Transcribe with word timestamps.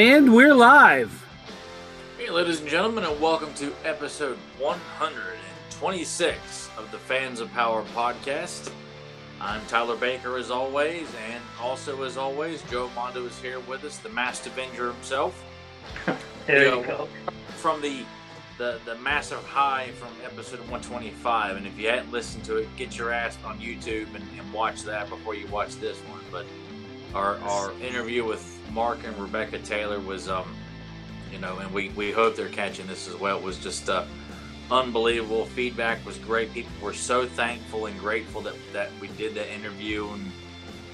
And 0.00 0.34
we're 0.34 0.54
live. 0.54 1.12
Hey, 2.16 2.30
ladies 2.30 2.60
and 2.60 2.68
gentlemen, 2.70 3.04
and 3.04 3.20
welcome 3.20 3.52
to 3.56 3.70
episode 3.84 4.38
126 4.58 6.70
of 6.78 6.90
the 6.90 6.96
Fans 6.96 7.38
of 7.38 7.52
Power 7.52 7.84
podcast. 7.94 8.72
I'm 9.42 9.60
Tyler 9.66 9.96
Baker, 9.96 10.38
as 10.38 10.50
always, 10.50 11.06
and 11.30 11.42
also, 11.60 12.02
as 12.04 12.16
always, 12.16 12.62
Joe 12.70 12.88
Mondo 12.94 13.26
is 13.26 13.38
here 13.42 13.60
with 13.60 13.84
us, 13.84 13.98
the 13.98 14.08
Master 14.08 14.48
Avenger 14.48 14.90
himself. 14.90 15.44
there 16.46 16.64
you, 16.64 16.80
you 16.80 16.86
go. 16.86 17.06
From 17.56 17.82
the, 17.82 18.02
the 18.56 18.80
the 18.86 18.96
massive 19.00 19.44
high 19.44 19.90
from 19.98 20.08
episode 20.24 20.60
125, 20.60 21.58
and 21.58 21.66
if 21.66 21.78
you 21.78 21.88
hadn't 21.88 22.10
listened 22.10 22.44
to 22.44 22.56
it, 22.56 22.74
get 22.76 22.96
your 22.96 23.12
ass 23.12 23.36
on 23.44 23.58
YouTube 23.58 24.06
and, 24.14 24.24
and 24.38 24.50
watch 24.50 24.82
that 24.84 25.10
before 25.10 25.34
you 25.34 25.46
watch 25.48 25.76
this 25.76 25.98
one. 26.04 26.22
But 26.32 26.46
our 27.14 27.36
our 27.40 27.74
interview 27.82 28.24
with 28.24 28.59
Mark 28.72 29.04
and 29.04 29.16
Rebecca 29.18 29.58
Taylor 29.58 30.00
was, 30.00 30.28
um, 30.28 30.54
you 31.32 31.38
know, 31.38 31.58
and 31.58 31.72
we, 31.72 31.90
we 31.90 32.12
hope 32.12 32.36
they're 32.36 32.48
catching 32.48 32.86
this 32.86 33.08
as 33.08 33.16
well. 33.16 33.38
It 33.38 33.42
was 33.42 33.58
just 33.58 33.88
uh, 33.88 34.04
unbelievable. 34.70 35.46
Feedback 35.46 36.04
was 36.06 36.18
great. 36.18 36.52
People 36.52 36.72
were 36.82 36.94
so 36.94 37.26
thankful 37.26 37.86
and 37.86 37.98
grateful 37.98 38.40
that, 38.42 38.54
that 38.72 38.90
we 39.00 39.08
did 39.08 39.34
that 39.34 39.52
interview. 39.52 40.08
And 40.08 40.32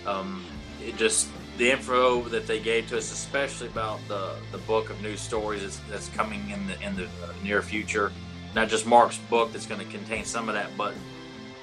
um, 0.07 0.45
it 0.85 0.97
just, 0.97 1.29
the 1.59 1.71
info 1.71 2.23
that 2.25 2.47
they 2.47 2.61
gave 2.61 2.89
to 2.89 2.99
us, 2.99 3.13
especially 3.13 3.69
about 3.69 4.01
the, 4.09 4.37
the 4.53 4.59
book 4.59 4.91
of 4.91 5.01
news 5.03 5.21
stories 5.21 5.63
that's, 5.63 5.79
that's 5.91 6.09
coming 6.11 6.51
in 6.51 6.67
the, 6.67 6.81
in 6.81 6.97
the 6.97 7.09
near 7.43 7.63
future. 7.63 8.13
Not 8.55 8.69
just 8.69 8.87
Mark's 8.87 9.19
book 9.19 9.53
that's 9.53 9.67
going 9.67 9.81
to 9.81 9.91
contain 9.91 10.25
some 10.25 10.49
of 10.49 10.55
that, 10.55 10.71
but 10.77 10.95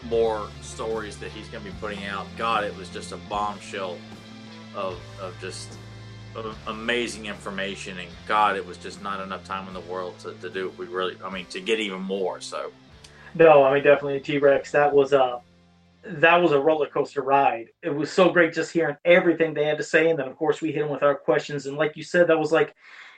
more 0.09 0.49
stories 0.61 1.17
that 1.17 1.31
he's 1.31 1.47
going 1.47 1.63
to 1.63 1.71
be 1.71 1.75
putting 1.79 2.03
out. 2.05 2.27
God, 2.37 2.63
it 2.63 2.75
was 2.75 2.89
just 2.89 3.13
a 3.13 3.17
bombshell 3.17 3.97
of, 4.75 4.99
of 5.21 5.35
just 5.39 5.77
amazing 6.67 7.25
information 7.25 7.97
and 7.99 8.09
god 8.27 8.55
it 8.55 8.65
was 8.65 8.77
just 8.77 9.01
not 9.01 9.19
enough 9.21 9.43
time 9.43 9.67
in 9.67 9.73
the 9.73 9.81
world 9.81 10.17
to, 10.19 10.33
to 10.35 10.49
do 10.49 10.67
it 10.67 10.77
we 10.77 10.85
really 10.87 11.15
i 11.23 11.29
mean 11.29 11.45
to 11.47 11.61
get 11.61 11.79
even 11.79 12.01
more 12.01 12.41
so. 12.41 12.71
No 13.35 13.63
i 13.63 13.73
mean 13.73 13.83
definitely 13.83 14.19
t-rex 14.19 14.71
that 14.71 14.93
was 14.93 15.13
a 15.13 15.41
that 16.05 16.41
was 16.41 16.51
a 16.51 16.59
roller 16.59 16.87
coaster 16.87 17.21
ride. 17.21 17.69
It 17.81 17.89
was 17.89 18.11
so 18.11 18.29
great 18.29 18.53
just 18.53 18.71
hearing 18.71 18.97
everything 19.05 19.53
they 19.53 19.65
had 19.65 19.77
to 19.77 19.83
say 19.83 20.09
and 20.09 20.19
then 20.19 20.27
of 20.27 20.35
course 20.35 20.61
we 20.61 20.71
hit 20.71 20.81
them 20.81 20.89
with 20.89 21.03
our 21.03 21.15
questions 21.15 21.65
and 21.65 21.77
like 21.77 21.95
you 21.95 22.03
said 22.03 22.27
that 22.27 22.39
was 22.39 22.51
like 22.51 22.73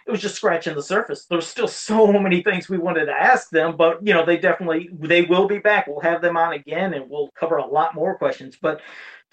it 0.07 0.11
was 0.11 0.22
just 0.22 0.35
scratching 0.35 0.75
the 0.75 0.83
surface. 0.83 1.25
There's 1.25 1.47
still 1.47 1.67
so 1.67 2.13
many 2.13 2.44
things 2.44 2.69
we 2.69 2.77
wanted 2.77 3.05
to 3.05 3.11
ask 3.11 3.50
them 3.50 3.75
but 3.75 4.05
you 4.05 4.13
know 4.13 4.25
they 4.25 4.38
definitely 4.38 4.89
they 4.94 5.23
will 5.23 5.47
be 5.47 5.59
back. 5.59 5.88
We'll 5.88 6.00
have 6.02 6.22
them 6.22 6.38
on 6.38 6.53
again 6.53 6.94
and 6.94 7.09
we'll 7.09 7.31
cover 7.31 7.57
a 7.57 7.66
lot 7.66 7.95
more 7.95 8.16
questions 8.17 8.57
but 8.61 8.81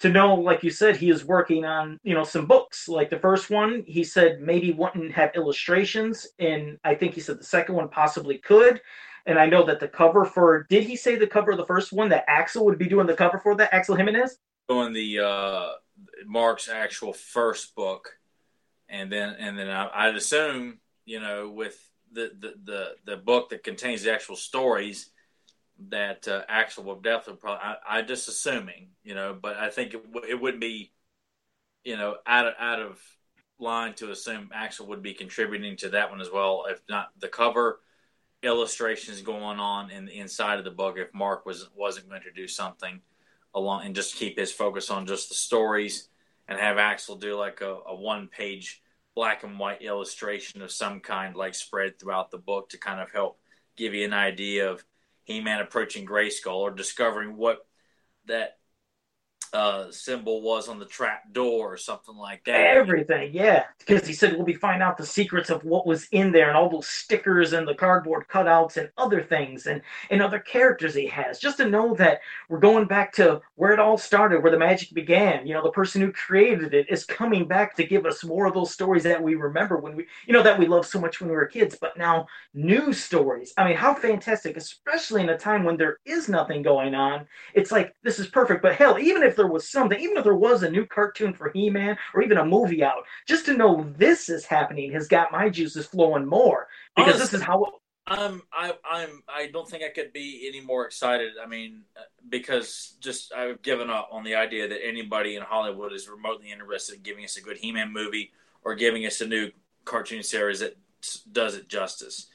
to 0.03 0.09
know, 0.09 0.35
like 0.35 0.63
you 0.63 0.69
said, 0.69 0.97
he 0.97 1.09
is 1.09 1.23
working 1.23 1.63
on, 1.63 1.97
you 2.03 2.13
know, 2.13 2.25
some 2.25 2.45
books. 2.45 2.89
Like 2.89 3.09
the 3.09 3.19
first 3.19 3.49
one, 3.49 3.85
he 3.87 4.03
said 4.03 4.41
maybe 4.41 4.73
wouldn't 4.73 5.13
have 5.13 5.31
illustrations, 5.33 6.27
and 6.39 6.77
I 6.83 6.93
think 6.93 7.13
he 7.13 7.21
said 7.21 7.39
the 7.39 7.45
second 7.45 7.75
one 7.75 7.87
possibly 7.87 8.37
could. 8.37 8.81
And 9.25 9.39
I 9.39 9.45
know 9.45 9.63
that 9.63 9.79
the 9.79 9.87
cover 9.87 10.25
for 10.25 10.63
did 10.69 10.83
he 10.83 10.97
say 10.97 11.15
the 11.15 11.25
cover 11.25 11.51
of 11.51 11.57
the 11.57 11.65
first 11.65 11.93
one 11.93 12.09
that 12.09 12.25
Axel 12.27 12.65
would 12.65 12.77
be 12.77 12.89
doing 12.89 13.07
the 13.07 13.13
cover 13.13 13.39
for 13.39 13.55
that 13.55 13.73
Axel 13.73 13.95
Jimenez? 13.95 14.37
Doing 14.67 14.91
the 14.91 15.19
uh 15.19 15.67
Mark's 16.25 16.67
actual 16.67 17.13
first 17.13 17.73
book, 17.73 18.17
and 18.89 19.09
then 19.09 19.37
and 19.39 19.57
then 19.57 19.69
I, 19.69 19.89
I'd 19.93 20.17
assume 20.17 20.79
you 21.05 21.21
know 21.21 21.49
with 21.49 21.81
the, 22.11 22.33
the 22.37 22.55
the 22.61 22.95
the 23.05 23.15
book 23.15 23.51
that 23.51 23.63
contains 23.63 24.03
the 24.03 24.11
actual 24.11 24.35
stories 24.35 25.11
that 25.89 26.27
uh, 26.27 26.41
Axel 26.47 26.83
will 26.83 26.99
definitely 26.99 27.39
probably. 27.39 27.61
I, 27.63 27.99
I 27.99 28.01
just 28.01 28.27
assuming, 28.27 28.89
you 29.03 29.15
know, 29.15 29.37
but 29.39 29.57
I 29.57 29.69
think 29.69 29.93
it, 29.93 30.13
w- 30.13 30.31
it 30.31 30.39
would 30.39 30.59
be, 30.59 30.91
you 31.83 31.97
know, 31.97 32.17
out 32.25 32.47
of 32.47 32.53
out 32.59 32.81
of 32.81 32.99
line 33.59 33.93
to 33.95 34.11
assume 34.11 34.49
Axel 34.53 34.87
would 34.87 35.01
be 35.01 35.13
contributing 35.13 35.77
to 35.77 35.89
that 35.89 36.09
one 36.09 36.21
as 36.21 36.31
well. 36.31 36.65
If 36.69 36.81
not 36.89 37.09
the 37.19 37.27
cover 37.27 37.79
illustrations 38.41 39.21
going 39.21 39.59
on 39.59 39.89
in 39.89 40.05
the 40.05 40.19
inside 40.19 40.59
of 40.59 40.65
the 40.65 40.71
book, 40.71 40.97
if 40.97 41.13
Mark 41.13 41.45
was 41.45 41.69
wasn't 41.75 42.09
going 42.09 42.23
to 42.23 42.31
do 42.31 42.47
something 42.47 43.01
along 43.55 43.85
and 43.85 43.95
just 43.95 44.15
keep 44.15 44.37
his 44.37 44.51
focus 44.51 44.89
on 44.89 45.05
just 45.05 45.29
the 45.29 45.35
stories 45.35 46.09
and 46.47 46.59
have 46.59 46.77
Axel 46.77 47.15
do 47.15 47.35
like 47.35 47.61
a, 47.61 47.77
a 47.87 47.95
one 47.95 48.27
page 48.27 48.81
black 49.15 49.43
and 49.43 49.59
white 49.59 49.81
illustration 49.81 50.61
of 50.61 50.71
some 50.71 50.99
kind, 50.99 51.35
like 51.35 51.55
spread 51.55 51.99
throughout 51.99 52.31
the 52.31 52.37
book 52.37 52.69
to 52.69 52.77
kind 52.77 52.99
of 52.99 53.11
help 53.11 53.39
give 53.75 53.93
you 53.93 54.05
an 54.05 54.13
idea 54.13 54.69
of 54.69 54.83
he-Man 55.23 55.61
approaching 55.61 56.05
Grayskull 56.05 56.55
or 56.55 56.71
discovering 56.71 57.37
what 57.37 57.65
that 58.25 58.57
uh, 59.53 59.91
symbol 59.91 60.41
was 60.41 60.67
on 60.67 60.79
the 60.79 60.85
trap 60.85 61.31
door 61.31 61.73
or 61.73 61.77
something 61.77 62.15
like 62.15 62.43
that. 62.45 62.55
Everything, 62.55 63.31
yeah. 63.33 63.65
Because 63.77 64.07
he 64.07 64.13
said 64.13 64.33
we'll 64.33 64.45
be 64.45 64.53
finding 64.53 64.81
out 64.81 64.97
the 64.97 65.05
secrets 65.05 65.49
of 65.51 65.63
what 65.63 65.85
was 65.85 66.07
in 66.11 66.31
there 66.31 66.47
and 66.47 66.57
all 66.57 66.69
those 66.69 66.87
stickers 66.87 67.53
and 67.53 67.67
the 67.67 67.75
cardboard 67.75 68.25
cutouts 68.27 68.77
and 68.77 68.89
other 68.97 69.21
things 69.21 69.67
and, 69.67 69.81
and 70.09 70.21
other 70.21 70.39
characters 70.39 70.95
he 70.95 71.05
has. 71.07 71.39
Just 71.39 71.57
to 71.57 71.69
know 71.69 71.93
that 71.95 72.21
we're 72.49 72.59
going 72.59 72.85
back 72.85 73.13
to 73.13 73.41
where 73.55 73.71
it 73.71 73.79
all 73.79 73.97
started, 73.97 74.41
where 74.41 74.51
the 74.51 74.57
magic 74.57 74.91
began. 74.93 75.45
You 75.45 75.53
know, 75.53 75.63
the 75.63 75.71
person 75.71 76.01
who 76.01 76.11
created 76.11 76.73
it 76.73 76.87
is 76.89 77.05
coming 77.05 77.47
back 77.47 77.75
to 77.75 77.83
give 77.83 78.07
us 78.07 78.23
more 78.23 78.47
of 78.47 78.55
those 78.55 78.73
stories 78.73 79.03
that 79.03 79.21
we 79.21 79.35
remember 79.35 79.77
when 79.77 79.95
we, 79.95 80.07
you 80.25 80.33
know, 80.33 80.43
that 80.43 80.57
we 80.57 80.65
loved 80.65 80.87
so 80.87 80.99
much 80.99 81.21
when 81.21 81.29
we 81.29 81.35
were 81.35 81.45
kids, 81.45 81.77
but 81.79 81.95
now 81.95 82.25
new 82.55 82.91
stories. 82.91 83.53
I 83.57 83.67
mean, 83.67 83.77
how 83.77 83.93
fantastic, 83.93 84.57
especially 84.57 85.21
in 85.21 85.29
a 85.29 85.37
time 85.37 85.63
when 85.63 85.77
there 85.77 85.99
is 86.05 86.27
nothing 86.27 86.63
going 86.63 86.95
on. 86.95 87.27
It's 87.53 87.71
like, 87.71 87.95
this 88.01 88.17
is 88.17 88.27
perfect. 88.27 88.63
But 88.63 88.75
hell, 88.75 88.97
even 88.97 89.21
if 89.21 89.35
there 89.43 89.51
was 89.51 89.67
something, 89.67 89.99
even 89.99 90.15
if 90.15 90.23
there 90.23 90.35
was 90.35 90.63
a 90.63 90.69
new 90.69 90.85
cartoon 90.85 91.33
for 91.33 91.51
He 91.53 91.69
Man 91.69 91.97
or 92.13 92.23
even 92.23 92.37
a 92.37 92.45
movie 92.45 92.81
out, 92.81 93.03
just 93.27 93.45
to 93.47 93.57
know 93.57 93.85
this 93.97 94.29
is 94.29 94.45
happening 94.45 94.93
has 94.93 95.09
got 95.09 95.33
my 95.33 95.49
juices 95.49 95.85
flowing 95.85 96.25
more 96.25 96.67
because 96.95 97.15
Honestly, 97.15 97.25
this 97.25 97.41
is 97.41 97.41
how. 97.41 97.65
I'm 98.07 98.41
I 98.53 98.73
I'm 98.89 99.23
I 99.27 99.47
don't 99.47 99.67
think 99.67 99.83
I 99.83 99.89
could 99.89 100.13
be 100.13 100.45
any 100.47 100.61
more 100.61 100.85
excited. 100.85 101.33
I 101.41 101.47
mean, 101.47 101.83
because 102.27 102.95
just 103.01 103.33
I've 103.33 103.61
given 103.61 103.89
up 103.89 104.09
on 104.11 104.23
the 104.23 104.35
idea 104.35 104.67
that 104.69 104.85
anybody 104.85 105.35
in 105.35 105.41
Hollywood 105.41 105.91
is 105.91 106.07
remotely 106.07 106.51
interested 106.51 106.95
in 106.95 107.01
giving 107.01 107.25
us 107.25 107.37
a 107.37 107.41
good 107.41 107.57
He-Man 107.57 107.91
movie 107.91 108.31
or 108.63 108.75
giving 108.75 109.05
us 109.05 109.19
a 109.19 109.27
new 109.27 109.51
cartoon 109.83 110.23
series 110.23 110.59
that 110.61 110.77
does 111.31 111.55
it 111.55 111.67
justice. 111.67 112.27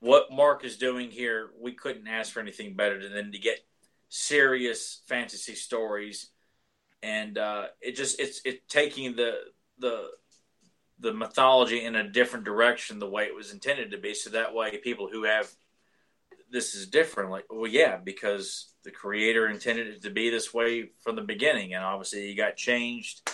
What 0.00 0.30
Mark 0.30 0.64
is 0.64 0.76
doing 0.76 1.10
here, 1.10 1.50
we 1.58 1.72
couldn't 1.72 2.08
ask 2.08 2.32
for 2.32 2.40
anything 2.40 2.74
better 2.74 3.08
than 3.08 3.32
to 3.32 3.38
get 3.38 3.60
serious 4.08 5.02
fantasy 5.06 5.54
stories 5.54 6.30
and 7.02 7.38
uh, 7.38 7.66
it 7.80 7.96
just 7.96 8.20
it's 8.20 8.40
it 8.44 8.68
taking 8.68 9.16
the 9.16 9.34
the 9.78 10.08
the 10.98 11.12
mythology 11.12 11.84
in 11.84 11.94
a 11.94 12.08
different 12.08 12.44
direction 12.44 12.98
the 12.98 13.08
way 13.08 13.24
it 13.24 13.34
was 13.34 13.52
intended 13.52 13.90
to 13.90 13.98
be. 13.98 14.14
So 14.14 14.30
that 14.30 14.54
way 14.54 14.78
people 14.78 15.08
who 15.10 15.24
have 15.24 15.50
this 16.50 16.74
is 16.74 16.86
different 16.86 17.30
like 17.30 17.44
well 17.50 17.66
yeah 17.66 17.96
because 17.96 18.72
the 18.84 18.90
creator 18.90 19.48
intended 19.48 19.88
it 19.88 20.02
to 20.02 20.10
be 20.10 20.30
this 20.30 20.54
way 20.54 20.90
from 21.02 21.16
the 21.16 21.22
beginning. 21.22 21.74
And 21.74 21.84
obviously 21.84 22.30
it 22.30 22.36
got 22.36 22.56
changed 22.56 23.28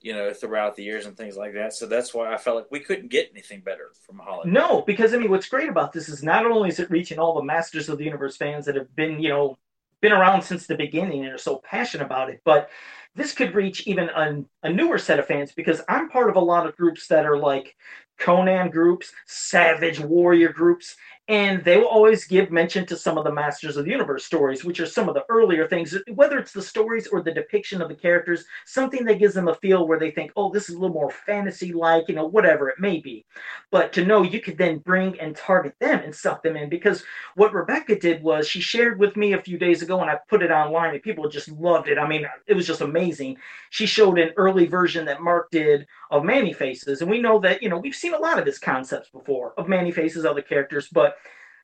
you 0.00 0.12
know 0.12 0.32
throughout 0.32 0.76
the 0.76 0.84
years 0.84 1.06
and 1.06 1.16
things 1.16 1.36
like 1.36 1.54
that. 1.54 1.72
So 1.72 1.86
that's 1.86 2.14
why 2.14 2.32
i 2.32 2.36
felt 2.36 2.56
like 2.56 2.70
we 2.70 2.80
couldn't 2.80 3.10
get 3.10 3.30
anything 3.32 3.60
better 3.60 3.90
from 4.06 4.18
hollywood. 4.18 4.52
No 4.52 4.82
because 4.82 5.12
i 5.14 5.18
mean 5.18 5.30
what's 5.30 5.48
great 5.48 5.68
about 5.68 5.92
this 5.92 6.08
is 6.08 6.22
not 6.22 6.46
only 6.46 6.68
is 6.68 6.80
it 6.80 6.90
reaching 6.90 7.18
all 7.18 7.34
the 7.34 7.42
masters 7.42 7.88
of 7.88 7.98
the 7.98 8.04
universe 8.04 8.36
fans 8.36 8.66
that 8.66 8.76
have 8.76 8.94
been 8.96 9.20
you 9.20 9.28
know 9.28 9.58
been 10.04 10.12
around 10.12 10.42
since 10.42 10.66
the 10.66 10.76
beginning 10.76 11.24
and 11.24 11.32
are 11.32 11.38
so 11.38 11.62
passionate 11.64 12.04
about 12.04 12.28
it. 12.28 12.42
But 12.44 12.68
this 13.14 13.32
could 13.32 13.54
reach 13.54 13.86
even 13.86 14.10
a, 14.10 14.44
a 14.62 14.70
newer 14.70 14.98
set 14.98 15.18
of 15.18 15.26
fans 15.26 15.52
because 15.52 15.80
I'm 15.88 16.10
part 16.10 16.28
of 16.28 16.36
a 16.36 16.40
lot 16.40 16.66
of 16.66 16.76
groups 16.76 17.06
that 17.08 17.24
are 17.24 17.38
like 17.38 17.74
Conan 18.18 18.70
groups, 18.70 19.12
Savage 19.26 20.00
Warrior 20.00 20.52
groups, 20.52 20.96
and 21.28 21.64
they 21.64 21.78
will 21.78 21.86
always 21.86 22.26
give 22.26 22.50
mention 22.50 22.84
to 22.84 22.96
some 22.96 23.16
of 23.16 23.24
the 23.24 23.32
Masters 23.32 23.78
of 23.78 23.86
the 23.86 23.90
Universe 23.90 24.26
stories, 24.26 24.62
which 24.62 24.78
are 24.78 24.86
some 24.86 25.08
of 25.08 25.14
the 25.14 25.24
earlier 25.30 25.66
things, 25.66 25.96
whether 26.14 26.38
it's 26.38 26.52
the 26.52 26.60
stories 26.60 27.06
or 27.06 27.22
the 27.22 27.32
depiction 27.32 27.80
of 27.80 27.88
the 27.88 27.94
characters, 27.94 28.44
something 28.66 29.04
that 29.06 29.18
gives 29.18 29.32
them 29.32 29.48
a 29.48 29.54
feel 29.54 29.88
where 29.88 29.98
they 29.98 30.10
think, 30.10 30.32
oh, 30.36 30.52
this 30.52 30.68
is 30.68 30.74
a 30.74 30.78
little 30.78 30.92
more 30.92 31.10
fantasy 31.10 31.72
like, 31.72 32.08
you 32.08 32.14
know, 32.14 32.26
whatever 32.26 32.68
it 32.68 32.78
may 32.78 33.00
be. 33.00 33.24
But 33.70 33.90
to 33.94 34.04
know 34.04 34.22
you 34.22 34.38
could 34.38 34.58
then 34.58 34.78
bring 34.78 35.18
and 35.18 35.34
target 35.34 35.74
them 35.80 36.00
and 36.00 36.14
suck 36.14 36.42
them 36.42 36.56
in, 36.56 36.68
because 36.68 37.02
what 37.36 37.54
Rebecca 37.54 37.98
did 37.98 38.22
was 38.22 38.46
she 38.46 38.60
shared 38.60 38.98
with 38.98 39.16
me 39.16 39.32
a 39.32 39.40
few 39.40 39.56
days 39.56 39.80
ago, 39.80 40.02
and 40.02 40.10
I 40.10 40.18
put 40.28 40.42
it 40.42 40.50
online, 40.50 40.92
and 40.92 41.02
people 41.02 41.26
just 41.30 41.48
loved 41.48 41.88
it. 41.88 41.98
I 41.98 42.06
mean, 42.06 42.26
it 42.46 42.54
was 42.54 42.66
just 42.66 42.82
amazing. 42.82 43.38
She 43.70 43.86
showed 43.86 44.18
an 44.18 44.32
early 44.36 44.66
version 44.66 45.06
that 45.06 45.22
Mark 45.22 45.50
did 45.50 45.86
of 46.10 46.24
Man-E-Faces, 46.24 47.00
and 47.00 47.10
we 47.10 47.20
know 47.20 47.38
that, 47.40 47.62
you 47.62 47.68
know, 47.68 47.78
we've 47.78 47.94
seen 47.94 48.14
a 48.14 48.18
lot 48.18 48.38
of 48.38 48.46
his 48.46 48.58
concepts 48.58 49.10
before 49.10 49.54
of 49.58 49.68
Man-E-Faces, 49.68 50.24
other 50.24 50.42
characters, 50.42 50.88
but 50.92 51.16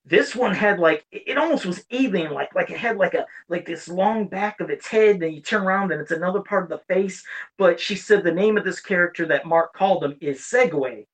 this 0.05 0.35
one 0.35 0.55
had 0.55 0.79
like 0.79 1.05
it 1.13 1.37
almost 1.37 1.67
was 1.67 1.85
alien 1.91 2.33
like 2.33 2.55
like 2.55 2.71
it 2.71 2.79
had 2.79 2.97
like 2.97 3.15
a 3.15 3.27
like 3.49 3.67
this 3.67 3.87
long 3.89 4.27
back 4.27 4.61
of 4.61 4.71
its 4.71 4.87
head 4.87 5.23
and 5.23 5.35
you 5.35 5.41
turn 5.41 5.63
around 5.63 5.93
and 5.93 6.01
it's 6.01 6.11
another 6.11 6.41
part 6.41 6.65
of 6.65 6.71
the 6.71 6.95
face 6.95 7.23
but 7.59 7.79
she 7.79 7.95
said 7.95 8.25
the 8.25 8.33
name 8.33 8.57
of 8.57 8.65
this 8.65 8.81
character 8.81 9.27
that 9.27 9.47
mark 9.47 9.75
called 9.75 10.03
him 10.03 10.17
is 10.21 10.41
segway. 10.41 11.07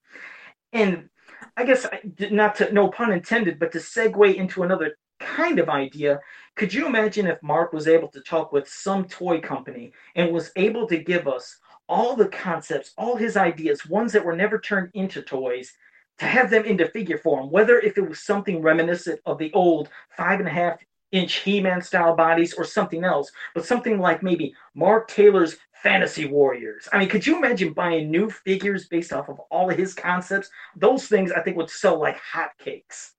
And 0.73 1.09
i 1.57 1.65
guess 1.65 1.87
not 2.31 2.55
to 2.57 2.73
no 2.73 2.89
pun 2.89 3.13
intended 3.13 3.59
but 3.59 3.73
to 3.73 3.79
segue 3.79 4.35
into 4.35 4.63
another 4.63 4.97
kind 5.19 5.59
of 5.59 5.69
idea 5.69 6.21
could 6.55 6.73
you 6.73 6.87
imagine 6.87 7.27
if 7.27 7.43
mark 7.43 7.73
was 7.73 7.89
able 7.89 8.09
to 8.09 8.21
talk 8.21 8.53
with 8.53 8.69
some 8.69 9.05
toy 9.07 9.41
company 9.41 9.93
and 10.15 10.33
was 10.33 10.53
able 10.57 10.87
to 10.87 10.99
give 10.99 11.27
us 11.27 11.59
all 11.89 12.17
the 12.17 12.29
concepts, 12.29 12.93
all 12.99 13.17
his 13.17 13.37
ideas, 13.37 13.87
ones 13.87 14.13
that 14.13 14.25
were 14.25 14.37
never 14.37 14.59
turned 14.59 14.91
into 14.95 15.23
toys, 15.23 15.73
to 16.19 16.25
have 16.25 16.51
them 16.51 16.65
into 16.65 16.89
figure 16.89 17.19
form, 17.19 17.51
whether 17.51 17.79
if 17.79 17.99
it 17.99 18.09
was 18.09 18.21
something 18.21 18.63
reminiscent 18.63 19.21
of 19.27 19.39
the 19.39 19.53
old 19.53 19.89
five 20.17 20.41
and 20.41 20.49
a 20.49 20.53
half 20.53 20.79
inch 21.13 21.35
He-Man 21.37 21.83
style 21.83 22.17
bodies 22.17 22.55
or 22.55 22.65
something 22.65 23.05
else, 23.05 23.31
but 23.55 23.67
something 23.67 24.01
like 24.01 24.23
maybe 24.23 24.55
Mark 24.75 25.09
Taylor's 25.09 25.57
Fantasy 25.83 26.27
Warriors. 26.27 26.89
I 26.93 26.99
mean, 26.99 27.09
could 27.09 27.27
you 27.27 27.37
imagine 27.37 27.73
buying 27.73 28.11
new 28.11 28.31
figures 28.31 28.89
based 28.89 29.13
off 29.13 29.29
of 29.29 29.39
all 29.51 29.71
of 29.71 29.77
his 29.77 29.95
concepts? 29.95 30.51
Those 30.75 31.07
things 31.07 31.33
I 31.33 31.43
think 31.43 31.57
would 31.57 31.71
sell 31.71 32.01
like 32.01 32.19
hotcakes. 32.19 33.13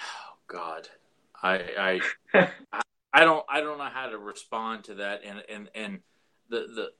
Oh 0.00 0.36
God, 0.46 0.88
I 1.42 2.00
I 2.34 2.48
I 3.12 3.24
don't 3.24 3.44
I 3.48 3.60
don't 3.60 3.78
know 3.78 3.84
how 3.84 4.08
to 4.08 4.18
respond 4.18 4.84
to 4.84 4.94
that, 4.96 5.22
and 5.24 5.42
and 5.48 5.68
and 5.74 6.00
the 6.48 6.60
the 6.74 6.90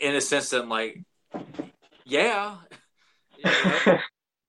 in 0.00 0.14
a 0.14 0.20
sense 0.20 0.50
that 0.50 0.62
I'm 0.62 0.68
like, 0.68 1.02
yeah, 2.04 2.56
you 3.36 3.44
know, 3.44 3.98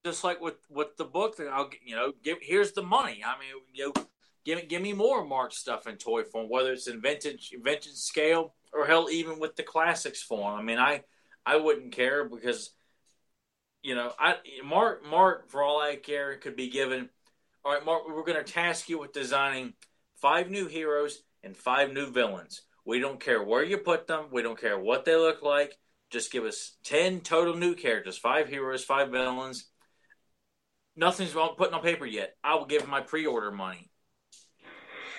just 0.05 0.23
like 0.23 0.41
with 0.41 0.55
with 0.69 0.95
the 0.97 1.05
book 1.05 1.37
that 1.37 1.47
I'll 1.47 1.69
you 1.83 1.95
know 1.95 2.13
give 2.23 2.37
here's 2.41 2.71
the 2.71 2.83
money. 2.83 3.23
I 3.25 3.37
mean, 3.39 3.49
you 3.73 3.85
know, 3.87 4.05
give 4.45 4.67
give 4.67 4.81
me 4.81 4.93
more 4.93 5.25
Mark 5.25 5.53
stuff 5.53 5.87
in 5.87 5.97
toy 5.97 6.23
form, 6.23 6.49
whether 6.49 6.73
it's 6.73 6.87
in 6.87 7.01
vintage 7.01 7.53
vintage 7.63 7.93
scale 7.93 8.55
or 8.73 8.85
hell 8.85 9.09
even 9.09 9.39
with 9.39 9.55
the 9.55 9.63
classics 9.63 10.21
form. 10.21 10.57
I 10.57 10.63
mean, 10.63 10.77
I 10.77 11.03
I 11.45 11.57
wouldn't 11.57 11.91
care 11.91 12.23
because 12.27 12.71
you 13.81 13.95
know 13.95 14.11
I 14.19 14.35
Mark 14.63 15.05
Mark 15.05 15.49
for 15.49 15.63
all 15.63 15.81
I 15.81 15.95
care 15.95 16.37
could 16.37 16.55
be 16.55 16.69
given. 16.69 17.09
All 17.65 17.73
right, 17.73 17.83
Mark, 17.83 18.07
we're 18.07 18.23
going 18.23 18.43
to 18.43 18.51
task 18.51 18.87
you 18.87 18.97
with 18.97 19.11
designing 19.11 19.73
five 20.21 20.49
new 20.49 20.67
heroes 20.67 21.23
and 21.43 21.55
five 21.55 21.91
new 21.91 22.09
villains. 22.09 22.61
We 22.85 22.99
don't 22.99 23.19
care 23.19 23.43
where 23.43 23.63
you 23.63 23.77
put 23.77 24.07
them. 24.07 24.25
We 24.31 24.41
don't 24.41 24.59
care 24.59 24.79
what 24.79 25.05
they 25.05 25.15
look 25.15 25.41
like. 25.41 25.77
Just 26.09 26.31
give 26.31 26.43
us 26.43 26.75
10 26.85 27.21
total 27.21 27.55
new 27.55 27.75
characters, 27.75 28.17
five 28.17 28.49
heroes, 28.49 28.83
five 28.83 29.09
villains. 29.09 29.69
Nothing's 30.95 31.35
wrong 31.35 31.53
putting 31.57 31.75
on 31.75 31.81
paper 31.81 32.05
yet. 32.05 32.35
I 32.43 32.55
will 32.55 32.65
give 32.65 32.87
my 32.87 33.01
pre-order 33.01 33.51
money. 33.51 33.89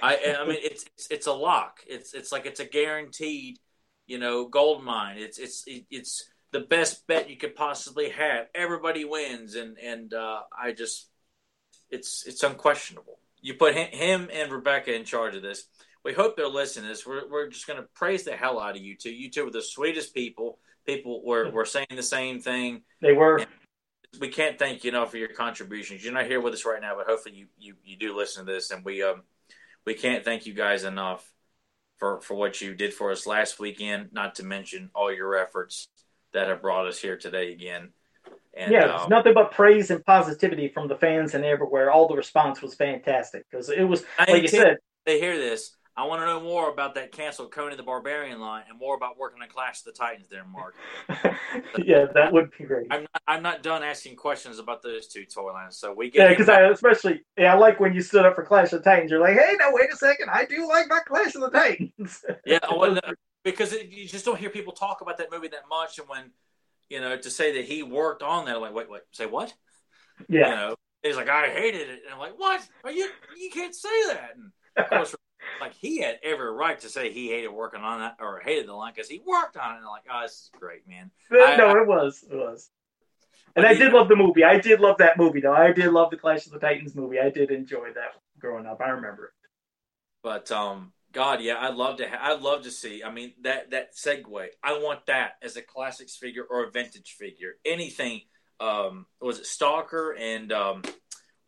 I 0.02 0.36
I 0.40 0.46
mean 0.46 0.58
it's 0.62 0.84
it's, 0.84 1.08
it's 1.10 1.26
a 1.26 1.32
lock. 1.32 1.80
It's 1.86 2.14
it's 2.14 2.32
like 2.32 2.46
it's 2.46 2.60
a 2.60 2.64
guaranteed, 2.64 3.58
you 4.06 4.18
know, 4.18 4.48
gold 4.48 4.82
mine. 4.82 5.16
It's 5.18 5.38
it's 5.38 5.64
it's 5.66 6.30
the 6.52 6.60
best 6.60 7.06
bet 7.06 7.30
you 7.30 7.36
could 7.36 7.54
possibly 7.54 8.10
have. 8.10 8.46
Everybody 8.54 9.04
wins 9.04 9.54
and 9.54 9.78
and 9.78 10.12
uh, 10.12 10.40
I 10.58 10.72
just 10.72 11.08
it's 11.90 12.24
it's 12.26 12.42
unquestionable. 12.42 13.18
You 13.42 13.54
put 13.54 13.74
him 13.74 14.28
and 14.32 14.52
Rebecca 14.52 14.94
in 14.94 15.04
charge 15.04 15.34
of 15.34 15.42
this. 15.42 15.64
We 16.04 16.12
hope 16.12 16.36
they're 16.36 16.48
listening 16.48 16.84
to 16.84 16.88
this. 16.88 17.06
We're, 17.06 17.28
we're 17.28 17.48
just 17.48 17.66
going 17.66 17.80
to 17.80 17.88
praise 17.94 18.24
the 18.24 18.32
hell 18.32 18.58
out 18.58 18.76
of 18.76 18.82
you 18.82 18.96
two. 18.96 19.10
You 19.10 19.30
two 19.30 19.46
are 19.46 19.50
the 19.50 19.62
sweetest 19.62 20.14
people. 20.14 20.58
People 20.86 21.22
were, 21.24 21.50
were 21.50 21.66
saying 21.66 21.88
the 21.94 22.02
same 22.02 22.40
thing. 22.40 22.82
They 23.02 23.12
were. 23.12 23.38
And 23.38 23.48
we 24.18 24.28
can't 24.28 24.58
thank 24.58 24.82
you 24.82 24.90
enough 24.90 25.10
for 25.10 25.18
your 25.18 25.28
contributions. 25.28 26.02
You're 26.02 26.14
not 26.14 26.26
here 26.26 26.40
with 26.40 26.54
us 26.54 26.64
right 26.64 26.80
now, 26.80 26.96
but 26.96 27.06
hopefully 27.06 27.34
you, 27.34 27.46
you, 27.58 27.74
you 27.84 27.96
do 27.96 28.16
listen 28.16 28.46
to 28.46 28.52
this. 28.52 28.70
And 28.70 28.84
we 28.84 29.02
um 29.02 29.22
we 29.86 29.94
can't 29.94 30.24
thank 30.24 30.46
you 30.46 30.54
guys 30.54 30.84
enough 30.84 31.30
for, 31.98 32.20
for 32.20 32.34
what 32.34 32.60
you 32.60 32.74
did 32.74 32.92
for 32.94 33.10
us 33.10 33.26
last 33.26 33.58
weekend, 33.58 34.08
not 34.12 34.36
to 34.36 34.42
mention 34.42 34.90
all 34.94 35.12
your 35.12 35.36
efforts 35.36 35.86
that 36.32 36.48
have 36.48 36.62
brought 36.62 36.86
us 36.86 36.98
here 36.98 37.16
today 37.16 37.52
again. 37.52 37.90
And, 38.52 38.72
yeah, 38.72 38.94
it's 38.94 39.04
um, 39.04 39.10
nothing 39.10 39.34
but 39.34 39.52
praise 39.52 39.90
and 39.90 40.04
positivity 40.04 40.68
from 40.68 40.88
the 40.88 40.96
fans 40.96 41.34
and 41.34 41.44
everywhere. 41.44 41.90
All 41.90 42.08
the 42.08 42.16
response 42.16 42.60
was 42.60 42.74
fantastic 42.74 43.46
because 43.50 43.68
it 43.70 43.84
was, 43.84 44.04
like 44.18 44.42
you 44.42 44.48
said, 44.48 44.78
they 45.06 45.20
hear 45.20 45.36
this. 45.36 45.76
I 45.96 46.06
want 46.06 46.22
to 46.22 46.26
know 46.26 46.40
more 46.40 46.70
about 46.70 46.94
that 46.94 47.12
canceled 47.12 47.50
Conan 47.50 47.76
the 47.76 47.82
Barbarian 47.82 48.40
line 48.40 48.62
and 48.68 48.78
more 48.78 48.94
about 48.94 49.18
working 49.18 49.42
on 49.42 49.48
Clash 49.48 49.80
of 49.80 49.84
the 49.86 49.92
Titans 49.92 50.28
there, 50.28 50.44
Mark. 50.44 50.74
yeah, 51.84 52.06
that 52.14 52.32
would 52.32 52.50
be 52.56 52.64
great. 52.64 52.86
I'm 52.90 53.02
not, 53.02 53.22
I'm 53.26 53.42
not 53.42 53.62
done 53.62 53.82
asking 53.82 54.16
questions 54.16 54.58
about 54.58 54.82
those 54.82 55.08
two 55.08 55.24
toy 55.24 55.52
lines, 55.52 55.76
so 55.78 55.92
we 55.92 56.10
get. 56.10 56.22
Yeah, 56.22 56.28
because 56.28 56.48
I 56.48 56.62
especially 56.70 57.22
yeah 57.36 57.54
I 57.54 57.58
like 57.58 57.80
when 57.80 57.92
you 57.92 58.02
stood 58.02 58.24
up 58.24 58.36
for 58.36 58.44
Clash 58.44 58.72
of 58.72 58.82
the 58.82 58.90
Titans. 58.90 59.10
You're 59.10 59.20
like, 59.20 59.36
hey, 59.36 59.56
no, 59.58 59.70
wait 59.72 59.92
a 59.92 59.96
second, 59.96 60.30
I 60.30 60.44
do 60.44 60.66
like 60.68 60.88
my 60.88 61.00
Clash 61.06 61.34
of 61.34 61.42
the 61.42 61.50
Titans. 61.50 62.24
yeah, 62.46 62.60
well, 62.70 62.98
because 63.42 63.72
it, 63.72 63.90
you 63.90 64.06
just 64.06 64.24
don't 64.24 64.38
hear 64.38 64.50
people 64.50 64.72
talk 64.72 65.00
about 65.00 65.18
that 65.18 65.30
movie 65.30 65.48
that 65.48 65.68
much, 65.68 65.98
and 65.98 66.08
when 66.08 66.30
you 66.88 67.00
know 67.00 67.16
to 67.16 67.30
say 67.30 67.54
that 67.54 67.64
he 67.64 67.82
worked 67.82 68.22
on 68.22 68.44
that, 68.46 68.56
I'm 68.56 68.62
like, 68.62 68.74
wait, 68.74 68.88
wait, 68.88 69.02
say 69.12 69.26
what? 69.26 69.52
Yeah. 70.28 70.48
You 70.48 70.54
know, 70.54 70.74
he's 71.02 71.16
like, 71.16 71.28
I 71.28 71.48
hated 71.50 71.88
it, 71.88 72.00
and 72.04 72.14
I'm 72.14 72.20
like, 72.20 72.38
what? 72.38 72.66
Are 72.84 72.92
you 72.92 73.08
you 73.36 73.50
can't 73.50 73.74
say 73.74 74.06
that. 74.08 74.30
And 74.36 74.52
of 74.76 74.88
course 74.88 75.14
like 75.60 75.74
he 75.74 76.00
had 76.00 76.18
every 76.22 76.50
right 76.50 76.80
to 76.80 76.88
say 76.88 77.12
he 77.12 77.28
hated 77.28 77.48
working 77.48 77.80
on 77.80 78.00
that 78.00 78.16
or 78.20 78.40
hated 78.40 78.66
the 78.66 78.74
line 78.74 78.92
because 78.94 79.08
he 79.08 79.20
worked 79.24 79.56
on 79.56 79.74
it. 79.74 79.78
And 79.78 79.86
like, 79.86 80.04
oh, 80.12 80.22
this 80.22 80.32
is 80.32 80.50
great, 80.58 80.86
man. 80.88 81.10
no, 81.30 81.68
I, 81.68 81.82
it 81.82 81.86
was, 81.86 82.24
it 82.30 82.34
was. 82.34 82.70
And 83.56 83.66
I 83.66 83.74
did 83.74 83.92
love 83.92 84.08
the 84.08 84.16
movie. 84.16 84.44
I 84.44 84.58
did 84.58 84.80
love 84.80 84.98
that 84.98 85.18
movie, 85.18 85.40
though. 85.40 85.52
I 85.52 85.72
did 85.72 85.90
love 85.92 86.10
the 86.10 86.16
Clash 86.16 86.46
of 86.46 86.52
the 86.52 86.58
Titans 86.58 86.94
movie. 86.94 87.18
I 87.18 87.30
did 87.30 87.50
enjoy 87.50 87.92
that 87.94 88.12
growing 88.38 88.66
up. 88.66 88.80
I 88.80 88.90
remember 88.90 89.26
it. 89.26 89.48
But 90.22 90.52
um, 90.52 90.92
God, 91.12 91.40
yeah, 91.40 91.56
I'd 91.58 91.74
love 91.74 91.96
to. 91.96 92.08
Ha- 92.08 92.32
I'd 92.32 92.42
love 92.42 92.62
to 92.62 92.70
see. 92.70 93.02
I 93.02 93.10
mean, 93.10 93.32
that 93.42 93.70
that 93.70 93.96
segue. 93.96 94.46
I 94.62 94.78
want 94.78 95.06
that 95.06 95.32
as 95.42 95.56
a 95.56 95.62
classics 95.62 96.16
figure 96.16 96.44
or 96.48 96.64
a 96.64 96.70
vintage 96.70 97.16
figure. 97.18 97.54
Anything. 97.64 98.22
Um, 98.60 99.06
was 99.22 99.38
it 99.38 99.46
Stalker 99.46 100.14
and 100.14 100.52
um, 100.52 100.82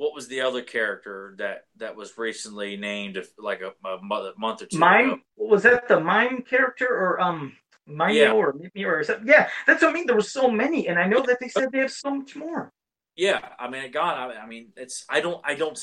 what 0.02 0.16
was 0.16 0.26
the 0.26 0.40
other 0.40 0.62
character 0.62 1.34
that 1.38 1.66
that 1.76 1.94
was 1.94 2.18
recently 2.18 2.76
named 2.76 3.22
like 3.38 3.60
a, 3.60 3.72
a 3.88 4.02
month 4.02 4.62
or 4.62 4.66
two 4.66 4.76
mime 4.76 5.12
ago? 5.12 5.20
was 5.36 5.62
that 5.62 5.86
the 5.86 6.00
mime 6.00 6.42
character 6.42 6.88
or 6.88 7.20
um 7.20 7.52
mime 7.86 8.16
yeah. 8.16 8.32
or 8.32 8.52
or 8.84 9.04
something? 9.04 9.28
yeah 9.28 9.48
that's 9.64 9.80
what 9.80 9.90
i 9.90 9.92
mean 9.92 10.04
there 10.06 10.16
were 10.16 10.20
so 10.20 10.50
many 10.50 10.88
and 10.88 10.98
i 10.98 11.06
know 11.06 11.22
that 11.22 11.38
they 11.38 11.46
said 11.46 11.70
they 11.70 11.78
have 11.78 11.92
so 11.92 12.16
much 12.16 12.34
more 12.34 12.72
yeah 13.14 13.50
i 13.60 13.70
mean 13.70 13.92
god 13.92 14.18
i, 14.18 14.40
I 14.40 14.46
mean 14.46 14.72
it's 14.76 15.04
i 15.08 15.20
don't 15.20 15.40
i 15.44 15.54
don't 15.54 15.78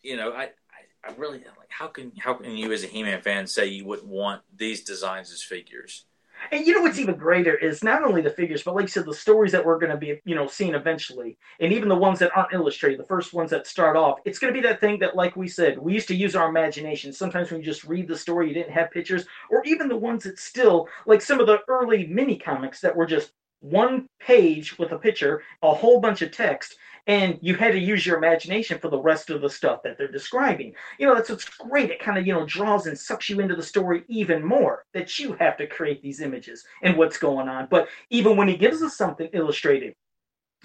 you 0.00 0.16
know 0.16 0.32
i 0.32 0.44
I, 0.44 1.10
I 1.10 1.12
really 1.18 1.38
like 1.38 1.68
how 1.68 1.88
can 1.88 2.12
how 2.18 2.32
can 2.32 2.56
you 2.56 2.72
as 2.72 2.82
a 2.82 2.86
He-Man 2.86 3.20
fan 3.20 3.46
say 3.46 3.66
you 3.66 3.84
wouldn't 3.84 4.08
want 4.08 4.40
these 4.56 4.84
designs 4.84 5.30
as 5.32 5.42
figures? 5.42 6.06
And 6.50 6.66
you 6.66 6.74
know 6.74 6.82
what's 6.82 6.98
even 6.98 7.16
greater 7.16 7.54
is 7.56 7.82
not 7.82 8.02
only 8.02 8.22
the 8.22 8.30
figures, 8.30 8.62
but 8.62 8.74
like 8.74 8.84
I 8.84 8.88
said, 8.88 9.06
the 9.06 9.14
stories 9.14 9.52
that 9.52 9.64
we're 9.64 9.78
going 9.78 9.92
to 9.92 9.96
be, 9.96 10.20
you 10.24 10.34
know, 10.34 10.46
seeing 10.46 10.74
eventually, 10.74 11.36
and 11.60 11.72
even 11.72 11.88
the 11.88 11.94
ones 11.94 12.18
that 12.18 12.36
aren't 12.36 12.52
illustrated, 12.52 12.98
the 12.98 13.04
first 13.04 13.32
ones 13.32 13.50
that 13.50 13.66
start 13.66 13.96
off, 13.96 14.20
it's 14.24 14.38
going 14.38 14.52
to 14.52 14.60
be 14.60 14.66
that 14.66 14.80
thing 14.80 14.98
that, 15.00 15.16
like 15.16 15.36
we 15.36 15.48
said, 15.48 15.78
we 15.78 15.94
used 15.94 16.08
to 16.08 16.14
use 16.14 16.36
our 16.36 16.48
imagination. 16.48 17.12
Sometimes 17.12 17.50
when 17.50 17.60
you 17.60 17.66
just 17.66 17.84
read 17.84 18.08
the 18.08 18.16
story, 18.16 18.48
you 18.48 18.54
didn't 18.54 18.72
have 18.72 18.90
pictures, 18.90 19.26
or 19.50 19.62
even 19.64 19.88
the 19.88 19.96
ones 19.96 20.24
that 20.24 20.38
still, 20.38 20.88
like 21.06 21.22
some 21.22 21.40
of 21.40 21.46
the 21.46 21.58
early 21.68 22.06
mini 22.06 22.36
comics 22.36 22.80
that 22.80 22.94
were 22.94 23.06
just 23.06 23.32
one 23.60 24.06
page 24.20 24.78
with 24.78 24.92
a 24.92 24.98
picture, 24.98 25.42
a 25.62 25.72
whole 25.72 25.98
bunch 25.98 26.20
of 26.20 26.30
text, 26.30 26.76
and 27.06 27.38
you 27.42 27.54
had 27.54 27.72
to 27.72 27.78
use 27.78 28.06
your 28.06 28.16
imagination 28.16 28.78
for 28.78 28.88
the 28.88 28.98
rest 28.98 29.30
of 29.30 29.40
the 29.40 29.50
stuff 29.50 29.82
that 29.82 29.98
they're 29.98 30.10
describing. 30.10 30.74
You 30.98 31.06
know, 31.06 31.14
that's 31.14 31.28
what's 31.28 31.44
great. 31.44 31.90
It 31.90 32.00
kind 32.00 32.16
of, 32.16 32.26
you 32.26 32.32
know, 32.32 32.46
draws 32.46 32.86
and 32.86 32.98
sucks 32.98 33.28
you 33.28 33.40
into 33.40 33.56
the 33.56 33.62
story 33.62 34.04
even 34.08 34.44
more 34.44 34.84
that 34.94 35.18
you 35.18 35.34
have 35.34 35.56
to 35.58 35.66
create 35.66 36.02
these 36.02 36.20
images 36.20 36.64
and 36.82 36.96
what's 36.96 37.18
going 37.18 37.48
on. 37.48 37.68
But 37.70 37.88
even 38.10 38.36
when 38.36 38.48
he 38.48 38.56
gives 38.56 38.82
us 38.82 38.96
something 38.96 39.28
illustrated, 39.32 39.94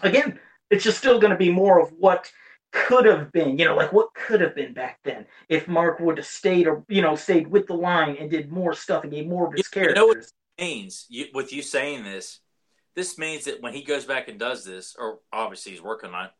again, 0.01 0.39
it's 0.69 0.83
just 0.83 0.97
still 0.97 1.19
going 1.19 1.31
to 1.31 1.37
be 1.37 1.51
more 1.51 1.81
of 1.81 1.91
what 1.97 2.31
could 2.71 3.05
have 3.05 3.31
been, 3.31 3.57
you 3.57 3.65
know, 3.65 3.75
like 3.75 3.91
what 3.91 4.13
could 4.13 4.39
have 4.39 4.55
been 4.55 4.73
back 4.73 4.99
then 5.03 5.25
if 5.49 5.67
Mark 5.67 5.99
would 5.99 6.17
have 6.17 6.27
stayed 6.27 6.67
or, 6.67 6.85
you 6.87 7.01
know, 7.01 7.15
stayed 7.15 7.47
with 7.47 7.67
the 7.67 7.73
line 7.73 8.15
and 8.17 8.29
did 8.29 8.51
more 8.51 8.73
stuff 8.73 9.03
and 9.03 9.11
gave 9.11 9.27
more 9.27 9.47
of 9.47 9.53
his 9.53 9.65
you, 9.65 9.71
characters. 9.71 9.95
You 9.95 10.01
know 10.01 10.07
what 10.07 10.17
it 10.17 10.31
means 10.59 11.05
you, 11.09 11.25
with 11.33 11.51
you 11.51 11.61
saying 11.61 12.03
this 12.03 12.39
this 12.95 13.17
means 13.17 13.45
that 13.45 13.61
when 13.61 13.73
he 13.73 13.83
goes 13.83 14.05
back 14.05 14.27
and 14.27 14.39
does 14.39 14.65
this, 14.65 14.95
or 14.97 15.19
obviously 15.31 15.71
he's 15.71 15.81
working 15.81 16.11
on 16.11 16.25
it. 16.25 16.31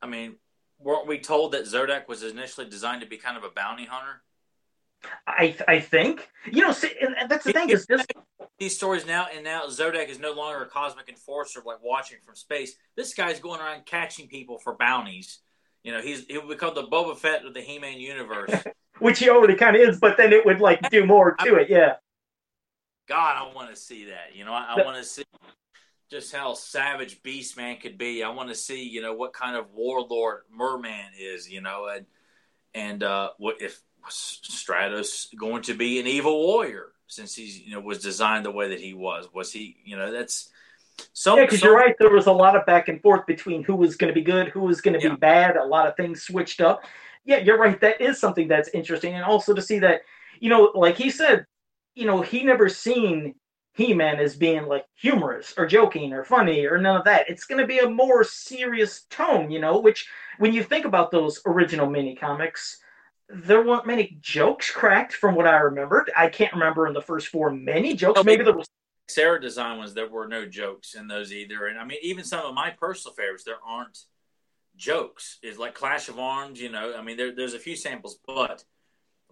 I 0.00 0.06
mean, 0.06 0.36
weren't 0.78 1.06
we 1.06 1.18
told 1.18 1.52
that 1.52 1.64
Zodak 1.64 2.08
was 2.08 2.22
initially 2.22 2.68
designed 2.68 3.00
to 3.02 3.08
be 3.08 3.16
kind 3.16 3.36
of 3.36 3.44
a 3.44 3.50
bounty 3.50 3.84
hunter? 3.84 4.22
I 5.26 5.56
I 5.66 5.80
think 5.80 6.28
you 6.50 6.62
know, 6.62 6.72
see, 6.72 6.90
and 7.00 7.30
that's 7.30 7.44
the 7.44 7.52
thing 7.52 7.70
is 7.70 7.86
this 7.86 8.04
these 8.58 8.76
stories 8.76 9.06
now 9.06 9.28
and 9.32 9.44
now 9.44 9.62
Zodak 9.66 10.08
is 10.08 10.18
no 10.18 10.32
longer 10.32 10.62
a 10.62 10.66
cosmic 10.66 11.08
enforcer 11.08 11.62
like 11.64 11.78
watching 11.82 12.18
from 12.24 12.34
space. 12.34 12.74
This 12.96 13.14
guy's 13.14 13.38
going 13.38 13.60
around 13.60 13.86
catching 13.86 14.26
people 14.26 14.58
for 14.58 14.74
bounties. 14.76 15.38
You 15.84 15.92
know, 15.92 16.00
he's 16.00 16.26
he'll 16.26 16.48
become 16.48 16.74
the 16.74 16.84
Boba 16.84 17.16
Fett 17.16 17.44
of 17.44 17.54
the 17.54 17.60
He-Man 17.60 18.00
universe, 18.00 18.50
which 18.98 19.20
he 19.20 19.30
already 19.30 19.54
kind 19.54 19.76
of 19.76 19.82
is. 19.82 20.00
But 20.00 20.16
then 20.16 20.32
it 20.32 20.44
would 20.44 20.60
like 20.60 20.90
do 20.90 21.06
more 21.06 21.36
to 21.36 21.56
I, 21.56 21.60
it, 21.60 21.70
yeah. 21.70 21.94
God, 23.08 23.36
I 23.36 23.54
want 23.54 23.70
to 23.70 23.76
see 23.76 24.06
that. 24.06 24.34
You 24.34 24.44
know, 24.44 24.52
I, 24.52 24.74
I 24.76 24.84
want 24.84 24.98
to 24.98 25.04
see 25.04 25.24
just 26.10 26.34
how 26.34 26.54
savage 26.54 27.22
Beastman 27.22 27.80
could 27.80 27.98
be. 27.98 28.22
I 28.22 28.30
want 28.30 28.48
to 28.50 28.54
see, 28.54 28.82
you 28.82 29.02
know, 29.02 29.14
what 29.14 29.32
kind 29.32 29.56
of 29.56 29.72
warlord 29.72 30.42
Merman 30.54 31.12
is, 31.18 31.48
you 31.48 31.60
know, 31.60 31.86
and 31.86 32.06
and 32.74 33.02
uh, 33.02 33.30
what 33.38 33.60
if 33.60 33.80
Stratos 34.08 35.34
going 35.36 35.62
to 35.62 35.74
be 35.74 35.98
an 36.00 36.06
evil 36.06 36.38
warrior 36.46 36.92
since 37.06 37.34
he's 37.34 37.58
you 37.58 37.72
know 37.72 37.80
was 37.80 38.02
designed 38.02 38.44
the 38.44 38.50
way 38.50 38.68
that 38.70 38.80
he 38.80 38.94
was? 38.94 39.28
Was 39.34 39.52
he, 39.52 39.76
you 39.84 39.96
know, 39.96 40.12
that's 40.12 40.50
so 41.12 41.36
yeah, 41.36 41.44
because 41.44 41.62
you're 41.62 41.76
right. 41.76 41.94
There 41.98 42.10
was 42.10 42.26
a 42.26 42.32
lot 42.32 42.56
of 42.56 42.66
back 42.66 42.88
and 42.88 43.00
forth 43.00 43.26
between 43.26 43.62
who 43.62 43.74
was 43.74 43.96
going 43.96 44.12
to 44.12 44.14
be 44.14 44.24
good, 44.24 44.48
who 44.48 44.60
was 44.60 44.80
going 44.80 44.98
to 44.98 45.04
yeah. 45.04 45.14
be 45.14 45.16
bad. 45.16 45.56
A 45.56 45.64
lot 45.64 45.86
of 45.86 45.96
things 45.96 46.22
switched 46.22 46.60
up. 46.60 46.84
Yeah, 47.24 47.38
you're 47.38 47.58
right. 47.58 47.80
That 47.80 48.00
is 48.00 48.18
something 48.18 48.48
that's 48.48 48.68
interesting, 48.70 49.14
and 49.14 49.24
also 49.24 49.54
to 49.54 49.62
see 49.62 49.78
that, 49.80 50.02
you 50.40 50.48
know, 50.50 50.72
like 50.74 50.96
he 50.96 51.10
said, 51.10 51.46
you 51.98 52.06
know, 52.06 52.22
he 52.22 52.44
never 52.44 52.68
seen 52.68 53.34
He-Man 53.74 54.20
as 54.20 54.36
being 54.36 54.66
like 54.66 54.84
humorous 54.94 55.52
or 55.58 55.66
joking 55.66 56.12
or 56.12 56.22
funny 56.22 56.64
or 56.64 56.78
none 56.78 56.96
of 56.96 57.04
that. 57.06 57.28
It's 57.28 57.44
going 57.44 57.60
to 57.60 57.66
be 57.66 57.80
a 57.80 57.90
more 57.90 58.22
serious 58.22 59.02
tone, 59.10 59.50
you 59.50 59.58
know, 59.58 59.80
which 59.80 60.08
when 60.38 60.52
you 60.52 60.62
think 60.62 60.84
about 60.84 61.10
those 61.10 61.40
original 61.44 61.90
mini 61.90 62.14
comics, 62.14 62.78
there 63.28 63.64
weren't 63.64 63.86
many 63.86 64.16
jokes 64.20 64.70
cracked 64.70 65.12
from 65.12 65.34
what 65.34 65.48
I 65.48 65.56
remembered. 65.56 66.08
I 66.16 66.28
can't 66.28 66.52
remember 66.52 66.86
in 66.86 66.94
the 66.94 67.02
first 67.02 67.28
four 67.28 67.50
many 67.50 67.94
jokes. 67.94 68.22
Maybe 68.24 68.44
there 68.44 68.54
was 68.54 68.68
Sarah 69.08 69.40
design 69.40 69.78
ones 69.78 69.92
there 69.92 70.08
were 70.08 70.28
no 70.28 70.46
jokes 70.46 70.94
in 70.94 71.08
those 71.08 71.32
either. 71.32 71.66
And 71.66 71.80
I 71.80 71.84
mean 71.84 71.98
even 72.02 72.22
some 72.22 72.46
of 72.46 72.54
my 72.54 72.70
personal 72.70 73.14
favorites 73.14 73.42
there 73.42 73.58
aren't 73.66 73.98
jokes. 74.76 75.38
Is 75.42 75.58
like 75.58 75.74
Clash 75.74 76.08
of 76.08 76.20
Arms, 76.20 76.60
you 76.60 76.70
know. 76.70 76.94
I 76.96 77.02
mean 77.02 77.16
there, 77.16 77.34
there's 77.34 77.54
a 77.54 77.58
few 77.58 77.74
samples, 77.74 78.20
but 78.24 78.62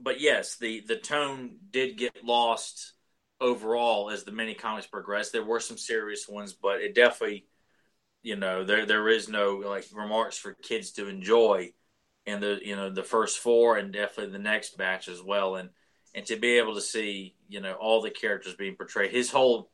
but 0.01 0.21
yes, 0.21 0.57
the 0.57 0.81
the 0.87 0.97
tone 0.97 1.57
did 1.71 1.97
get 1.97 2.25
lost 2.25 2.93
overall 3.41 4.11
as 4.11 4.25
the 4.25 4.33
mini 4.33 4.55
comics 4.55 4.87
progressed. 4.87 5.33
There 5.33 5.45
were 5.45 5.61
some 5.61 5.79
serious 5.79 6.29
ones, 6.29 6.53
but 6.53 6.81
it 6.81 6.95
definitely, 6.95 7.47
you 8.23 8.37
know, 8.37 8.65
there 8.65 8.87
there 8.87 9.09
is 9.09 9.29
no 9.29 9.57
like 9.65 9.87
remarks 9.93 10.37
for 10.37 10.55
kids 10.55 10.93
to 10.93 11.09
enjoy 11.09 11.73
in 12.27 12.41
the 12.41 12.59
you 12.63 12.77
know 12.77 12.91
the 12.91 13.03
first 13.03 13.39
four 13.39 13.77
and 13.77 13.93
definitely 13.93 14.33
the 14.33 14.39
next 14.39 14.77
batch 14.77 15.09
as 15.09 15.23
well. 15.23 15.57
And 15.57 15.71
and 16.15 16.27
to 16.27 16.37
be 16.37 16.59
able 16.59 16.75
to 16.75 16.81
see 16.81 17.35
you 17.49 17.61
know 17.61 17.75
all 17.75 18.03
the 18.03 18.11
characters 18.11 18.55
being 18.55 18.77
portrayed, 18.77 19.13
his 19.13 19.31
whole 19.31 19.71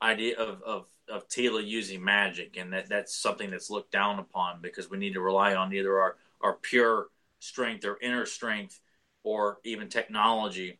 idea 0.00 0.36
of 0.38 0.62
of 0.62 0.86
of 1.08 1.28
Teela 1.28 1.64
using 1.64 2.02
magic, 2.04 2.56
and 2.56 2.72
that 2.72 2.88
that's 2.88 3.16
something 3.16 3.50
that's 3.50 3.70
looked 3.70 3.92
down 3.92 4.18
upon 4.18 4.60
because 4.60 4.90
we 4.90 4.98
need 4.98 5.14
to 5.14 5.20
rely 5.20 5.54
on 5.54 5.72
either 5.72 5.98
our 6.00 6.16
our 6.40 6.54
pure 6.54 7.08
strength 7.38 7.84
or 7.84 7.98
inner 8.00 8.26
strength 8.26 8.80
or 9.26 9.58
even 9.64 9.88
technology. 9.88 10.78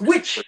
Which 0.00 0.40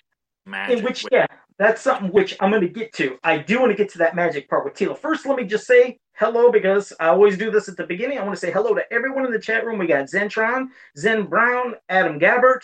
magic. 0.45 0.79
In 0.79 0.85
which, 0.85 1.07
yeah, 1.11 1.27
that's 1.59 1.81
something 1.81 2.13
which 2.13 2.37
I'm 2.39 2.51
going 2.51 2.63
to 2.63 2.69
get 2.69 2.93
to. 2.95 3.19
I 3.25 3.39
do 3.39 3.59
want 3.59 3.73
to 3.73 3.77
get 3.77 3.91
to 3.93 3.99
that 3.99 4.15
magic 4.15 4.49
part 4.49 4.65
with 4.65 4.75
Teela. 4.75 4.97
First, 4.97 5.27
let 5.27 5.37
me 5.37 5.45
just 5.45 5.67
say 5.67 5.99
hello 6.15 6.53
because 6.53 6.93
I 7.01 7.09
always 7.09 7.39
do 7.39 7.51
this 7.51 7.67
at 7.69 7.79
the 7.79 7.87
beginning. 7.87 8.19
I 8.19 8.23
want 8.23 8.35
to 8.35 8.41
say 8.41 8.53
hello 8.53 8.75
to 8.75 8.93
everyone 8.93 9.25
in 9.25 9.33
the 9.33 9.39
chat 9.39 9.65
room. 9.65 9.79
We 9.79 9.87
got 9.87 10.05
Zentron, 10.05 10.67
Zen 10.99 11.27
Brown, 11.27 11.77
Adam 11.89 12.21
Gabbert, 12.21 12.61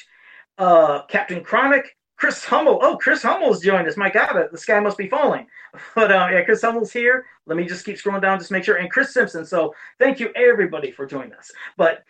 uh, 0.58 1.06
Captain 1.06 1.42
Chronic, 1.42 1.96
Chris 2.16 2.44
Hummel. 2.44 2.78
Oh, 2.82 2.96
Chris 2.96 3.22
Hummel's 3.22 3.60
joined 3.60 3.86
us. 3.88 3.96
My 3.96 4.10
God, 4.10 4.48
the 4.50 4.58
sky 4.58 4.80
must 4.80 4.98
be 4.98 5.08
falling. 5.08 5.46
But 5.94 6.10
uh, 6.10 6.28
yeah, 6.32 6.42
Chris 6.42 6.62
Hummel's 6.62 6.92
here. 6.92 7.26
Let 7.44 7.58
me 7.58 7.66
just 7.66 7.84
keep 7.84 7.96
scrolling 7.96 8.22
down 8.22 8.38
just 8.38 8.50
make 8.50 8.64
sure. 8.64 8.76
And 8.76 8.90
Chris 8.90 9.12
Simpson. 9.12 9.44
So 9.44 9.74
thank 9.98 10.18
you 10.18 10.30
everybody 10.34 10.90
for 10.90 11.04
joining 11.04 11.34
us. 11.34 11.52
But 11.76 12.02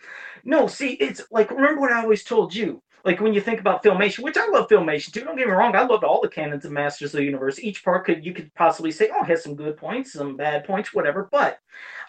no, 0.45 0.69
see, 0.69 0.93
it's 0.93 1.23
like 1.33 1.51
remember 1.51 1.81
what 1.81 1.91
I 1.91 2.01
always 2.01 2.23
told 2.23 2.55
you 2.55 2.81
like 3.07 3.21
when 3.21 3.33
you 3.33 3.41
think 3.41 3.61
about 3.61 3.85
filmation, 3.85 4.21
which 4.21 4.37
I 4.37 4.49
love 4.49 4.69
filmation 4.69 5.13
too. 5.13 5.21
Don't 5.21 5.37
get 5.37 5.47
me 5.47 5.53
wrong, 5.53 5.75
I 5.77 5.87
loved 5.87 6.05
all 6.05 6.21
the 6.21 6.29
canons 6.29 6.65
of 6.65 6.73
Masters 6.73 7.15
of 7.15 7.19
the 7.19 7.25
Universe. 7.25 7.61
Each 7.61 7.85
part 7.85 8.05
could 8.05 8.25
you 8.27 8.35
could 8.35 8.53
possibly 8.55 8.91
say, 8.91 9.11
oh, 9.15 9.25
has 9.25 9.43
some 9.43 9.55
good 9.55 9.77
points, 9.77 10.13
some 10.13 10.37
bad 10.37 10.65
points, 10.65 10.93
whatever. 10.93 11.29
But 11.31 11.61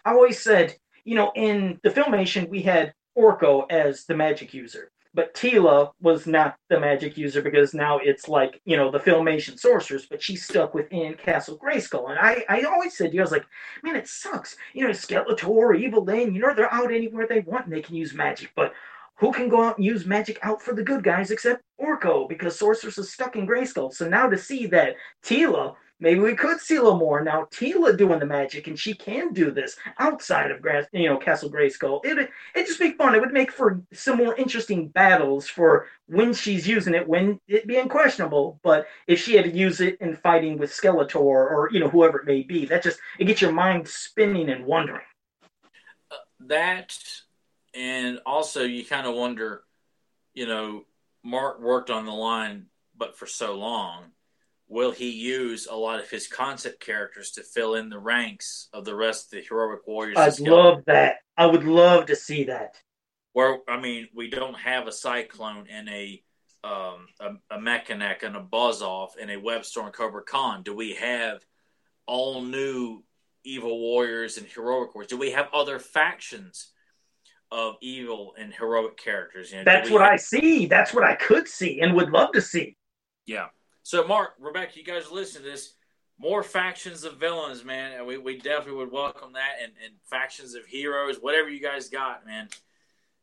I 0.04 0.12
always 0.12 0.40
said, 0.40 0.76
you 1.06 1.16
know, 1.16 1.32
in 1.36 1.80
the 1.84 1.92
filmation 1.92 2.50
we 2.50 2.64
had 2.64 2.94
Orko 3.18 3.72
as 3.72 4.06
the 4.06 4.16
magic 4.16 4.54
user. 4.54 4.92
But 5.18 5.34
Teela 5.34 5.94
was 6.00 6.28
not 6.28 6.58
the 6.70 6.80
magic 6.80 7.18
user 7.18 7.42
because 7.42 7.74
now 7.74 7.98
it's 7.98 8.28
like, 8.28 8.62
you 8.66 8.78
know, 8.78 8.92
the 8.92 9.00
filmation 9.00 9.58
sorcerers, 9.58 10.06
but 10.06 10.22
she's 10.22 10.46
stuck 10.46 10.76
within 10.76 11.16
Castle 11.16 11.58
Grayskull. 11.58 12.12
And 12.12 12.20
I, 12.20 12.46
I 12.48 12.62
always 12.62 12.96
said, 12.96 13.10
to 13.10 13.16
you 13.16 13.22
I 13.22 13.24
was 13.24 13.32
like, 13.32 13.48
man, 13.82 13.96
it 13.96 14.08
sucks. 14.08 14.58
You 14.76 14.84
know, 14.84 14.92
Skeletor, 14.92 15.76
Evil-Lyn, 15.76 16.36
you 16.36 16.40
know, 16.40 16.54
they're 16.54 16.72
out 16.72 16.94
anywhere 16.94 17.26
they 17.28 17.40
want 17.40 17.66
and 17.66 17.74
they 17.74 17.82
can 17.82 17.96
use 17.96 18.14
magic. 18.14 18.52
But 18.56 18.74
who 19.16 19.34
can 19.34 19.50
go 19.50 19.64
out 19.64 19.78
and 19.78 19.86
use 19.86 20.06
magic 20.06 20.38
out 20.44 20.62
for 20.62 20.76
the 20.76 20.84
good 20.84 21.04
guys 21.04 21.32
except 21.32 21.64
Orko 21.82 22.30
because 22.30 22.60
Sorceress 22.60 23.00
is 23.00 23.12
stuck 23.12 23.36
in 23.36 23.48
Grayskull. 23.48 23.92
So 23.92 24.08
now 24.08 24.30
to 24.30 24.38
see 24.38 24.68
that 24.68 24.98
Teela, 25.26 25.74
maybe 26.00 26.20
we 26.20 26.36
could 26.36 26.60
see 26.60 26.76
a 26.76 26.82
little 26.82 26.98
more. 26.98 27.24
Now 27.24 27.48
Teela 27.52 27.98
doing 27.98 28.20
the 28.20 28.26
magic 28.26 28.68
and 28.68 28.78
she 28.78 28.94
can 28.94 29.34
do 29.34 29.52
this 29.52 29.76
outside 30.00 30.52
of 30.52 30.62
Grass, 30.62 30.86
you 30.92 31.08
know, 31.10 31.18
Castle 31.18 31.52
Grayskull. 31.52 32.06
It 32.06 32.30
it 32.56 32.68
just 32.68 32.80
be 32.80 32.92
fun. 32.92 33.16
It 33.16 33.22
would 33.22 33.34
make 33.34 33.52
for 33.52 33.82
some 33.94 34.18
more 34.18 34.36
interesting 34.36 34.88
battles 34.88 35.48
for 35.48 35.88
when 36.08 36.34
she's 36.34 36.68
using 36.68 36.94
it, 36.94 37.08
when 37.08 37.40
it 37.48 37.68
being 37.68 37.90
questionable. 37.90 38.60
But 38.64 38.88
if 39.08 39.22
she 39.22 39.36
had 39.36 39.46
to 39.46 39.52
use 39.52 39.82
it 39.82 39.98
in 40.02 40.16
fighting 40.16 40.58
with 40.58 40.72
Skeletor 40.72 41.16
or 41.16 41.70
you 41.72 41.80
know 41.80 41.90
whoever 41.90 42.20
it 42.20 42.28
may 42.28 42.44
be, 42.44 42.66
that 42.66 42.84
just 42.84 43.00
it 43.20 43.26
gets 43.26 43.42
your 43.42 43.52
mind 43.52 43.88
spinning 43.88 44.50
and 44.50 44.66
wondering. 44.66 45.06
Uh, 46.12 46.16
that 46.48 46.98
and 47.74 48.20
also 48.26 48.64
you 48.64 48.84
kind 48.86 49.06
of 49.06 49.16
wonder, 49.16 49.64
you 50.34 50.48
know, 50.48 50.86
Mark 51.24 51.62
worked 51.62 51.90
on 51.90 52.06
the 52.06 52.12
line, 52.12 52.68
but 52.98 53.18
for 53.18 53.28
so 53.28 53.56
long, 53.56 54.06
will 54.68 54.92
he 54.92 55.10
use 55.10 55.68
a 55.70 55.76
lot 55.76 56.00
of 56.00 56.10
his 56.10 56.28
concept 56.28 56.80
characters 56.80 57.32
to 57.32 57.44
fill 57.44 57.76
in 57.76 57.90
the 57.90 58.00
ranks 58.00 58.70
of 58.74 58.86
the 58.86 58.96
rest 58.96 59.26
of 59.26 59.32
the 59.32 59.46
heroic 59.48 59.88
warriors? 59.88 60.18
I'd 60.18 60.40
love 60.40 60.84
that. 60.86 61.18
I 61.38 61.46
would 61.46 61.64
love 61.64 62.08
to 62.08 62.16
see 62.16 62.46
that. 62.46 62.76
Where 63.34 63.60
I 63.68 63.80
mean, 63.80 64.08
we 64.16 64.30
don't 64.30 64.58
have 64.58 64.88
a 64.88 64.92
Sy-Klone 64.92 65.68
and 65.70 65.88
a 65.90 66.24
um, 66.64 67.08
a, 67.20 67.34
a 67.52 67.58
and 67.58 68.36
a 68.36 68.40
Buzz-Off 68.40 69.16
and 69.22 69.30
a 69.30 69.38
Webstor 69.38 69.86
and 69.86 69.94
Cobra 69.94 70.24
Khan. 70.24 70.64
Do 70.64 70.76
we 70.76 70.96
have 70.96 71.40
all 72.08 72.42
new 72.42 73.04
evil 73.46 73.80
warriors 73.80 74.38
and 74.38 74.48
heroic 74.48 74.94
warriors? 74.94 75.10
Do 75.10 75.18
we 75.18 75.32
have 75.32 75.48
other 75.54 75.80
factions? 75.80 76.72
of 77.52 77.76
evil 77.82 78.34
and 78.38 78.54
heroic 78.54 78.98
characters. 78.98 79.52
You 79.52 79.60
know, 79.60 79.64
That's 79.64 79.90
what 79.90 80.02
have... 80.02 80.12
I 80.12 80.16
see. 80.18 80.66
That's 80.66 80.94
what 80.94 81.04
I 81.04 81.16
could 81.16 81.48
see 81.48 81.80
and 81.80 81.96
would 81.96 82.10
love 82.10 82.34
to 82.34 82.42
see. 82.42 82.76
Yeah. 83.26 83.48
So, 83.88 84.06
Mark, 84.06 84.34
Rebecca, 84.38 84.78
you 84.78 84.84
guys 84.84 85.10
listen 85.10 85.44
to 85.44 85.48
this. 85.48 85.76
More 86.20 86.44
factions 86.44 87.06
of 87.06 87.16
villains, 87.16 87.64
man. 87.64 87.94
And 87.94 88.06
we, 88.06 88.18
we 88.18 88.38
definitely 88.38 88.74
would 88.74 88.92
welcome 88.92 89.32
that. 89.32 89.60
And, 89.64 89.72
and 89.82 89.94
factions 90.04 90.56
of 90.56 90.66
heroes, 90.66 91.20
whatever 91.22 91.48
you 91.48 91.62
guys 91.62 91.88
got, 91.88 92.26
man. 92.26 92.50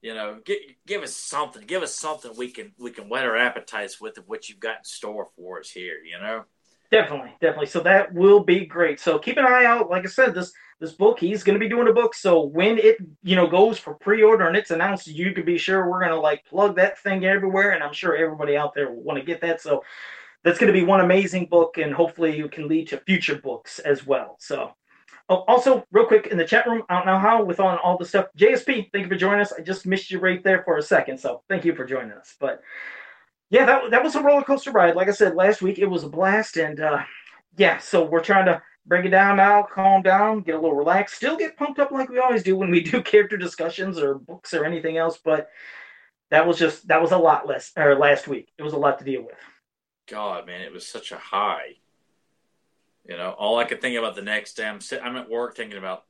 You 0.01 0.15
know, 0.15 0.39
give, 0.43 0.57
give 0.87 1.03
us 1.03 1.15
something. 1.15 1.67
Give 1.67 1.83
us 1.83 1.95
something 1.95 2.33
we 2.39 2.49
can 2.49 2.73
we 2.79 2.93
can 2.93 3.11
whet 3.11 3.27
our 3.27 3.37
appetites 3.37 4.01
with 4.01 4.17
of 4.17 4.27
what 4.27 4.49
you've 4.49 4.59
got 4.59 4.79
in 4.79 4.85
store 4.85 5.29
for 5.37 5.61
us 5.61 5.69
here. 5.69 5.99
You 6.03 6.19
know. 6.19 6.45
Definitely, 6.91 7.35
definitely. 7.43 7.67
So 7.67 7.81
that 7.81 8.15
will 8.15 8.41
be 8.41 8.65
great. 8.65 8.99
So 9.01 9.19
keep 9.19 9.37
an 9.37 9.45
eye 9.45 9.67
out. 9.67 9.91
Like 9.91 10.07
I 10.07 10.09
said, 10.09 10.33
this 10.33 10.51
this 10.81 10.93
book. 10.93 11.21
He's 11.21 11.45
going 11.45 11.59
to 11.59 11.63
be 11.63 11.69
doing 11.69 11.89
a 11.89 11.93
book. 11.93 12.15
So 12.15 12.43
when 12.43 12.79
it, 12.79 12.97
you 13.23 13.37
know, 13.37 13.47
goes 13.47 13.79
for 13.79 13.93
pre-order 13.93 14.49
and 14.49 14.57
it's 14.57 14.71
announced, 14.71 15.09
you 15.09 15.33
can 15.35 15.45
be 15.45 15.59
sure 15.59 15.91
we're 15.91 16.01
going 16.01 16.13
to 16.13 16.19
like 16.19 16.47
plug 16.47 16.77
that 16.77 16.99
thing 17.01 17.27
everywhere. 17.27 17.73
And 17.73 17.83
I'm 17.83 17.93
sure 17.93 18.17
everybody 18.17 18.57
out 18.57 18.73
there 18.73 18.91
will 18.91 19.03
want 19.03 19.19
to 19.19 19.25
get 19.27 19.43
that. 19.43 19.61
So 19.61 19.85
that's 20.45 20.59
going 20.59 20.73
to 20.73 20.79
be 20.79 20.85
one 20.85 21.01
amazing 21.01 21.47
book. 21.47 21.79
And 21.79 21.93
hopefully 21.93 22.39
it 22.39 22.53
can 22.53 22.69
lead 22.69 22.89
to 22.89 22.99
future 22.99 23.37
books 23.37 23.81
as 23.81 24.07
well. 24.07 24.37
So 24.39 24.73
oh, 25.29 25.45
also 25.49 25.85
real 25.91 26.07
quick 26.07 26.29
in 26.29 26.39
the 26.39 26.45
chat 26.45 26.67
room, 26.67 26.83
I 26.89 26.95
don't 26.95 27.07
know 27.07 27.19
how 27.19 27.43
with 27.43 27.61
on 27.61 27.79
all 27.79 27.99
the 27.99 28.05
stuff, 28.05 28.27
JSP, 28.39 28.93
thank 28.93 29.05
you 29.05 29.09
for 29.09 29.17
joining 29.17 29.41
us. 29.41 29.53
I 29.53 29.63
just 29.63 29.87
missed 29.87 30.11
you 30.11 30.21
right 30.21 30.45
there 30.45 30.63
for 30.63 30.77
a 30.77 30.83
second. 30.83 31.19
So 31.19 31.43
thank 31.49 31.65
you 31.65 31.75
for 31.75 31.85
joining 31.85 32.13
us. 32.13 32.37
But 32.39 32.63
yeah, 33.51 33.65
that, 33.67 33.91
that 33.91 34.05
was 34.05 34.15
a 34.15 34.23
roller 34.23 34.43
coaster 34.43 34.71
ride. 34.71 34.97
Like 34.97 35.09
I 35.09 35.13
said, 35.13 35.35
last 35.35 35.63
week 35.63 35.79
it 35.79 35.87
was 35.87 36.05
a 36.05 36.09
blast. 36.09 36.57
And 36.57 36.81
uh, 36.81 37.03
yeah, 37.57 37.79
so 37.79 38.05
we're 38.05 38.21
trying 38.21 38.47
to 38.47 38.63
bring 38.87 39.07
it 39.07 39.11
down 39.11 39.37
now, 39.37 39.63
calm 39.63 40.03
down, 40.03 40.43
get 40.43 40.57
a 40.57 40.61
little 40.61 40.77
relaxed, 40.77 41.17
still 41.17 41.37
get 41.37 41.57
pumped 41.57 41.79
up 41.79 41.91
like 41.91 42.11
we 42.11 42.19
always 42.19 42.43
do 42.43 42.57
when 42.57 42.71
we 42.71 42.81
do 42.91 43.03
character 43.03 43.37
discussions 43.37 43.99
or 43.99 44.17
books 44.17 44.53
or 44.53 44.65
anything 44.65 44.99
else. 44.99 45.19
But 45.25 45.49
that 46.31 46.47
was 46.47 46.59
just 46.59 46.89
that 46.89 47.01
was 47.01 47.13
a 47.13 47.19
lot 47.19 47.47
less 47.47 47.73
or 47.77 47.97
last 47.97 48.29
week. 48.29 48.51
It 48.59 48.63
was 48.63 48.73
a 48.73 48.79
lot 48.79 48.99
to 48.99 49.05
deal 49.05 49.23
with. 49.23 49.37
God, 50.07 50.47
man, 50.47 50.61
it 50.63 50.73
was 50.73 50.87
such 50.87 51.13
a 51.13 51.17
high. 51.17 51.77
You 53.09 53.17
know, 53.17 53.31
all 53.31 53.59
I 53.59 53.65
could 53.65 53.81
think 53.81 53.99
about 53.99 54.15
the 54.15 54.23
next 54.23 54.55
day, 54.55 54.67
I'm 54.67 54.81
sitting, 54.81 55.05
I'm 55.05 55.17
at 55.17 55.29
work 55.29 55.57
thinking 55.57 55.79
about 55.79 56.05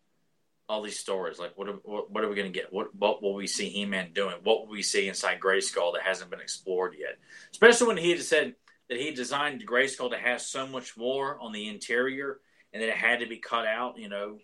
all 0.68 0.82
these 0.82 0.98
stories. 0.98 1.38
Like, 1.38 1.56
what 1.56 1.68
are, 1.68 1.78
what, 1.82 2.10
what 2.10 2.24
are 2.24 2.28
we 2.28 2.36
going 2.36 2.52
to 2.52 2.58
get? 2.58 2.72
What 2.72 2.94
what 2.94 3.22
will 3.22 3.34
we 3.34 3.46
see 3.46 3.68
He-Man 3.68 4.12
doing? 4.12 4.36
What 4.42 4.60
will 4.60 4.72
we 4.72 4.82
see 4.82 5.08
inside 5.08 5.40
Grayskull 5.40 5.94
that 5.94 6.02
hasn't 6.02 6.30
been 6.30 6.40
explored 6.40 6.94
yet? 6.98 7.18
Especially 7.50 7.88
when 7.88 7.96
he 7.96 8.10
had 8.10 8.22
said 8.22 8.54
that 8.88 8.98
he 8.98 9.10
designed 9.10 9.66
Grayskull 9.66 10.10
to 10.10 10.18
have 10.18 10.40
so 10.40 10.66
much 10.66 10.96
more 10.96 11.38
on 11.40 11.52
the 11.52 11.68
interior 11.68 12.40
and 12.72 12.82
that 12.82 12.88
it 12.88 12.96
had 12.96 13.20
to 13.20 13.26
be 13.26 13.38
cut 13.38 13.66
out, 13.66 13.98
you 13.98 14.08
know, 14.08 14.38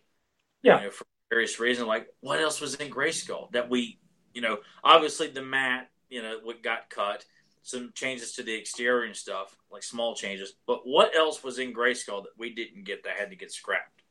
yeah, 0.62 0.78
you 0.78 0.84
know, 0.86 0.90
for 0.90 1.06
various 1.30 1.60
reasons. 1.60 1.88
Like 1.88 2.08
what 2.20 2.40
else 2.40 2.60
was 2.60 2.74
in 2.76 2.90
Grayskull 2.90 3.52
that 3.52 3.70
we, 3.70 3.98
you 4.34 4.40
know, 4.40 4.58
obviously 4.82 5.28
the 5.28 5.42
mat, 5.42 5.90
you 6.08 6.22
know, 6.22 6.38
what 6.42 6.62
got 6.62 6.90
cut, 6.90 7.24
some 7.62 7.92
changes 7.94 8.32
to 8.32 8.42
the 8.42 8.54
exterior 8.54 9.04
and 9.04 9.16
stuff, 9.16 9.54
like 9.70 9.82
small 9.82 10.14
changes. 10.14 10.54
But 10.66 10.80
what 10.84 11.14
else 11.14 11.42
was 11.44 11.58
in 11.58 11.74
Grayskull 11.74 12.22
that 12.22 12.38
we 12.38 12.54
didn't 12.54 12.84
get 12.84 13.04
that 13.04 13.18
had 13.18 13.30
to 13.30 13.36
get 13.36 13.52
scrapped? 13.52 14.02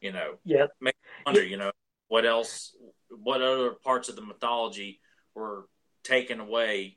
You 0.00 0.12
know, 0.12 0.34
yeah, 0.44 0.66
make 0.80 0.94
wonder, 1.26 1.44
you 1.44 1.56
know, 1.56 1.72
what 2.08 2.24
else, 2.24 2.74
what 3.10 3.42
other 3.42 3.70
parts 3.70 4.08
of 4.08 4.16
the 4.16 4.22
mythology 4.22 5.00
were 5.34 5.66
taken 6.04 6.40
away 6.40 6.96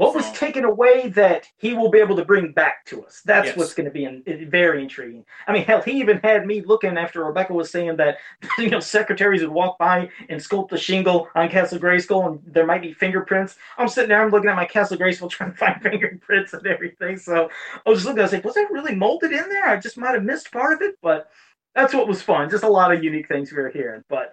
what 0.00 0.14
was 0.14 0.32
taken 0.32 0.64
away 0.64 1.08
that 1.08 1.46
he 1.58 1.74
will 1.74 1.90
be 1.90 1.98
able 1.98 2.16
to 2.16 2.24
bring 2.24 2.52
back 2.52 2.86
to 2.86 3.04
us? 3.04 3.20
That's 3.26 3.48
Yes. 3.48 3.56
what's 3.58 3.74
going 3.74 3.84
to 3.84 3.90
be 3.90 4.04
in, 4.04 4.22
in- 4.24 4.48
very 4.50 4.82
intriguing. 4.82 5.26
I 5.46 5.52
mean, 5.52 5.64
hell, 5.64 5.82
he 5.82 5.92
even 6.00 6.20
had 6.24 6.46
me 6.46 6.62
looking 6.62 6.96
after 6.96 7.22
Rebecca 7.22 7.52
was 7.52 7.70
saying 7.70 7.96
that 7.96 8.16
you 8.58 8.70
know 8.70 8.80
secretaries 8.80 9.42
would 9.42 9.50
walk 9.50 9.76
by 9.76 10.08
and 10.30 10.40
sculpt 10.40 10.72
a 10.72 10.78
shingle 10.78 11.28
on 11.34 11.50
Castle 11.50 11.78
Grayskull, 11.78 12.26
and 12.28 12.40
there 12.46 12.64
might 12.64 12.80
be 12.80 12.94
fingerprints. 12.94 13.56
I'm 13.76 13.88
sitting 13.88 14.08
there, 14.08 14.22
I'm 14.22 14.30
looking 14.30 14.48
at 14.48 14.56
my 14.56 14.64
Castle 14.64 14.96
Grayskull 14.96 15.28
trying 15.36 15.50
to 15.52 15.56
find 15.58 15.82
fingerprints 15.82 16.54
and 16.54 16.66
everything. 16.66 17.18
So 17.18 17.50
I 17.84 17.90
was 17.90 17.98
just 17.98 18.06
looking, 18.06 18.20
I 18.20 18.22
was 18.22 18.32
like, 18.32 18.44
was 18.44 18.54
that 18.54 18.70
really 18.70 18.94
molded 18.94 19.32
in 19.32 19.50
there? 19.50 19.66
I 19.68 19.76
just 19.76 19.98
might 19.98 20.14
have 20.14 20.24
missed 20.24 20.50
part 20.50 20.72
of 20.72 20.80
it, 20.80 20.94
but 21.02 21.28
that's 21.74 21.92
what 21.92 22.08
was 22.08 22.22
fun. 22.22 22.48
Just 22.48 22.64
a 22.64 22.68
lot 22.68 22.90
of 22.90 23.04
unique 23.04 23.28
things 23.28 23.52
we 23.52 23.60
were 23.62 23.68
hearing, 23.68 24.02
but. 24.08 24.32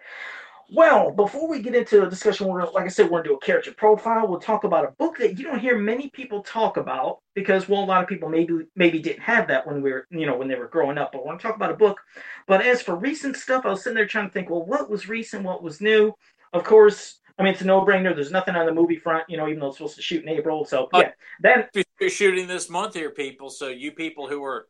Well, 0.70 1.12
before 1.12 1.48
we 1.48 1.62
get 1.62 1.76
into 1.76 2.06
a 2.06 2.10
discussion, 2.10 2.48
we're 2.48 2.60
gonna, 2.60 2.72
like 2.72 2.86
I 2.86 2.90
said, 2.90 3.06
we're 3.06 3.20
gonna 3.20 3.30
do 3.30 3.36
a 3.36 3.40
character 3.40 3.72
profile. 3.72 4.28
We'll 4.28 4.40
talk 4.40 4.66
about 4.66 4.86
a 4.86 4.92
book 4.92 5.18
that 5.20 5.38
you 5.38 5.46
don't 5.46 5.60
hear 5.60 5.78
many 5.78 6.10
people 6.10 6.44
talk 6.44 6.78
about 6.78 7.20
because, 7.36 7.70
well, 7.70 7.84
a 7.84 7.86
lot 7.86 8.04
of 8.04 8.10
people 8.10 8.28
maybe 8.28 8.66
maybe 8.76 9.00
didn't 9.00 9.22
have 9.22 9.48
that 9.48 9.66
when 9.66 9.82
we 9.82 9.92
were, 9.92 10.08
you 10.10 10.26
know, 10.26 10.36
when 10.36 10.48
they 10.48 10.56
were 10.56 10.68
growing 10.68 10.98
up. 10.98 11.12
But 11.14 11.24
we're 11.24 11.32
gonna 11.32 11.40
talk 11.40 11.56
about 11.56 11.72
a 11.72 11.76
book. 11.76 12.02
But 12.48 12.66
as 12.66 12.82
for 12.82 12.96
recent 12.96 13.38
stuff, 13.38 13.66
I 13.66 13.70
was 13.70 13.84
sitting 13.84 13.96
there 13.96 14.08
trying 14.08 14.28
to 14.28 14.34
think, 14.34 14.50
well, 14.50 14.66
what 14.66 14.90
was 14.90 15.08
recent, 15.08 15.44
what 15.44 15.64
was 15.64 15.80
new? 15.80 16.14
Of 16.52 16.64
course, 16.64 17.20
I 17.40 17.44
mean, 17.44 17.54
it's 17.54 17.62
a 17.62 17.66
no-brainer. 17.66 18.16
There's 18.16 18.32
nothing 18.32 18.56
on 18.56 18.66
the 18.66 18.74
movie 18.74 18.98
front, 18.98 19.30
you 19.30 19.38
know, 19.38 19.48
even 19.48 19.60
though 19.60 19.68
it's 19.68 19.78
supposed 19.78 19.96
to 19.96 20.02
shoot 20.02 20.24
in 20.24 20.30
April. 20.30 20.66
So 20.66 20.90
oh, 20.92 21.00
yeah, 21.00 21.12
then 21.40 21.68
We're 22.00 22.10
shooting 22.10 22.48
this 22.48 22.70
month 22.70 22.94
here, 22.94 23.10
people. 23.10 23.50
So 23.50 23.70
you 23.70 23.92
people 23.92 24.28
who 24.28 24.44
are, 24.44 24.68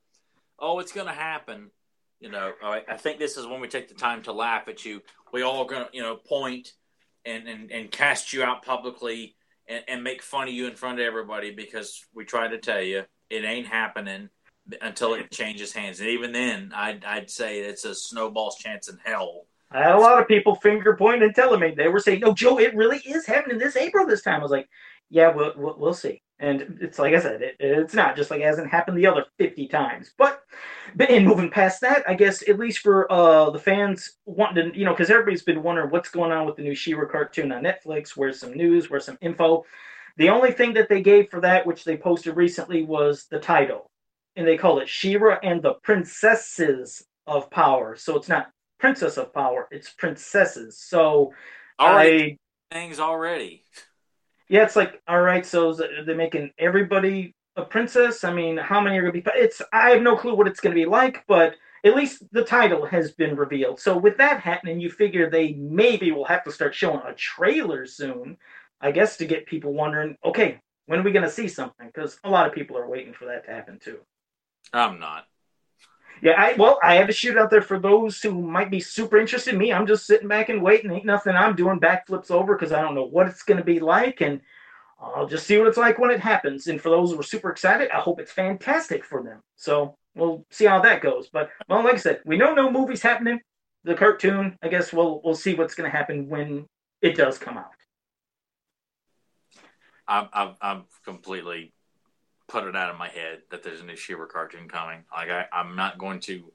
oh, 0.60 0.80
it's 0.80 0.92
going 0.92 1.08
to 1.08 1.14
happen. 1.14 1.72
You 2.20 2.30
know, 2.30 2.54
I, 2.64 2.82
I 2.90 2.98
think 2.98 3.20
this 3.20 3.38
is 3.38 3.46
when 3.46 3.62
we 3.62 3.68
take 3.68 3.88
the 3.88 3.94
time 3.94 4.24
to 4.24 4.32
laugh 4.32 4.68
at 4.68 4.86
you. 4.86 5.02
We 5.32 5.44
all 5.44 5.66
to, 5.68 5.88
you 5.94 6.02
know, 6.02 6.16
point 6.16 6.74
and, 7.26 7.48
and, 7.48 7.72
and 7.72 7.92
cast 7.92 8.34
you 8.34 8.44
out 8.44 8.64
publicly 8.64 9.36
and, 9.68 9.84
and 9.88 10.04
make 10.04 10.22
fun 10.22 10.48
of 10.48 10.54
you 10.54 10.68
in 10.68 10.76
front 10.76 11.00
of 11.00 11.06
everybody 11.06 11.52
because 11.52 12.04
we 12.14 12.26
try 12.26 12.48
to 12.48 12.58
tell 12.58 12.82
you 12.82 13.04
it 13.30 13.44
ain't 13.44 13.68
happening 13.68 14.30
until 14.82 15.14
it 15.14 15.32
changes 15.32 15.74
hands. 15.74 16.00
And 16.00 16.10
even 16.10 16.32
then, 16.32 16.72
I'd, 16.76 17.06
I'd 17.06 17.30
say 17.30 17.60
it's 17.60 17.86
a 17.86 17.94
snowball's 17.94 18.58
chance 18.58 18.90
in 18.90 18.98
hell. 19.04 19.46
I 19.72 19.80
had 19.80 19.96
a 19.96 20.00
lot 20.00 20.22
of 20.22 20.28
people 20.28 20.56
finger 20.56 20.96
pointing 20.96 21.24
and 21.24 21.36
telling 21.36 21.60
me 21.60 21.74
they 21.76 21.90
were 21.90 22.00
saying, 22.00 22.22
"No, 22.22 22.34
Joe, 22.34 22.58
it 22.58 22.74
really 22.74 23.00
is 23.00 23.26
happening 23.26 23.58
this 23.58 23.76
April 23.76 24.08
this 24.08 24.22
time." 24.22 24.40
I 24.40 24.44
was 24.44 24.52
like, 24.52 24.70
"Yeah, 25.10 25.34
we'll 25.36 25.52
we'll, 25.58 25.78
we'll 25.78 25.94
see." 25.94 26.22
And 26.40 26.78
it's 26.82 27.00
like 27.00 27.14
I 27.14 27.20
said, 27.20 27.42
it, 27.42 27.56
it's 27.60 27.94
not 27.94 28.16
just 28.16 28.30
like 28.30 28.42
it 28.42 28.46
hasn't 28.46 28.70
happened 28.70 28.98
the 28.98 29.08
other 29.08 29.26
fifty 29.38 29.68
times. 29.68 30.14
But, 30.18 30.44
but 30.96 31.10
in 31.10 31.26
moving 31.26 31.50
past 31.50 31.82
that, 31.82 32.04
I 32.08 32.14
guess 32.14 32.48
at 32.48 32.60
least 32.60 32.80
for 32.80 33.12
uh 33.12 33.50
the 33.50 33.60
fans 33.60 34.18
wanting 34.26 34.72
to, 34.72 34.78
you 34.78 34.86
know, 34.86 34.94
because 34.94 35.10
everybody's 35.10 35.42
been 35.42 35.64
wondering 35.64 35.90
what's 35.90 36.10
going 36.10 36.32
on 36.32 36.46
with 36.46 36.56
the 36.56 36.62
new 36.62 36.76
She-Ra 36.76 37.08
cartoon 37.08 37.52
on 37.52 37.64
Netflix. 37.64 38.12
Where's 38.16 38.40
some 38.40 38.54
news? 38.54 38.90
Where's 38.90 39.06
some 39.06 39.18
info? 39.22 39.66
The 40.18 40.30
only 40.30 40.52
thing 40.52 40.74
that 40.74 40.90
they 40.90 41.02
gave 41.02 41.30
for 41.30 41.42
that, 41.42 41.66
which 41.66 41.84
they 41.84 41.98
posted 41.98 42.36
recently, 42.36 42.84
was 42.84 43.26
the 43.30 43.40
title, 43.40 43.90
and 44.36 44.48
they 44.48 44.58
call 44.58 44.80
it 44.80 44.90
She-Ra 44.90 45.38
and 45.44 45.62
the 45.62 45.76
Princesses 45.84 47.04
of 47.28 47.50
Power. 47.52 47.96
So 47.96 48.16
it's 48.18 48.30
not 48.30 48.50
Princess 48.80 49.18
of 49.18 49.34
Power, 49.34 49.68
it's 49.72 49.90
princesses. 49.92 50.80
So 50.80 51.34
all 51.80 51.94
right, 51.94 52.38
I 52.72 52.76
things 52.76 53.00
already. 53.00 53.64
yeah, 54.50 54.64
it's 54.64 54.76
like 54.76 55.02
all 55.08 55.22
right. 55.22 55.46
So 55.46 55.74
they're 55.74 56.16
making 56.16 56.52
everybody 56.58 57.36
a 57.56 57.64
princess. 57.64 58.24
I 58.24 58.34
mean, 58.34 58.58
how 58.58 58.80
many 58.80 58.98
are 58.98 59.02
gonna 59.02 59.14
be? 59.14 59.24
It's 59.36 59.62
I 59.74 59.90
have 59.92 60.02
no 60.02 60.16
clue 60.16 60.36
what 60.36 60.48
it's 60.48 60.60
gonna 60.60 60.76
be 60.76 60.86
like, 60.86 61.24
but 61.28 61.56
at 61.84 61.96
least 61.96 62.24
the 62.32 62.44
title 62.44 62.86
has 62.86 63.12
been 63.12 63.36
revealed. 63.36 63.80
So 63.80 63.98
with 63.98 64.18
that 64.18 64.42
happening, 64.42 64.80
you 64.80 64.90
figure 64.90 65.30
they 65.30 65.54
maybe 65.54 66.12
will 66.12 66.26
have 66.26 66.44
to 66.46 66.52
start 66.52 66.74
showing 66.76 67.02
a 67.06 67.14
trailer 67.14 67.86
soon. 67.86 68.38
I 68.80 68.92
guess 68.92 69.18
to 69.18 69.26
get 69.26 69.48
people 69.48 69.74
wondering, 69.74 70.18
okay, 70.24 70.62
when 70.86 71.00
are 71.00 71.04
we 71.04 71.12
gonna 71.12 71.30
see 71.30 71.48
something? 71.48 71.88
Because 71.88 72.20
a 72.24 72.30
lot 72.30 72.48
of 72.48 72.54
people 72.54 72.78
are 72.78 72.88
waiting 72.88 73.14
for 73.14 73.26
that 73.26 73.46
to 73.46 73.52
happen 73.52 73.80
too. 73.80 74.00
I'm 74.74 75.00
not. 75.00 75.26
Yeah, 76.22 76.34
I 76.38 76.54
well, 76.54 76.80
I 76.84 76.96
have 76.96 77.08
to 77.08 77.14
shoot 77.14 77.38
out 77.38 77.50
there 77.50 77.62
for 77.62 77.80
those 77.80 78.22
who 78.22 78.42
might 78.42 78.72
be 78.72 78.80
super 78.80 79.18
interested. 79.18 79.54
In 79.54 79.60
me, 79.60 79.72
I'm 79.72 79.88
just 79.88 80.08
sitting 80.08 80.28
back 80.28 80.50
and 80.50 80.62
waiting. 80.62 80.92
Ain't 80.92 81.06
nothing 81.06 81.36
I'm 81.36 81.56
doing 81.56 81.80
backflips 81.80 82.32
over 82.32 82.56
because 82.56 82.72
I 82.72 82.82
don't 82.82 82.96
know 82.96 83.06
what 83.06 83.28
it's 83.28 83.44
going 83.44 83.60
to 83.60 83.64
be 83.64 83.80
like, 83.80 84.22
and 84.22 84.42
I'll 85.00 85.28
just 85.28 85.46
see 85.46 85.58
what 85.58 85.68
it's 85.68 85.78
like 85.78 86.00
when 86.00 86.12
it 86.12 86.20
happens. 86.20 86.68
And 86.68 86.82
for 86.82 86.90
those 86.90 87.12
who 87.12 87.20
are 87.20 87.24
super 87.24 87.52
excited, 87.52 87.90
I 87.92 88.00
hope 88.00 88.20
it's 88.20 88.32
fantastic 88.32 89.06
for 89.06 89.22
them. 89.24 89.42
So 89.56 89.96
we'll 90.16 90.46
see 90.50 90.66
how 90.66 90.82
that 90.82 91.02
goes. 91.02 91.30
But 91.32 91.50
well, 91.70 91.84
like 91.84 91.96
I 91.96 91.98
said, 91.98 92.22
we 92.26 92.38
know 92.38 92.54
no 92.54 92.72
movies 92.72 93.02
happening. 93.02 93.40
The 93.84 93.96
cartoon, 93.96 94.58
I 94.64 94.70
guess 94.70 94.92
we'll 94.92 95.22
we'll 95.24 95.36
see 95.36 95.54
what's 95.54 95.76
going 95.76 95.90
to 95.90 95.96
happen 95.96 96.30
when 96.30 96.66
it 97.02 97.16
does 97.16 97.38
come 97.38 97.58
out. 97.58 97.72
I'm, 100.08 100.30
I'm, 100.34 100.56
I'm 100.62 100.84
completely 101.04 101.74
put 102.48 102.66
it 102.66 102.76
out 102.76 102.90
of 102.90 102.98
my 102.98 103.10
head 103.10 103.42
that 103.52 103.64
there's 103.64 103.82
a 103.82 103.86
new 103.86 103.96
She-Ra 103.96 104.26
cartoon 104.26 104.68
coming. 104.68 105.04
Like 105.16 105.30
I, 105.30 105.46
I'm 105.52 105.76
not 105.76 105.98
going 105.98 106.20
to. 106.22 106.52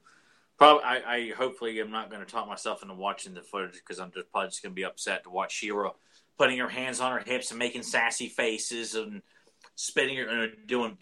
Probably, 0.59 0.85
I, 0.85 1.15
I 1.15 1.33
hopefully 1.37 1.81
am 1.81 1.91
not 1.91 2.11
going 2.11 2.25
to 2.25 2.31
talk 2.31 2.47
myself 2.47 2.83
into 2.83 2.95
watching 2.95 3.35
the 3.35 3.43
footage 3.43 3.75
because 3.75 3.99
I'm 3.99 4.13
just 4.13 4.31
probably 4.31 4.51
just 4.51 4.63
going 4.63 4.73
to 4.73 4.77
be 4.77 4.85
upset 4.85 5.25
to 5.25 5.31
watch 5.31 5.53
She-Ra 5.53 5.91
putting 6.39 6.59
her 6.59 6.69
hands 6.69 7.01
on 7.01 7.13
her 7.13 7.23
hips 7.25 7.51
and 7.51 7.59
making 7.59 7.83
sassy 7.83 8.29
faces 8.29 8.95
and 8.95 9.23
spitting 9.75 10.17
her 10.17 10.29
and 10.29 10.53
doing 10.67 10.99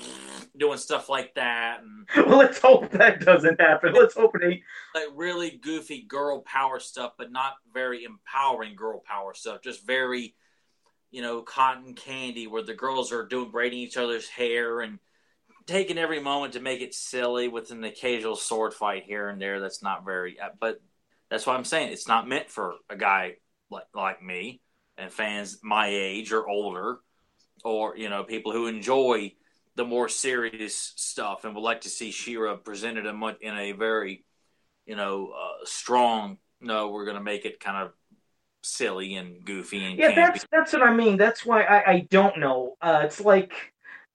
doing 0.56 0.78
stuff 0.78 1.08
like 1.08 1.34
that 1.34 1.80
and 1.82 2.06
well, 2.28 2.38
let's 2.38 2.58
hope 2.58 2.90
that 2.90 3.20
doesn't 3.20 3.60
happen. 3.60 3.92
Let's 3.92 4.14
hope 4.14 4.36
it 4.36 4.44
ain't. 4.44 4.62
like 4.94 5.08
really 5.14 5.50
goofy 5.50 6.02
girl 6.02 6.40
power 6.42 6.78
stuff, 6.78 7.12
but 7.18 7.32
not 7.32 7.54
very 7.72 8.04
empowering 8.04 8.76
girl 8.76 9.02
power 9.04 9.34
stuff. 9.34 9.62
Just 9.62 9.86
very, 9.86 10.34
you 11.10 11.22
know, 11.22 11.42
cotton 11.42 11.94
candy 11.94 12.46
where 12.46 12.62
the 12.62 12.74
girls 12.74 13.12
are 13.12 13.26
doing 13.26 13.50
braiding 13.50 13.78
each 13.78 13.96
other's 13.96 14.28
hair 14.28 14.80
and 14.80 14.98
taking 15.66 15.98
every 15.98 16.20
moment 16.20 16.54
to 16.54 16.60
make 16.60 16.80
it 16.80 16.94
silly 16.94 17.48
with 17.48 17.70
an 17.70 17.84
occasional 17.84 18.36
sword 18.36 18.74
fight 18.74 19.04
here 19.04 19.28
and 19.28 19.40
there. 19.40 19.60
That's 19.60 19.82
not 19.82 20.04
very, 20.04 20.38
uh, 20.38 20.50
but 20.58 20.80
that's 21.30 21.46
what 21.46 21.56
I'm 21.56 21.64
saying. 21.64 21.92
It's 21.92 22.08
not 22.08 22.28
meant 22.28 22.50
for 22.50 22.74
a 22.88 22.96
guy 22.96 23.36
like 23.70 23.84
like 23.94 24.22
me 24.22 24.60
and 24.98 25.12
fans 25.12 25.58
my 25.62 25.88
age 25.88 26.32
or 26.32 26.48
older, 26.48 26.98
or 27.64 27.96
you 27.96 28.08
know, 28.08 28.24
people 28.24 28.52
who 28.52 28.66
enjoy 28.66 29.32
the 29.76 29.84
more 29.84 30.08
serious 30.08 30.92
stuff 30.96 31.44
and 31.44 31.54
would 31.54 31.62
like 31.62 31.82
to 31.82 31.88
see 31.88 32.10
She-Ra 32.10 32.56
presented 32.56 33.06
in, 33.06 33.54
a 33.56 33.72
very 33.72 34.24
you 34.86 34.96
know, 34.96 35.32
uh, 35.32 35.64
strong. 35.64 36.38
No, 36.60 36.90
we're 36.90 37.04
going 37.04 37.16
to 37.16 37.22
make 37.22 37.44
it 37.44 37.60
kind 37.60 37.76
of 37.76 37.92
silly 38.62 39.14
and 39.16 39.44
goofy 39.44 39.84
and 39.84 39.98
Yeah, 39.98 40.10
campy. 40.10 40.14
that's 40.16 40.46
that's 40.52 40.72
what 40.72 40.82
I 40.82 40.92
mean. 40.94 41.16
That's 41.16 41.44
why 41.44 41.62
I, 41.62 41.90
I 41.92 42.06
don't 42.10 42.38
know. 42.38 42.76
Uh, 42.80 43.02
it's 43.04 43.20
like 43.20 43.52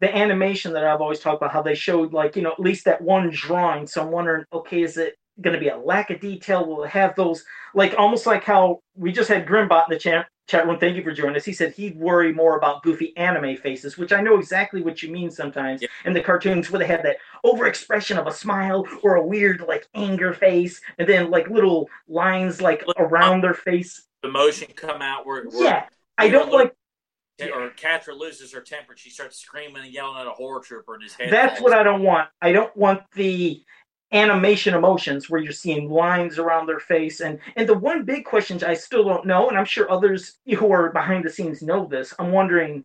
the 0.02 0.16
animation 0.16 0.74
that 0.74 0.84
I've 0.86 1.02
always 1.02 1.20
talked 1.20 1.42
about, 1.42 1.52
how 1.54 1.62
they 1.62 1.76
showed 1.76 2.14
like 2.14 2.36
you 2.36 2.42
know 2.42 2.52
at 2.52 2.60
least 2.60 2.86
that 2.86 3.02
one 3.02 3.30
drawing. 3.32 3.88
So 3.88 4.02
I'm 4.02 4.12
wondering, 4.12 4.46
okay, 4.54 4.82
is 4.84 4.98
it 4.98 5.16
going 5.42 5.54
to 5.54 5.60
be 5.60 5.70
a 5.70 5.78
lack 5.78 6.10
of 6.12 6.20
detail? 6.20 6.66
Will 6.66 6.84
it 6.84 6.90
have 6.90 7.16
those 7.16 7.44
like 7.74 7.94
almost 7.98 8.26
like 8.26 8.44
how 8.44 8.80
we 8.96 9.12
just 9.12 9.30
had 9.30 9.46
Grimbot 9.46 9.86
in 9.90 9.94
the 9.94 10.00
chat 10.00 10.28
chat 10.48 10.68
room? 10.68 10.78
Thank 10.80 10.96
you 10.96 11.04
for 11.04 11.12
joining 11.12 11.36
us. 11.38 11.46
He 11.46 11.54
said 11.54 11.74
he'd 11.74 11.98
worry 11.98 12.32
more 12.32 12.58
about 12.58 12.84
goofy 12.84 13.16
anime 13.18 13.58
faces, 13.58 13.98
which 13.98 14.14
I 14.14 14.22
know 14.22 14.38
exactly 14.38 14.82
what 14.82 15.02
you 15.02 15.12
mean 15.12 15.32
sometimes 15.32 15.82
Yeah. 15.82 15.88
in 16.06 16.14
the 16.14 16.22
cartoons 16.22 16.70
where 16.70 16.80
they 16.80 16.88
have 16.88 17.04
that 17.04 17.18
overexpression 17.46 18.18
of 18.20 18.28
a 18.28 18.32
smile 18.34 18.86
or 19.02 19.16
a 19.16 19.26
weird 19.26 19.62
like 19.68 19.88
anger 19.96 20.34
face, 20.34 20.82
and 21.00 21.08
then 21.10 21.32
like 21.32 21.50
little 21.50 21.90
lines 22.08 22.62
like 22.62 22.84
around 22.98 23.42
their 23.42 23.54
face. 23.54 24.04
The 24.26 24.32
motion 24.32 24.68
come 24.76 25.04
out 25.04 25.24
where, 25.28 25.44
where 25.44 25.64
Yeah, 25.64 25.86
I 26.18 26.30
don't 26.30 26.52
like. 26.52 26.74
or 27.40 27.70
Catra 27.70 28.18
loses 28.18 28.52
her 28.54 28.62
temper. 28.62 28.94
and 28.94 29.00
She 29.00 29.12
starts 29.12 29.38
screaming 29.38 29.84
and 29.84 29.94
yelling 29.94 30.20
at 30.20 30.26
a 30.26 30.32
Horde 30.32 30.64
trooper, 30.64 30.96
and 30.96 31.04
his 31.04 31.14
head. 31.14 31.32
That's 31.32 31.62
what 31.62 31.74
I 31.74 31.84
don't 31.84 32.02
want. 32.02 32.30
I 32.42 32.52
don't 32.52 32.76
want 32.76 33.04
the 33.14 33.64
animation 34.12 34.74
emotions 34.74 35.30
where 35.30 35.40
you're 35.40 35.52
seeing 35.52 35.92
lines 35.92 36.40
around 36.40 36.66
their 36.66 36.80
face 36.80 37.22
and 37.22 37.40
and 37.56 37.68
the 37.68 37.78
one 37.78 38.04
big 38.04 38.24
question 38.24 38.64
I 38.64 38.74
still 38.76 39.04
don't 39.04 39.26
know 39.26 39.50
and 39.50 39.58
I'm 39.58 39.66
sure 39.66 39.92
others 39.92 40.38
who 40.48 40.72
are 40.72 40.92
behind 40.92 41.24
the 41.24 41.30
scenes 41.30 41.62
know 41.62 41.86
this. 41.86 42.14
I'm 42.18 42.32
wondering 42.32 42.84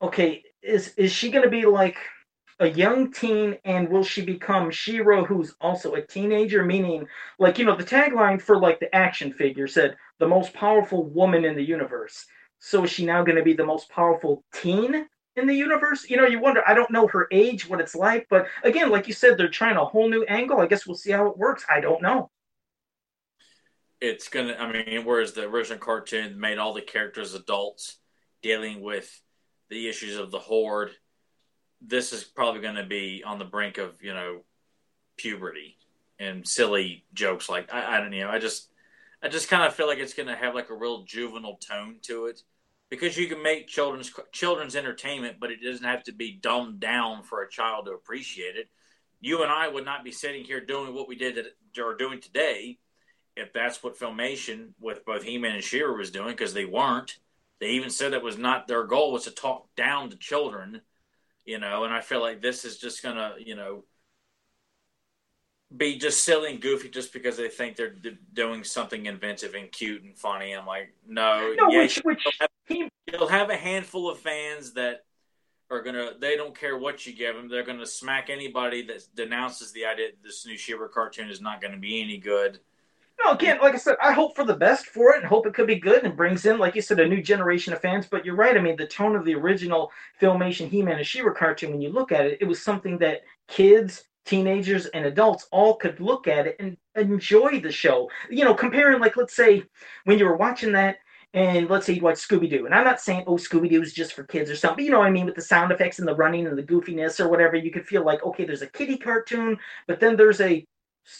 okay, 0.00 0.42
is 0.62 0.94
is 0.96 1.12
she 1.12 1.30
going 1.30 1.44
to 1.44 1.50
be 1.50 1.66
like 1.66 1.98
a 2.60 2.68
young 2.68 3.12
teen 3.12 3.58
and 3.64 3.88
will 3.88 4.04
she 4.04 4.22
become 4.22 4.70
She-Ra 4.70 5.24
who's 5.24 5.54
also 5.60 5.94
a 5.94 6.02
teenager 6.06 6.64
meaning 6.64 7.06
like 7.38 7.58
you 7.58 7.64
know 7.64 7.76
the 7.76 7.84
tagline 7.84 8.40
for 8.40 8.58
like 8.58 8.80
the 8.80 8.94
action 8.94 9.32
figure 9.32 9.66
said 9.66 9.96
the 10.18 10.28
most 10.28 10.52
powerful 10.52 11.04
woman 11.04 11.44
in 11.44 11.54
the 11.56 11.62
universe. 11.62 12.26
So 12.58 12.84
is 12.84 12.90
she 12.90 13.04
now 13.04 13.22
going 13.22 13.36
to 13.36 13.42
be 13.42 13.54
the 13.54 13.66
most 13.66 13.90
powerful 13.90 14.44
teen 14.52 15.06
in 15.36 15.46
the 15.46 15.54
universe. 15.54 16.08
You 16.08 16.16
know, 16.16 16.26
you 16.26 16.40
wonder. 16.40 16.62
I 16.66 16.74
don't 16.74 16.90
know 16.90 17.06
her 17.08 17.28
age, 17.30 17.68
what 17.68 17.80
it's 17.80 17.94
like, 17.94 18.26
but 18.30 18.46
again, 18.62 18.90
like 18.90 19.08
you 19.08 19.14
said, 19.14 19.36
they're 19.36 19.48
trying 19.48 19.76
a 19.76 19.84
whole 19.84 20.08
new 20.08 20.24
angle. 20.24 20.60
I 20.60 20.66
guess 20.66 20.86
we'll 20.86 20.96
see 20.96 21.12
how 21.12 21.26
it 21.26 21.36
works. 21.36 21.64
I 21.68 21.80
don't 21.80 22.02
know. 22.02 22.30
It's 24.00 24.28
gonna. 24.28 24.54
I 24.54 24.70
mean, 24.70 25.04
whereas 25.04 25.32
the 25.32 25.44
original 25.44 25.78
cartoon 25.78 26.38
made 26.38 26.58
all 26.58 26.74
the 26.74 26.82
characters 26.82 27.34
adults 27.34 27.98
dealing 28.42 28.80
with 28.80 29.10
the 29.70 29.88
issues 29.88 30.16
of 30.16 30.30
the 30.30 30.38
horde, 30.38 30.90
this 31.80 32.12
is 32.12 32.22
probably 32.24 32.60
going 32.60 32.74
to 32.74 32.84
be 32.84 33.22
on 33.24 33.38
the 33.38 33.44
brink 33.44 33.78
of 33.78 33.94
you 34.02 34.12
know 34.12 34.40
puberty 35.16 35.76
and 36.18 36.46
silly 36.46 37.04
jokes 37.12 37.48
like 37.48 37.72
I, 37.72 37.96
I 37.96 38.00
don't 38.00 38.10
know. 38.10 38.28
I 38.28 38.38
just 38.38 38.68
I 39.24 39.28
just 39.28 39.48
kind 39.48 39.62
of 39.62 39.74
feel 39.74 39.88
like 39.88 39.98
it's 39.98 40.14
going 40.14 40.28
to 40.28 40.36
have 40.36 40.54
like 40.54 40.70
a 40.70 40.76
real 40.76 41.04
juvenile 41.04 41.56
tone 41.56 41.96
to 42.02 42.26
it. 42.26 42.42
because 42.90 43.16
you 43.16 43.26
can 43.26 43.42
make 43.42 43.66
children's 43.66 44.12
children's 44.32 44.76
entertainment, 44.76 45.38
but 45.40 45.50
it 45.50 45.62
doesn't 45.62 45.84
have 45.84 46.04
to 46.04 46.12
be 46.12 46.38
dumbed 46.40 46.80
down 46.80 47.22
for 47.22 47.42
a 47.42 47.50
child 47.50 47.86
to 47.86 47.92
appreciate 47.92 48.56
it. 48.56 48.68
You 49.20 49.42
and 49.42 49.50
I 49.50 49.68
would 49.68 49.84
not 49.84 50.04
be 50.04 50.12
sitting 50.12 50.44
here 50.44 50.64
doing 50.64 50.94
what 50.94 51.08
we 51.08 51.16
did 51.16 51.44
or 51.78 51.96
doing 51.96 52.20
today 52.20 52.78
if 53.36 53.52
that's 53.52 53.82
what 53.82 53.98
Filmation 53.98 54.74
with 54.78 55.04
both 55.04 55.24
He-Man 55.24 55.56
and 55.56 55.64
She-Ra 55.64 55.92
was 55.96 56.12
doing, 56.12 56.30
because 56.30 56.54
they 56.54 56.66
weren't. 56.66 57.18
They 57.60 57.70
even 57.70 57.90
said 57.90 58.12
that 58.12 58.22
was 58.22 58.38
not 58.38 58.68
their 58.68 58.84
goal 58.84 59.12
was 59.12 59.24
to 59.24 59.32
talk 59.32 59.66
down 59.74 60.10
to 60.10 60.16
children, 60.16 60.82
you 61.44 61.58
know. 61.58 61.84
And 61.84 61.92
I 61.92 62.00
feel 62.00 62.20
like 62.20 62.42
this 62.42 62.64
is 62.64 62.78
just 62.78 63.02
gonna, 63.02 63.34
you 63.38 63.56
know, 63.56 63.84
be 65.76 65.98
just 65.98 66.24
silly 66.24 66.50
and 66.50 66.60
goofy 66.60 66.88
just 66.88 67.12
because 67.12 67.36
they 67.36 67.48
think 67.48 67.76
they're 67.76 67.94
doing 68.32 68.64
something 68.64 69.06
inventive 69.06 69.54
and 69.54 69.70
cute 69.72 70.02
and 70.02 70.16
funny. 70.16 70.52
I'm 70.52 70.66
like, 70.66 70.94
no, 71.06 71.54
no 71.56 71.70
yeah, 71.70 71.78
which, 71.80 71.98
which 71.98 72.24
you'll, 72.24 72.32
have, 72.80 72.90
you'll 73.06 73.28
have 73.28 73.50
a 73.50 73.56
handful 73.56 74.08
of 74.08 74.18
fans 74.18 74.72
that 74.74 75.04
are 75.70 75.82
gonna 75.82 76.12
they 76.20 76.36
don't 76.36 76.56
care 76.58 76.76
what 76.76 77.06
you 77.06 77.14
give 77.14 77.34
them. 77.34 77.48
They're 77.48 77.64
gonna 77.64 77.86
smack 77.86 78.30
anybody 78.30 78.82
that 78.86 79.04
denounces 79.14 79.72
the 79.72 79.86
idea 79.86 80.08
that 80.10 80.22
this 80.22 80.46
new 80.46 80.56
She-Ra 80.56 80.88
cartoon 80.88 81.30
is 81.30 81.40
not 81.40 81.60
going 81.60 81.72
to 81.72 81.80
be 81.80 82.00
any 82.00 82.18
good. 82.18 82.60
No, 83.24 83.32
again, 83.32 83.58
like 83.62 83.74
I 83.74 83.78
said, 83.78 83.96
I 84.02 84.12
hope 84.12 84.34
for 84.34 84.44
the 84.44 84.56
best 84.56 84.86
for 84.86 85.14
it 85.14 85.18
and 85.18 85.26
hope 85.26 85.46
it 85.46 85.54
could 85.54 85.68
be 85.68 85.78
good 85.78 86.04
and 86.04 86.16
brings 86.16 86.46
in, 86.46 86.58
like 86.58 86.74
you 86.74 86.82
said, 86.82 86.98
a 86.98 87.06
new 87.06 87.22
generation 87.22 87.72
of 87.72 87.80
fans. 87.80 88.06
But 88.10 88.24
you're 88.24 88.34
right. 88.34 88.56
I 88.56 88.60
mean, 88.60 88.76
the 88.76 88.86
tone 88.86 89.14
of 89.14 89.24
the 89.24 89.34
original 89.34 89.92
Filmation 90.20 90.68
He-Man 90.68 90.96
and 90.96 91.06
She-Ra 91.06 91.32
cartoon, 91.32 91.70
when 91.70 91.80
you 91.80 91.90
look 91.90 92.10
at 92.10 92.26
it, 92.26 92.38
it 92.40 92.44
was 92.44 92.60
something 92.60 92.98
that 92.98 93.22
kids, 93.46 94.04
teenagers, 94.24 94.86
and 94.86 95.06
adults 95.06 95.46
all 95.50 95.74
could 95.76 96.00
look 96.00 96.26
at 96.26 96.46
it 96.46 96.56
and 96.58 96.76
enjoy 96.96 97.60
the 97.60 97.72
show. 97.72 98.10
You 98.30 98.44
know, 98.44 98.54
comparing, 98.54 99.00
like, 99.00 99.16
let's 99.16 99.36
say 99.36 99.64
when 100.04 100.18
you 100.18 100.24
were 100.24 100.36
watching 100.36 100.72
that 100.72 100.98
and 101.34 101.68
let's 101.68 101.84
say 101.84 101.94
you 101.94 102.00
watch 102.00 102.16
Scooby 102.16 102.48
Doo, 102.48 102.64
and 102.64 102.74
I'm 102.74 102.84
not 102.84 103.00
saying 103.00 103.24
oh 103.26 103.34
Scooby 103.34 103.68
Doo 103.68 103.82
is 103.82 103.92
just 103.92 104.12
for 104.12 104.22
kids 104.22 104.48
or 104.48 104.56
something, 104.56 104.76
but 104.76 104.84
you 104.84 104.90
know 104.90 105.00
what 105.00 105.08
I 105.08 105.10
mean 105.10 105.26
with 105.26 105.34
the 105.34 105.42
sound 105.42 105.72
effects 105.72 105.98
and 105.98 106.06
the 106.06 106.14
running 106.14 106.46
and 106.46 106.56
the 106.56 106.62
goofiness 106.62 107.18
or 107.18 107.28
whatever, 107.28 107.56
you 107.56 107.72
could 107.72 107.86
feel 107.86 108.04
like 108.04 108.24
okay, 108.24 108.44
there's 108.44 108.62
a 108.62 108.68
kiddie 108.68 108.96
cartoon, 108.96 109.58
but 109.88 109.98
then 109.98 110.16
there's 110.16 110.40
a 110.40 110.64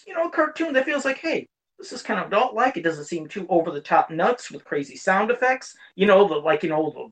you 0.06 0.14
know 0.14 0.28
a 0.28 0.30
cartoon 0.30 0.72
that 0.72 0.84
feels 0.84 1.04
like 1.04 1.18
hey, 1.18 1.48
this 1.78 1.92
is 1.92 2.02
kind 2.02 2.20
of 2.20 2.28
adult 2.28 2.54
like. 2.54 2.76
It 2.76 2.84
doesn't 2.84 3.06
seem 3.06 3.26
too 3.26 3.44
over 3.48 3.72
the 3.72 3.80
top 3.80 4.08
nuts 4.08 4.52
with 4.52 4.64
crazy 4.64 4.96
sound 4.96 5.32
effects. 5.32 5.74
You 5.96 6.06
know, 6.06 6.28
the 6.28 6.36
like 6.36 6.62
you 6.62 6.68
know 6.68 7.10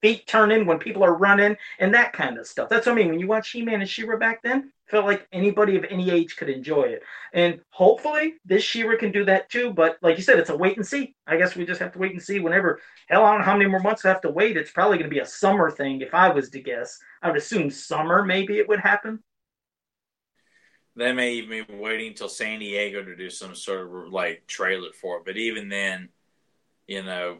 feet 0.00 0.26
turning 0.26 0.66
when 0.66 0.78
people 0.78 1.04
are 1.04 1.14
running 1.14 1.56
and 1.78 1.94
that 1.94 2.12
kind 2.12 2.38
of 2.38 2.46
stuff. 2.46 2.68
That's 2.68 2.86
what 2.86 2.92
I 2.92 2.96
mean. 2.96 3.08
When 3.08 3.20
you 3.20 3.26
watch 3.26 3.50
He-Man 3.50 3.80
and 3.80 3.88
She-Ra 3.88 4.16
back 4.16 4.42
then, 4.42 4.72
felt 4.88 5.04
like 5.04 5.26
anybody 5.32 5.76
of 5.76 5.84
any 5.90 6.10
age 6.10 6.36
could 6.36 6.48
enjoy 6.48 6.82
it. 6.82 7.02
And 7.32 7.60
hopefully 7.70 8.34
this 8.44 8.62
She-Ra 8.62 8.96
can 8.96 9.10
do 9.10 9.24
that 9.24 9.50
too. 9.50 9.72
But 9.72 9.98
like 10.02 10.16
you 10.16 10.22
said, 10.22 10.38
it's 10.38 10.50
a 10.50 10.56
wait 10.56 10.76
and 10.76 10.86
see. 10.86 11.14
I 11.26 11.36
guess 11.36 11.56
we 11.56 11.66
just 11.66 11.80
have 11.80 11.92
to 11.92 11.98
wait 11.98 12.12
and 12.12 12.22
see. 12.22 12.38
Whenever 12.38 12.80
hell, 13.08 13.24
I 13.24 13.30
don't 13.30 13.40
know 13.40 13.46
how 13.46 13.56
many 13.56 13.68
more 13.68 13.80
months 13.80 14.04
I 14.04 14.08
have 14.08 14.20
to 14.22 14.30
wait. 14.30 14.56
It's 14.56 14.70
probably 14.70 14.98
going 14.98 15.10
to 15.10 15.14
be 15.14 15.20
a 15.20 15.26
summer 15.26 15.70
thing 15.70 16.00
if 16.00 16.14
I 16.14 16.28
was 16.28 16.50
to 16.50 16.60
guess. 16.60 16.98
I 17.22 17.28
would 17.28 17.36
assume 17.36 17.70
summer 17.70 18.24
maybe 18.24 18.58
it 18.58 18.68
would 18.68 18.80
happen. 18.80 19.22
They 20.94 21.12
may 21.12 21.32
even 21.34 21.66
be 21.68 21.74
waiting 21.74 22.08
until 22.08 22.28
San 22.28 22.60
Diego 22.60 23.04
to 23.04 23.16
do 23.16 23.28
some 23.28 23.54
sort 23.54 23.80
of 23.80 24.12
like 24.12 24.46
trailer 24.46 24.92
for 24.92 25.18
it. 25.18 25.24
But 25.26 25.36
even 25.36 25.68
then, 25.68 26.08
you 26.86 27.02
know, 27.02 27.38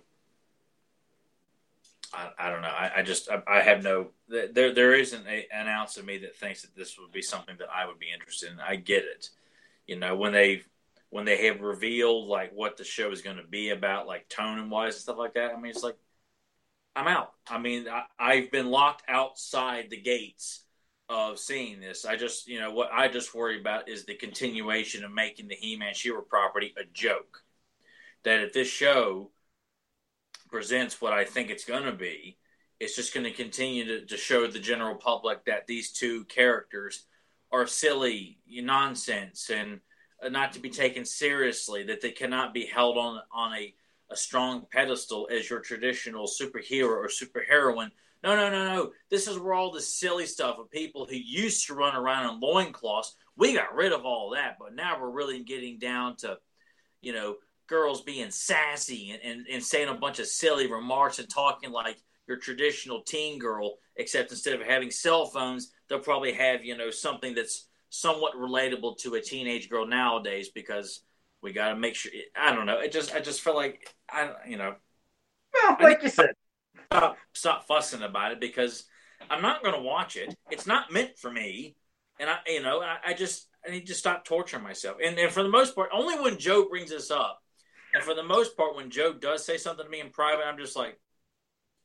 I, 2.16 2.30
I 2.38 2.50
don't 2.50 2.62
know. 2.62 2.68
I, 2.68 2.92
I 2.96 3.02
just 3.02 3.30
I, 3.30 3.42
I, 3.46 3.60
have 3.60 3.82
no 3.82 4.08
there 4.28 4.72
there 4.72 4.94
isn't 4.94 5.26
a, 5.26 5.46
an 5.52 5.68
ounce 5.68 5.98
of 5.98 6.06
me 6.06 6.18
that 6.18 6.36
thinks 6.36 6.62
that 6.62 6.74
this 6.74 6.98
would 6.98 7.12
be 7.12 7.22
something 7.22 7.56
that 7.58 7.68
I 7.74 7.86
would 7.86 7.98
be 7.98 8.12
interested 8.12 8.50
in. 8.50 8.58
I 8.58 8.76
get 8.76 9.04
it. 9.04 9.28
You 9.86 9.96
know, 9.96 10.16
when 10.16 10.32
they 10.32 10.62
when 11.10 11.26
they 11.26 11.46
have 11.46 11.60
revealed 11.60 12.28
like 12.28 12.52
what 12.52 12.76
the 12.76 12.84
show 12.84 13.10
is 13.10 13.22
going 13.22 13.36
to 13.36 13.44
be 13.44 13.70
about, 13.70 14.06
like 14.06 14.28
tone 14.28 14.58
and 14.58 14.70
wise 14.70 14.94
and 14.94 15.02
stuff 15.02 15.18
like 15.18 15.34
that. 15.34 15.52
I 15.52 15.60
mean, 15.60 15.70
it's 15.70 15.82
like 15.82 15.96
I'm 16.94 17.06
out. 17.06 17.32
I 17.46 17.58
mean, 17.58 17.86
I, 17.88 18.04
I've 18.18 18.50
been 18.50 18.70
locked 18.70 19.02
outside 19.08 19.90
the 19.90 20.00
gates 20.00 20.64
of 21.08 21.38
seeing 21.38 21.80
this. 21.80 22.04
I 22.04 22.16
just, 22.16 22.48
you 22.48 22.58
know, 22.58 22.72
what 22.72 22.90
I 22.92 23.08
just 23.08 23.34
worry 23.34 23.60
about 23.60 23.88
is 23.88 24.04
the 24.04 24.14
continuation 24.14 25.04
of 25.04 25.12
making 25.12 25.48
the 25.48 25.54
He-Man 25.54 25.94
She-Ra 25.94 26.22
property 26.22 26.74
a 26.76 26.84
joke. 26.92 27.42
That 28.24 28.40
if 28.40 28.52
this 28.52 28.68
show 28.68 29.30
presents 30.56 31.02
what 31.02 31.12
I 31.12 31.26
think 31.26 31.50
it's 31.50 31.66
going 31.66 31.84
to 31.84 31.92
be, 31.92 32.38
it's 32.80 32.96
just 32.96 33.12
going 33.12 33.24
to 33.24 33.30
continue 33.30 34.06
to, 34.06 34.16
show 34.16 34.46
the 34.46 34.58
general 34.58 34.94
public 34.94 35.44
that 35.44 35.66
these 35.66 35.92
two 35.92 36.24
characters 36.24 37.04
are 37.52 37.66
silly 37.66 38.38
nonsense 38.48 39.50
and 39.50 39.80
uh, 40.24 40.30
not 40.30 40.54
to 40.54 40.58
be 40.58 40.70
taken 40.70 41.04
seriously. 41.04 41.84
That 41.84 42.00
they 42.00 42.10
cannot 42.10 42.54
be 42.54 42.64
held 42.64 42.96
on 42.96 43.20
on 43.34 43.52
a 43.52 43.74
a 44.10 44.16
strong 44.16 44.66
pedestal 44.72 45.28
as 45.30 45.50
your 45.50 45.60
traditional 45.60 46.26
superhero 46.26 46.88
or 46.88 47.08
superheroine 47.08 47.90
no, 48.24 48.34
no, 48.34 48.50
no, 48.50 48.64
no. 48.64 48.92
This 49.10 49.28
is 49.28 49.38
where 49.38 49.52
all 49.52 49.70
the 49.70 49.80
silly 49.80 50.26
stuff 50.26 50.58
of 50.58 50.70
people 50.70 51.06
who 51.06 51.16
used 51.16 51.66
to 51.66 51.74
run 51.74 51.94
around 51.94 52.32
in 52.32 52.40
loincloths, 52.40 53.14
we 53.36 53.54
got 53.54 53.74
rid 53.74 53.92
of 53.92 54.04
all 54.06 54.30
that. 54.30 54.56
But 54.58 54.74
now 54.74 54.98
we're 54.98 55.10
really 55.10 55.44
getting 55.44 55.78
down 55.78 56.16
to, 56.16 56.38
you 57.02 57.12
know, 57.12 57.36
girls 57.66 58.02
being 58.02 58.30
sassy 58.30 59.10
and, 59.10 59.20
and, 59.22 59.46
and 59.50 59.62
saying 59.62 59.88
a 59.88 59.94
bunch 59.94 60.18
of 60.18 60.26
silly 60.26 60.70
remarks 60.70 61.18
and 61.18 61.28
talking 61.28 61.70
like 61.72 61.98
your 62.28 62.36
traditional 62.36 63.02
teen 63.02 63.38
girl, 63.38 63.76
except 63.96 64.30
instead 64.30 64.60
of 64.60 64.66
having 64.66 64.90
cell 64.90 65.26
phones, 65.26 65.72
they'll 65.88 65.98
probably 65.98 66.32
have, 66.32 66.64
you 66.64 66.76
know, 66.76 66.90
something 66.90 67.34
that's 67.34 67.68
somewhat 67.90 68.34
relatable 68.34 68.98
to 68.98 69.14
a 69.14 69.20
teenage 69.20 69.68
girl 69.70 69.86
nowadays 69.86 70.48
because 70.48 71.00
we 71.42 71.52
got 71.52 71.68
to 71.68 71.76
make 71.76 71.94
sure. 71.94 72.12
I 72.36 72.54
don't 72.54 72.66
know. 72.66 72.78
It 72.80 72.92
just, 72.92 73.14
I 73.14 73.20
just 73.20 73.40
felt 73.40 73.56
like, 73.56 73.94
I, 74.10 74.30
you 74.48 74.56
know. 74.56 74.74
Well, 75.54 75.76
like 75.80 76.02
you 76.02 76.08
said, 76.08 76.30
stop 76.86 77.16
stop 77.32 77.66
fussing 77.66 78.02
about 78.02 78.32
it 78.32 78.40
because 78.40 78.84
I'm 79.30 79.42
not 79.42 79.62
going 79.62 79.74
to 79.74 79.80
watch 79.82 80.16
it. 80.16 80.34
It's 80.50 80.66
not 80.66 80.92
meant 80.92 81.18
for 81.18 81.30
me, 81.30 81.76
and 82.18 82.30
I 82.30 82.38
you 82.46 82.62
know 82.62 82.80
I, 82.80 82.98
I 83.08 83.14
just 83.14 83.48
I 83.66 83.70
need 83.70 83.86
to 83.86 83.94
stop 83.94 84.24
torturing 84.24 84.62
myself. 84.62 84.98
And 85.02 85.18
and 85.18 85.32
for 85.32 85.42
the 85.42 85.48
most 85.48 85.74
part, 85.74 85.90
only 85.92 86.18
when 86.18 86.38
Joe 86.38 86.68
brings 86.68 86.90
this 86.90 87.10
up, 87.10 87.42
and 87.96 88.04
for 88.04 88.12
the 88.12 88.22
most 88.22 88.58
part, 88.58 88.76
when 88.76 88.90
Joe 88.90 89.14
does 89.14 89.42
say 89.42 89.56
something 89.56 89.86
to 89.86 89.90
me 89.90 90.00
in 90.00 90.10
private, 90.10 90.44
I'm 90.44 90.58
just 90.58 90.76
like, 90.76 91.00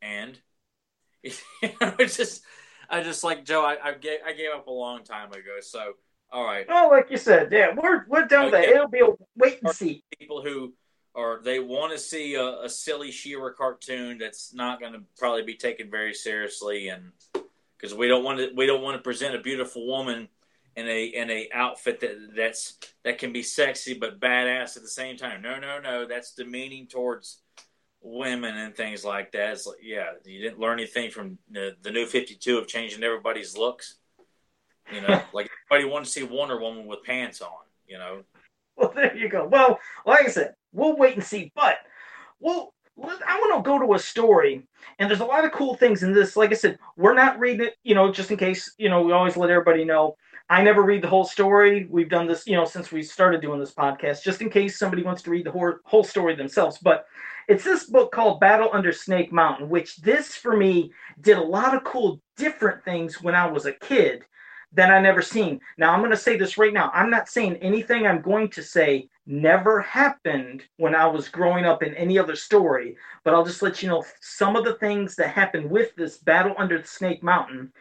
and 0.02 0.38
it's 1.24 2.18
just 2.18 2.44
I 2.90 3.02
just 3.02 3.24
like 3.24 3.46
Joe. 3.46 3.64
I, 3.64 3.78
I 3.82 3.94
gave 3.94 4.20
I 4.28 4.34
gave 4.34 4.50
up 4.54 4.68
a 4.68 4.72
long 4.72 5.06
time 5.06 5.32
ago. 5.32 5.62
So 5.62 5.94
all 6.30 6.44
right. 6.44 6.66
Well, 6.68 6.90
like 6.90 7.10
you 7.12 7.16
said, 7.16 7.50
yeah, 7.50 7.74
we're 7.74 8.06
we're 8.10 8.26
done 8.26 8.44
with 8.44 8.52
that. 8.52 8.66
It'll 8.66 8.90
be 8.90 9.00
a 9.00 9.08
wait 9.38 9.60
and 9.64 9.74
see. 9.74 10.04
People 10.20 10.42
who 10.44 10.74
or 11.14 11.40
they 11.46 11.60
want 11.60 11.94
to 11.94 11.98
see 11.98 12.36
a, 12.36 12.64
a 12.64 12.70
silly 12.70 13.12
She-Ra 13.12 13.52
cartoon 13.58 14.18
that's 14.18 14.54
not 14.54 14.82
going 14.82 14.92
to 14.92 15.04
probably 15.18 15.44
be 15.44 15.56
taken 15.56 15.90
very 15.90 16.14
seriously, 16.14 16.90
and 16.90 17.14
because 17.78 17.96
we 17.96 18.10
don't 18.10 18.26
want 18.26 18.40
to, 18.40 18.52
we 18.54 18.66
don't 18.66 18.82
want 18.82 18.98
to 18.98 19.02
present 19.02 19.34
a 19.34 19.40
beautiful 19.40 19.88
woman 19.88 20.28
in 20.76 20.88
a 20.88 21.06
in 21.06 21.30
a 21.30 21.50
outfit 21.54 22.00
that 22.00 22.16
that's 22.36 22.78
that 23.04 23.18
can 23.18 23.34
be 23.34 23.44
sexy 23.44 23.94
but 23.94 24.20
badass 24.20 24.78
at 24.78 24.84
the 24.84 24.90
same 24.90 25.18
time. 25.18 25.42
No, 25.42 25.60
no, 25.60 25.80
no, 25.80 26.08
that's 26.08 26.34
demeaning 26.34 26.88
towards 26.88 27.42
women 28.02 28.58
and 28.58 28.76
things 28.76 29.04
like 29.04 29.32
that. 29.34 29.54
It's 29.54 29.68
like, 29.68 29.78
yeah, 29.82 30.12
you 30.26 30.42
didn't 30.42 30.60
learn 30.60 30.80
anything 30.80 31.12
from 31.12 31.38
the, 31.50 31.76
the 31.82 31.92
new 31.92 32.06
Fifty 32.06 32.36
Two 32.36 32.58
of 32.58 32.68
changing 32.68 33.04
everybody's 33.04 33.58
looks. 33.58 33.98
You 34.94 35.02
know, 35.02 35.22
like 35.34 35.50
everybody 35.70 35.92
wanted 35.92 36.06
to 36.06 36.12
see 36.12 36.24
Wonder 36.24 36.60
Woman 36.60 36.88
with 36.88 37.04
pants 37.04 37.42
on. 37.42 37.50
You 37.88 37.98
know. 37.98 38.24
Well, 38.78 38.94
there 38.96 39.16
you 39.16 39.30
go. 39.30 39.46
Well, 39.46 39.80
like 40.06 40.26
I 40.26 40.30
said, 40.30 40.56
we'll 40.72 40.96
wait 40.96 41.16
and 41.16 41.24
see. 41.24 41.52
But 41.54 41.78
well, 42.40 42.74
I 43.00 43.38
want 43.40 43.64
to 43.64 43.70
go 43.70 43.80
to 43.80 43.94
a 43.94 44.00
story, 44.00 44.66
and 45.00 45.10
there's 45.10 45.22
a 45.22 45.26
lot 45.26 45.46
of 45.46 45.52
cool 45.52 45.76
things 45.76 46.04
in 46.04 46.14
this. 46.14 46.36
Like 46.36 46.52
I 46.52 46.56
said, 46.56 46.80
we're 46.98 47.14
not 47.14 47.40
reading 47.40 47.68
it, 47.68 47.76
you 47.84 47.96
know, 47.96 48.12
just 48.12 48.32
in 48.32 48.38
case. 48.38 48.74
You 48.78 48.90
know, 48.90 49.02
we 49.02 49.12
always 49.12 49.38
let 49.38 49.50
everybody 49.50 49.86
know. 49.86 50.16
I 50.52 50.62
never 50.62 50.82
read 50.84 51.02
the 51.02 51.08
whole 51.08 51.24
story. 51.24 51.88
We've 51.90 52.10
done 52.10 52.28
this, 52.28 52.46
you 52.46 52.58
know, 52.58 52.66
since 52.66 52.92
we 52.92 53.04
started 53.04 53.40
doing 53.40 53.58
this 53.58 53.74
podcast, 53.74 54.22
just 54.22 54.42
in 54.42 54.50
case 54.50 54.78
somebody 54.78 55.02
wants 55.02 55.22
to 55.22 55.30
read 55.30 55.46
the 55.46 55.52
whole, 55.52 55.76
whole 55.86 56.04
story 56.04 56.36
themselves. 56.36 56.78
But 56.78 57.06
it's 57.48 57.64
this 57.64 57.86
book 57.86 58.12
called 58.12 58.42
Battle 58.42 58.70
Under 58.74 58.92
Snake 58.92 59.32
Mountain, 59.32 59.70
which 59.70 59.96
this 60.02 60.36
for 60.36 60.58
me 60.58 60.92
did 61.22 61.38
a 61.38 61.42
lot 61.42 61.74
of 61.74 61.86
cool 61.86 62.22
different 62.36 62.84
things 62.84 63.22
when 63.22 63.34
I 63.34 63.50
was 63.50 63.66
a 63.66 63.72
kid 63.72 64.26
that 64.74 64.92
I 64.92 65.00
never 65.00 65.22
seen. 65.22 65.62
Now 65.78 65.94
I'm 65.94 66.02
going 66.02 66.12
to 66.12 66.18
say 66.18 66.36
this 66.36 66.58
right 66.58 66.74
now. 66.74 66.92
I'm 66.94 67.10
not 67.10 67.30
saying 67.30 67.56
anything 67.62 68.06
I'm 68.06 68.22
going 68.22 68.50
to 68.50 68.62
say 68.62 69.08
never 69.26 69.80
happened 69.80 70.64
when 70.76 70.94
I 70.94 71.08
was 71.08 71.30
growing 71.30 71.64
up 71.64 71.82
in 71.82 71.96
any 71.96 72.20
other 72.20 72.36
story, 72.36 72.98
but 73.24 73.34
I'll 73.34 73.46
just 73.46 73.62
let 73.62 73.82
you 73.82 73.88
know 73.88 74.04
some 74.20 74.58
of 74.58 74.66
the 74.66 74.76
things 74.76 75.16
that 75.16 75.30
happened 75.30 75.72
with 75.72 75.96
this 75.96 76.18
battle 76.18 76.56
under 76.58 76.84
Snake 76.84 77.24
Mountain 77.24 77.72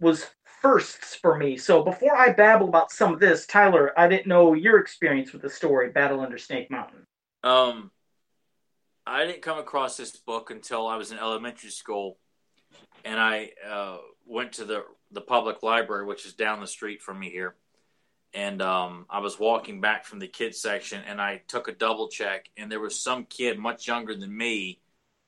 was 0.00 0.26
firsts 0.64 1.14
for 1.14 1.36
me. 1.36 1.58
So 1.58 1.82
before 1.82 2.16
I 2.16 2.32
babble 2.32 2.70
about 2.70 2.90
some 2.90 3.12
of 3.12 3.20
this, 3.20 3.44
Tyler, 3.44 3.92
I 4.00 4.08
didn't 4.08 4.26
know 4.26 4.54
your 4.54 4.78
experience 4.78 5.30
with 5.30 5.42
the 5.42 5.50
story 5.50 5.90
Battle 5.90 6.20
Under 6.20 6.38
Snake 6.38 6.70
Mountain. 6.70 7.06
Um 7.42 7.90
I 9.06 9.26
didn't 9.26 9.42
come 9.42 9.58
across 9.58 9.98
this 9.98 10.16
book 10.16 10.50
until 10.50 10.86
I 10.86 10.96
was 10.96 11.12
in 11.12 11.18
elementary 11.18 11.68
school 11.68 12.16
and 13.04 13.20
I 13.20 13.50
uh, 13.70 13.98
went 14.24 14.54
to 14.54 14.64
the 14.64 14.84
the 15.12 15.20
public 15.20 15.62
library 15.62 16.06
which 16.06 16.24
is 16.24 16.32
down 16.32 16.62
the 16.62 16.66
street 16.66 17.02
from 17.02 17.20
me 17.20 17.28
here 17.28 17.54
and 18.32 18.62
um, 18.62 19.04
I 19.10 19.18
was 19.20 19.38
walking 19.38 19.82
back 19.82 20.06
from 20.06 20.18
the 20.18 20.26
kids 20.26 20.60
section, 20.60 21.00
and 21.06 21.20
I 21.20 21.42
took 21.46 21.68
a 21.68 21.72
double 21.72 22.08
check, 22.08 22.50
and 22.56 22.70
there 22.70 22.80
was 22.80 22.98
some 22.98 23.26
kid 23.26 23.60
much 23.60 23.86
younger 23.86 24.12
than 24.16 24.36
me 24.36 24.80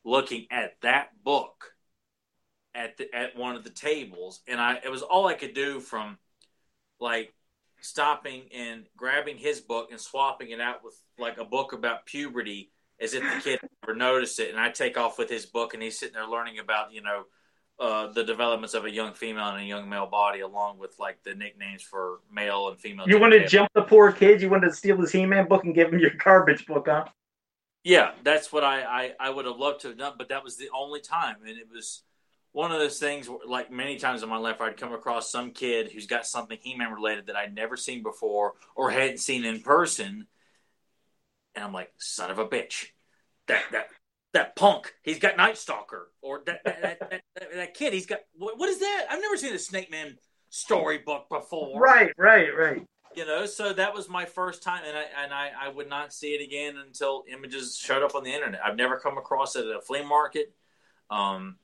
looking 0.05 0.49
at 0.51 0.75
that 0.83 1.11
book 1.23 1.76
at 2.77 2.97
the, 2.97 3.13
at 3.15 3.37
one 3.37 3.57
of 3.57 3.65
the 3.65 3.71
tables, 3.71 4.41
and 4.47 4.61
I 4.61 4.79
it 4.85 4.91
was 4.91 5.03
all 5.03 5.27
I 5.27 5.35
could 5.35 5.55
do 5.55 5.81
from 5.81 6.19
like 7.01 7.33
stopping 7.81 8.43
and 8.55 8.87
grabbing 8.97 9.37
his 9.37 9.61
book 9.61 9.89
and 9.91 10.01
swapping 10.01 10.51
it 10.51 10.61
out 10.61 10.85
with 10.85 10.95
like 11.19 11.39
a 11.39 11.45
book 11.45 11.73
about 11.73 12.07
puberty 12.07 12.71
as 13.01 13.15
if 13.15 13.23
the 13.23 13.41
kid 13.43 13.61
never 13.83 13.97
noticed 13.97 14.39
it. 14.41 14.51
And 14.51 14.61
I 14.61 14.71
take 14.71 14.97
off 14.97 15.19
with 15.19 15.31
his 15.31 15.47
book, 15.47 15.75
and 15.75 15.83
he's 15.83 15.99
sitting 15.99 16.15
there 16.15 16.27
learning 16.27 16.59
about 16.59 16.93
you 16.93 17.03
know 17.03 17.25
uh, 17.79 18.09
the 18.13 18.25
developments 18.25 18.75
of 18.75 18.85
a 18.85 18.91
young 18.91 19.15
female 19.15 19.49
and 19.49 19.63
a 19.63 19.67
young 19.67 19.89
male 19.89 20.07
body, 20.07 20.41
along 20.41 20.79
with 20.79 20.95
like 20.99 21.23
the 21.25 21.35
nicknames 21.35 21.83
for 21.83 22.21
male 22.33 22.69
and 22.69 22.79
female. 22.79 23.09
You 23.09 23.19
want 23.19 23.33
to 23.33 23.47
jump 23.47 23.71
the 23.75 23.83
poor 23.83 24.13
kid? 24.13 24.41
You 24.41 24.51
want 24.51 24.65
to 24.65 24.73
steal 24.73 24.97
his 24.99 25.13
He-Man 25.13 25.49
book 25.49 25.65
and 25.65 25.75
give 25.75 25.93
him 25.93 25.99
your 25.99 26.13
garbage 26.23 26.67
book, 26.67 26.87
huh? 26.89 27.07
Yeah, 27.85 28.13
that's 28.25 28.53
what 28.53 28.65
I, 28.65 28.83
I, 28.83 29.13
I 29.21 29.31
would 29.31 29.45
have 29.45 29.59
loved 29.59 29.83
to 29.83 29.89
have 29.89 29.99
done, 29.99 30.15
but 30.19 30.31
that 30.31 30.43
was 30.43 30.57
the 30.57 30.69
only 30.77 31.01
time, 31.01 31.37
and 31.47 31.57
it 31.57 31.69
was 31.73 32.03
one 32.57 32.73
of 32.73 32.81
those 32.81 32.99
things. 32.99 33.29
Where, 33.29 33.41
like 33.47 33.71
many 33.71 33.99
times 33.99 34.23
in 34.23 34.31
my 34.31 34.39
life, 34.39 34.63
I'd 34.63 34.79
come 34.79 34.95
across 34.95 35.31
some 35.31 35.51
kid 35.51 35.93
who's 35.93 36.07
got 36.07 36.27
something 36.27 36.57
He-Man 36.59 36.91
related 36.91 37.27
that 37.27 37.37
I'd 37.37 37.55
never 37.55 37.77
seen 37.77 38.03
before 38.03 38.55
or 38.75 38.91
hadn't 38.91 39.19
seen 39.19 39.45
in 39.45 39.61
person, 39.61 40.27
and 41.55 41.65
I'm 41.65 41.75
like, 41.75 41.93
son 41.99 42.31
of 42.31 42.39
a 42.39 42.49
bitch, 42.49 42.87
that 43.49 43.63
that 43.73 43.89
that 44.33 44.57
punk, 44.57 44.95
he's 45.03 45.19
got 45.19 45.37
Night 45.37 45.59
Stalker, 45.59 46.11
or 46.23 46.43
that 46.47 46.65
that, 46.65 46.81
that, 46.81 47.23
that, 47.35 47.55
that 47.55 47.75
kid, 47.75 47.93
he's 47.93 48.07
got 48.07 48.21
what, 48.39 48.59
what 48.59 48.71
is 48.71 48.79
that? 48.79 49.07
I've 49.11 49.21
never 49.21 49.37
seen 49.37 49.53
a 49.53 49.59
Snake 49.59 49.91
Man 49.91 50.17
storybook 50.49 51.29
before. 51.29 51.79
Right, 51.79 52.13
right, 52.17 52.49
right. 52.57 52.83
You 53.15 53.27
know, 53.27 53.45
so 53.45 53.75
that 53.75 53.95
was 53.95 54.09
my 54.09 54.25
first 54.25 54.63
time, 54.63 54.83
and 54.87 54.97
I 54.97 55.05
and 55.23 55.33
I, 55.35 55.51
I 55.61 55.69
would 55.69 55.91
not 55.91 56.15
see 56.15 56.35
it 56.35 56.43
again 56.43 56.77
until 56.79 57.25
images 57.31 57.77
showed 57.77 58.03
up 58.03 58.15
on 58.15 58.25
the 58.25 58.33
internet. 58.33 58.61
I've 58.65 58.77
never 58.77 58.99
come 58.99 59.19
across 59.19 59.57
it 59.57 59.67
at 59.67 59.77
a 59.77 59.81
flea 59.83 60.05
market. 60.05 60.55
Um, 61.11 61.57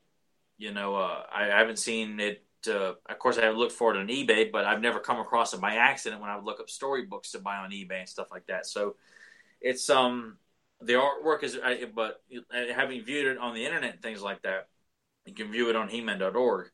you 0.63 0.71
know, 0.71 0.95
uh, 0.95 1.23
I, 1.33 1.51
I 1.51 1.59
haven't 1.59 1.77
seen 1.77 2.19
it. 2.21 2.45
Uh, 2.65 2.93
of 3.09 3.19
course, 3.19 3.37
I 3.37 3.41
haven't 3.41 3.59
looked 3.59 3.73
for 3.73 3.93
it 3.93 3.99
on 3.99 4.07
eBay, 4.07 4.49
but 4.49 4.63
I've 4.63 4.79
never 4.79 4.99
come 5.01 5.19
across 5.19 5.53
it 5.53 5.59
by 5.59 5.75
accident 5.75 6.21
when 6.21 6.29
I 6.29 6.37
would 6.37 6.45
look 6.45 6.61
up 6.61 6.69
storybooks 6.69 7.31
to 7.31 7.39
buy 7.39 7.57
on 7.57 7.71
eBay 7.71 7.99
and 7.99 8.07
stuff 8.09 8.27
like 8.31 8.45
that. 8.47 8.65
So, 8.65 8.95
it's 9.59 9.89
um 9.89 10.37
the 10.81 10.93
artwork 10.93 11.43
is, 11.43 11.57
but 11.93 12.21
having 12.73 13.03
viewed 13.03 13.27
it 13.27 13.37
on 13.37 13.53
the 13.53 13.65
internet 13.65 13.93
and 13.93 14.01
things 14.01 14.21
like 14.21 14.41
that, 14.43 14.67
you 15.25 15.33
can 15.33 15.51
view 15.51 15.69
it 15.69 15.75
on 15.75 15.89
He-Man.org. 15.89 16.69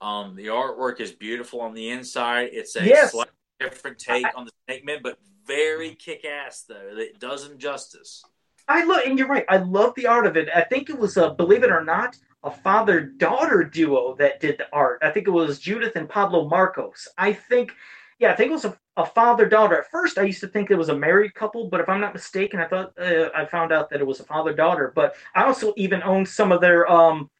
Um, 0.00 0.34
the 0.34 0.46
artwork 0.46 1.00
is 1.00 1.12
beautiful 1.12 1.60
on 1.60 1.74
the 1.74 1.90
inside. 1.90 2.50
It's 2.52 2.74
a 2.76 2.84
yes. 2.84 3.12
slightly 3.12 3.32
different 3.60 3.98
take 3.98 4.26
on 4.36 4.46
the 4.46 4.52
Snake 4.66 4.84
Man, 4.84 4.98
but 5.02 5.18
very 5.46 5.94
kick-ass 5.94 6.64
though. 6.68 6.96
It 6.96 7.20
does 7.20 7.46
him 7.46 7.58
justice. 7.58 8.24
I 8.68 8.84
love, 8.84 9.00
and 9.06 9.18
you're 9.18 9.28
right. 9.28 9.44
I 9.48 9.58
love 9.58 9.94
the 9.94 10.06
art 10.06 10.26
of 10.26 10.36
it. 10.36 10.48
I 10.54 10.62
think 10.62 10.88
it 10.88 10.98
was, 10.98 11.16
a, 11.16 11.30
believe 11.30 11.62
it 11.62 11.70
or 11.70 11.84
not, 11.84 12.16
a 12.44 12.50
father-daughter 12.50 13.64
duo 13.64 14.14
that 14.16 14.40
did 14.40 14.58
the 14.58 14.66
art. 14.72 14.98
I 15.02 15.10
think 15.10 15.26
it 15.26 15.30
was 15.30 15.58
Judith 15.58 15.96
and 15.96 16.08
Pablo 16.08 16.48
Marcos. 16.48 17.08
I 17.16 17.32
think 17.32 17.72
yeah, 18.18 18.30
I 18.30 18.36
think 18.36 18.50
it 18.50 18.54
was 18.54 18.64
a, 18.64 18.78
a 18.96 19.04
father 19.04 19.48
daughter. 19.48 19.76
At 19.80 19.90
first, 19.90 20.16
I 20.16 20.22
used 20.22 20.40
to 20.42 20.46
think 20.46 20.70
it 20.70 20.78
was 20.78 20.90
a 20.90 20.96
married 20.96 21.34
couple, 21.34 21.68
but 21.68 21.80
if 21.80 21.88
I'm 21.88 22.00
not 22.00 22.14
mistaken, 22.14 22.60
I 22.60 22.68
thought 22.68 22.92
uh, 22.96 23.30
I 23.34 23.44
found 23.46 23.72
out 23.72 23.90
that 23.90 24.00
it 24.00 24.06
was 24.06 24.20
a 24.20 24.24
father 24.24 24.54
daughter. 24.54 24.92
But 24.94 25.16
I 25.34 25.42
also 25.42 25.72
even 25.76 26.04
own 26.04 26.24
some 26.24 26.52
of 26.52 26.60
their 26.60 26.88
um 26.90 27.30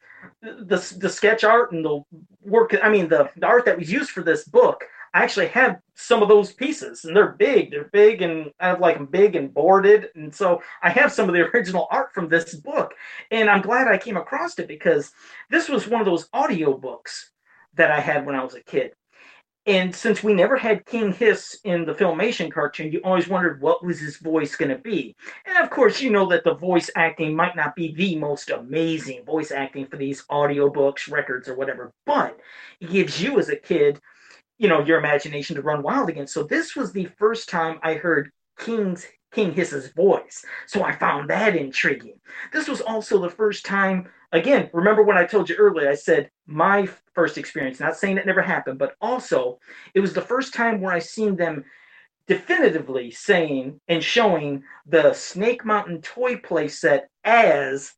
the 0.41 0.95
the 0.99 1.09
sketch 1.09 1.43
art 1.43 1.71
and 1.71 1.85
the 1.85 2.01
work. 2.41 2.75
I 2.83 2.89
mean, 2.89 3.07
the, 3.07 3.29
the 3.37 3.45
art 3.45 3.63
that 3.65 3.77
was 3.77 3.91
used 3.91 4.11
for 4.11 4.23
this 4.23 4.43
book. 4.43 4.83
I 5.13 5.23
actually 5.23 5.47
have 5.49 5.79
some 5.95 6.23
of 6.23 6.29
those 6.29 6.51
pieces, 6.53 7.05
and 7.05 7.15
they're 7.15 7.33
big. 7.33 7.69
They're 7.69 7.89
big, 7.93 8.23
and 8.23 8.51
I 8.59 8.69
have 8.69 8.79
like 8.79 9.11
big 9.11 9.35
and 9.35 9.53
boarded, 9.53 10.09
and 10.15 10.33
so 10.33 10.61
I 10.81 10.89
have 10.89 11.11
some 11.11 11.29
of 11.29 11.35
the 11.35 11.41
original 11.53 11.87
art 11.91 12.13
from 12.13 12.29
this 12.29 12.55
book. 12.55 12.93
And 13.29 13.49
I'm 13.49 13.61
glad 13.61 13.87
I 13.87 13.97
came 13.97 14.17
across 14.17 14.57
it 14.57 14.67
because 14.67 15.11
this 15.49 15.69
was 15.69 15.87
one 15.87 16.01
of 16.01 16.05
those 16.05 16.27
audio 16.33 16.75
books 16.77 17.31
that 17.75 17.91
I 17.91 17.99
had 17.99 18.25
when 18.25 18.35
I 18.35 18.43
was 18.43 18.55
a 18.55 18.63
kid. 18.63 18.93
And 19.65 19.95
since 19.95 20.21
we 20.21 20.33
never 20.33 20.57
had 20.57 20.85
King 20.85 21.13
Hiss 21.13 21.57
in 21.63 21.85
the 21.85 21.93
Filmation 21.93 22.51
cartoon, 22.51 22.91
you 22.91 22.99
always 23.05 23.29
wondered 23.29 23.61
what 23.61 23.83
was 23.83 23.97
his 23.97 24.17
voice 24.17 24.57
going 24.57 24.71
to 24.71 24.77
be. 24.77 25.15
And 25.45 25.57
of 25.57 25.69
course, 25.69 26.01
you 26.01 26.09
know 26.09 26.27
that 26.27 26.43
the 26.43 26.55
voice 26.55 26.89
acting 26.97 27.33
might 27.33 27.55
not 27.55 27.73
be 27.73 27.93
the 27.93 28.17
most 28.17 28.49
amazing 28.49 29.23
voice 29.23 29.51
acting 29.51 29.85
for 29.85 29.95
these 29.95 30.25
audiobooks, 30.25 31.09
records, 31.09 31.47
or 31.47 31.55
whatever, 31.55 31.93
but 32.05 32.37
it 32.81 32.89
gives 32.89 33.21
you 33.21 33.39
as 33.39 33.47
a 33.47 33.55
kid, 33.55 34.01
you 34.57 34.67
know, 34.67 34.83
your 34.83 34.99
imagination 34.99 35.55
to 35.55 35.61
run 35.61 35.83
wild 35.83 36.09
again. 36.09 36.27
So 36.27 36.43
this 36.43 36.75
was 36.75 36.91
the 36.91 37.05
first 37.17 37.49
time 37.49 37.79
I 37.83 37.95
heard 37.95 38.31
King's 38.59 39.05
King 39.33 39.53
Hiss's 39.53 39.91
voice. 39.93 40.45
So 40.67 40.83
I 40.83 40.95
found 40.95 41.29
that 41.29 41.55
intriguing. 41.55 42.19
This 42.51 42.67
was 42.67 42.81
also 42.81 43.19
the 43.19 43.29
first 43.29 43.65
time, 43.65 44.07
again, 44.31 44.69
remember 44.73 45.03
when 45.03 45.17
I 45.17 45.25
told 45.25 45.49
you 45.49 45.55
earlier, 45.55 45.89
I 45.89 45.95
said 45.95 46.29
my 46.45 46.87
first 47.13 47.37
experience, 47.37 47.79
not 47.79 47.97
saying 47.97 48.17
it 48.17 48.25
never 48.25 48.41
happened, 48.41 48.77
but 48.77 48.95
also 49.01 49.59
it 49.93 49.99
was 49.99 50.13
the 50.13 50.21
first 50.21 50.53
time 50.53 50.81
where 50.81 50.93
I 50.93 50.99
seen 50.99 51.35
them 51.35 51.65
definitively 52.27 53.11
saying 53.11 53.81
and 53.87 54.03
showing 54.03 54.63
the 54.85 55.13
Snake 55.13 55.65
Mountain 55.65 56.01
toy 56.01 56.35
playset 56.35 57.01
as 57.23 57.91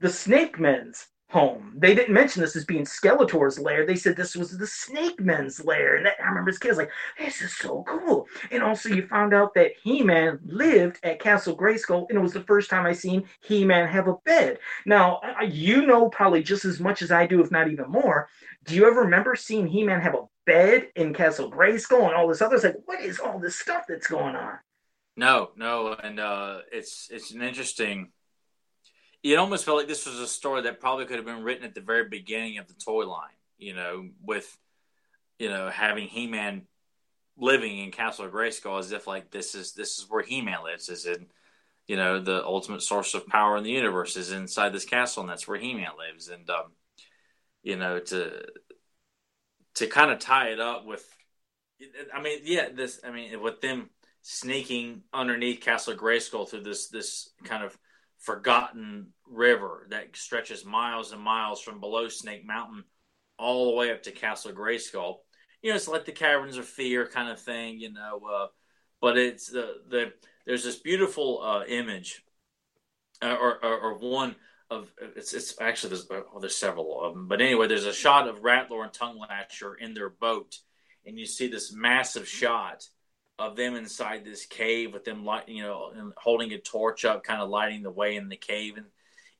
the 0.00 0.10
Snake 0.10 0.58
Men's 0.58 1.06
home. 1.32 1.72
They 1.74 1.94
didn't 1.94 2.12
mention 2.12 2.42
this 2.42 2.54
as 2.56 2.66
being 2.66 2.84
Skeletor's 2.84 3.58
lair. 3.58 3.86
They 3.86 3.96
said 3.96 4.16
this 4.16 4.36
was 4.36 4.56
the 4.56 4.66
Snake 4.66 5.18
Men's 5.18 5.64
lair. 5.64 5.96
And 5.96 6.04
that, 6.04 6.16
I 6.22 6.28
remember 6.28 6.50
as 6.50 6.58
kids 6.58 6.76
like, 6.76 6.90
this 7.18 7.40
is 7.40 7.56
so 7.56 7.84
cool. 7.88 8.28
And 8.50 8.62
also 8.62 8.90
you 8.90 9.06
found 9.06 9.32
out 9.32 9.54
that 9.54 9.72
He-Man 9.82 10.40
lived 10.44 11.00
at 11.02 11.20
Castle 11.20 11.56
Grayskull, 11.56 12.06
and 12.10 12.18
it 12.18 12.22
was 12.22 12.34
the 12.34 12.44
first 12.44 12.68
time 12.68 12.84
I 12.84 12.92
seen 12.92 13.24
He-Man 13.40 13.88
have 13.88 14.08
a 14.08 14.16
bed. 14.26 14.58
Now, 14.84 15.20
you 15.42 15.86
know 15.86 16.10
probably 16.10 16.42
just 16.42 16.66
as 16.66 16.78
much 16.80 17.00
as 17.00 17.10
I 17.10 17.26
do, 17.26 17.40
if 17.40 17.50
not 17.50 17.70
even 17.70 17.90
more. 17.90 18.28
Do 18.66 18.74
you 18.74 18.86
ever 18.86 19.00
remember 19.00 19.34
seeing 19.34 19.66
He-Man 19.66 20.02
have 20.02 20.14
a 20.14 20.26
bed 20.44 20.88
in 20.96 21.14
Castle 21.14 21.50
Grayskull 21.50 22.08
and 22.08 22.14
all 22.14 22.28
this 22.28 22.42
other? 22.42 22.56
It's 22.56 22.64
like, 22.64 22.76
what 22.84 23.00
is 23.00 23.18
all 23.18 23.38
this 23.38 23.58
stuff 23.58 23.84
that's 23.88 24.06
going 24.06 24.36
on? 24.36 24.58
No, 25.16 25.50
no, 25.56 25.94
and 25.94 26.20
uh, 26.20 26.58
it's 26.70 27.08
it's 27.10 27.32
an 27.32 27.42
interesting 27.42 28.12
it 29.22 29.36
almost 29.36 29.64
felt 29.64 29.78
like 29.78 29.88
this 29.88 30.06
was 30.06 30.18
a 30.18 30.26
story 30.26 30.62
that 30.62 30.80
probably 30.80 31.04
could 31.04 31.16
have 31.16 31.24
been 31.24 31.44
written 31.44 31.64
at 31.64 31.74
the 31.74 31.80
very 31.80 32.08
beginning 32.08 32.58
of 32.58 32.66
the 32.66 32.74
toy 32.74 33.06
line, 33.06 33.30
you 33.56 33.74
know, 33.74 34.08
with, 34.22 34.56
you 35.38 35.48
know, 35.48 35.70
having 35.70 36.08
He 36.08 36.26
Man 36.26 36.66
living 37.36 37.78
in 37.78 37.90
Castle 37.92 38.28
Grayskull 38.28 38.78
as 38.78 38.92
if 38.92 39.06
like 39.06 39.30
this 39.30 39.54
is 39.54 39.74
this 39.74 39.98
is 39.98 40.06
where 40.08 40.22
He 40.22 40.42
Man 40.42 40.64
lives, 40.64 40.88
is 40.88 41.06
in, 41.06 41.26
you 41.86 41.96
know, 41.96 42.20
the 42.20 42.44
ultimate 42.44 42.82
source 42.82 43.14
of 43.14 43.26
power 43.26 43.56
in 43.56 43.64
the 43.64 43.70
universe 43.70 44.16
is 44.16 44.32
inside 44.32 44.72
this 44.72 44.84
castle, 44.84 45.22
and 45.22 45.30
that's 45.30 45.46
where 45.46 45.58
He 45.58 45.74
Man 45.74 45.92
lives, 45.98 46.28
and 46.28 46.48
um, 46.50 46.72
you 47.62 47.76
know, 47.76 48.00
to 48.00 48.44
to 49.74 49.86
kind 49.86 50.10
of 50.10 50.18
tie 50.18 50.48
it 50.48 50.60
up 50.60 50.84
with, 50.84 51.04
I 52.14 52.20
mean, 52.20 52.40
yeah, 52.44 52.68
this, 52.74 53.00
I 53.02 53.10
mean, 53.10 53.40
with 53.40 53.60
them 53.60 53.88
sneaking 54.20 55.02
underneath 55.12 55.60
Castle 55.60 55.94
Grayskull 55.94 56.48
through 56.48 56.62
this 56.62 56.88
this 56.88 57.30
kind 57.44 57.64
of 57.64 57.76
forgotten 58.22 59.08
river 59.26 59.86
that 59.90 60.16
stretches 60.16 60.64
miles 60.64 61.12
and 61.12 61.20
miles 61.20 61.60
from 61.60 61.80
below 61.80 62.08
Snake 62.08 62.46
Mountain 62.46 62.84
all 63.38 63.66
the 63.66 63.76
way 63.76 63.90
up 63.90 64.02
to 64.04 64.12
Castle 64.12 64.52
Grayskull. 64.52 65.16
You 65.60 65.70
know, 65.70 65.76
it's 65.76 65.88
like 65.88 66.04
the 66.04 66.12
Caverns 66.12 66.56
of 66.56 66.66
Fear 66.66 67.08
kind 67.08 67.28
of 67.28 67.40
thing, 67.40 67.78
you 67.78 67.92
know. 67.92 68.20
Uh, 68.32 68.46
but 69.00 69.18
it's 69.18 69.48
the 69.48 69.74
the 69.88 70.12
there's 70.46 70.64
this 70.64 70.78
beautiful 70.78 71.40
uh, 71.42 71.64
image, 71.66 72.24
uh, 73.20 73.36
or, 73.40 73.64
or, 73.64 73.78
or 73.78 73.98
one 73.98 74.36
of 74.70 74.90
it's 75.16 75.34
it's 75.34 75.60
actually 75.60 75.90
there's 75.90 76.08
well, 76.08 76.40
there's 76.40 76.56
several 76.56 77.02
of 77.02 77.14
them, 77.14 77.28
but 77.28 77.40
anyway, 77.40 77.66
there's 77.66 77.86
a 77.86 77.92
shot 77.92 78.28
of 78.28 78.42
Rattlor 78.42 78.84
and 78.84 78.92
Tung 78.92 79.18
Lashor 79.18 79.74
in 79.78 79.94
their 79.94 80.10
boat, 80.10 80.58
and 81.04 81.18
you 81.18 81.26
see 81.26 81.48
this 81.48 81.72
massive 81.72 82.28
shot 82.28 82.86
of 83.38 83.56
them 83.56 83.74
inside 83.74 84.24
this 84.24 84.46
cave 84.46 84.92
with 84.92 85.04
them 85.04 85.24
light, 85.24 85.48
you 85.48 85.62
know, 85.62 85.92
and 85.96 86.12
holding 86.16 86.52
a 86.52 86.58
torch 86.58 87.04
up, 87.04 87.24
kind 87.24 87.40
of 87.40 87.50
lighting 87.50 87.82
the 87.82 87.90
way 87.90 88.16
in 88.16 88.28
the 88.28 88.36
cave, 88.36 88.76
and 88.76 88.86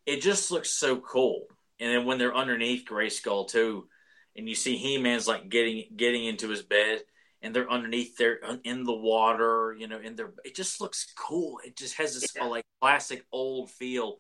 it 0.07 0.23
just 0.23 0.51
looks 0.51 0.71
so 0.71 0.97
cool. 0.97 1.47
And 1.79 1.93
then 1.93 2.05
when 2.05 2.19
they're 2.19 2.35
underneath 2.35 2.85
Grayskull 2.85 3.49
too, 3.49 3.89
and 4.37 4.49
you 4.49 4.55
see 4.55 4.77
He 4.77 4.99
Man's 4.99 5.29
like 5.29 5.49
getting 5.49 5.85
getting 5.97 6.25
into 6.25 6.49
his 6.49 6.63
bed, 6.63 7.01
and 7.43 7.55
they're 7.55 7.71
underneath 7.71 8.17
there 8.17 8.41
in 8.65 8.85
the 8.85 8.95
water, 8.95 9.77
you 9.79 9.87
know, 9.87 9.99
in 9.99 10.17
their 10.17 10.33
it 10.45 10.55
just 10.55 10.81
looks 10.81 11.13
cool. 11.17 11.59
It 11.65 11.77
just 11.77 11.97
has 11.97 12.15
this 12.15 12.33
yeah. 12.35 12.45
like 12.45 12.65
classic 12.81 13.25
old 13.33 13.71
feel 13.71 14.19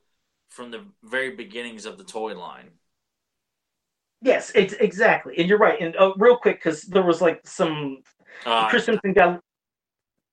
from 0.50 0.70
the 0.70 0.84
very 1.02 1.34
beginnings 1.34 1.86
of 1.86 1.98
the 1.98 2.04
toy 2.04 2.38
line. 2.38 2.70
Yes, 4.20 4.52
it's 4.54 4.74
exactly, 4.74 5.34
and 5.38 5.48
you're 5.48 5.58
right. 5.58 5.80
And 5.80 5.96
uh, 5.96 6.12
real 6.16 6.36
quick, 6.36 6.56
because 6.62 6.82
there 6.82 7.02
was 7.02 7.20
like 7.20 7.40
some 7.44 8.02
uh, 8.46 8.68
Chris 8.68 8.84
Simpson 8.84 9.12
got 9.12 9.40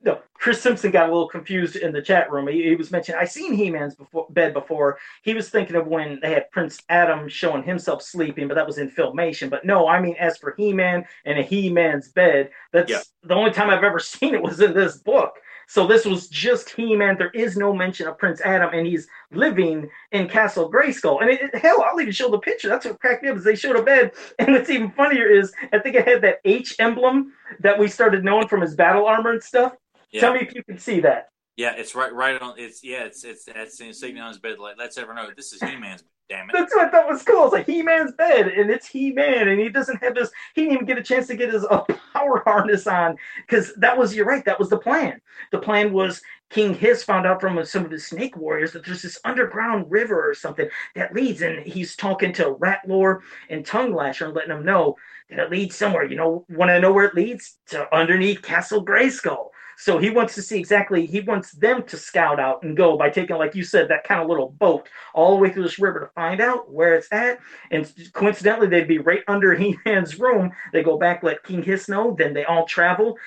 no, 0.02 0.20
Chris 0.34 0.62
Simpson 0.62 0.92
got 0.92 1.10
a 1.10 1.12
little 1.12 1.28
confused 1.28 1.76
in 1.76 1.92
the 1.92 2.02
chat 2.02 2.32
room. 2.32 2.48
He, 2.48 2.64
he 2.64 2.76
was 2.76 2.92
mentioning, 2.92 3.20
I 3.20 3.26
seen 3.26 3.54
He-Man's 3.54 3.96
before, 3.96 4.28
bed 4.30 4.54
before. 4.54 4.98
He 5.24 5.34
was 5.34 5.50
thinking 5.50 5.76
of 5.76 5.88
when 5.88 6.20
they 6.22 6.32
had 6.32 6.50
Prince 6.52 6.80
Adam 6.88 7.28
showing 7.28 7.64
himself 7.64 8.02
sleeping, 8.02 8.48
but 8.48 8.56
that 8.56 8.68
was 8.68 8.78
in 8.78 8.90
filmation. 8.90 9.50
But 9.50 9.66
no, 9.66 9.88
I 9.88 10.00
mean, 10.00 10.16
as 10.18 10.38
for 10.38 10.54
He-Man 10.58 11.04
and 11.26 11.38
a 11.38 11.44
He-Man's 11.44 12.10
bed, 12.10 12.50
that's 12.72 12.90
yeah. 12.90 13.02
the 13.24 13.36
only 13.36 13.52
time 13.52 13.70
I've 13.70 13.84
ever 13.84 14.00
seen 14.00 14.34
it 14.34 14.42
was 14.42 14.62
in 14.62 14.74
this 14.74 14.98
book. 14.98 15.34
So 15.68 15.86
this 15.86 16.04
was 16.04 16.30
just 16.30 16.72
He-Man. 16.72 17.18
There 17.18 17.30
is 17.32 17.56
no 17.56 17.74
mention 17.74 18.08
of 18.08 18.18
Prince 18.18 18.42
Adam, 18.42 18.74
and 18.74 18.88
he's 18.88 19.08
living 19.32 19.88
in 20.12 20.28
Castle 20.28 20.72
Grayskull. 20.72 21.22
And 21.22 21.30
it, 21.30 21.42
it, 21.42 21.56
hell, 21.56 21.84
I'll 21.84 22.00
even 22.02 22.12
show 22.12 22.32
the 22.32 22.40
picture. 22.40 22.70
That's 22.70 22.86
what 22.86 23.00
cracked 23.00 23.22
me 23.22 23.30
up 23.30 23.38
is 23.38 23.44
they 23.44 23.56
showed 23.56 23.76
a 23.76 23.84
bed. 23.84 24.14
And 24.40 24.54
what's 24.54 24.70
even 24.70 24.90
funnier 24.92 25.28
is 25.28 25.54
I 25.72 25.78
think 25.78 25.96
it 25.96 26.08
had 26.08 26.24
that 26.24 26.40
H 26.44 26.76
emblem 26.80 27.34
that 27.60 27.78
we 27.78 27.88
started 27.88 28.24
knowing 28.24 28.48
from 28.48 28.62
his 28.62 28.74
battle 28.74 29.06
armor 29.06 29.34
and 29.34 29.44
stuff. 29.44 29.74
Yeah. 30.12 30.22
Tell 30.22 30.34
me 30.34 30.42
if 30.42 30.56
you 30.56 30.64
can 30.64 30.78
see 30.78 31.02
that. 31.02 31.30
Yeah, 31.60 31.74
it's 31.76 31.94
right, 31.94 32.14
right 32.14 32.42
on. 32.42 32.54
It's 32.58 32.86
yeah, 32.86 33.04
it's 33.04 33.26
it's 33.26 33.44
that's 33.44 33.78
the 33.78 33.88
insignia 33.88 34.24
on 34.24 34.30
his 34.30 34.40
bed. 34.40 34.60
Like, 34.60 34.78
let's 34.78 34.98
ever 34.98 35.14
know 35.14 35.28
this 35.36 35.52
is 35.52 35.62
He-Man's. 35.62 36.06
Damn 36.30 36.50
it! 36.50 36.54
That's 36.54 36.74
what 36.74 36.88
I 36.88 36.90
thought 36.90 37.10
was 37.10 37.24
cool. 37.24 37.46
It's 37.46 37.54
like 37.54 37.66
He-Man's 37.66 38.14
bed, 38.14 38.48
and 38.48 38.70
it's 38.70 38.88
He-Man, 38.88 39.50
and 39.50 39.60
he 39.60 39.68
doesn't 39.68 40.02
have 40.02 40.16
this. 40.16 40.32
He 40.56 40.62
didn't 40.62 40.76
even 40.76 40.86
get 40.86 40.98
a 40.98 41.04
chance 41.04 41.28
to 41.28 41.36
get 41.36 41.52
his 41.52 41.66
uh, 41.66 41.82
power 42.14 42.42
harness 42.46 42.88
on 42.88 43.18
because 43.46 43.74
that 43.76 43.98
was. 43.98 44.16
You're 44.16 44.26
right. 44.26 44.46
That 44.46 44.58
was 44.58 44.70
the 44.70 44.78
plan. 44.78 45.20
The 45.52 45.58
plan 45.58 45.92
was 45.92 46.22
King 46.50 46.74
Hiss 46.74 47.04
found 47.04 47.28
out 47.28 47.42
from 47.42 47.64
some 47.66 47.84
of 47.84 47.92
his 47.92 48.08
snake 48.08 48.38
warriors 48.38 48.72
that 48.72 48.86
there's 48.86 49.02
this 49.02 49.20
underground 49.26 49.92
river 49.92 50.30
or 50.30 50.34
something 50.34 50.70
that 50.96 51.14
leads, 51.14 51.42
and 51.42 51.60
he's 51.66 51.96
talking 51.98 52.32
to 52.34 52.56
Rattlor 52.56 53.20
and 53.50 53.66
Tung 53.66 53.92
Lashor 53.92 54.28
and 54.28 54.34
letting 54.34 54.50
them 54.52 54.64
know 54.64 54.96
that 55.30 55.40
it 55.40 55.52
leads 55.52 55.76
somewhere. 55.76 56.06
You 56.06 56.16
know, 56.16 56.46
want 56.50 56.70
to 56.70 56.80
know 56.80 56.94
where 56.94 57.06
it 57.06 57.16
leads? 57.16 57.58
To 57.68 57.94
underneath 57.94 58.42
Castle 58.42 58.86
Grayskull. 58.86 59.49
So 59.82 59.98
he 59.98 60.10
wants 60.10 60.36
to 60.36 60.42
see 60.42 60.60
exactly, 60.60 61.06
he 61.06 61.22
wants 61.22 61.52
them 61.54 61.84
to 61.84 61.96
scout 61.96 62.38
out 62.38 62.64
and 62.64 62.76
go 62.76 62.98
by 62.98 63.10
taking, 63.10 63.38
like 63.38 63.56
you 63.56 63.64
said, 63.64 63.88
that 63.88 64.04
kind 64.04 64.22
of 64.22 64.28
little 64.28 64.50
boat 64.50 64.90
all 65.14 65.32
the 65.32 65.42
way 65.42 65.54
through 65.54 65.64
this 65.64 65.80
river 65.80 66.02
to 66.02 66.08
find 66.08 66.42
out 66.42 66.70
where 66.70 66.96
it's 66.96 67.08
at. 67.14 67.40
And 67.72 67.90
coincidentally, 68.12 68.68
they'd 68.68 68.90
be 68.90 68.98
right 68.98 69.24
under 69.30 69.56
He 69.60 69.78
Man's 69.86 70.20
room. 70.20 70.52
They 70.74 70.84
go 70.84 70.98
back, 70.98 71.24
let 71.24 71.44
King 71.44 71.64
Hiss 71.64 71.88
know, 71.88 72.14
then 72.14 72.34
they 72.34 72.44
all 72.44 72.66
travel 72.66 73.18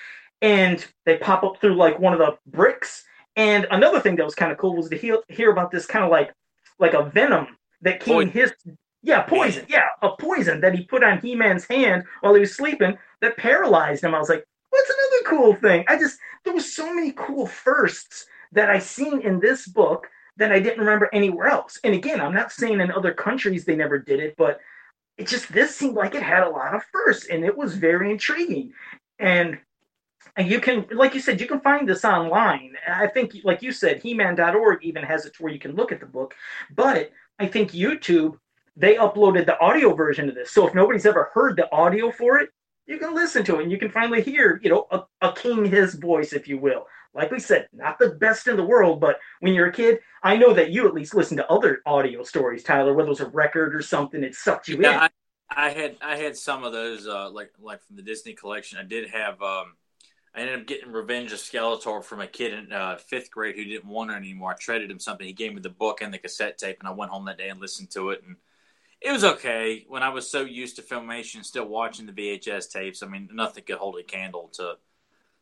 and 0.42 0.84
they 1.06 1.16
pop 1.16 1.42
up 1.42 1.58
through 1.58 1.74
like 1.74 1.98
one 1.98 2.12
of 2.12 2.18
the 2.18 2.36
bricks. 2.46 3.02
And 3.34 3.66
another 3.70 3.98
thing 3.98 4.16
that 4.16 4.24
was 4.24 4.34
kind 4.34 4.52
of 4.52 4.58
cool 4.58 4.76
was 4.76 4.90
to 4.90 4.98
hear, 4.98 5.20
hear 5.28 5.50
about 5.50 5.70
this 5.70 5.86
kind 5.86 6.04
of 6.04 6.10
like 6.10 6.34
like 6.78 6.92
a 6.92 7.04
venom 7.04 7.46
that 7.80 8.00
King 8.00 8.28
Hiss 8.28 8.52
yeah, 9.02 9.22
poison. 9.22 9.64
Yeah, 9.68 9.86
a 10.02 10.10
poison 10.10 10.60
that 10.60 10.74
he 10.74 10.84
put 10.84 11.02
on 11.02 11.18
He 11.18 11.34
Man's 11.34 11.64
hand 11.64 12.04
while 12.20 12.34
he 12.34 12.40
was 12.40 12.54
sleeping 12.54 12.96
that 13.20 13.36
paralyzed 13.36 14.04
him. 14.04 14.14
I 14.14 14.18
was 14.18 14.28
like, 14.28 14.44
what's 14.72 14.90
another 14.90 15.36
cool 15.36 15.54
thing? 15.54 15.84
I 15.86 15.98
just 15.98 16.18
there 16.44 16.54
was 16.54 16.74
so 16.74 16.92
many 16.92 17.12
cool 17.12 17.46
firsts 17.46 18.26
that 18.52 18.70
I 18.70 18.78
seen 18.78 19.20
in 19.20 19.38
this 19.38 19.68
book 19.68 20.08
that 20.36 20.50
I 20.50 20.60
didn't 20.60 20.80
remember 20.80 21.10
anywhere 21.12 21.48
else. 21.48 21.78
And 21.84 21.94
again, 21.94 22.20
I'm 22.20 22.34
not 22.34 22.52
saying 22.52 22.80
in 22.80 22.90
other 22.90 23.12
countries 23.12 23.64
they 23.64 23.76
never 23.76 23.98
did 23.98 24.18
it, 24.18 24.34
but 24.36 24.60
it 25.18 25.28
just 25.28 25.52
this 25.52 25.76
seemed 25.76 25.94
like 25.94 26.14
it 26.14 26.22
had 26.22 26.42
a 26.42 26.48
lot 26.48 26.74
of 26.74 26.82
firsts 26.90 27.26
and 27.26 27.44
it 27.44 27.56
was 27.56 27.76
very 27.76 28.10
intriguing. 28.10 28.72
And 29.18 29.58
and 30.36 30.50
you 30.50 30.60
can, 30.60 30.86
like 30.90 31.14
you 31.14 31.20
said, 31.20 31.40
you 31.40 31.46
can 31.46 31.60
find 31.60 31.86
this 31.86 32.04
online. 32.04 32.74
I 32.88 33.06
think, 33.08 33.36
like 33.44 33.60
you 33.60 33.72
said, 33.72 34.00
He-Man.org 34.00 34.82
even 34.82 35.02
has 35.02 35.26
it 35.26 35.34
to 35.34 35.42
where 35.42 35.52
you 35.52 35.58
can 35.58 35.74
look 35.74 35.92
at 35.92 36.00
the 36.00 36.06
book. 36.06 36.34
But 36.74 37.10
I 37.38 37.46
think 37.46 37.72
YouTube, 37.72 38.38
they 38.74 38.94
uploaded 38.94 39.44
the 39.44 39.58
audio 39.58 39.94
version 39.94 40.30
of 40.30 40.34
this. 40.34 40.50
So 40.50 40.66
if 40.66 40.74
nobody's 40.74 41.04
ever 41.04 41.30
heard 41.34 41.56
the 41.56 41.70
audio 41.70 42.10
for 42.10 42.38
it, 42.38 42.48
you 42.92 42.98
can 42.98 43.14
listen 43.14 43.44
to 43.44 43.58
it 43.58 43.62
and 43.62 43.72
you 43.72 43.78
can 43.78 43.90
finally 43.90 44.22
hear, 44.22 44.60
you 44.62 44.70
know, 44.70 44.86
a, 44.90 45.02
a 45.22 45.32
King 45.32 45.64
Hiss 45.64 45.94
voice, 45.94 46.32
if 46.32 46.46
you 46.46 46.58
will. 46.58 46.86
Like 47.14 47.30
we 47.30 47.40
said, 47.40 47.68
not 47.72 47.98
the 47.98 48.10
best 48.10 48.46
in 48.46 48.56
the 48.56 48.64
world, 48.64 49.00
but 49.00 49.18
when 49.40 49.54
you're 49.54 49.68
a 49.68 49.72
kid, 49.72 49.98
I 50.22 50.36
know 50.36 50.52
that 50.54 50.70
you 50.70 50.86
at 50.86 50.94
least 50.94 51.14
listen 51.14 51.36
to 51.38 51.50
other 51.50 51.80
audio 51.84 52.22
stories, 52.22 52.62
Tyler, 52.62 52.94
whether 52.94 53.08
it 53.08 53.10
was 53.10 53.20
a 53.20 53.28
record 53.28 53.74
or 53.74 53.82
something, 53.82 54.22
it 54.22 54.34
sucked 54.34 54.68
you 54.68 54.78
yeah, 54.80 54.92
in. 54.92 54.98
I, 54.98 55.10
I, 55.50 55.70
had 55.70 55.96
I 56.00 56.16
had 56.16 56.36
some 56.36 56.64
of 56.64 56.72
those, 56.72 57.06
uh, 57.06 57.30
like 57.30 57.50
like 57.60 57.82
from 57.82 57.96
the 57.96 58.02
Disney 58.02 58.32
collection. 58.32 58.78
I 58.78 58.84
did 58.84 59.10
have. 59.10 59.42
Um, 59.42 59.74
I 60.34 60.40
ended 60.40 60.60
up 60.60 60.66
getting 60.66 60.90
Revenge 60.90 61.30
of 61.32 61.40
Skeletor 61.40 62.02
from 62.02 62.22
a 62.22 62.26
kid 62.26 62.54
in 62.54 62.72
uh, 62.72 62.96
fifth 62.96 63.30
grade 63.30 63.54
who 63.54 63.64
didn't 63.64 63.90
want 63.90 64.10
it 64.10 64.14
anymore. 64.14 64.52
I 64.52 64.54
traded 64.54 64.90
him 64.90 64.98
something. 64.98 65.26
He 65.26 65.34
gave 65.34 65.52
me 65.52 65.60
the 65.60 65.68
book 65.68 66.00
and 66.00 66.12
the 66.12 66.16
cassette 66.16 66.56
tape, 66.56 66.78
and 66.80 66.88
I 66.88 66.92
went 66.92 67.10
home 67.10 67.26
that 67.26 67.36
day 67.36 67.50
and 67.50 67.60
listened 67.60 67.90
to 67.90 68.10
it. 68.10 68.22
And 68.26 68.36
it 69.04 69.12
was 69.12 69.24
okay 69.24 69.84
when 69.88 70.02
I 70.02 70.10
was 70.10 70.30
so 70.30 70.42
used 70.42 70.76
to 70.76 70.82
filmation, 70.82 71.44
still 71.44 71.66
watching 71.66 72.06
the 72.06 72.12
VHS 72.12 72.70
tapes. 72.70 73.02
I 73.02 73.06
mean, 73.06 73.28
nothing 73.32 73.64
could 73.64 73.76
hold 73.76 73.98
a 73.98 74.02
candle 74.02 74.50
to 74.54 74.76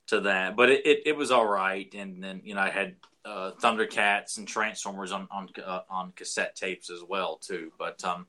to 0.08 0.20
that, 0.22 0.56
but 0.56 0.70
it, 0.70 0.84
it, 0.86 1.02
it 1.06 1.16
was 1.16 1.30
all 1.30 1.46
right. 1.46 1.92
And 1.94 2.22
then 2.22 2.40
you 2.44 2.54
know, 2.54 2.62
I 2.62 2.70
had 2.70 2.96
uh, 3.24 3.52
Thundercats 3.60 4.38
and 4.38 4.48
Transformers 4.48 5.12
on 5.12 5.28
on 5.30 5.48
uh, 5.64 5.80
on 5.90 6.12
cassette 6.12 6.56
tapes 6.56 6.90
as 6.90 7.00
well 7.06 7.36
too. 7.36 7.72
But 7.78 8.04
um, 8.04 8.26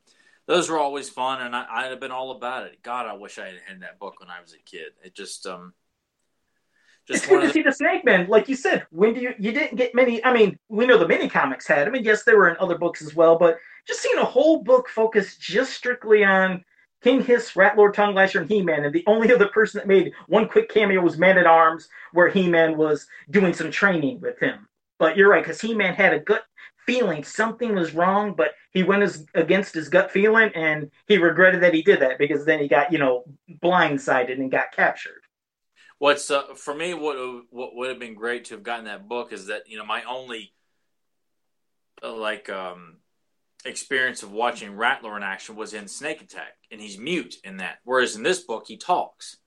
those 0.48 0.70
were 0.70 0.80
always 0.80 1.10
fun, 1.10 1.41
and 1.41 1.56
I, 1.56 1.65
I'd 1.70 1.91
have 1.91 2.00
been 2.00 2.12
all 2.12 2.32
about 2.32 2.67
it. 2.67 2.84
God, 2.84 3.08
I 3.08 3.13
wish 3.13 3.39
I 3.39 3.46
had 3.46 3.60
had 3.65 3.82
that 3.82 4.00
book 4.00 4.20
when 4.20 4.30
I 4.30 4.41
was 4.41 4.54
a 4.54 4.60
kid. 4.60 4.91
It 5.04 5.15
just 5.15 5.48
um, 5.48 5.74
just 7.12 7.24
it's 7.24 7.30
good 7.30 7.41
to 7.41 7.47
the... 7.47 7.54
see 7.54 7.62
the 7.62 7.71
Snake 7.71 8.06
Man. 8.06 8.28
Like 8.28 8.50
you 8.50 8.56
said, 8.56 8.86
when 8.91 9.13
do 9.13 9.21
you 9.21 9.34
you 9.39 9.52
didn't 9.52 9.78
get 9.78 9.93
many? 9.95 10.24
I 10.24 10.34
mean, 10.34 10.58
we 10.69 10.86
know 10.86 10.97
the 10.97 11.08
mini 11.08 11.30
comics 11.30 11.67
had. 11.67 11.88
I 11.88 11.91
mean, 11.91 12.04
yes, 12.04 12.24
they 12.24 12.34
were 12.34 12.50
in 12.50 12.58
other 12.60 12.78
books 12.78 13.02
as 13.02 13.15
well, 13.15 13.38
but 13.38 13.58
just 13.88 14.02
seeing 14.02 14.17
a 14.17 14.26
whole 14.26 14.63
book 14.63 14.88
focused 14.89 15.41
just 15.41 15.74
strictly 15.74 16.24
on 16.24 16.63
King 17.04 17.24
Hiss, 17.24 17.52
Rattlor, 17.54 17.93
Tung 17.93 18.13
Lashor, 18.13 18.41
and 18.41 18.50
He 18.50 18.62
Man. 18.62 18.86
And 18.86 18.93
the 18.93 19.04
only 19.08 19.34
other 19.34 19.47
person 19.47 19.80
that 19.80 19.88
made 19.88 20.13
one 20.28 20.47
quick 20.47 20.69
cameo 20.69 21.02
was 21.02 21.17
Man 21.17 21.38
at 21.38 21.47
Arms, 21.47 21.89
where 22.13 22.30
He 22.30 22.47
Man 22.47 22.78
was 22.78 23.08
doing 23.30 23.54
some 23.54 23.71
training 23.71 24.21
with 24.21 24.39
him. 24.39 24.67
But 25.00 25.17
you're 25.17 25.30
right, 25.30 25.43
because 25.43 25.62
He 25.62 25.74
Man 25.74 25.95
had 25.95 26.13
a 26.13 26.19
gut 26.19 26.43
feeling 26.86 27.24
something 27.24 27.76
was 27.76 27.93
wrong, 27.93 28.34
but 28.34 28.52
he 28.71 28.84
went 28.84 29.04
as, 29.04 29.26
against 29.36 29.74
his 29.74 29.89
gut 29.89 30.12
feeling 30.12 30.52
and 30.56 30.89
he 31.08 31.17
regretted 31.17 31.62
that 31.62 31.74
he 31.74 31.82
did 31.82 32.00
that 32.00 32.17
because 32.17 32.45
then 32.45 32.60
he 32.60 32.67
got, 32.67 32.91
you 32.91 32.97
know, 32.97 33.24
blindsided 33.63 34.34
and 34.34 34.52
got 34.52 34.71
captured. 34.71 35.21
What's 36.02 36.32
uh, 36.32 36.56
for 36.56 36.74
me, 36.74 36.96
what 36.96 37.16
what 37.52 37.76
would 37.76 37.90
have 37.90 38.00
been 38.00 38.16
great 38.16 38.46
to 38.46 38.56
have 38.56 38.64
gotten 38.64 38.86
that 38.86 39.08
book 39.08 39.32
is 39.32 39.46
that 39.46 39.68
you 39.68 39.78
know 39.78 39.86
my 39.86 40.02
only 40.06 40.52
uh, 42.02 42.12
like 42.12 42.50
um 42.50 42.96
experience 43.66 44.24
of 44.24 44.32
watching 44.32 44.72
Rattlor 44.72 45.16
in 45.16 45.22
action 45.22 45.56
was 45.56 45.76
in 45.76 45.88
Snake 45.88 46.20
Attack, 46.24 46.54
and 46.72 46.82
he's 46.82 46.98
mute 46.98 47.36
in 47.44 47.58
that. 47.58 47.82
Whereas 47.84 48.16
in 48.16 48.24
this 48.24 48.40
book, 48.40 48.64
he 48.66 48.78
talks. 48.78 49.38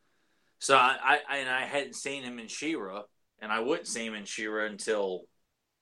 So 0.61 0.77
I, 0.77 1.19
I 1.29 1.39
and 1.39 1.51
I 1.51 1.63
hadn't 1.63 1.97
seen 1.97 2.23
him 2.23 2.39
in 2.39 2.47
She-Ra, 2.47 3.03
and 3.41 3.51
I 3.51 3.59
wouldn't 3.59 3.89
see 3.89 4.07
him 4.07 4.15
in 4.15 4.25
She-Ra 4.25 4.67
until 4.67 5.23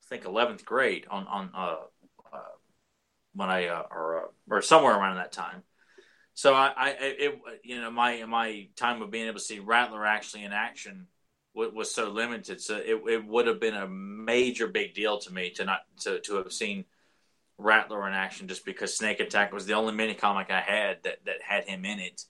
I 0.01 0.15
think 0.15 0.25
eleventh 0.25 0.65
grade 0.65 1.05
on 1.07 1.27
on 1.27 1.51
uh, 1.55 1.75
uh, 2.33 2.55
when 3.35 3.51
I 3.51 3.67
uh, 3.67 3.83
or 3.91 4.23
uh, 4.23 4.27
or 4.49 4.61
somewhere 4.63 4.95
around 4.95 5.17
that 5.17 5.33
time. 5.33 5.61
So 6.33 6.53
I, 6.53 6.73
I 6.75 6.89
it 6.99 7.41
you 7.63 7.79
know 7.79 7.91
my 7.91 8.23
my 8.25 8.67
time 8.75 9.01
of 9.01 9.11
being 9.11 9.27
able 9.27 9.39
to 9.39 9.45
see 9.45 9.59
Rattlor 9.59 10.07
actually 10.07 10.43
in 10.43 10.53
action 10.53 11.07
was 11.53 11.93
so 11.93 12.09
limited. 12.09 12.61
So 12.61 12.77
it, 12.77 13.01
it 13.07 13.25
would 13.25 13.47
have 13.47 13.59
been 13.59 13.75
a 13.75 13.87
major 13.87 14.67
big 14.67 14.95
deal 14.95 15.19
to 15.19 15.31
me 15.31 15.51
to 15.51 15.65
not 15.65 15.81
to, 16.01 16.19
to 16.21 16.35
have 16.37 16.51
seen 16.51 16.85
Rattlor 17.59 18.07
in 18.07 18.13
action 18.13 18.47
just 18.47 18.65
because 18.65 18.97
Snake 18.97 19.19
Attack 19.19 19.53
was 19.53 19.65
the 19.65 19.73
only 19.73 19.93
mini 19.93 20.15
comic 20.15 20.49
I 20.49 20.61
had 20.61 21.03
that, 21.03 21.25
that 21.25 21.41
had 21.43 21.65
him 21.65 21.85
in 21.85 21.99
it. 21.99 22.23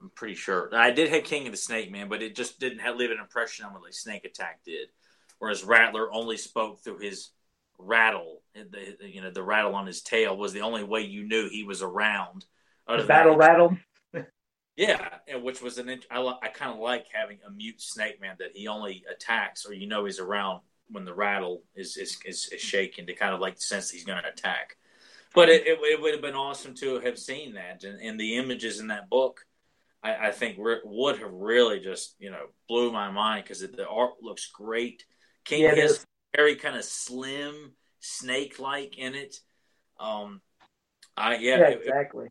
I'm 0.00 0.10
pretty 0.10 0.34
sure. 0.34 0.68
I 0.74 0.90
did 0.90 1.10
have 1.10 1.22
King 1.22 1.46
of 1.46 1.52
the 1.52 1.56
Snake 1.56 1.92
Man, 1.92 2.08
but 2.08 2.22
it 2.22 2.34
just 2.34 2.58
didn't 2.58 2.80
have, 2.80 2.96
leave 2.96 3.12
an 3.12 3.20
impression 3.20 3.64
on 3.64 3.72
me 3.72 3.80
like 3.82 3.94
Snake 3.94 4.24
Attack 4.24 4.64
did. 4.64 4.88
Whereas 5.38 5.62
Rattlor 5.62 6.08
only 6.12 6.36
spoke 6.36 6.82
through 6.82 6.98
his 6.98 7.30
rattle. 7.78 8.42
The, 8.54 8.96
you 9.08 9.22
know, 9.22 9.30
the 9.30 9.42
rattle 9.42 9.76
on 9.76 9.86
his 9.86 10.02
tail 10.02 10.36
was 10.36 10.52
the 10.52 10.62
only 10.62 10.82
way 10.82 11.02
you 11.02 11.22
knew 11.22 11.48
he 11.48 11.62
was 11.62 11.82
around. 11.82 12.44
The 12.88 13.04
battle 13.04 13.36
rattle. 13.36 13.76
yeah, 14.76 15.08
which 15.40 15.62
was 15.62 15.78
an 15.78 15.88
I, 16.10 16.20
I 16.42 16.48
kind 16.48 16.72
of 16.72 16.78
like 16.78 17.06
having 17.12 17.38
a 17.46 17.50
mute 17.50 17.80
Snake 17.80 18.20
Man 18.20 18.36
that 18.38 18.54
he 18.54 18.68
only 18.68 19.04
attacks 19.10 19.66
or 19.66 19.72
you 19.72 19.86
know 19.86 20.04
he's 20.04 20.18
around 20.18 20.60
when 20.88 21.04
the 21.04 21.14
rattle 21.14 21.62
is 21.74 21.96
is, 21.96 22.18
is, 22.24 22.48
is 22.52 22.60
shaking 22.60 23.06
to 23.06 23.14
kind 23.14 23.34
of 23.34 23.40
like 23.40 23.60
sense 23.60 23.90
he's 23.90 24.04
going 24.04 24.22
to 24.22 24.28
attack. 24.28 24.76
But 25.34 25.48
it, 25.48 25.66
it, 25.66 25.78
it, 25.80 26.00
would 26.00 26.12
have 26.12 26.20
been 26.20 26.34
awesome 26.34 26.74
to 26.76 27.00
have 27.00 27.18
seen 27.18 27.54
that, 27.54 27.84
and, 27.84 27.98
and 28.02 28.20
the 28.20 28.36
images 28.36 28.80
in 28.80 28.88
that 28.88 29.08
book, 29.08 29.40
I, 30.02 30.28
I 30.28 30.30
think 30.30 30.58
re- 30.58 30.82
would 30.84 31.20
have 31.20 31.32
really 31.32 31.80
just 31.80 32.16
you 32.18 32.30
know 32.30 32.46
blew 32.68 32.92
my 32.92 33.10
mind 33.10 33.44
because 33.44 33.60
the 33.60 33.88
art 33.88 34.14
looks 34.20 34.48
great. 34.48 35.04
King 35.44 35.62
yeah, 35.62 35.74
is 35.74 36.04
very 36.36 36.56
kind 36.56 36.76
of 36.76 36.84
slim, 36.84 37.72
snake 38.00 38.58
like 38.58 38.98
in 38.98 39.14
it. 39.14 39.36
Um, 39.98 40.42
I 41.16 41.36
yeah, 41.36 41.58
yeah 41.58 41.68
exactly. 41.68 42.28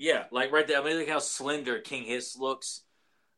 Yeah, 0.00 0.24
like 0.30 0.50
right 0.50 0.66
there. 0.66 0.80
I 0.80 0.84
mean, 0.84 0.96
look 0.96 1.10
how 1.10 1.18
slender 1.18 1.78
King 1.78 2.04
Hiss 2.04 2.34
looks. 2.34 2.84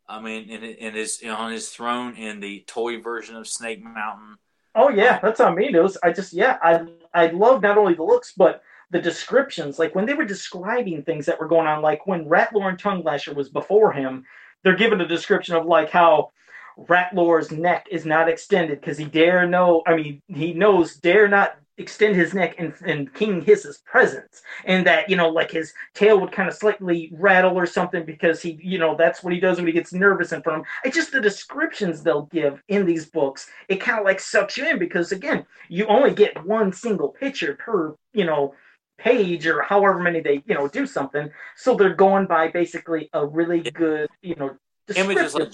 I 0.08 0.20
mean, 0.20 0.48
in, 0.48 0.62
in 0.62 0.94
his 0.94 1.20
you 1.20 1.26
know, 1.26 1.34
on 1.34 1.50
his 1.50 1.68
throne 1.68 2.14
in 2.14 2.38
the 2.38 2.62
toy 2.68 3.00
version 3.00 3.34
of 3.34 3.48
Snake 3.48 3.82
Mountain. 3.82 4.36
Oh 4.76 4.88
yeah, 4.88 5.18
that's 5.20 5.40
on 5.40 5.56
me. 5.56 5.74
It 5.74 5.82
was, 5.82 5.98
I 6.04 6.12
just 6.12 6.32
yeah, 6.32 6.58
I 6.62 6.86
I 7.12 7.26
love 7.26 7.62
not 7.62 7.78
only 7.78 7.94
the 7.94 8.04
looks 8.04 8.32
but 8.36 8.62
the 8.90 9.00
descriptions. 9.00 9.80
Like 9.80 9.96
when 9.96 10.06
they 10.06 10.14
were 10.14 10.24
describing 10.24 11.02
things 11.02 11.26
that 11.26 11.40
were 11.40 11.48
going 11.48 11.66
on, 11.66 11.82
like 11.82 12.06
when 12.06 12.26
Rattlor 12.26 12.68
and 12.68 12.78
Tung 12.78 13.02
Lashor 13.02 13.34
was 13.34 13.48
before 13.48 13.92
him, 13.92 14.24
they're 14.62 14.76
given 14.76 15.00
a 15.00 15.08
description 15.08 15.56
of 15.56 15.66
like 15.66 15.90
how 15.90 16.30
Rattlor's 16.78 17.50
neck 17.50 17.88
is 17.90 18.06
not 18.06 18.28
extended 18.28 18.80
because 18.80 18.96
he 18.96 19.04
dare 19.04 19.48
know. 19.48 19.82
I 19.84 19.96
mean, 19.96 20.22
he 20.28 20.52
knows 20.52 20.94
dare 20.94 21.26
not 21.26 21.56
extend 21.78 22.16
his 22.16 22.34
neck 22.34 22.56
and, 22.58 22.74
in 22.86 23.08
King 23.08 23.40
Hiss's 23.40 23.78
presence, 23.78 24.42
and 24.64 24.86
that 24.86 25.08
you 25.08 25.16
know, 25.16 25.28
like 25.28 25.50
his 25.50 25.72
tail 25.94 26.20
would 26.20 26.32
kind 26.32 26.48
of 26.48 26.54
slightly 26.54 27.10
rattle 27.14 27.58
or 27.58 27.66
something 27.66 28.04
because 28.04 28.42
he, 28.42 28.58
you 28.62 28.78
know, 28.78 28.96
that's 28.96 29.22
what 29.22 29.32
he 29.32 29.40
does 29.40 29.56
when 29.56 29.66
he 29.66 29.72
gets 29.72 29.92
nervous 29.92 30.32
in 30.32 30.42
front 30.42 30.60
of 30.60 30.64
him. 30.64 30.70
It's 30.84 30.96
just 30.96 31.12
the 31.12 31.20
descriptions 31.20 32.02
they'll 32.02 32.26
give 32.26 32.62
in 32.68 32.86
these 32.86 33.06
books. 33.06 33.48
It 33.68 33.76
kind 33.76 33.98
of 33.98 34.04
like 34.04 34.20
sucks 34.20 34.56
you 34.56 34.68
in 34.68 34.78
because 34.78 35.12
again, 35.12 35.46
you 35.68 35.86
only 35.86 36.14
get 36.14 36.44
one 36.44 36.72
single 36.72 37.08
picture 37.08 37.54
per, 37.54 37.94
you 38.12 38.24
know, 38.24 38.54
page 38.98 39.46
or 39.46 39.62
however 39.62 39.98
many 39.98 40.20
they, 40.20 40.42
you 40.46 40.54
know, 40.54 40.68
do 40.68 40.86
something. 40.86 41.30
So 41.56 41.74
they're 41.74 41.94
going 41.94 42.26
by 42.26 42.48
basically 42.48 43.10
a 43.12 43.26
really 43.26 43.60
good, 43.60 44.08
you 44.20 44.34
know, 44.36 44.56
images 44.94 45.34
like 45.34 45.52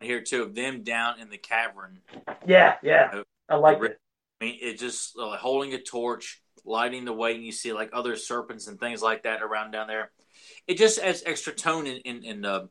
here 0.00 0.20
too 0.20 0.42
of 0.42 0.54
them 0.54 0.82
down 0.82 1.20
in 1.20 1.30
the 1.30 1.38
cavern. 1.38 2.00
Yeah, 2.46 2.76
yeah, 2.82 3.10
you 3.10 3.18
know, 3.18 3.24
I 3.48 3.56
like 3.56 3.82
it. 3.82 3.98
Mean, 4.40 4.58
it 4.60 4.78
just 4.78 5.18
uh, 5.18 5.36
holding 5.36 5.74
a 5.74 5.78
torch, 5.78 6.40
lighting 6.64 7.04
the 7.04 7.12
way, 7.12 7.34
and 7.34 7.44
you 7.44 7.52
see 7.52 7.72
like 7.72 7.90
other 7.92 8.16
serpents 8.16 8.68
and 8.68 8.80
things 8.80 9.02
like 9.02 9.24
that 9.24 9.42
around 9.42 9.72
down 9.72 9.86
there. 9.86 10.10
It 10.66 10.78
just 10.78 10.98
adds 10.98 11.22
extra 11.26 11.52
tone 11.52 11.86
in 11.86 11.98
in, 11.98 12.24
in 12.24 12.44
uh, 12.44 12.66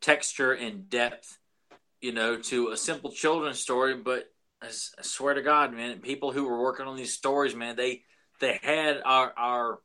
texture 0.00 0.52
and 0.52 0.88
depth, 0.88 1.38
you 2.00 2.12
know, 2.12 2.36
to 2.36 2.70
a 2.70 2.76
simple 2.76 3.10
children's 3.10 3.60
story. 3.60 3.94
But 3.94 4.24
I, 4.62 4.68
I 4.68 5.02
swear 5.02 5.34
to 5.34 5.42
God, 5.42 5.74
man, 5.74 5.98
people 6.00 6.32
who 6.32 6.44
were 6.44 6.62
working 6.62 6.86
on 6.86 6.96
these 6.96 7.12
stories, 7.12 7.54
man, 7.54 7.76
they 7.76 8.02
they 8.40 8.58
had 8.62 9.02
our 9.04 9.32
our 9.36 9.78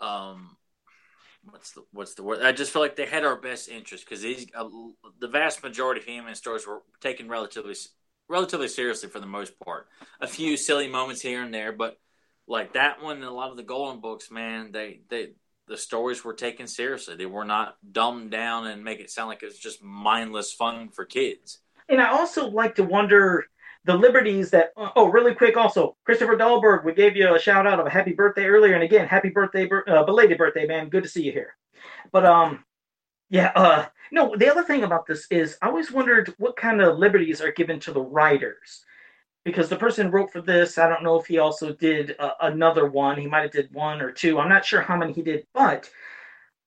um 0.00 0.56
what's 1.50 1.72
the 1.72 1.82
what's 1.92 2.14
the 2.14 2.22
word? 2.22 2.42
I 2.42 2.52
just 2.52 2.72
feel 2.72 2.82
like 2.82 2.96
they 2.96 3.06
had 3.06 3.24
our 3.24 3.36
best 3.36 3.68
interest 3.68 4.04
because 4.04 4.22
these 4.22 4.46
uh, 4.54 4.68
the 5.20 5.28
vast 5.28 5.62
majority 5.62 6.00
of 6.00 6.06
He-Man 6.06 6.34
stories 6.34 6.66
were 6.66 6.82
taken 7.00 7.28
relatively 7.28 7.74
relatively 8.32 8.66
seriously 8.66 9.08
for 9.08 9.20
the 9.20 9.26
most 9.26 9.52
part. 9.60 9.86
A 10.20 10.26
few 10.26 10.56
silly 10.56 10.88
moments 10.88 11.20
here 11.20 11.42
and 11.42 11.52
there, 11.52 11.70
but 11.70 11.98
like 12.48 12.72
that 12.72 13.02
one 13.02 13.16
and 13.16 13.24
a 13.24 13.30
lot 13.30 13.50
of 13.50 13.56
the 13.56 13.62
Golden 13.62 14.00
books, 14.00 14.30
man, 14.30 14.72
they 14.72 15.00
they 15.08 15.34
the 15.68 15.76
stories 15.76 16.24
were 16.24 16.34
taken 16.34 16.66
seriously. 16.66 17.14
They 17.14 17.26
were 17.26 17.44
not 17.44 17.76
dumbed 17.92 18.30
down 18.30 18.66
and 18.66 18.82
make 18.82 19.00
it 19.00 19.10
sound 19.10 19.28
like 19.28 19.42
it's 19.42 19.58
just 19.58 19.82
mindless 19.82 20.52
fun 20.52 20.88
for 20.88 21.04
kids. 21.04 21.58
And 21.88 22.00
I 22.00 22.10
also 22.10 22.48
like 22.48 22.74
to 22.76 22.84
wonder 22.84 23.44
the 23.84 23.94
liberties 23.94 24.50
that 24.50 24.72
oh 24.76 25.08
really 25.08 25.34
quick 25.34 25.56
also 25.56 25.96
christopher 26.04 26.36
dahlberg 26.36 26.84
we 26.84 26.94
gave 26.94 27.16
you 27.16 27.34
a 27.34 27.38
shout 27.38 27.66
out 27.66 27.80
of 27.80 27.86
a 27.86 27.90
happy 27.90 28.12
birthday 28.12 28.44
earlier 28.44 28.74
and 28.74 28.84
again 28.84 29.08
happy 29.08 29.28
birthday 29.28 29.68
uh, 29.88 30.04
belated 30.04 30.38
birthday 30.38 30.66
man 30.66 30.88
good 30.88 31.02
to 31.02 31.08
see 31.08 31.24
you 31.24 31.32
here 31.32 31.56
but 32.12 32.24
um 32.24 32.64
yeah 33.32 33.50
uh 33.56 33.84
no 34.12 34.36
the 34.36 34.48
other 34.48 34.62
thing 34.62 34.84
about 34.84 35.06
this 35.06 35.26
is 35.30 35.56
i 35.60 35.66
always 35.66 35.90
wondered 35.90 36.32
what 36.38 36.54
kind 36.54 36.80
of 36.80 36.98
liberties 36.98 37.40
are 37.40 37.52
given 37.52 37.80
to 37.80 37.92
the 37.92 38.00
writers. 38.00 38.84
Because 39.44 39.68
the 39.68 39.76
person 39.76 40.12
wrote 40.12 40.32
for 40.32 40.40
this 40.40 40.78
i 40.78 40.88
don't 40.88 41.02
know 41.02 41.18
if 41.18 41.26
he 41.26 41.38
also 41.38 41.72
did 41.72 42.14
uh, 42.20 42.34
another 42.42 42.86
one. 42.86 43.18
He 43.18 43.26
might 43.26 43.42
have 43.42 43.50
did 43.50 43.74
one 43.74 44.00
or 44.00 44.12
two. 44.12 44.38
I'm 44.38 44.48
not 44.48 44.64
sure 44.64 44.80
how 44.80 44.96
many 44.96 45.12
he 45.12 45.22
did 45.22 45.46
but 45.52 45.90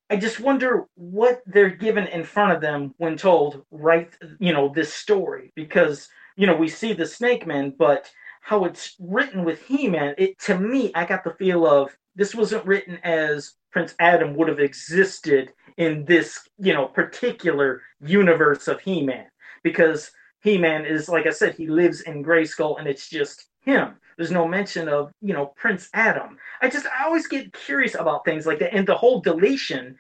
I 0.10 0.18
just 0.18 0.40
wonder 0.40 0.86
what 0.96 1.42
they're 1.48 1.70
given 1.70 2.06
in 2.08 2.24
front 2.24 2.52
of 2.52 2.62
them 2.62 2.94
when 2.98 3.16
told 3.16 3.64
write 3.72 4.14
you 4.40 4.52
know 4.52 4.68
this 4.70 4.94
story. 4.94 5.54
Because 5.56 6.10
you 6.36 6.48
know, 6.48 6.56
we 6.56 6.68
see 6.68 6.94
the 6.94 7.06
Snake 7.06 7.48
Man, 7.48 7.74
but 7.78 8.12
how 8.42 8.66
it's 8.66 8.96
written 9.00 9.44
with 9.44 9.62
He 9.62 9.88
Man, 9.88 10.14
it 10.18 10.38
to 10.40 10.60
me, 10.60 10.92
I 10.94 11.06
got 11.06 11.24
the 11.24 11.34
feel 11.34 11.66
of 11.66 11.96
this 12.16 12.36
wasn't 12.36 12.66
written 12.66 13.00
as 13.04 13.54
Prince 13.72 13.96
Adam 14.00 14.36
would 14.36 14.48
have 14.48 14.60
existed 14.60 15.52
in 15.78 16.06
this, 16.06 16.48
you 16.58 16.74
know, 16.74 16.86
particular 16.86 17.82
universe 18.02 18.68
of 18.68 18.80
He 18.80 19.04
Man. 19.04 19.26
Because 19.64 20.12
He 20.42 20.58
Man 20.58 20.86
is, 20.86 21.10
like 21.10 21.28
I 21.28 21.32
said, 21.32 21.56
he 21.56 21.68
lives 21.68 22.02
in 22.02 22.24
Grayskull 22.24 22.80
and 22.80 22.88
it's 22.88 23.10
just 23.10 23.48
him. 23.62 23.96
There's 24.18 24.32
no 24.32 24.48
mention 24.48 24.88
of, 24.88 25.12
you 25.22 25.34
know, 25.34 25.48
Prince 25.58 25.90
Adam. 25.94 26.38
I 26.62 26.70
just, 26.70 26.86
I 26.86 27.06
always 27.06 27.28
get 27.28 27.52
curious 27.52 27.96
about 27.96 28.24
things 28.24 28.46
like 28.46 28.60
that. 28.60 28.74
And 28.74 28.88
the 28.88 28.96
whole 28.96 29.20
deletion 29.20 29.98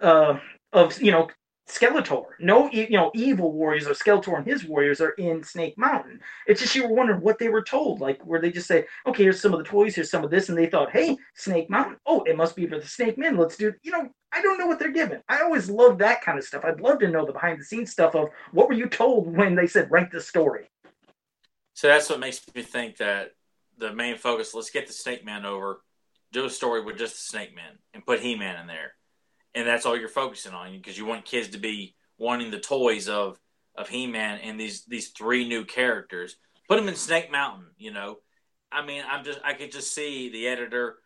uh, 0.00 0.38
of, 0.72 1.00
you 1.02 1.10
know, 1.10 1.28
Skeletor. 1.68 2.24
No, 2.40 2.70
you 2.70 2.88
know, 2.90 3.10
evil 3.14 3.52
warriors 3.52 3.86
or 3.86 3.92
Skeletor 3.92 4.38
and 4.38 4.46
his 4.46 4.64
warriors 4.64 5.02
are 5.02 5.10
in 5.10 5.42
Snake 5.44 5.76
Mountain. 5.76 6.20
It's 6.46 6.62
just 6.62 6.74
you 6.74 6.88
were 6.88 6.94
wondering 6.94 7.20
what 7.20 7.38
they 7.38 7.50
were 7.50 7.62
told, 7.62 8.00
like 8.00 8.22
where 8.22 8.40
they 8.40 8.50
just 8.50 8.66
say, 8.66 8.86
"Okay, 9.06 9.24
here's 9.24 9.40
some 9.40 9.52
of 9.52 9.58
the 9.58 9.64
toys, 9.64 9.94
here's 9.94 10.10
some 10.10 10.24
of 10.24 10.30
this," 10.30 10.48
and 10.48 10.56
they 10.56 10.66
thought, 10.66 10.90
"Hey, 10.90 11.18
Snake 11.34 11.68
Mountain. 11.68 11.98
Oh, 12.06 12.22
it 12.22 12.36
must 12.36 12.56
be 12.56 12.66
for 12.66 12.78
the 12.78 12.86
Snake 12.86 13.18
Men. 13.18 13.36
Let's 13.36 13.56
do." 13.56 13.74
You 13.82 13.92
know, 13.92 14.08
I 14.32 14.40
don't 14.40 14.58
know 14.58 14.66
what 14.66 14.78
they're 14.78 14.90
given. 14.90 15.22
I 15.28 15.40
always 15.40 15.68
love 15.68 15.98
that 15.98 16.22
kind 16.22 16.38
of 16.38 16.44
stuff. 16.44 16.64
I'd 16.64 16.80
love 16.80 17.00
to 17.00 17.08
know 17.08 17.26
the 17.26 17.32
behind 17.32 17.60
the 17.60 17.64
scenes 17.64 17.92
stuff 17.92 18.14
of 18.14 18.30
what 18.52 18.68
were 18.68 18.74
you 18.74 18.88
told 18.88 19.36
when 19.36 19.54
they 19.54 19.66
said 19.66 19.90
write 19.90 20.10
the 20.10 20.20
story. 20.20 20.70
So 21.74 21.88
that's 21.88 22.08
what 22.08 22.18
makes 22.18 22.40
me 22.54 22.62
think 22.62 22.96
that 22.96 23.32
the 23.76 23.92
main 23.92 24.16
focus. 24.16 24.54
Let's 24.54 24.70
get 24.70 24.86
the 24.86 24.94
Snake 24.94 25.24
Man 25.24 25.44
over. 25.44 25.82
Do 26.32 26.46
a 26.46 26.50
story 26.50 26.82
with 26.82 26.96
just 26.96 27.14
the 27.14 27.22
Snake 27.22 27.54
Man 27.54 27.78
and 27.92 28.04
put 28.06 28.20
He 28.20 28.36
Man 28.36 28.58
in 28.60 28.66
there 28.66 28.94
and 29.54 29.66
that's 29.66 29.86
all 29.86 29.96
you're 29.96 30.08
focusing 30.08 30.52
on 30.52 30.72
because 30.72 30.98
you 30.98 31.06
want 31.06 31.24
kids 31.24 31.48
to 31.48 31.58
be 31.58 31.94
wanting 32.18 32.50
the 32.50 32.60
toys 32.60 33.08
of 33.08 33.38
of 33.76 33.88
He-Man 33.88 34.40
and 34.42 34.58
these 34.58 34.84
these 34.84 35.08
three 35.08 35.48
new 35.48 35.64
characters. 35.64 36.36
Put 36.68 36.76
them 36.76 36.88
in 36.88 36.96
Snake 36.96 37.30
Mountain, 37.30 37.66
you 37.78 37.92
know. 37.92 38.18
I 38.70 38.84
mean, 38.84 39.02
I'm 39.08 39.24
just 39.24 39.40
I 39.44 39.54
could 39.54 39.72
just 39.72 39.94
see 39.94 40.30
the 40.30 40.48
editor 40.48 40.96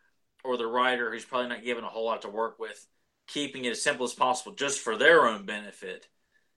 or 0.43 0.57
the 0.57 0.67
writer 0.67 1.11
who's 1.11 1.23
probably 1.23 1.49
not 1.49 1.63
given 1.63 1.83
a 1.83 1.89
whole 1.89 2.05
lot 2.05 2.23
to 2.23 2.29
work 2.29 2.59
with, 2.59 2.85
keeping 3.27 3.65
it 3.65 3.71
as 3.71 3.81
simple 3.81 4.05
as 4.05 4.13
possible 4.13 4.53
just 4.53 4.79
for 4.79 4.97
their 4.97 5.25
own 5.27 5.45
benefit. 5.45 6.07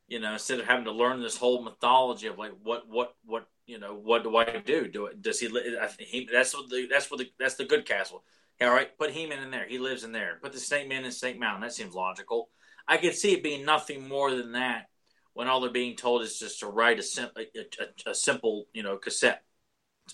You 0.09 0.21
know, 0.21 0.33
instead 0.33 0.61
of 0.61 0.67
having 0.67 0.85
to 0.85 0.93
learn 0.93 1.21
this 1.21 1.37
whole 1.37 1.63
mythology 1.63 2.29
of 2.29 2.39
like 2.39 2.53
what 2.63 2.89
what 2.89 3.15
what 3.25 3.49
you 3.67 3.79
know 3.79 3.95
what 3.95 4.23
do 4.23 4.37
I 4.37 4.63
do? 4.65 4.89
Do 4.89 5.07
it? 5.07 5.21
Does 5.23 5.41
he? 5.41 5.49
I 5.49 5.89
he 5.99 6.29
that's 6.33 6.55
what 6.55 6.69
the 6.71 6.87
that's 6.91 7.11
what 7.11 7.19
the 7.19 7.31
that's 7.39 7.57
the 7.57 7.65
good 7.65 7.87
castle. 7.87 8.25
All 8.61 8.71
right, 8.71 8.97
put 8.99 9.11
He-Man 9.11 9.43
in 9.43 9.51
there. 9.51 9.67
He 9.69 9.79
lives 9.79 10.03
in 10.03 10.13
there. 10.13 10.39
Put 10.43 10.53
the 10.53 10.59
Snake 10.59 10.89
Man 10.89 11.05
in 11.05 11.13
Snake 11.13 11.39
Mountain. 11.39 11.63
That 11.63 11.75
seems 11.75 11.95
logical. 11.95 12.49
I 12.89 12.97
could 12.97 13.15
see 13.15 13.33
it 13.33 13.43
being 13.43 13.65
nothing 13.65 14.09
more 14.09 14.31
than 14.31 14.53
that 14.53 14.87
when 15.35 15.49
all 15.49 15.61
they're 15.61 15.71
being 15.71 15.97
told 15.97 16.23
is 16.23 16.39
just 16.39 16.61
to 16.61 16.67
write 16.67 16.99
a, 16.99 17.03
sim- 17.03 17.31
a, 17.37 17.43
a, 17.43 18.11
a 18.11 18.15
simple, 18.15 18.67
you 18.73 18.83
know, 18.83 18.97
cassette 18.97 19.43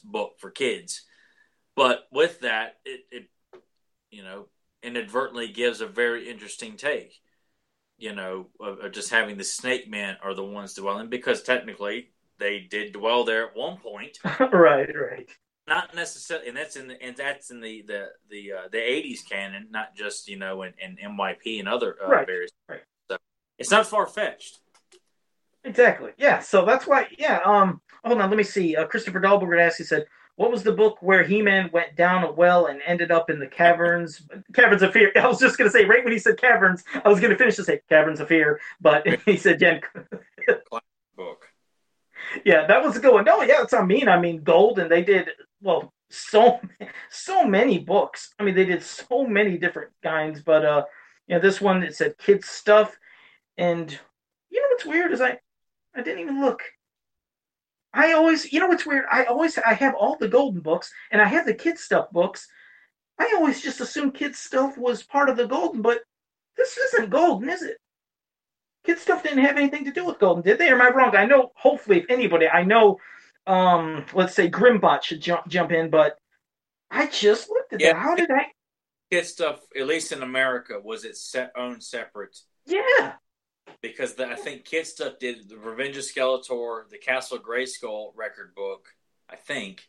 book 0.03 0.32
for 0.38 0.51
kids. 0.51 1.05
But 1.76 2.01
with 2.11 2.40
that, 2.40 2.78
it, 2.84 3.01
it, 3.12 3.28
you 4.11 4.24
know, 4.24 4.49
inadvertently 4.82 5.49
gives 5.49 5.80
a 5.80 5.86
very 5.86 6.28
interesting 6.28 6.76
take, 6.76 7.14
you 7.99 8.12
know, 8.12 8.49
of, 8.59 8.80
of 8.80 8.93
just 8.93 9.11
having 9.11 9.36
the 9.36 9.45
Snake 9.45 9.88
Men 9.88 10.16
are 10.22 10.34
the 10.34 10.45
ones 10.45 10.74
dwelling 10.74 11.09
because 11.09 11.43
technically 11.43 12.11
they 12.38 12.59
did 12.59 12.93
dwell 12.93 13.24
there 13.24 13.47
at 13.47 13.57
one 13.57 13.76
point. 13.76 14.18
right, 14.53 14.90
right 14.93 15.30
not 15.73 15.95
necessarily, 15.95 16.49
and 16.49 16.57
that's 16.57 16.77
in 16.77 16.89
the 16.89 17.03
and 17.03 17.16
that's 17.16 17.51
in 17.51 17.61
the 17.61 17.83
the 17.83 18.09
the 18.31 18.53
uh, 18.53 18.68
the 18.70 18.79
'80s 18.79 19.27
canon, 19.29 19.68
not 19.70 19.95
just 19.95 20.29
you 20.29 20.39
know 20.39 20.62
in, 20.62 20.75
in 20.79 20.97
MYP 20.97 21.61
and 21.61 21.68
other 21.68 21.97
uh, 22.03 22.09
right. 22.09 22.27
various. 22.27 22.51
Right. 22.68 22.83
So 23.11 23.16
it's 23.59 23.70
not 23.70 23.87
far 23.87 24.07
fetched. 24.07 24.59
Exactly. 25.64 26.11
Yeah. 26.18 26.41
So 26.41 26.64
that's 26.64 26.87
why. 26.87 27.09
Yeah. 27.18 27.41
Um. 27.45 27.81
Hold 28.05 28.20
on. 28.20 28.29
Let 28.29 28.37
me 28.37 28.43
see. 28.43 28.77
Uh, 28.77 28.87
Christopher 28.87 29.20
Dahlberg 29.20 29.61
asked. 29.61 29.79
He 29.79 29.85
said, 29.85 30.07
"What 30.37 30.51
was 30.51 30.62
the 30.62 30.73
book 30.73 30.99
where 31.01 31.23
He-Man 31.23 31.70
went 31.73 31.97
down 31.97 32.25
a 32.25 32.31
well 32.31 32.66
and 32.66 32.83
ended 32.87 33.11
up 33.11 33.31
in 33.31 33.39
the 33.39 33.47
caverns? 33.47 34.23
caverns 34.53 34.83
of 34.83 34.93
Fear." 34.93 35.12
I 35.16 35.27
was 35.27 35.41
just 35.41 35.57
gonna 35.57 35.70
say 35.70 35.87
right 35.87 36.05
when 36.05 36.12
he 36.12 36.18
said 36.18 36.37
caverns, 36.37 36.85
I 37.03 37.09
was 37.09 37.20
gonna 37.20 37.39
finish 37.39 37.57
to 37.57 37.64
say 37.64 37.81
caverns 37.89 38.20
of 38.20 38.29
fear, 38.29 38.61
but 38.81 39.07
he 39.25 39.39
said, 39.39 39.61
"Yeah." 39.62 39.81
Yeah, 42.45 42.66
that 42.66 42.83
was 42.83 42.97
a 42.97 43.01
good 43.01 43.12
one. 43.12 43.24
No, 43.24 43.43
yeah, 43.43 43.59
that's 43.59 43.72
what 43.72 43.83
I 43.83 43.87
mean. 43.87 44.09
I 44.09 44.20
mean, 44.20 44.43
Golden. 44.43 44.89
They 44.89 45.03
did 45.03 45.28
well 45.61 45.93
so 46.11 46.61
so 47.11 47.45
many 47.45 47.78
books. 47.78 48.35
I 48.39 48.45
mean, 48.45 48.55
they 48.55 48.64
did 48.64 48.83
so 48.83 49.26
many 49.26 49.59
different 49.59 49.93
kinds, 50.03 50.43
but 50.43 50.64
uh, 50.64 50.85
you 51.26 51.35
know, 51.35 51.41
this 51.41 51.61
one 51.61 51.83
it 51.83 51.95
said 51.95 52.18
kids 52.18 52.49
stuff, 52.49 52.97
and 53.57 53.91
you 54.51 54.61
know 54.61 54.66
what's 54.70 54.87
weird 54.87 55.12
is 55.12 55.20
I 55.20 55.39
I 55.95 56.03
didn't 56.03 56.20
even 56.20 56.41
look. 56.41 56.62
I 57.95 58.12
always, 58.12 58.51
you 58.53 58.59
know 58.59 58.68
what's 58.68 58.87
weird? 58.87 59.05
I 59.11 59.24
always 59.24 59.59
I 59.59 59.74
have 59.74 59.95
all 59.95 60.16
the 60.16 60.28
golden 60.28 60.61
books 60.61 60.91
and 61.11 61.20
I 61.20 61.26
have 61.26 61.45
the 61.45 61.55
kids 61.55 61.83
stuff 61.83 62.11
books. 62.11 62.49
I 63.18 63.35
always 63.37 63.61
just 63.62 63.80
assumed 63.80 64.14
kids 64.14 64.39
stuff 64.39 64.78
was 64.78 65.03
part 65.03 65.28
of 65.28 65.37
the 65.37 65.47
golden, 65.47 65.83
but 65.83 66.01
this 66.57 66.76
isn't 66.78 67.11
golden, 67.11 67.51
is 67.51 67.62
it? 67.62 67.76
Kids 68.85 69.01
stuff 69.01 69.22
didn't 69.22 69.45
have 69.45 69.57
anything 69.57 69.85
to 69.85 69.93
do 69.93 70.05
with 70.05 70.18
golden, 70.18 70.43
did 70.43 70.59
they? 70.59 70.70
Or 70.70 70.74
am 70.74 70.83
I 70.83 70.91
wrong? 70.91 71.14
I 71.14 71.24
know. 71.24 71.53
Hopefully, 71.55 71.99
if 71.99 72.07
anybody, 72.09 72.49
I 72.49 72.64
know 72.64 72.99
um, 73.47 74.05
let's 74.12 74.35
say 74.35 74.51
Grimbot 74.51 75.03
should 75.03 75.20
jump 75.20 75.47
jump 75.49 75.72
in, 75.72 75.91
but 75.91 76.18
I 76.91 77.07
just 77.07 77.49
looked 77.49 77.72
at 77.72 77.80
yeah. 77.80 77.93
that. 77.93 78.03
How 78.03 78.14
did 78.14 78.30
I? 78.30 78.47
Kid 79.11 79.26
stuff, 79.26 79.61
at 79.78 79.87
least 79.87 80.12
in 80.12 80.22
America, 80.22 80.80
was 80.83 81.05
it 81.05 81.16
set 81.16 81.53
own 81.57 81.80
separate? 81.80 82.39
Yeah. 82.66 83.14
Because 83.80 84.14
the, 84.14 84.26
I 84.26 84.35
think 84.35 84.64
Kid 84.64 84.87
Stuff 84.87 85.18
did 85.20 85.49
the 85.49 85.57
Revenge 85.57 85.97
of 85.97 86.05
Skeletor, 86.05 86.89
the 86.89 86.99
Castle 86.99 87.39
Grayskull 87.39 88.12
record 88.14 88.55
book. 88.55 88.89
I 89.28 89.37
think. 89.37 89.89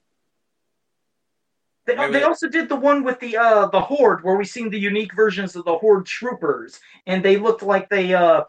They, 1.86 1.96
they 1.96 2.24
also 2.24 2.48
did 2.48 2.70
the 2.70 2.78
one 2.78 3.04
with 3.04 3.20
the 3.20 3.36
uh 3.36 3.68
the 3.68 3.82
horde 3.82 4.24
where 4.24 4.38
we 4.38 4.46
seen 4.46 4.70
the 4.70 4.80
unique 4.80 5.14
versions 5.14 5.58
of 5.58 5.66
the 5.66 5.78
horde 5.78 6.06
troopers 6.06 6.80
and 7.08 7.22
they 7.22 7.36
looked 7.36 7.62
like 7.62 7.90
they 7.90 8.14
uh 8.14 8.44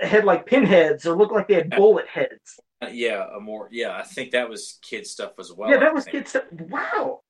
had 0.00 0.24
like 0.24 0.46
pinheads 0.46 1.06
or 1.06 1.16
looked 1.16 1.32
like 1.32 1.48
they 1.48 1.54
had 1.54 1.70
bullet 1.70 2.06
heads. 2.08 2.60
Uh, 2.82 2.88
yeah, 2.92 3.26
a 3.34 3.40
more 3.40 3.68
yeah. 3.70 3.96
I 3.96 4.02
think 4.02 4.32
that 4.32 4.48
was 4.48 4.78
kid 4.82 5.06
stuff 5.06 5.32
as 5.38 5.52
well. 5.52 5.70
Yeah, 5.70 5.78
that 5.78 5.94
was 5.94 6.04
kid 6.04 6.28
stuff. 6.28 6.44
Wow. 6.52 7.20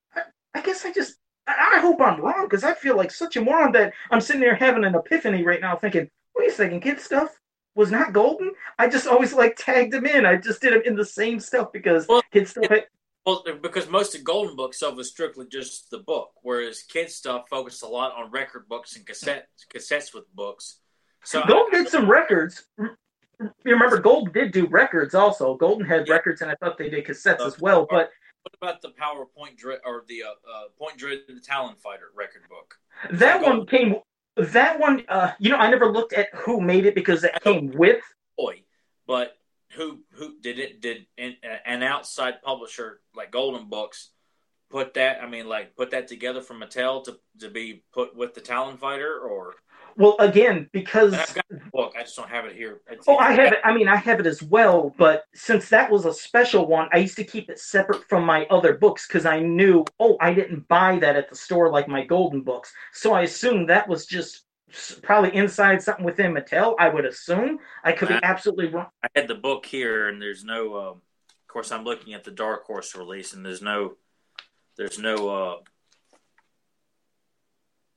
I 0.55 0.61
guess 0.61 0.85
I 0.85 0.93
just 0.93 1.17
I 1.47 1.79
hope 1.81 2.01
I'm 2.01 2.21
wrong 2.21 2.47
because 2.47 2.65
I 2.65 2.75
feel 2.75 2.97
like 2.97 3.11
such 3.11 3.37
a 3.37 3.41
moron 3.41 3.73
that 3.73 3.93
I'm 4.11 4.21
sitting 4.21 4.41
there 4.41 4.55
having 4.55 4.85
an 4.85 4.95
epiphany 4.95 5.43
right 5.43 5.61
now, 5.61 5.77
thinking, 5.77 6.09
wait 6.37 6.51
a 6.51 6.53
second, 6.53 6.81
kid 6.81 7.01
stuff 7.01 7.29
was 7.75 7.91
not 7.91 8.13
golden. 8.13 8.53
I 8.79 8.89
just 8.89 9.07
always 9.07 9.33
like 9.33 9.57
tagged 9.57 9.93
them 9.93 10.07
in. 10.07 10.25
I 10.25 10.37
just 10.37 10.63
did 10.63 10.73
them 10.73 10.83
in 10.85 10.97
the 10.97 11.05
same 11.05 11.41
stuff 11.41 11.73
because 11.73 12.07
well, 12.09 12.23
kid 12.33 12.49
stuff. 12.49 12.69
Had... 12.69 12.87
well, 13.27 13.45
because 13.61 13.89
most 13.89 14.15
of 14.15 14.25
Golden 14.25 14.57
Book 14.57 14.75
stuff 14.75 14.97
was 14.97 15.11
strictly 15.11 15.47
just 15.51 15.91
the 15.91 15.99
book, 15.99 16.31
whereas 16.43 16.83
kid 16.83 17.11
stuff 17.11 17.49
focused 17.51 17.83
a 17.83 17.89
lot 17.89 18.15
on 18.17 18.31
record 18.31 18.69
books 18.69 18.97
and 18.97 19.05
cassette 19.05 19.49
cassettes 19.75 20.15
with 20.15 20.33
books. 20.35 20.79
So 21.25 21.43
Gold 21.47 21.69
I, 21.73 21.79
did 21.79 21.89
some 21.89 22.09
records. 22.09 22.65
You 22.79 23.49
remember, 23.65 23.99
Gold 23.99 24.33
did 24.33 24.53
do 24.53 24.67
records 24.67 25.15
also. 25.15 25.57
Golden 25.57 25.87
had 25.87 26.07
yeah. 26.07 26.15
records, 26.15 26.43
and 26.43 26.51
I 26.51 26.55
thought 26.55 26.79
they 26.79 26.89
did 26.89 27.05
cassettes 27.05 27.41
uh, 27.41 27.47
as 27.47 27.61
well. 27.61 27.87
But 27.89 28.11
what 28.43 28.55
about 28.61 28.83
the 28.83 28.91
Power 28.91 29.23
of 29.23 29.35
Point 29.35 29.57
Dread 29.57 29.81
or 29.85 30.05
the 30.07 30.23
uh, 30.23 30.27
uh, 30.27 30.65
Point 30.79 30.99
Dread 30.99 31.21
the 31.27 31.41
Talon 31.41 31.77
Fighter 31.77 32.11
record 32.15 32.43
book? 32.49 32.77
That 33.19 33.43
one 33.43 33.67
came. 33.67 33.97
That 34.37 34.79
one, 34.79 35.05
uh, 35.09 35.33
you 35.39 35.51
know, 35.51 35.57
I 35.57 35.71
never 35.71 35.91
looked 35.91 36.13
at 36.13 36.29
who 36.35 36.61
made 36.61 36.87
it 36.87 36.95
because 36.95 37.25
it 37.25 37.33
came 37.43 37.73
with. 37.73 38.03
Boy, 38.37 38.63
but 39.07 39.37
who 39.71 40.01
who 40.13 40.39
did 40.41 40.59
it? 40.59 40.81
Did 40.81 41.07
an 41.19 41.83
outside 41.83 42.43
publisher 42.43 43.01
like 43.15 43.31
Golden 43.31 43.69
Books 43.69 44.11
put 44.71 44.95
that? 44.95 45.23
I 45.23 45.29
mean, 45.29 45.49
like 45.49 45.75
put 45.77 45.91
that 45.93 46.09
together 46.09 46.43
for 46.43 46.55
Mattel 46.55 47.03
to 47.05 47.19
to 47.41 47.49
be 47.49 47.83
put 47.93 48.15
with 48.15 48.35
the 48.35 48.41
Talon 48.41 48.77
Fighter, 48.77 49.19
or 49.19 49.55
well, 49.97 50.17
again, 50.19 50.69
because 50.73 51.15
I've 51.15 51.35
got 51.35 51.45
the 51.49 51.61
book, 51.73 51.95
I 51.97 52.03
just 52.03 52.17
don't 52.17 52.29
have 52.29 52.45
it 52.47 52.57
here. 52.57 52.81
It's, 52.91 53.07
oh, 53.07 53.17
I 53.17 53.33
have 53.33 53.53
it. 53.53 53.61
I 53.65 53.73
mean, 53.73 53.89
I 53.89 53.97
have 53.97 54.21
it 54.21 54.27
as 54.27 54.43
well. 54.43 54.95
But 54.97 55.25
since 55.35 55.69
that 55.69 55.91
was 55.91 56.05
a 56.05 56.13
special 56.13 56.67
one, 56.67 56.89
I 56.93 56.99
used 56.99 57.17
to 57.17 57.25
keep 57.25 57.49
it 57.49 57.59
separate 57.59 58.09
from 58.09 58.25
my 58.25 58.47
other 58.47 58.75
books 58.75 59.07
because 59.07 59.27
I 59.27 59.41
knew, 59.41 59.85
oh, 60.01 60.17
I 60.21 60.35
didn't 60.35 60.67
buy 60.69 60.99
that 60.99 61.17
at 61.17 61.31
the 61.31 61.37
store 61.37 61.71
like 61.71 61.89
my 61.89 62.05
golden 62.05 62.43
books. 62.43 62.73
So 62.93 63.13
I 63.13 63.23
assumed 63.23 63.69
that 63.69 63.89
was 63.89 64.07
just 64.07 64.45
probably 65.03 65.35
inside 65.35 65.83
something 65.83 66.05
within 66.05 66.33
Mattel. 66.33 66.75
I 66.79 66.89
would 66.89 67.05
assume. 67.05 67.59
I 67.85 67.93
could 67.93 68.09
be 68.09 68.19
absolutely 68.23 68.69
wrong. 68.69 68.89
I 69.03 69.09
had 69.15 69.29
the 69.29 69.35
book 69.35 69.65
here, 69.67 70.09
and 70.09 70.21
there's 70.21 70.45
no. 70.45 70.77
Um, 70.77 71.03
of 71.29 71.47
course, 71.49 71.71
I'm 71.71 71.85
looking 71.85 72.15
at 72.15 72.25
the 72.25 72.33
Dark 72.33 72.65
Horse 72.65 72.97
release, 72.97 73.33
and 73.33 73.45
there's 73.45 73.63
no. 73.63 73.97
There's 74.77 74.99
no. 74.99 75.29
Uh, 75.29 75.57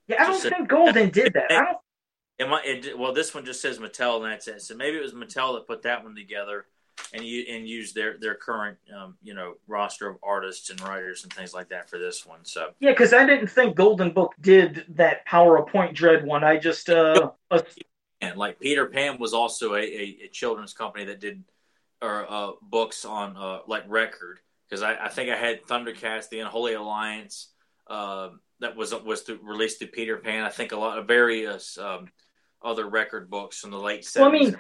yeah, 0.08 0.24
I 0.24 0.28
don't 0.28 0.41
think 0.41 0.68
Golden 0.70 1.10
did 1.10 1.34
that. 1.34 1.52
I 1.52 1.66
don't 1.66 1.78
it 2.40 2.48
might. 2.48 2.66
It, 2.66 2.98
well, 2.98 3.14
this 3.14 3.34
one 3.34 3.46
just 3.46 3.62
says 3.62 3.80
Mattel, 3.80 4.18
and 4.18 4.32
that's 4.32 4.48
it. 4.48 4.62
So 4.62 4.76
maybe 4.76 4.98
it 4.98 5.04
was 5.04 5.14
Mattel 5.14 5.56
that 5.56 5.68
put 5.68 5.84
that 5.84 6.04
one 6.04 6.16
together, 6.16 6.66
and 7.14 7.24
you 7.24 7.46
and 7.50 7.68
used 7.68 7.96
their 7.96 8.18
their 8.18 8.36
current, 8.36 8.78
um, 8.96 9.16
you 9.24 9.34
know, 9.34 9.56
roster 9.68 10.08
of 10.08 10.18
artists 10.22 10.70
and 10.70 10.80
writers 10.82 11.24
and 11.24 11.34
things 11.34 11.54
like 11.54 11.70
that 11.70 11.90
for 11.90 11.98
this 11.98 12.26
one. 12.26 12.40
So 12.44 12.72
yeah, 12.80 12.92
because 12.92 13.14
I 13.14 13.26
didn't 13.26 13.48
think 13.48 13.76
Golden 13.76 14.12
Book 14.12 14.34
did 14.40 14.86
that 14.90 15.26
Power 15.26 15.58
of 15.58 15.68
Point 15.68 15.96
Dread 15.96 16.26
one. 16.26 16.44
I 16.44 16.58
just 16.58 16.90
uh, 16.90 17.32
and 18.22 18.38
like 18.38 18.60
Peter 18.60 18.86
Pan 18.86 19.18
was 19.20 19.34
also 19.34 19.74
a, 19.74 19.82
a, 19.82 20.18
a 20.26 20.28
children's 20.32 20.74
company 20.74 21.06
that 21.06 21.20
did 21.20 21.44
or 22.02 22.32
uh, 22.32 22.52
books 22.62 23.06
on 23.06 23.36
uh, 23.36 23.60
like 23.68 23.84
record 23.88 24.40
because 24.68 24.84
I, 24.84 25.06
I 25.06 25.10
think 25.10 25.30
I 25.30 25.36
had 25.36 25.66
Thundercats, 25.66 26.30
the 26.30 26.40
Unholy 26.40 26.74
Alliance. 26.74 27.50
Uh, 27.88 28.30
that 28.60 28.76
was 28.76 28.94
was 28.94 29.24
to, 29.24 29.40
released 29.42 29.80
through 29.80 29.90
Peter 29.90 30.18
Pan. 30.18 30.44
I 30.44 30.50
think 30.50 30.72
a 30.72 30.78
lot 30.78 30.98
of 30.98 31.08
various 31.08 31.78
um, 31.78 32.10
other 32.64 32.89
record 32.89 33.30
books 33.30 33.60
from 33.60 33.72
the 33.72 33.78
late 33.78 34.01
70s. 34.01 34.20
Well, 34.20 34.30
I 34.30 34.32
mean, 34.32 34.58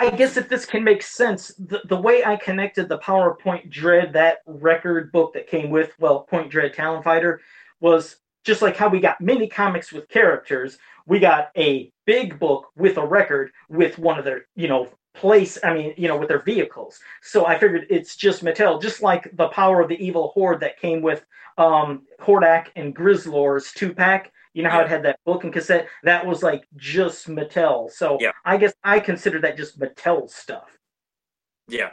I 0.00 0.10
guess 0.10 0.36
if 0.36 0.48
this 0.48 0.64
can 0.64 0.82
make 0.82 1.02
sense, 1.02 1.52
the, 1.58 1.82
the 1.84 2.00
way 2.00 2.24
I 2.24 2.36
connected 2.36 2.88
the 2.88 2.98
Power 2.98 3.32
of 3.32 3.38
Point 3.38 3.68
Dread, 3.68 4.12
that 4.14 4.38
record 4.46 5.12
book 5.12 5.34
that 5.34 5.46
came 5.46 5.70
with, 5.70 5.92
well, 5.98 6.20
Point 6.20 6.50
Dread 6.50 6.72
Talon 6.72 7.02
Fighter, 7.02 7.40
was 7.80 8.16
just 8.44 8.62
like 8.62 8.76
how 8.76 8.88
we 8.88 9.00
got 9.00 9.20
mini 9.20 9.46
comics 9.46 9.92
with 9.92 10.08
characters, 10.08 10.78
we 11.06 11.18
got 11.18 11.50
a 11.56 11.92
big 12.06 12.38
book 12.38 12.68
with 12.76 12.96
a 12.96 13.06
record 13.06 13.50
with 13.68 13.98
one 13.98 14.18
of 14.18 14.24
their, 14.24 14.46
you 14.56 14.68
know, 14.68 14.88
place, 15.14 15.58
I 15.62 15.74
mean, 15.74 15.92
you 15.96 16.08
know, 16.08 16.16
with 16.16 16.28
their 16.28 16.42
vehicles. 16.42 16.98
So 17.20 17.44
I 17.44 17.58
figured 17.58 17.86
it's 17.90 18.16
just 18.16 18.44
Mattel, 18.44 18.80
just 18.80 19.02
like 19.02 19.30
the 19.36 19.48
Power 19.48 19.82
of 19.82 19.88
the 19.88 20.02
Evil 20.02 20.28
Horde 20.28 20.60
that 20.60 20.80
came 20.80 21.02
with 21.02 21.26
um, 21.58 22.06
Hordak 22.20 22.68
and 22.76 22.96
Grizzlor's 22.96 23.72
two 23.72 23.92
pack 23.92 24.32
you 24.52 24.62
know 24.62 24.70
how 24.70 24.80
yeah. 24.80 24.84
it 24.84 24.88
had 24.88 25.02
that 25.04 25.20
book 25.24 25.44
and 25.44 25.52
cassette? 25.52 25.88
That 26.02 26.26
was 26.26 26.42
like 26.42 26.64
just 26.76 27.28
Mattel. 27.28 27.90
So 27.90 28.18
yeah. 28.20 28.32
I 28.44 28.56
guess 28.56 28.72
I 28.82 29.00
consider 29.00 29.40
that 29.40 29.56
just 29.56 29.78
Mattel 29.78 30.28
stuff. 30.28 30.76
Yeah. 31.68 31.90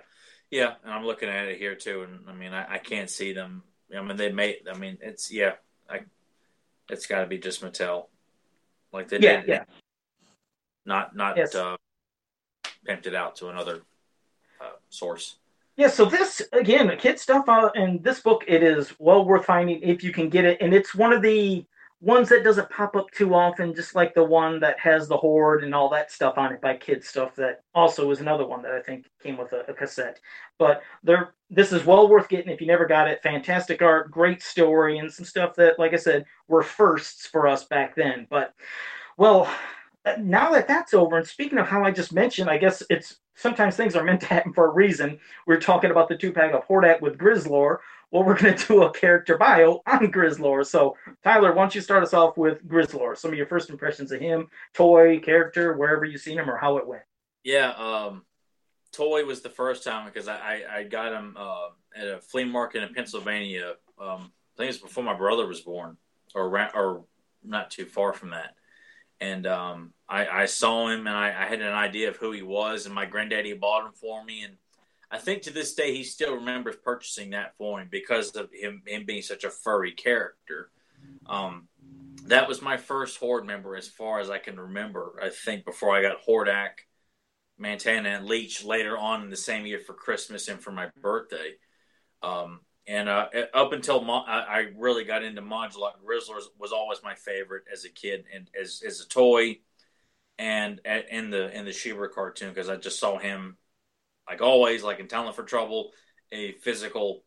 Yeah. 0.49 0.73
And 0.83 0.93
I'm 0.93 1.05
looking 1.05 1.29
at 1.29 1.47
it 1.47 1.57
here 1.57 1.75
too. 1.75 2.03
And 2.03 2.27
I 2.27 2.33
mean, 2.33 2.53
I, 2.53 2.75
I 2.75 2.77
can't 2.77 3.09
see 3.09 3.33
them. 3.33 3.63
I 3.95 4.01
mean, 4.01 4.17
they 4.17 4.31
made, 4.31 4.67
I 4.71 4.77
mean, 4.77 4.97
it's, 5.01 5.31
yeah, 5.31 5.53
I, 5.89 6.01
it's 6.89 7.05
got 7.05 7.21
to 7.21 7.27
be 7.27 7.37
just 7.37 7.61
Mattel. 7.61 8.07
Like 8.91 9.09
they 9.09 9.19
yeah, 9.19 9.41
did, 9.41 9.49
yeah. 9.49 9.63
Not, 10.85 11.15
not, 11.15 11.37
yes. 11.37 11.55
uh, 11.55 11.77
pimped 12.87 13.07
it 13.07 13.15
out 13.15 13.35
to 13.37 13.49
another 13.49 13.81
uh, 14.61 14.71
source. 14.89 15.35
Yeah, 15.75 15.89
so 15.89 16.05
this 16.05 16.41
again, 16.53 16.91
kid 16.97 17.19
stuff, 17.19 17.47
uh, 17.47 17.69
and 17.75 18.03
this 18.03 18.19
book 18.19 18.43
it 18.47 18.63
is 18.63 18.91
well 18.97 19.23
worth 19.23 19.45
finding 19.45 19.79
if 19.83 20.03
you 20.03 20.11
can 20.11 20.27
get 20.27 20.43
it, 20.43 20.57
and 20.59 20.73
it's 20.73 20.95
one 20.95 21.13
of 21.13 21.21
the 21.21 21.63
ones 21.99 22.29
that 22.29 22.43
doesn't 22.43 22.69
pop 22.69 22.95
up 22.95 23.09
too 23.11 23.33
often, 23.33 23.73
just 23.73 23.95
like 23.95 24.13
the 24.13 24.23
one 24.23 24.59
that 24.59 24.79
has 24.79 25.07
the 25.07 25.17
horde 25.17 25.63
and 25.63 25.73
all 25.73 25.89
that 25.89 26.11
stuff 26.11 26.37
on 26.37 26.53
it 26.53 26.61
by 26.61 26.75
kid 26.75 27.03
stuff. 27.03 27.35
That 27.35 27.61
also 27.73 28.11
is 28.11 28.19
another 28.19 28.45
one 28.45 28.61
that 28.61 28.71
I 28.71 28.81
think 28.81 29.07
came 29.21 29.37
with 29.37 29.51
a, 29.53 29.65
a 29.67 29.73
cassette. 29.73 30.19
But 30.59 30.81
there, 31.03 31.33
this 31.49 31.71
is 31.71 31.85
well 31.85 32.07
worth 32.07 32.29
getting 32.29 32.51
if 32.51 32.61
you 32.61 32.67
never 32.67 32.85
got 32.85 33.07
it. 33.07 33.23
Fantastic 33.23 33.81
art, 33.81 34.11
great 34.11 34.43
story, 34.43 34.99
and 34.99 35.11
some 35.11 35.25
stuff 35.25 35.55
that, 35.55 35.79
like 35.79 35.93
I 35.93 35.97
said, 35.97 36.25
were 36.47 36.63
firsts 36.63 37.25
for 37.25 37.47
us 37.47 37.63
back 37.65 37.95
then. 37.95 38.27
But 38.29 38.53
well, 39.17 39.51
uh, 40.05 40.13
now 40.19 40.51
that 40.51 40.67
that's 40.67 40.93
over, 40.93 41.17
and 41.17 41.27
speaking 41.27 41.57
of 41.57 41.67
how 41.67 41.83
I 41.83 41.91
just 41.91 42.13
mentioned, 42.13 42.49
I 42.49 42.57
guess 42.59 42.83
it's 42.89 43.17
sometimes 43.35 43.75
things 43.75 43.95
are 43.95 44.03
meant 44.03 44.21
to 44.21 44.27
happen 44.27 44.53
for 44.53 44.65
a 44.65 44.73
reason. 44.73 45.19
We're 45.45 45.59
talking 45.59 45.91
about 45.91 46.09
the 46.09 46.17
two 46.17 46.31
pack 46.31 46.53
of 46.53 46.67
Hordak 46.67 47.01
with 47.01 47.17
Grizzlor, 47.17 47.77
well, 48.11 48.23
we're 48.23 48.37
going 48.37 48.55
to 48.55 48.67
do 48.67 48.83
a 48.83 48.93
character 48.93 49.37
bio 49.37 49.81
on 49.85 50.11
Grizzlor. 50.11 50.65
So, 50.65 50.95
Tyler, 51.23 51.53
why 51.53 51.63
don't 51.63 51.75
you 51.75 51.81
start 51.81 52.03
us 52.03 52.13
off 52.13 52.37
with 52.37 52.65
Grizzlor? 52.67 53.17
Some 53.17 53.31
of 53.31 53.37
your 53.37 53.47
first 53.47 53.69
impressions 53.69 54.11
of 54.11 54.21
him, 54.21 54.47
toy, 54.73 55.19
character, 55.19 55.73
wherever 55.73 56.05
you've 56.05 56.21
seen 56.21 56.37
him, 56.37 56.49
or 56.49 56.57
how 56.57 56.77
it 56.77 56.87
went. 56.87 57.03
Yeah, 57.43 57.71
um, 57.71 58.23
toy 58.91 59.25
was 59.25 59.41
the 59.41 59.49
first 59.49 59.83
time 59.83 60.05
because 60.05 60.27
I, 60.27 60.35
I, 60.35 60.77
I 60.77 60.83
got 60.83 61.13
him 61.13 61.35
uh, 61.37 61.67
at 61.95 62.07
a 62.07 62.19
flea 62.19 62.45
market 62.45 62.83
in 62.83 62.93
Pennsylvania. 62.93 63.73
Um, 63.99 64.31
I 64.55 64.57
think 64.57 64.69
it 64.69 64.73
was 64.73 64.77
before 64.77 65.03
my 65.03 65.13
brother 65.13 65.45
was 65.45 65.61
born, 65.61 65.97
or 66.33 66.49
or 66.75 67.03
not 67.43 67.71
too 67.71 67.85
far 67.85 68.13
from 68.13 68.31
that. 68.31 68.55
And 69.19 69.47
um, 69.47 69.93
I, 70.07 70.27
I, 70.27 70.45
saw 70.45 70.89
him, 70.89 71.07
and 71.07 71.15
I, 71.15 71.29
I 71.29 71.45
had 71.47 71.61
an 71.61 71.73
idea 71.73 72.09
of 72.09 72.17
who 72.17 72.31
he 72.31 72.43
was, 72.43 72.85
and 72.85 72.93
my 72.93 73.05
granddaddy 73.05 73.53
bought 73.53 73.85
him 73.85 73.93
for 73.93 74.23
me, 74.23 74.43
and 74.43 74.57
I 75.09 75.17
think 75.17 75.43
to 75.43 75.51
this 75.51 75.73
day 75.73 75.95
he 75.95 76.03
still 76.03 76.35
remembers 76.35 76.75
purchasing 76.83 77.29
that 77.29 77.55
for 77.57 77.79
him 77.79 77.87
because 77.89 78.35
of 78.35 78.49
him, 78.51 78.81
him 78.85 79.05
being 79.05 79.21
such 79.21 79.43
a 79.43 79.49
furry 79.49 79.91
character. 79.91 80.69
Um, 81.25 81.67
that 82.25 82.47
was 82.47 82.61
my 82.61 82.77
first 82.77 83.17
Horde 83.17 83.45
member 83.45 83.75
as 83.75 83.87
far 83.87 84.19
as 84.19 84.29
I 84.29 84.37
can 84.37 84.59
remember. 84.59 85.13
I 85.21 85.29
think 85.29 85.63
before 85.63 85.95
I 85.95 86.01
got 86.01 86.25
Hordak, 86.27 86.71
Mantenna, 87.59 88.17
and 88.17 88.25
Leech 88.25 88.63
later 88.63 88.97
on 88.97 89.23
in 89.23 89.29
the 89.29 89.37
same 89.37 89.65
year 89.65 89.79
for 89.79 89.93
Christmas 89.93 90.49
and 90.49 90.59
for 90.59 90.71
my 90.71 90.89
birthday. 91.01 91.53
Um, 92.21 92.61
and 92.85 93.07
uh, 93.07 93.27
up 93.53 93.71
until 93.73 94.01
mo- 94.01 94.23
I, 94.27 94.39
I, 94.39 94.65
really 94.77 95.03
got 95.03 95.23
into 95.23 95.41
modular, 95.41 95.91
Grizzlor 96.05 96.41
was 96.57 96.71
always 96.71 96.99
my 97.03 97.15
favorite 97.15 97.63
as 97.71 97.83
a 97.83 97.89
kid 97.89 98.25
and 98.33 98.49
as 98.59 98.81
as 98.85 99.01
a 99.01 99.07
toy, 99.07 99.59
and 100.39 100.79
in 101.11 101.29
the 101.29 101.55
in 101.55 101.65
the 101.65 101.73
She-Ra 101.73 102.07
cartoon 102.07 102.49
because 102.49 102.69
I 102.69 102.77
just 102.77 102.97
saw 102.97 103.17
him 103.17 103.57
like 104.27 104.41
always, 104.41 104.83
like 104.83 104.99
in 104.99 105.07
Talent 105.07 105.35
for 105.35 105.43
Trouble, 105.43 105.91
a 106.31 106.53
physical, 106.53 107.23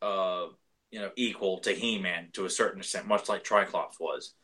uh, 0.00 0.46
you 0.90 1.00
know, 1.00 1.10
equal 1.16 1.58
to 1.60 1.72
He-Man 1.72 2.28
to 2.32 2.46
a 2.46 2.50
certain 2.50 2.80
extent, 2.80 3.06
much 3.06 3.28
like 3.28 3.44
Triclops 3.44 4.00
was. 4.00 4.34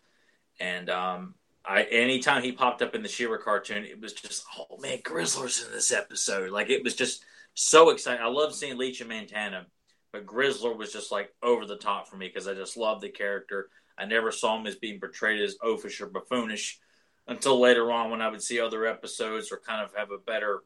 And 0.60 0.90
um, 0.90 1.34
I, 1.64 1.84
anytime 1.84 2.42
he 2.42 2.52
popped 2.52 2.82
up 2.82 2.94
in 2.94 3.02
the 3.02 3.08
She-Ra 3.08 3.38
cartoon, 3.38 3.84
it 3.84 4.00
was 4.00 4.12
just, 4.12 4.44
oh 4.58 4.78
man, 4.78 4.98
Grizzlor's 4.98 5.64
in 5.64 5.72
this 5.72 5.92
episode. 5.92 6.50
Like 6.50 6.70
it 6.70 6.84
was 6.84 6.94
just 6.94 7.24
so 7.54 7.90
exciting. 7.90 8.22
I 8.22 8.28
love 8.28 8.54
seeing 8.54 8.76
Leech 8.76 9.00
and 9.00 9.10
Mantenna, 9.10 9.64
but 10.12 10.26
Grizzlor 10.26 10.76
was 10.76 10.92
just 10.92 11.10
like 11.10 11.32
over 11.42 11.64
the 11.64 11.76
top 11.76 12.08
for 12.08 12.16
me 12.16 12.28
because 12.28 12.46
I 12.46 12.54
just 12.54 12.76
loved 12.76 13.00
the 13.00 13.08
character. 13.08 13.70
I 13.96 14.04
never 14.04 14.30
saw 14.30 14.58
him 14.58 14.66
as 14.66 14.74
being 14.74 15.00
portrayed 15.00 15.40
as 15.40 15.56
oafish 15.64 16.00
or 16.00 16.06
buffoonish 16.06 16.78
until 17.26 17.58
later 17.58 17.90
on 17.90 18.10
when 18.10 18.20
I 18.20 18.28
would 18.28 18.42
see 18.42 18.60
other 18.60 18.86
episodes 18.86 19.50
or 19.50 19.60
kind 19.64 19.82
of 19.82 19.94
have 19.96 20.10
a 20.10 20.18
better 20.18 20.60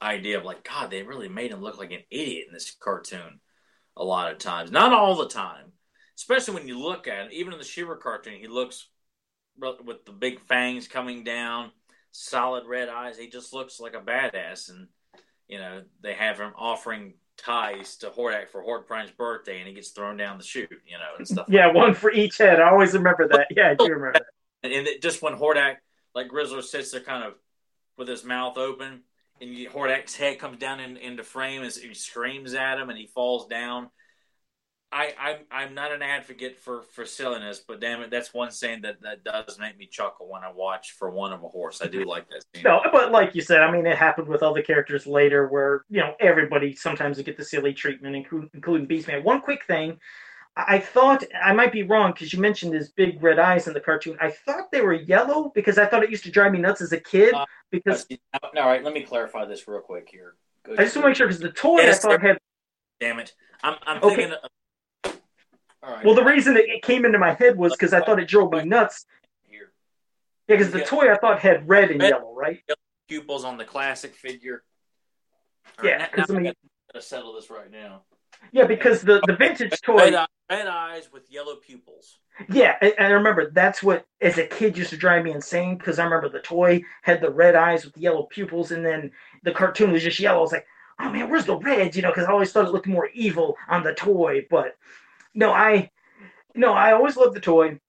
idea 0.00 0.38
of 0.38 0.44
like, 0.44 0.64
God, 0.64 0.90
they 0.90 1.02
really 1.02 1.28
made 1.28 1.50
him 1.50 1.62
look 1.62 1.78
like 1.78 1.92
an 1.92 2.04
idiot 2.10 2.46
in 2.48 2.54
this 2.54 2.74
cartoon 2.78 3.40
a 3.96 4.04
lot 4.04 4.30
of 4.30 4.38
times. 4.38 4.70
Not 4.70 4.92
all 4.92 5.16
the 5.16 5.28
time, 5.28 5.72
especially 6.16 6.54
when 6.54 6.68
you 6.68 6.78
look 6.78 7.08
at 7.08 7.26
it. 7.26 7.32
Even 7.32 7.52
in 7.52 7.58
the 7.58 7.64
She-Ra 7.64 7.96
cartoon, 7.96 8.38
he 8.38 8.46
looks 8.46 8.88
with 9.58 10.04
the 10.04 10.12
big 10.12 10.40
fangs 10.46 10.86
coming 10.86 11.24
down, 11.24 11.70
solid 12.12 12.66
red 12.66 12.88
eyes. 12.88 13.18
He 13.18 13.28
just 13.28 13.52
looks 13.52 13.80
like 13.80 13.94
a 13.94 14.00
badass. 14.00 14.68
And, 14.70 14.88
you 15.48 15.58
know, 15.58 15.82
they 16.02 16.14
have 16.14 16.38
him 16.38 16.52
offering 16.56 17.14
ties 17.38 17.96
to 17.96 18.10
Hordak 18.10 18.50
for 18.50 18.62
Horde 18.62 18.86
Prime's 18.86 19.10
birthday, 19.10 19.58
and 19.58 19.68
he 19.68 19.74
gets 19.74 19.90
thrown 19.90 20.16
down 20.16 20.38
the 20.38 20.44
chute, 20.44 20.70
you 20.86 20.98
know, 20.98 21.16
and 21.18 21.26
stuff. 21.26 21.46
yeah, 21.50 21.66
like 21.66 21.74
one 21.74 21.94
for 21.94 22.10
each 22.10 22.38
head. 22.38 22.60
I 22.60 22.70
always 22.70 22.94
remember 22.94 23.28
that. 23.28 23.48
Yeah, 23.50 23.70
I 23.70 23.74
do 23.74 23.84
remember 23.84 24.12
that. 24.14 24.22
And, 24.62 24.72
and 24.72 24.88
just 25.00 25.22
when 25.22 25.34
Hordak, 25.34 25.76
like 26.14 26.28
Grizzlor, 26.28 26.62
sits 26.62 26.90
there 26.90 27.00
kind 27.00 27.22
of 27.22 27.34
with 27.96 28.08
his 28.08 28.24
mouth 28.24 28.56
open, 28.56 29.02
and 29.40 29.50
Hordak's 29.68 30.16
head 30.16 30.38
comes 30.38 30.58
down 30.58 30.80
in, 30.80 30.96
into 30.96 31.22
frame, 31.22 31.62
and 31.62 31.72
he 31.72 31.94
screams 31.94 32.54
at 32.54 32.78
him, 32.78 32.90
and 32.90 32.98
he 32.98 33.06
falls 33.06 33.46
down. 33.46 33.90
I, 34.92 35.14
I'm 35.20 35.36
I'm 35.50 35.74
not 35.74 35.92
an 35.92 36.00
advocate 36.00 36.58
for 36.58 36.82
for 36.82 37.04
silliness, 37.04 37.60
but 37.66 37.80
damn 37.80 38.00
it, 38.02 38.10
that's 38.10 38.32
one 38.32 38.52
scene 38.52 38.82
that, 38.82 39.02
that 39.02 39.24
does 39.24 39.58
make 39.58 39.76
me 39.76 39.88
chuckle 39.90 40.28
when 40.30 40.44
I 40.44 40.52
watch 40.52 40.92
for 40.92 41.10
one 41.10 41.32
of 41.32 41.42
a 41.42 41.48
horse. 41.48 41.82
I 41.82 41.88
do 41.88 42.04
like 42.04 42.28
that 42.30 42.44
scene. 42.54 42.62
No, 42.62 42.80
but 42.92 43.10
like 43.10 43.34
you 43.34 43.42
said, 43.42 43.62
I 43.62 43.70
mean, 43.70 43.84
it 43.84 43.98
happened 43.98 44.28
with 44.28 44.44
other 44.44 44.62
characters 44.62 45.06
later, 45.06 45.48
where 45.48 45.84
you 45.88 46.00
know 46.00 46.14
everybody 46.20 46.74
sometimes 46.76 47.16
they 47.16 47.24
get 47.24 47.36
the 47.36 47.44
silly 47.44 47.74
treatment, 47.74 48.14
including, 48.14 48.48
including 48.54 48.86
Beastman. 48.86 49.24
One 49.24 49.40
quick 49.40 49.64
thing, 49.66 49.98
I 50.56 50.78
thought 50.78 51.22
I 51.44 51.52
might 51.52 51.70
be 51.70 51.82
wrong 51.82 52.12
because 52.12 52.32
you 52.32 52.40
mentioned 52.40 52.72
his 52.72 52.90
big 52.90 53.22
red 53.22 53.38
eyes 53.38 53.66
in 53.66 53.74
the 53.74 53.80
cartoon. 53.80 54.16
I 54.20 54.30
thought 54.30 54.72
they 54.72 54.80
were 54.80 54.94
yellow 54.94 55.52
because 55.54 55.76
I 55.76 55.84
thought 55.84 56.02
it 56.02 56.10
used 56.10 56.24
to 56.24 56.30
drive 56.30 56.52
me 56.52 56.58
nuts 56.58 56.80
as 56.80 56.92
a 56.92 57.00
kid. 57.00 57.34
Uh, 57.34 57.44
because 57.70 58.06
all 58.42 58.66
right, 58.66 58.82
let 58.82 58.94
me 58.94 59.02
clarify 59.02 59.44
this 59.44 59.68
real 59.68 59.80
quick 59.80 60.08
here. 60.10 60.34
Go 60.64 60.72
I 60.72 60.84
just 60.84 60.96
want 60.96 61.04
to 61.04 61.08
make 61.08 61.16
sure 61.16 61.26
because 61.26 61.40
the 61.40 61.50
toy 61.50 61.80
yes, 61.80 62.04
I 62.04 62.10
thought 62.10 62.22
had. 62.22 62.38
Damn 63.00 63.18
it! 63.18 63.34
I'm 63.62 63.76
I'm 63.86 64.02
okay. 64.02 64.16
thinking 64.16 64.36
well, 66.04 66.14
the 66.14 66.24
reason 66.24 66.56
it 66.56 66.82
came 66.82 67.04
into 67.04 67.18
my 67.18 67.34
head 67.34 67.56
was 67.56 67.72
because 67.72 67.92
I 67.92 68.00
thought 68.00 68.18
it 68.18 68.28
drove 68.28 68.52
me 68.52 68.64
nuts. 68.64 69.06
Here. 69.48 69.70
Yeah, 70.48 70.56
because 70.56 70.72
the 70.72 70.80
toy 70.80 71.12
I 71.12 71.16
thought 71.16 71.40
had 71.40 71.68
red 71.68 71.90
and 71.90 72.00
red, 72.00 72.10
yellow, 72.10 72.34
right? 72.34 72.60
Yellow 72.68 72.76
pupils 73.08 73.44
on 73.44 73.56
the 73.56 73.64
classic 73.64 74.14
figure. 74.14 74.62
yeah, 75.82 76.08
because 76.10 76.30
I 76.30 76.34
mean, 76.34 76.52
to 76.92 77.02
settle 77.02 77.34
this 77.34 77.50
right 77.50 77.70
now. 77.70 78.02
Yeah, 78.52 78.66
because 78.66 79.02
the 79.02 79.20
the 79.26 79.36
vintage 79.36 79.80
toy 79.82 80.10
red, 80.10 80.26
red 80.50 80.66
eyes 80.66 81.12
with 81.12 81.30
yellow 81.30 81.56
pupils. 81.56 82.18
Yeah, 82.50 82.76
and, 82.80 82.92
and 82.98 83.06
I 83.08 83.10
remember 83.10 83.50
that's 83.50 83.82
what 83.82 84.06
as 84.20 84.38
a 84.38 84.46
kid 84.46 84.76
used 84.76 84.90
to 84.90 84.96
drive 84.96 85.24
me 85.24 85.32
insane 85.32 85.76
because 85.76 85.98
I 85.98 86.04
remember 86.04 86.28
the 86.28 86.40
toy 86.40 86.82
had 87.02 87.20
the 87.20 87.30
red 87.30 87.54
eyes 87.54 87.84
with 87.84 87.94
the 87.94 88.00
yellow 88.00 88.24
pupils, 88.24 88.70
and 88.70 88.84
then 88.84 89.10
the 89.42 89.52
cartoon 89.52 89.92
was 89.92 90.02
just 90.02 90.20
yellow. 90.20 90.38
I 90.38 90.42
was 90.42 90.52
like, 90.52 90.66
oh 91.00 91.10
man, 91.10 91.30
where's 91.30 91.46
the 91.46 91.56
red? 91.56 91.96
You 91.96 92.02
know, 92.02 92.10
because 92.10 92.26
I 92.26 92.32
always 92.32 92.52
thought 92.52 92.66
it 92.66 92.72
looked 92.72 92.86
more 92.86 93.10
evil 93.14 93.56
on 93.68 93.82
the 93.82 93.94
toy, 93.94 94.46
but 94.50 94.76
no, 95.34 95.52
I 95.52 95.90
no, 96.54 96.72
I 96.72 96.92
always 96.92 97.16
loved 97.16 97.36
the 97.36 97.40
toy. 97.40 97.80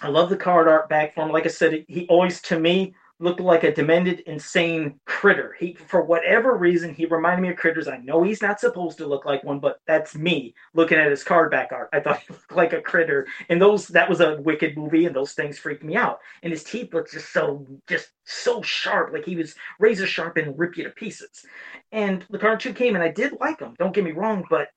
I 0.00 0.08
love 0.08 0.30
the 0.30 0.36
card 0.36 0.68
art 0.68 0.88
back 0.88 1.14
from. 1.14 1.30
Like 1.30 1.44
I 1.44 1.48
said, 1.48 1.84
he 1.88 2.06
always 2.08 2.40
to 2.42 2.58
me 2.58 2.94
looked 3.20 3.40
like 3.40 3.64
a 3.64 3.74
demented, 3.74 4.20
insane 4.20 4.98
critter. 5.04 5.56
He, 5.58 5.74
for 5.74 6.02
whatever 6.02 6.56
reason, 6.56 6.94
he 6.94 7.04
reminded 7.06 7.42
me 7.42 7.50
of 7.50 7.56
critters. 7.56 7.88
I 7.88 7.96
know 7.98 8.22
he's 8.22 8.42
not 8.42 8.60
supposed 8.60 8.96
to 8.98 9.06
look 9.06 9.24
like 9.24 9.42
one, 9.42 9.58
but 9.58 9.80
that's 9.86 10.14
me 10.14 10.54
looking 10.74 10.98
at 10.98 11.10
his 11.10 11.24
card 11.24 11.50
back 11.50 11.72
art. 11.72 11.88
I 11.92 12.00
thought 12.00 12.20
he 12.28 12.32
looked 12.32 12.52
like 12.52 12.72
a 12.72 12.80
critter, 12.80 13.26
and 13.48 13.60
those 13.60 13.88
that 13.88 14.08
was 14.08 14.20
a 14.20 14.40
wicked 14.40 14.76
movie, 14.76 15.06
and 15.06 15.16
those 15.16 15.32
things 15.32 15.58
freaked 15.58 15.82
me 15.82 15.96
out. 15.96 16.20
And 16.42 16.52
his 16.52 16.62
teeth 16.62 16.94
looked 16.94 17.12
just 17.12 17.32
so, 17.32 17.66
just 17.88 18.10
so 18.24 18.62
sharp, 18.62 19.12
like 19.12 19.24
he 19.24 19.36
was 19.36 19.56
razor 19.80 20.06
sharp 20.06 20.36
and 20.36 20.58
rip 20.58 20.76
you 20.76 20.84
to 20.84 20.90
pieces. 20.90 21.44
And 21.90 22.24
the 22.30 22.38
cartoon 22.38 22.74
came, 22.74 22.94
and 22.94 23.02
I 23.02 23.10
did 23.10 23.32
like 23.40 23.60
him. 23.60 23.74
Don't 23.78 23.94
get 23.94 24.04
me 24.04 24.12
wrong, 24.12 24.44
but 24.48 24.68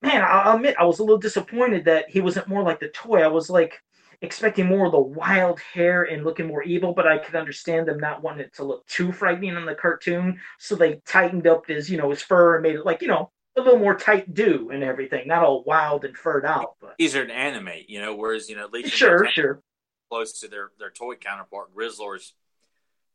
man, 0.00 0.22
I'll 0.24 0.56
admit 0.56 0.76
I 0.78 0.84
was 0.84 0.98
a 1.00 1.02
little 1.02 1.18
disappointed 1.18 1.84
that 1.86 2.08
he 2.08 2.20
wasn't 2.20 2.48
more 2.48 2.62
like 2.62 2.80
the 2.80 2.88
toy. 2.88 3.22
I 3.22 3.28
was 3.28 3.50
like 3.50 3.82
expecting 4.22 4.66
more 4.66 4.86
of 4.86 4.92
the 4.92 5.00
wild 5.00 5.60
hair 5.60 6.04
and 6.04 6.24
looking 6.24 6.46
more 6.46 6.62
evil, 6.62 6.94
but 6.94 7.06
I 7.06 7.18
could 7.18 7.34
understand 7.34 7.86
them 7.88 7.98
not 7.98 8.22
wanting 8.22 8.46
it 8.46 8.54
to 8.54 8.64
look 8.64 8.86
too 8.86 9.12
frightening 9.12 9.56
in 9.56 9.66
the 9.66 9.74
cartoon, 9.74 10.40
so 10.58 10.74
they 10.74 11.02
tightened 11.04 11.46
up 11.46 11.66
his, 11.66 11.90
you 11.90 11.98
know, 11.98 12.10
his 12.10 12.22
fur 12.22 12.54
and 12.54 12.62
made 12.62 12.76
it 12.76 12.86
like, 12.86 13.02
you 13.02 13.08
know, 13.08 13.30
a 13.56 13.60
little 13.60 13.78
more 13.78 13.94
tight 13.94 14.32
do 14.32 14.70
and 14.70 14.82
everything, 14.82 15.28
not 15.28 15.44
all 15.44 15.64
wild 15.64 16.04
and 16.04 16.16
furred 16.16 16.46
out. 16.46 16.76
But 16.80 16.94
easier 16.98 17.26
to 17.26 17.32
animate, 17.32 17.90
you 17.90 18.00
know, 18.00 18.14
whereas 18.14 18.48
you 18.48 18.56
know, 18.56 18.64
at 18.64 18.72
least 18.72 18.90
sure, 18.90 19.28
sure, 19.28 19.60
close 20.08 20.40
to 20.40 20.48
their 20.48 20.70
their 20.78 20.90
toy 20.90 21.16
counterpart, 21.16 21.74
Grizzlor's 21.74 22.32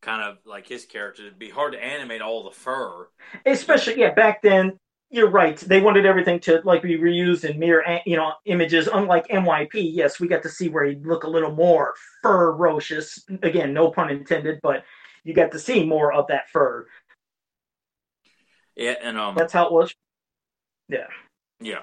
kind 0.01 0.21
of 0.21 0.37
like 0.45 0.67
his 0.67 0.85
character. 0.85 1.23
It'd 1.23 1.39
be 1.39 1.49
hard 1.49 1.73
to 1.73 1.83
animate 1.83 2.21
all 2.21 2.43
the 2.43 2.51
fur, 2.51 3.07
especially 3.45 3.99
yeah. 3.99 4.13
Back 4.13 4.41
then, 4.41 4.77
you're 5.09 5.29
right. 5.29 5.57
They 5.57 5.79
wanted 5.79 6.05
everything 6.05 6.39
to 6.41 6.61
like 6.65 6.81
be 6.81 6.97
reused 6.97 7.49
in 7.49 7.57
mirror, 7.57 7.99
you 8.05 8.17
know, 8.17 8.33
images. 8.45 8.87
Unlike 8.87 9.29
MYP, 9.29 9.91
yes, 9.93 10.19
we 10.19 10.27
got 10.27 10.43
to 10.43 10.49
see 10.49 10.69
where 10.69 10.85
he'd 10.85 11.05
look 11.05 11.23
a 11.23 11.29
little 11.29 11.51
more 11.51 11.93
ferocious. 12.21 13.23
Again, 13.41 13.73
no 13.73 13.89
pun 13.89 14.09
intended, 14.09 14.59
but 14.61 14.83
you 15.23 15.33
got 15.33 15.51
to 15.51 15.59
see 15.59 15.85
more 15.85 16.11
of 16.11 16.27
that 16.27 16.49
fur. 16.49 16.87
Yeah, 18.75 18.95
and 19.01 19.17
um, 19.17 19.35
that's 19.35 19.53
how 19.53 19.67
it 19.67 19.71
was. 19.71 19.95
Yeah. 20.89 21.07
Yeah. 21.59 21.81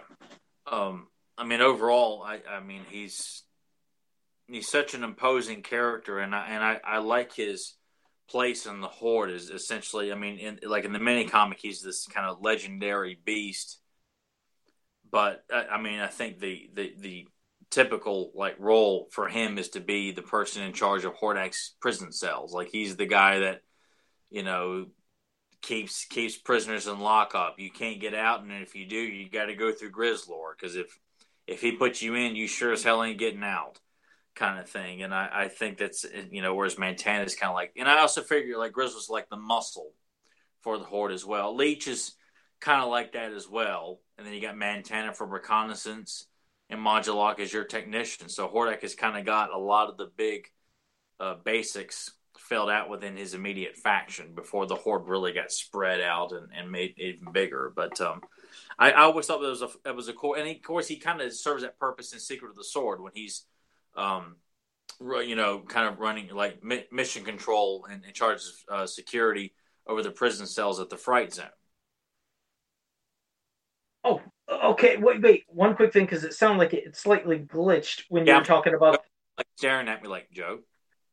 Um, 0.71 1.09
I 1.37 1.45
mean, 1.45 1.61
overall, 1.61 2.23
I, 2.23 2.41
I 2.49 2.61
mean, 2.61 2.83
he's 2.91 3.43
he's 4.47 4.69
such 4.69 4.95
an 4.95 5.03
imposing 5.03 5.63
character, 5.63 6.19
and 6.19 6.35
I 6.35 6.47
and 6.49 6.63
I, 6.63 6.81
I 6.85 6.99
like 6.99 7.33
his 7.33 7.75
place 8.29 8.67
in 8.67 8.81
the 8.81 8.89
horde 8.89 9.31
is 9.31 9.51
essentially 9.51 10.11
i 10.11 10.15
mean 10.15 10.39
in 10.39 10.59
like 10.67 10.85
in 10.85 10.93
the 10.93 10.99
mini 10.99 11.27
comic 11.27 11.59
he's 11.61 11.83
this 11.83 12.07
kind 12.07 12.27
of 12.27 12.41
legendary 12.41 13.19
beast. 13.25 13.81
But 15.11 15.45
I, 15.53 15.67
I, 15.67 15.81
mean 15.81 16.01
i 16.01 16.09
think 16.09 16.41
the, 16.41 16.71
the 16.75 16.95
the 16.99 17.29
typical 17.71 18.33
like 18.35 18.57
role 18.59 19.09
for 19.11 19.29
him 19.29 19.59
is 19.59 19.71
to 19.71 19.81
be 19.81 20.13
the 20.13 20.23
person 20.23 20.63
in 20.63 20.73
charge 20.73 21.05
of 21.05 21.15
hordak's 21.15 21.75
prison 21.81 22.13
cells. 22.13 22.53
Like 22.53 22.69
he's 22.69 22.97
the 22.97 23.07
guy 23.07 23.41
that 23.41 23.61
you 24.31 24.43
know 24.43 24.87
keeps 25.61 26.05
keeps 26.05 26.37
prisoners 26.37 26.87
in 26.87 27.01
lockup. 27.01 27.59
You 27.59 27.71
can't 27.71 28.01
get 28.01 28.15
out 28.15 28.43
and 28.43 28.53
if 28.53 28.75
you 28.75 28.87
do 28.87 28.97
you 28.97 29.29
got 29.29 29.47
to 29.47 29.55
go 29.55 29.73
through 29.73 29.93
grizzlor 29.93 30.53
because 30.57 30.77
if 30.77 30.99
if 31.47 31.61
he 31.61 31.73
puts 31.73 32.03
you 32.03 32.15
in 32.15 32.37
you 32.37 32.49
sure 32.49 32.73
as 32.73 32.83
hell 32.83 33.03
ain't 33.03 33.19
getting 33.19 33.45
out 33.45 33.79
kind 34.35 34.59
of 34.59 34.69
thing. 34.69 35.03
And 35.03 35.15
I, 35.15 35.29
I 35.33 35.49
think 35.49 35.79
that's 35.79 36.05
you 36.31 36.43
know 36.43 36.55
whereas 36.55 36.77
Mantenna 36.77 37.27
is 37.27 37.37
kind 37.37 37.51
of 37.51 37.55
like, 37.55 37.73
and 37.77 37.89
I 37.89 38.01
also 38.01 38.23
figure 38.23 38.59
like 38.59 38.73
Grizzlor's 38.73 39.09
like 39.09 39.29
the 39.29 39.37
muscle 39.37 39.93
for 40.63 40.79
the 40.79 40.85
Horde 40.85 41.13
as 41.13 41.25
well. 41.25 41.55
Leech 41.55 41.89
is 41.89 42.13
kind 42.61 42.83
of 42.83 42.89
like 42.89 43.13
that 43.13 43.33
as 43.33 43.49
well. 43.49 44.01
And 44.17 44.27
then 44.27 44.35
you 44.35 44.41
got 44.41 44.57
Mantenna 44.57 45.15
for 45.15 45.27
reconnaissance, 45.27 46.27
and 46.71 46.81
Modulok 46.81 47.39
is 47.39 47.53
your 47.53 47.65
technician. 47.65 48.29
So 48.29 48.49
Hordak 48.49 48.83
has 48.83 48.95
kind 48.95 49.19
of 49.19 49.25
got 49.25 49.53
a 49.53 49.59
lot 49.59 49.91
of 49.91 49.97
the 49.97 50.11
big 50.17 50.49
uh, 51.21 51.35
basics 51.45 52.11
filled 52.39 52.71
out 52.71 52.91
within 52.91 53.17
his 53.17 53.35
immediate 53.35 53.77
faction 53.77 54.35
before 54.35 54.67
the 54.67 54.75
Horde 54.75 55.07
really 55.07 55.33
got 55.33 55.51
spread 55.51 56.01
out 56.01 56.33
and, 56.33 56.49
and 56.55 56.71
made 56.71 56.95
even 56.99 57.33
bigger. 57.33 57.73
But 57.75 58.01
um, 58.01 58.21
I, 58.79 58.93
I, 58.93 59.03
always 59.03 59.27
thought 59.27 59.41
that 59.41 59.49
was 59.49 59.63
a 59.63 59.69
that 59.85 59.97
was 59.97 60.09
a 60.09 60.13
cool, 60.13 60.35
and 60.35 60.47
he, 60.47 60.57
of 60.57 60.63
course 60.63 60.89
he 60.89 60.97
kind 60.97 61.21
of 61.21 61.33
serves 61.33 61.63
that 61.63 61.79
purpose 61.79 62.13
in 62.13 62.19
Secret 62.19 62.51
of 62.51 62.57
the 62.57 62.65
Sword 62.65 63.01
when 63.01 63.13
he's 63.15 63.47
um, 63.97 64.37
you 65.01 65.37
know, 65.37 65.61
kind 65.61 65.89
of 65.89 65.99
running 65.99 66.29
like 66.29 66.63
mission 66.93 67.25
control 67.25 67.87
and 67.91 68.05
in 68.05 68.13
charge 68.13 68.41
of 68.69 68.75
uh, 68.75 68.87
security 68.87 69.55
over 69.87 70.03
the 70.03 70.11
prison 70.11 70.47
cells 70.47 70.81
at 70.81 70.91
the 70.91 70.97
fright 70.97 71.33
zone. 71.33 71.47
Oh, 74.03 74.21
okay. 74.49 74.97
Wait, 74.99 75.23
wait. 75.23 75.45
One 75.49 75.75
quick 75.75 75.93
thing 75.93 76.05
because 76.05 76.25
it 76.25 76.35
sounded 76.35 76.59
like 76.59 76.75
it, 76.75 76.97
slightly 76.97 77.39
glitched 77.39 78.05
when 78.09 78.27
yeah, 78.27 78.35
you 78.35 78.39
were 78.41 78.45
talking 78.45 78.75
about 78.75 79.01
like 79.39 79.47
staring 79.57 79.89
at 79.89 80.03
me 80.03 80.09
like 80.09 80.31
Joe. 80.31 80.61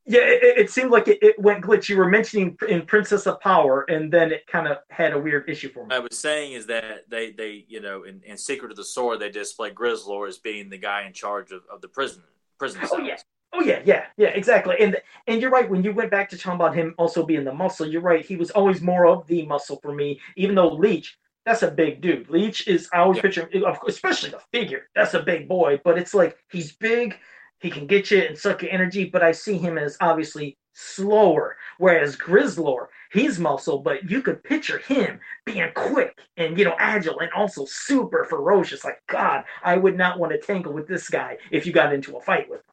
Yeah, 0.06 0.22
it, 0.22 0.58
it 0.58 0.72
seemed 0.72 0.90
like 0.90 1.08
it, 1.08 1.20
it, 1.22 1.40
went 1.40 1.64
glitch. 1.64 1.88
You 1.88 1.98
were 1.98 2.10
mentioning 2.10 2.58
in 2.68 2.86
Princess 2.88 3.28
of 3.28 3.40
Power, 3.40 3.86
and 3.88 4.12
then 4.12 4.32
it 4.32 4.48
kind 4.48 4.68
of 4.68 4.80
had 4.90 5.14
a 5.14 5.20
weird 5.20 5.48
issue 5.48 5.70
for 5.70 5.86
me. 5.86 5.96
I 5.96 6.00
was 6.00 6.18
saying 6.18 6.54
is 6.54 6.66
that 6.68 7.08
they, 7.08 7.32
they 7.32 7.66
you 7.68 7.82
know, 7.82 8.04
in, 8.04 8.22
in 8.26 8.36
Secret 8.36 8.72
of 8.72 8.78
the 8.78 8.84
Sword, 8.84 9.20
they 9.20 9.30
display 9.30 9.70
Grizzlor 9.70 10.28
as 10.28 10.40
being 10.40 10.70
the 10.70 10.80
guy 10.80 11.06
in 11.06 11.14
charge 11.14 11.52
of, 11.52 11.62
of 11.72 11.82
the 11.82 11.88
prison 11.88 12.24
prison 12.62 12.80
oh, 12.84 12.88
cells. 12.88 13.02
Oh 13.02 13.06
yeah. 13.06 13.18
Oh 13.54 13.62
yeah, 13.62 13.82
yeah, 13.84 14.06
yeah, 14.16 14.30
exactly. 14.30 14.76
And 14.80 14.96
and 15.28 15.42
you're 15.42 15.52
right. 15.52 15.70
When 15.70 15.84
you 15.84 15.92
went 15.94 16.12
back 16.12 16.30
to 16.30 16.38
talking 16.38 16.56
about 16.56 16.76
him 16.76 16.94
also 16.98 17.26
being 17.26 17.44
the 17.44 17.54
muscle, 17.54 17.88
you're 17.88 18.02
right. 18.02 18.26
He 18.26 18.38
was 18.38 18.52
always 18.52 18.82
more 18.82 19.08
of 19.08 19.28
the 19.28 19.46
muscle 19.46 19.80
for 19.82 19.94
me. 19.94 20.22
Even 20.38 20.56
though 20.56 20.70
Leech, 20.70 21.18
that's 21.46 21.64
a 21.64 21.72
big 21.72 22.00
dude. 22.02 22.30
Leech 22.30 22.68
is 22.68 22.88
I 22.94 23.00
always 23.00 23.18
yeah. 23.18 23.24
picture, 23.24 23.50
especially 23.88 24.30
the 24.30 24.42
figure. 24.54 24.84
That's 24.96 25.16
a 25.16 25.24
big 25.24 25.50
boy. 25.50 25.82
But 25.84 25.98
it's 25.98 26.14
like 26.14 26.38
he's 26.50 26.72
big. 26.74 27.18
He 27.60 27.70
can 27.70 27.88
get 27.88 28.10
you 28.10 28.20
and 28.22 28.38
suck 28.38 28.62
your 28.62 28.72
energy. 28.72 29.06
But 29.06 29.24
I 29.24 29.34
see 29.34 29.58
him 29.58 29.78
as 29.78 29.98
obviously 30.00 30.58
slower. 30.74 31.58
Whereas 31.78 32.16
Grizzlor, 32.16 32.88
he's 33.12 33.40
muscle, 33.40 33.80
but 33.80 34.10
you 34.10 34.22
could 34.22 34.44
picture 34.44 34.78
him 34.80 35.20
being 35.46 35.72
quick 35.74 36.18
and 36.38 36.58
you 36.58 36.66
know 36.66 36.76
agile 36.78 37.20
and 37.20 37.32
also 37.34 37.66
super 37.66 38.26
ferocious. 38.26 38.84
Like 38.84 39.02
God, 39.08 39.44
I 39.64 39.78
would 39.78 39.98
not 39.98 40.20
want 40.20 40.32
to 40.32 40.40
tangle 40.40 40.74
with 40.74 40.88
this 40.88 41.10
guy 41.10 41.38
if 41.52 41.66
you 41.66 41.74
got 41.74 41.94
into 41.94 42.18
a 42.18 42.22
fight 42.22 42.50
with 42.50 42.60
him. 42.60 42.66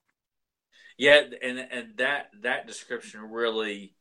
Yeah, 0.96 1.22
and 1.42 1.58
and 1.58 1.96
that 1.98 2.30
that 2.42 2.66
description 2.66 3.30
really 3.30 3.94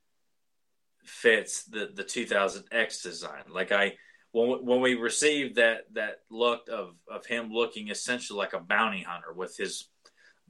fits 1.04 1.64
the 1.64 1.90
the 1.94 2.04
2000X 2.04 3.04
design. 3.04 3.44
Like 3.50 3.72
I 3.72 3.94
when 4.32 4.66
when 4.66 4.82
we 4.82 4.96
received 4.96 5.56
that 5.56 5.82
that 5.94 6.18
look 6.30 6.68
of 6.72 6.96
of 7.10 7.26
him 7.26 7.52
looking 7.52 7.90
essentially 7.90 8.38
like 8.38 8.54
a 8.54 8.60
bounty 8.60 9.04
hunter 9.04 9.34
with 9.34 9.56
his 9.58 9.88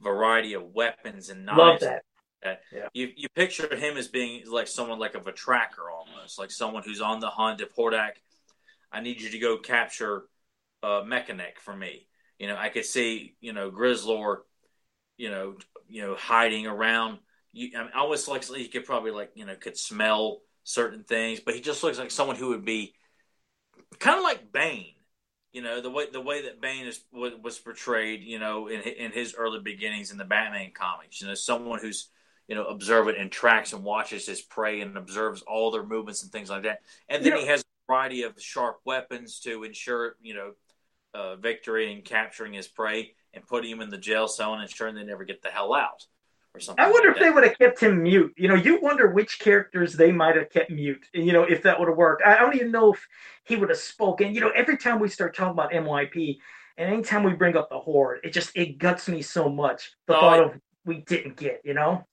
variety 0.00 0.54
of 0.54 0.62
weapons 0.74 1.28
and 1.28 1.44
knives. 1.44 1.58
Love 1.58 1.80
that. 1.80 2.02
Yeah. 2.44 2.88
You 2.92 3.10
you 3.16 3.28
picture 3.28 3.74
him 3.74 3.96
as 3.96 4.08
being 4.08 4.44
like 4.48 4.68
someone 4.68 4.98
like 4.98 5.14
of 5.14 5.26
a 5.26 5.32
tracker 5.32 5.90
almost, 5.90 6.38
like 6.38 6.50
someone 6.50 6.82
who's 6.84 7.00
on 7.00 7.20
the 7.20 7.28
hunt. 7.28 7.60
If 7.60 7.74
Hordak 7.74 8.12
I 8.90 9.00
need 9.00 9.20
you 9.20 9.30
to 9.30 9.38
go 9.38 9.58
capture 9.58 10.24
uh, 10.82 11.02
Mekaneck 11.02 11.58
for 11.58 11.74
me. 11.74 12.06
You 12.38 12.46
know, 12.46 12.56
I 12.56 12.68
could 12.68 12.84
see 12.84 13.34
you 13.40 13.52
know 13.52 13.70
Grizzlor, 13.70 14.38
you 15.16 15.30
know, 15.30 15.56
you 15.88 16.02
know 16.02 16.14
hiding 16.14 16.66
around. 16.66 17.18
You, 17.52 17.70
I, 17.76 17.82
mean, 17.82 17.90
I 17.94 17.98
always 17.98 18.28
like 18.28 18.44
he 18.44 18.68
could 18.68 18.84
probably 18.84 19.10
like 19.10 19.32
you 19.34 19.44
know 19.44 19.56
could 19.56 19.76
smell 19.76 20.40
certain 20.64 21.04
things, 21.04 21.40
but 21.40 21.54
he 21.54 21.60
just 21.60 21.82
looks 21.82 21.98
like 21.98 22.10
someone 22.10 22.36
who 22.36 22.48
would 22.48 22.64
be 22.64 22.94
kind 23.98 24.18
of 24.18 24.24
like 24.24 24.52
Bane. 24.52 24.94
You 25.52 25.62
know 25.62 25.80
the 25.80 25.90
way 25.90 26.08
the 26.10 26.20
way 26.20 26.42
that 26.42 26.60
Bane 26.60 26.86
is 26.86 27.00
was 27.12 27.58
portrayed. 27.58 28.22
You 28.22 28.38
know 28.38 28.68
in 28.68 28.80
in 28.82 29.10
his 29.10 29.34
early 29.36 29.60
beginnings 29.60 30.12
in 30.12 30.18
the 30.18 30.24
Batman 30.24 30.70
comics. 30.72 31.20
You 31.20 31.26
know 31.26 31.34
someone 31.34 31.80
who's 31.80 32.10
you 32.48 32.54
know 32.54 32.64
observant 32.64 33.18
and 33.18 33.30
tracks 33.30 33.72
and 33.72 33.84
watches 33.84 34.26
his 34.26 34.40
prey 34.40 34.80
and 34.80 34.96
observes 34.96 35.42
all 35.42 35.70
their 35.70 35.84
movements 35.84 36.22
and 36.22 36.32
things 36.32 36.50
like 36.50 36.64
that. 36.64 36.80
And 37.08 37.24
then 37.24 37.36
he 37.36 37.46
has 37.46 37.60
a 37.60 37.92
variety 37.92 38.22
of 38.22 38.40
sharp 38.40 38.80
weapons 38.84 39.38
to 39.40 39.62
ensure 39.64 40.16
you 40.20 40.34
know 40.34 40.52
uh, 41.14 41.36
victory 41.36 41.92
and 41.92 42.04
capturing 42.04 42.54
his 42.54 42.66
prey 42.66 43.12
and 43.34 43.46
putting 43.46 43.70
him 43.70 43.80
in 43.80 43.90
the 43.90 43.98
jail 43.98 44.26
cell 44.26 44.54
and 44.54 44.62
ensuring 44.62 44.94
they 44.94 45.04
never 45.04 45.24
get 45.24 45.42
the 45.42 45.50
hell 45.50 45.74
out 45.74 46.06
or 46.54 46.60
something. 46.60 46.82
I 46.82 46.90
wonder 46.90 47.08
like 47.08 47.18
if 47.18 47.22
they 47.22 47.30
would 47.30 47.44
have 47.44 47.58
kept 47.58 47.80
him 47.80 48.02
mute. 48.02 48.32
You 48.38 48.48
know, 48.48 48.54
you 48.54 48.80
wonder 48.80 49.08
which 49.08 49.38
characters 49.38 49.92
they 49.92 50.10
might 50.10 50.36
have 50.36 50.48
kept 50.48 50.70
mute. 50.70 51.04
You 51.12 51.34
know, 51.34 51.42
if 51.42 51.62
that 51.64 51.78
would 51.78 51.88
have 51.88 51.98
worked. 51.98 52.22
I 52.24 52.38
don't 52.38 52.54
even 52.56 52.72
know 52.72 52.94
if 52.94 53.06
he 53.44 53.56
would 53.56 53.68
have 53.68 53.78
spoken. 53.78 54.34
You 54.34 54.40
know, 54.40 54.50
every 54.50 54.78
time 54.78 55.00
we 55.00 55.08
start 55.08 55.36
talking 55.36 55.52
about 55.52 55.72
MYP, 55.72 56.38
and 56.78 56.92
anytime 56.92 57.24
we 57.24 57.34
bring 57.34 57.56
up 57.56 57.68
the 57.68 57.78
horde, 57.78 58.20
it 58.24 58.32
just 58.32 58.56
it 58.56 58.78
guts 58.78 59.06
me 59.06 59.20
so 59.20 59.50
much. 59.50 59.92
The 60.06 60.16
oh, 60.16 60.20
thought 60.20 60.42
of 60.42 60.60
we 60.86 60.98
didn't 61.02 61.36
get. 61.36 61.60
You 61.62 61.74
know 61.74 62.06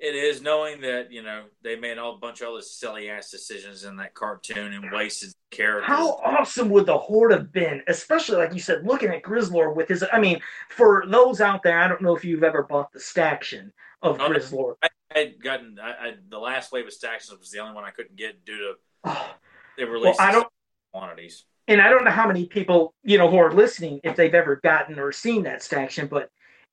it 0.00 0.14
is 0.14 0.40
knowing 0.42 0.80
that 0.82 1.10
you 1.10 1.22
know 1.22 1.44
they 1.62 1.76
made 1.76 1.98
a 1.98 2.12
bunch 2.12 2.40
of 2.40 2.48
other 2.48 2.62
silly 2.62 3.10
ass 3.10 3.30
decisions 3.30 3.84
in 3.84 3.96
that 3.96 4.14
cartoon 4.14 4.72
and 4.72 4.92
wasted 4.92 5.32
characters. 5.50 5.88
How 5.88 6.12
awesome 6.24 6.68
would 6.70 6.86
the 6.86 6.96
horde 6.96 7.32
have 7.32 7.52
been? 7.52 7.82
Especially 7.88 8.36
like 8.36 8.54
you 8.54 8.60
said, 8.60 8.86
looking 8.86 9.10
at 9.10 9.22
Grizzlor 9.22 9.74
with 9.74 9.88
his. 9.88 10.04
I 10.12 10.20
mean, 10.20 10.40
for 10.68 11.04
those 11.08 11.40
out 11.40 11.62
there, 11.62 11.80
I 11.80 11.88
don't 11.88 12.02
know 12.02 12.16
if 12.16 12.24
you've 12.24 12.44
ever 12.44 12.62
bought 12.62 12.92
the 12.92 13.00
staction 13.00 13.72
of 14.02 14.20
oh, 14.20 14.28
Grizzlor. 14.28 14.74
I 14.82 15.18
had 15.18 15.42
gotten 15.42 15.78
I, 15.82 15.90
I, 15.90 16.14
the 16.28 16.38
last 16.38 16.70
wave 16.70 16.86
of 16.86 16.92
stactions 16.92 17.38
was 17.38 17.50
the 17.50 17.58
only 17.58 17.74
one 17.74 17.84
I 17.84 17.90
couldn't 17.90 18.16
get 18.16 18.44
due 18.44 18.58
to 18.58 18.74
oh. 19.04 19.34
they 19.76 19.84
released 19.84 20.18
well, 20.18 20.28
I 20.28 20.32
don't, 20.32 20.48
quantities. 20.92 21.44
And 21.66 21.82
I 21.82 21.90
don't 21.90 22.04
know 22.04 22.10
how 22.10 22.26
many 22.26 22.46
people 22.46 22.94
you 23.02 23.18
know 23.18 23.28
who 23.28 23.38
are 23.38 23.52
listening 23.52 24.00
if 24.04 24.14
they've 24.14 24.34
ever 24.34 24.56
gotten 24.56 24.98
or 25.00 25.10
seen 25.10 25.42
that 25.42 25.62
staction, 25.62 26.06
but 26.06 26.30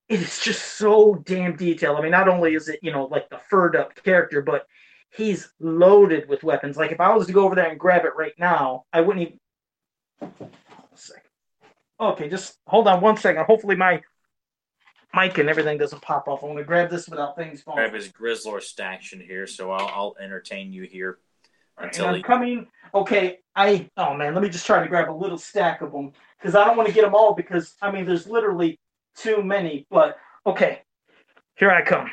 it 0.08 0.22
is 0.22 0.40
just 0.40 0.78
so 0.78 1.16
damn 1.26 1.56
detailed. 1.56 1.98
I 1.98 2.02
mean, 2.02 2.12
not 2.12 2.30
only 2.30 2.56
is 2.56 2.70
it, 2.70 2.80
you 2.82 2.92
know, 2.92 3.06
like 3.06 3.30
the 3.30 3.40
furred 3.50 3.76
up 3.76 3.96
character, 4.04 4.42
but 4.42 4.68
he's 5.10 5.52
loaded 5.60 6.30
with 6.30 6.44
weapons. 6.44 6.78
Like 6.78 6.92
if 6.92 7.00
I 7.00 7.14
was 7.16 7.28
to 7.28 7.34
go 7.34 7.46
over 7.46 7.56
there 7.56 7.70
and 7.70 7.80
grab 7.80 8.06
it 8.06 8.16
right 8.16 8.34
now, 8.38 8.86
I 8.94 9.02
wouldn't 9.02 9.40
even. 10.22 10.52
Okay, 12.00 12.30
just 12.30 12.58
hold 12.68 12.88
on 12.88 13.02
one 13.02 13.18
second. 13.18 13.46
Hopefully 13.46 13.76
my 13.76 14.02
mic 15.16 15.38
and 15.38 15.50
everything 15.50 15.78
doesn't 15.78 16.02
pop 16.02 16.28
off. 16.28 16.44
I'm 16.44 16.50
going 16.50 16.58
to 16.58 16.64
grab 16.64 16.90
this 16.90 17.08
without 17.08 17.36
things 17.36 17.62
falling. 17.62 17.82
Grab 17.82 17.94
his 17.94 18.10
Grizzlor 18.10 18.62
staction 18.62 19.20
here, 19.20 19.48
so 19.48 19.72
I'll, 19.72 19.88
I'll 19.88 20.16
entertain 20.22 20.74
you 20.74 20.84
here 20.84 21.20
until 21.78 22.08
I'm 22.08 22.16
he... 22.16 22.22
coming. 22.22 22.68
Okay, 22.94 23.40
I 23.56 23.90
oh 23.98 24.14
man, 24.14 24.34
let 24.34 24.44
me 24.44 24.50
just 24.50 24.66
try 24.66 24.84
to 24.84 24.90
grab 24.90 25.10
a 25.10 25.12
little 25.12 25.38
stack 25.38 25.82
of 25.82 25.92
them 25.92 26.12
because 26.40 26.56
I 26.56 26.66
don't 26.66 26.78
want 26.78 26.88
to 26.90 26.94
get 26.94 27.04
them 27.04 27.16
all 27.16 27.34
because 27.34 27.76
I 27.82 27.92
mean 27.92 28.06
there's 28.06 28.28
literally 28.28 28.80
too 29.16 29.44
many, 29.44 29.86
but 29.90 30.18
okay, 30.46 30.82
here 31.56 31.72
I 31.72 31.82
come. 31.84 32.10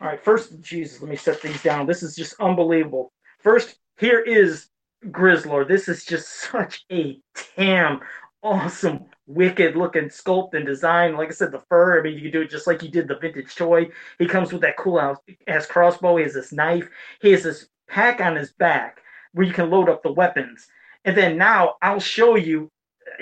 All 0.00 0.08
right, 0.08 0.22
first, 0.22 0.60
Jesus, 0.60 1.00
let 1.00 1.10
me 1.10 1.16
set 1.16 1.40
these 1.40 1.62
down. 1.62 1.86
This 1.86 2.02
is 2.02 2.16
just 2.16 2.34
unbelievable. 2.40 3.12
First, 3.38 3.76
here 3.98 4.20
is 4.20 4.68
Grizzlor. 5.06 5.66
This 5.66 5.88
is 5.88 6.04
just 6.04 6.28
such 6.50 6.84
a 6.90 7.20
damn 7.56 8.00
awesome, 8.42 9.04
wicked 9.26 9.76
looking 9.76 10.08
sculpt 10.08 10.54
and 10.54 10.66
design. 10.66 11.16
Like 11.16 11.28
I 11.28 11.32
said, 11.32 11.52
the 11.52 11.62
fur, 11.68 12.00
I 12.00 12.02
mean, 12.02 12.14
you 12.14 12.22
can 12.22 12.32
do 12.32 12.42
it 12.42 12.50
just 12.50 12.66
like 12.66 12.82
you 12.82 12.88
did 12.88 13.06
the 13.06 13.18
vintage 13.18 13.54
toy. 13.54 13.88
He 14.18 14.26
comes 14.26 14.52
with 14.52 14.62
that 14.62 14.76
cool 14.76 15.16
ass 15.46 15.66
crossbow. 15.66 16.16
He 16.16 16.24
has 16.24 16.34
this 16.34 16.52
knife. 16.52 16.88
He 17.20 17.30
has 17.30 17.44
this 17.44 17.68
pack 17.88 18.20
on 18.20 18.36
his 18.36 18.52
back 18.54 19.02
where 19.32 19.46
you 19.46 19.52
can 19.52 19.70
load 19.70 19.88
up 19.88 20.02
the 20.02 20.12
weapons. 20.12 20.66
And 21.04 21.16
then 21.16 21.38
now 21.38 21.76
I'll 21.80 22.00
show 22.00 22.34
you. 22.36 22.70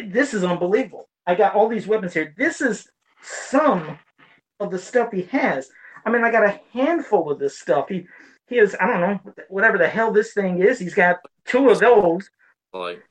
This 0.03 0.33
is 0.33 0.45
unbelievable. 0.45 1.10
I 1.27 1.35
got 1.35 1.55
all 1.55 1.69
these 1.69 1.87
weapons 1.87 2.15
here. 2.15 2.35
This 2.37 2.61
is 2.61 2.89
some 3.23 3.99
of 4.59 4.71
the 4.71 4.79
stuff 4.79 5.13
he 5.13 5.23
has. 5.23 5.71
I 6.05 6.11
mean, 6.11 6.25
I 6.25 6.31
got 6.31 6.45
a 6.45 6.61
handful 6.73 7.31
of 7.31 7.39
this 7.39 7.59
stuff. 7.59 7.89
He 7.89 8.07
he 8.49 8.57
has 8.57 8.75
I 8.81 8.87
don't 8.87 9.01
know 9.01 9.21
whatever 9.49 9.79
the 9.79 9.89
hell 9.89 10.13
this 10.13 10.33
thing 10.33 10.63
is. 10.63 10.79
He's 10.79 10.95
got 10.95 11.19
two 11.45 11.71
of 11.71 11.79
those. 11.81 12.29
Like 12.73 13.03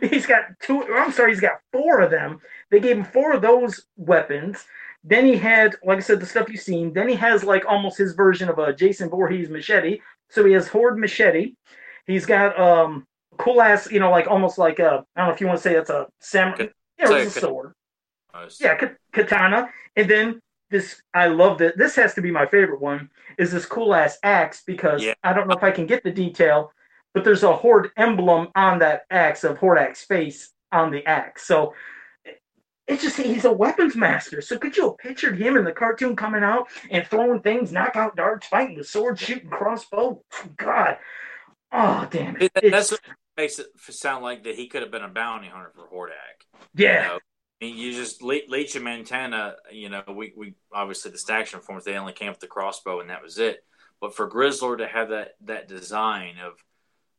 he's 0.00 0.26
got 0.26 0.42
two. 0.60 0.82
I'm 0.94 1.12
sorry, 1.12 1.32
he's 1.32 1.40
got 1.40 1.60
four 1.72 2.00
of 2.00 2.10
them. 2.10 2.40
They 2.70 2.80
gave 2.80 2.96
him 2.96 3.04
four 3.04 3.32
of 3.32 3.42
those 3.42 3.86
weapons. 3.96 4.64
Then 5.04 5.24
he 5.24 5.36
had, 5.36 5.76
like 5.84 5.98
I 5.98 6.00
said, 6.00 6.18
the 6.18 6.26
stuff 6.26 6.48
you've 6.48 6.60
seen. 6.60 6.92
Then 6.92 7.08
he 7.08 7.14
has 7.14 7.44
like 7.44 7.64
almost 7.66 7.98
his 7.98 8.14
version 8.14 8.48
of 8.48 8.58
a 8.58 8.72
Jason 8.72 9.08
Voorhees 9.08 9.48
machete. 9.48 10.00
So 10.30 10.44
he 10.44 10.52
has 10.54 10.66
Horde 10.66 10.98
machete. 10.98 11.54
He's 12.06 12.26
got 12.26 12.58
um 12.58 13.06
cool 13.38 13.60
ass, 13.60 13.90
you 13.90 14.00
know, 14.00 14.10
like 14.10 14.26
almost 14.26 14.58
like 14.58 14.78
a 14.78 15.04
I 15.14 15.20
don't 15.20 15.28
know 15.28 15.34
if 15.34 15.40
you 15.40 15.46
want 15.46 15.58
to 15.58 15.62
say 15.62 15.76
it's 15.76 15.90
a 15.90 16.08
samurai. 16.20 16.68
Yeah, 16.98 17.10
it 17.10 17.24
was 17.24 17.36
a 17.36 17.40
sword. 17.40 17.72
Yeah, 18.60 18.90
katana. 19.12 19.68
And 19.96 20.10
then 20.10 20.40
this, 20.70 21.00
I 21.14 21.28
love 21.28 21.58
that. 21.58 21.78
This 21.78 21.94
has 21.96 22.14
to 22.14 22.22
be 22.22 22.30
my 22.30 22.46
favorite 22.46 22.80
one. 22.80 23.10
Is 23.38 23.52
this 23.52 23.66
cool 23.66 23.94
ass 23.94 24.18
axe 24.22 24.62
because 24.66 25.02
yeah. 25.02 25.14
I 25.22 25.32
don't 25.32 25.48
know 25.48 25.56
if 25.56 25.62
I 25.62 25.70
can 25.70 25.86
get 25.86 26.02
the 26.02 26.10
detail, 26.10 26.72
but 27.14 27.24
there's 27.24 27.44
a 27.44 27.54
horde 27.54 27.90
emblem 27.96 28.48
on 28.54 28.78
that 28.80 29.02
axe 29.10 29.44
of 29.44 29.58
Hordak's 29.58 30.04
face 30.04 30.52
on 30.72 30.90
the 30.90 31.06
axe. 31.06 31.46
So 31.46 31.74
it's 32.86 33.02
just 33.02 33.16
he's 33.16 33.44
a 33.44 33.52
weapons 33.52 33.96
master. 33.96 34.40
So 34.40 34.58
could 34.58 34.76
you 34.76 34.84
have 34.84 34.98
pictured 34.98 35.40
him 35.40 35.56
in 35.56 35.64
the 35.64 35.72
cartoon 35.72 36.14
coming 36.14 36.42
out 36.42 36.68
and 36.90 37.06
throwing 37.06 37.40
things, 37.40 37.72
knockout 37.72 38.16
darts, 38.16 38.46
fighting 38.46 38.76
with 38.76 38.86
sword, 38.86 39.18
shooting 39.18 39.50
crossbow? 39.50 40.22
God, 40.56 40.98
oh 41.72 42.06
damn 42.10 42.36
it! 42.36 42.52
That's 42.54 42.96
makes 43.36 43.58
it 43.58 43.66
sound 43.90 44.24
like 44.24 44.44
that 44.44 44.54
he 44.54 44.68
could 44.68 44.82
have 44.82 44.90
been 44.90 45.02
a 45.02 45.08
bounty 45.08 45.48
hunter 45.48 45.72
for 45.74 45.86
Hordak. 45.88 46.60
Yeah. 46.74 47.02
You, 47.02 47.08
know? 47.08 47.18
I 47.60 47.64
mean, 47.64 47.78
you 47.78 47.92
just 47.92 48.22
Leech 48.22 48.76
and 48.76 48.84
Mantenna, 48.84 49.54
you 49.72 49.88
know, 49.88 50.02
we, 50.08 50.32
we 50.36 50.54
obviously 50.72 51.10
the 51.10 51.18
staction 51.18 51.60
forms 51.60 51.84
they 51.84 51.96
only 51.96 52.12
came 52.12 52.28
with 52.28 52.40
the 52.40 52.46
crossbow 52.46 53.00
and 53.00 53.10
that 53.10 53.22
was 53.22 53.38
it. 53.38 53.64
But 54.00 54.14
for 54.14 54.28
Grizzlor 54.28 54.78
to 54.78 54.86
have 54.86 55.08
that 55.08 55.32
that 55.44 55.68
design 55.68 56.34
of 56.44 56.52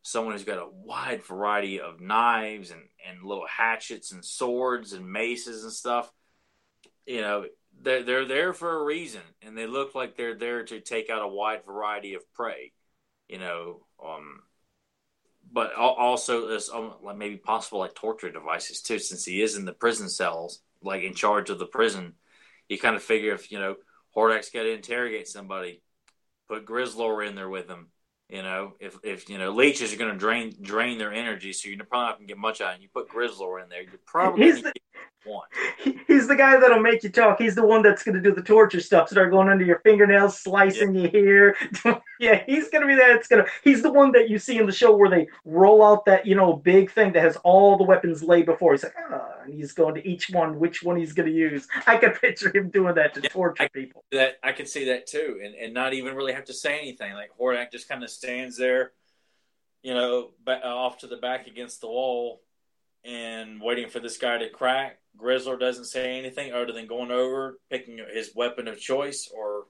someone 0.03 0.33
who's 0.33 0.43
got 0.43 0.59
a 0.59 0.69
wide 0.69 1.23
variety 1.23 1.81
of 1.81 1.99
knives 1.99 2.71
and, 2.71 2.83
and 3.07 3.23
little 3.23 3.47
hatchets 3.47 4.11
and 4.11 4.23
swords 4.23 4.93
and 4.93 5.11
maces 5.11 5.63
and 5.63 5.73
stuff, 5.73 6.11
you 7.07 7.21
know, 7.21 7.45
they're 7.81 8.03
they're 8.03 8.25
there 8.25 8.53
for 8.53 8.79
a 8.79 8.83
reason 8.83 9.21
and 9.41 9.57
they 9.57 9.65
look 9.65 9.95
like 9.95 10.15
they're 10.15 10.37
there 10.37 10.63
to 10.65 10.79
take 10.81 11.09
out 11.09 11.23
a 11.23 11.27
wide 11.27 11.65
variety 11.65 12.13
of 12.13 12.21
prey. 12.33 12.73
You 13.27 13.39
know, 13.39 13.87
um, 14.03 14.41
but 15.51 15.73
also 15.75 16.49
as 16.49 16.69
um, 16.69 16.93
maybe 17.15 17.37
possible 17.37 17.79
like 17.79 17.95
torture 17.95 18.31
devices 18.31 18.81
too, 18.81 18.99
since 18.99 19.25
he 19.25 19.41
is 19.41 19.55
in 19.55 19.65
the 19.65 19.73
prison 19.73 20.09
cells, 20.09 20.61
like 20.83 21.03
in 21.03 21.13
charge 21.13 21.49
of 21.49 21.59
the 21.59 21.65
prison. 21.65 22.13
You 22.69 22.77
kind 22.77 22.95
of 22.95 23.03
figure 23.03 23.33
if 23.33 23.51
you 23.51 23.59
know 23.59 23.75
Hordak's 24.15 24.49
got 24.49 24.63
to 24.63 24.71
interrogate 24.71 25.27
somebody, 25.27 25.81
put 26.49 26.65
Grizzlor 26.65 27.27
in 27.27 27.35
there 27.35 27.49
with 27.49 27.69
him. 27.69 27.87
You 28.29 28.41
know, 28.41 28.73
if 28.79 28.97
if 29.03 29.29
you 29.29 29.37
know 29.37 29.51
leeches 29.51 29.93
are 29.93 29.97
going 29.97 30.11
to 30.11 30.17
drain 30.17 30.53
drain 30.61 30.97
their 30.97 31.13
energy, 31.13 31.53
so 31.53 31.69
you're 31.69 31.85
probably 31.85 32.07
not 32.07 32.17
going 32.17 32.27
to 32.27 32.33
get 32.33 32.39
much 32.39 32.59
out. 32.59 32.73
And 32.73 32.83
you 32.83 32.89
put 32.93 33.09
Grizzlor 33.09 33.63
in 33.63 33.69
there, 33.69 33.83
you're 33.83 33.93
probably 34.05 34.51
to 34.51 34.73
He's 36.07 36.27
the 36.27 36.35
guy 36.35 36.57
that'll 36.57 36.81
make 36.81 37.03
you 37.03 37.09
talk. 37.09 37.39
He's 37.39 37.55
the 37.55 37.65
one 37.65 37.81
that's 37.81 38.03
going 38.03 38.15
to 38.15 38.21
do 38.21 38.33
the 38.33 38.41
torture 38.41 38.79
stuff. 38.79 39.09
Start 39.09 39.31
going 39.31 39.49
under 39.49 39.63
your 39.63 39.79
fingernails, 39.79 40.39
slicing 40.39 40.95
yeah. 40.95 41.01
you 41.01 41.09
here. 41.09 41.57
yeah, 42.19 42.43
he's 42.45 42.69
going 42.69 42.81
to 42.81 42.87
be 42.87 42.95
that. 42.95 43.11
It's 43.11 43.27
going 43.27 43.43
to. 43.43 43.51
He's 43.63 43.81
the 43.81 43.91
one 43.91 44.11
that 44.13 44.29
you 44.29 44.39
see 44.39 44.57
in 44.57 44.65
the 44.65 44.71
show 44.71 44.95
where 44.95 45.09
they 45.09 45.27
roll 45.45 45.83
out 45.83 46.05
that 46.05 46.25
you 46.25 46.35
know 46.35 46.53
big 46.53 46.91
thing 46.91 47.13
that 47.13 47.23
has 47.23 47.37
all 47.43 47.77
the 47.77 47.83
weapons 47.83 48.23
laid 48.23 48.45
before. 48.45 48.71
He's 48.71 48.83
like, 48.83 48.95
ah, 49.11 49.27
and 49.43 49.53
he's 49.53 49.73
going 49.73 49.95
to 49.95 50.07
each 50.07 50.29
one, 50.29 50.59
which 50.59 50.83
one 50.83 50.97
he's 50.97 51.13
going 51.13 51.29
to 51.29 51.35
use. 51.35 51.67
I 51.85 51.97
can 51.97 52.11
picture 52.11 52.55
him 52.55 52.69
doing 52.69 52.95
that 52.95 53.13
to 53.15 53.21
yeah, 53.21 53.29
torture 53.29 53.63
I, 53.63 53.67
people. 53.67 54.03
That 54.11 54.37
I 54.43 54.51
can 54.53 54.65
see 54.65 54.85
that 54.85 55.07
too, 55.07 55.39
and 55.43 55.55
and 55.55 55.73
not 55.73 55.93
even 55.93 56.15
really 56.15 56.33
have 56.33 56.45
to 56.45 56.53
say 56.53 56.79
anything. 56.79 57.13
Like 57.13 57.31
Hordak 57.39 57.71
just 57.71 57.89
kind 57.89 58.03
of 58.03 58.09
stands 58.09 58.57
there, 58.57 58.93
you 59.83 59.93
know, 59.93 60.31
off 60.47 60.99
to 60.99 61.07
the 61.07 61.17
back 61.17 61.47
against 61.47 61.81
the 61.81 61.87
wall, 61.87 62.41
and 63.03 63.61
waiting 63.61 63.89
for 63.89 63.99
this 63.99 64.17
guy 64.17 64.37
to 64.37 64.49
crack 64.49 64.99
Grizzlor 65.17 65.59
doesn't 65.59 65.85
say 65.85 66.17
anything 66.17 66.53
other 66.53 66.71
than 66.71 66.87
going 66.87 67.11
over, 67.11 67.59
picking 67.69 67.99
his 68.13 68.31
weapon 68.35 68.67
of 68.67 68.79
choice, 68.79 69.29
or 69.33 69.65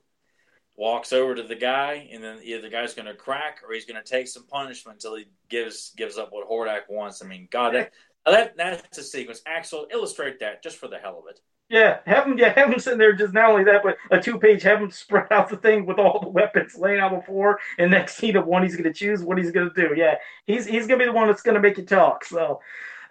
walks 0.75 1.11
over 1.11 1.35
to 1.35 1.43
the 1.43 1.55
guy, 1.55 2.07
and 2.11 2.23
then 2.23 2.39
either 2.43 2.61
the 2.61 2.69
guy's 2.69 2.93
going 2.93 3.07
to 3.07 3.15
crack 3.15 3.61
or 3.67 3.73
he's 3.73 3.85
going 3.85 4.01
to 4.01 4.09
take 4.09 4.27
some 4.27 4.45
punishment 4.47 4.97
until 4.97 5.15
he 5.15 5.25
gives 5.49 5.91
gives 5.97 6.17
up 6.17 6.29
what 6.31 6.49
Hordak 6.49 6.81
wants. 6.89 7.23
I 7.23 7.27
mean, 7.27 7.47
God, 7.51 7.73
that, 7.73 7.91
that 8.25 8.57
that's 8.57 8.97
a 8.97 9.03
sequence. 9.03 9.41
Axel, 9.45 9.87
illustrate 9.91 10.39
that 10.39 10.63
just 10.63 10.77
for 10.77 10.87
the 10.87 10.97
hell 10.97 11.19
of 11.19 11.29
it. 11.29 11.39
Yeah, 11.69 11.97
have 12.05 12.25
him. 12.25 12.37
Yeah, 12.37 12.53
have 12.53 12.71
him 12.71 12.79
sitting 12.79 12.99
there. 12.99 13.11
Just 13.11 13.33
not 13.33 13.49
only 13.49 13.65
that, 13.65 13.83
but 13.83 13.97
a 14.09 14.21
two-page. 14.21 14.63
Have 14.63 14.79
him 14.79 14.91
spread 14.91 15.27
out 15.31 15.49
the 15.49 15.57
thing 15.57 15.85
with 15.85 15.99
all 15.99 16.19
the 16.21 16.29
weapons 16.29 16.75
laying 16.77 16.99
out 16.99 17.19
before, 17.19 17.59
and 17.77 17.91
next 17.91 18.15
scene 18.15 18.37
of 18.37 18.45
one 18.45 18.63
he's 18.63 18.77
going 18.77 18.91
to 18.91 18.93
choose 18.93 19.21
what 19.21 19.37
he's 19.37 19.51
going 19.51 19.69
to 19.69 19.89
do. 19.89 19.93
Yeah, 19.95 20.15
he's 20.45 20.65
he's 20.65 20.87
going 20.87 20.99
to 20.99 21.05
be 21.05 21.11
the 21.11 21.15
one 21.15 21.27
that's 21.27 21.41
going 21.41 21.55
to 21.55 21.61
make 21.61 21.77
you 21.77 21.85
talk. 21.85 22.23
So, 22.23 22.61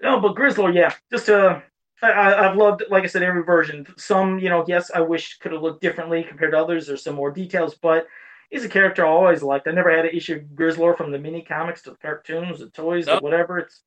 no, 0.01 0.21
but 0.21 0.37
Grizzlor, 0.37 0.75
yeah, 0.75 0.95
just 1.11 1.29
uh, 1.29 1.61
I, 2.03 2.49
I've 2.49 2.57
loved, 2.57 2.85
like 2.91 3.05
I 3.05 3.07
said, 3.07 3.23
every 3.23 3.43
version. 3.43 3.87
Some, 3.97 4.39
you 4.39 4.51
know, 4.51 4.65
yes, 4.69 4.91
I 4.95 5.01
wish 5.01 5.39
could 5.39 5.53
have 5.53 5.63
looked 5.63 5.81
differently 5.81 6.23
compared 6.23 6.53
to 6.53 6.59
others. 6.59 6.87
There's 6.87 7.03
some 7.03 7.15
more 7.15 7.31
details, 7.31 7.75
but 7.75 8.07
he's 8.51 8.65
a 8.65 8.69
character 8.69 9.05
I 9.05 9.09
always 9.09 9.43
liked. 9.43 9.67
I 9.67 9.73
never 9.73 9.95
had 9.95 10.05
an 10.05 10.15
issue 10.15 10.35
with 10.35 10.57
Grizzlor 10.57 10.97
from 10.97 11.11
the 11.11 11.19
mini 11.19 11.43
comics 11.43 11.83
to 11.83 11.91
the 11.91 11.97
cartoons, 11.97 12.59
the 12.59 12.69
toys, 12.69 13.07
nope. 13.07 13.23
whatever. 13.23 13.59
It's 13.59 13.83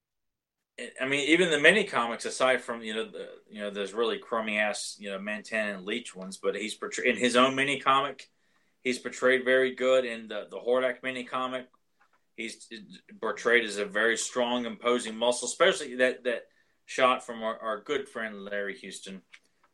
I 1.01 1.05
mean, 1.05 1.27
even 1.29 1.51
the 1.51 1.59
mini 1.59 1.83
comics, 1.83 2.25
aside 2.25 2.61
from 2.61 2.81
you 2.81 2.93
know 2.93 3.05
the 3.05 3.27
you 3.49 3.61
know 3.61 3.69
there's 3.69 3.93
really 3.93 4.17
crummy 4.17 4.57
ass 4.57 4.95
you 4.99 5.09
know 5.11 5.19
Mantan 5.19 5.75
and 5.75 5.85
Leech 5.85 6.15
ones, 6.15 6.37
but 6.37 6.55
he's 6.55 6.73
portrayed 6.73 7.15
in 7.15 7.17
his 7.17 7.35
own 7.35 7.55
mini 7.55 7.79
comic. 7.79 8.29
He's 8.81 8.99
portrayed 8.99 9.43
very 9.43 9.75
good 9.75 10.05
in 10.05 10.27
the 10.27 10.47
the 10.49 10.57
Hordak 10.57 11.03
mini 11.03 11.25
comic. 11.25 11.67
He's 12.35 12.67
portrayed 13.21 13.65
as 13.65 13.77
a 13.77 13.85
very 13.85 14.15
strong, 14.15 14.65
imposing 14.65 15.17
muscle, 15.17 15.47
especially 15.47 15.95
that 15.97 16.23
that 16.23 16.43
shot 16.89 17.23
from 17.23 17.43
our, 17.43 17.59
our 17.59 17.81
good 17.81 18.09
friend 18.09 18.43
Larry 18.43 18.75
Houston, 18.77 19.21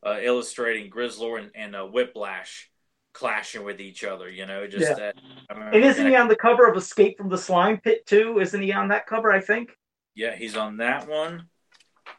uh, 0.05 0.17
illustrating 0.21 0.91
Grizzlor 0.91 1.39
and, 1.39 1.49
and 1.55 1.73
uh, 1.73 1.85
Whiplash 1.85 2.69
clashing 3.13 3.63
with 3.63 3.79
each 3.79 4.03
other. 4.03 4.29
You 4.29 4.45
know, 4.45 4.67
just 4.67 4.89
yeah. 4.89 4.95
that. 4.95 5.15
And 5.49 5.83
isn't 5.83 6.05
he 6.05 6.15
on 6.17 6.27
the 6.27 6.35
cover 6.35 6.67
of 6.67 6.75
Escape 6.75 7.17
from 7.17 7.29
the 7.29 7.37
Slime 7.37 7.79
Pit 7.79 8.05
too? 8.05 8.39
Isn't 8.39 8.61
he 8.61 8.73
on 8.73 8.89
that 8.89 9.07
cover? 9.07 9.31
I 9.31 9.39
think. 9.39 9.71
Yeah, 10.13 10.35
he's 10.35 10.57
on 10.57 10.77
that 10.77 11.07
one. 11.07 11.47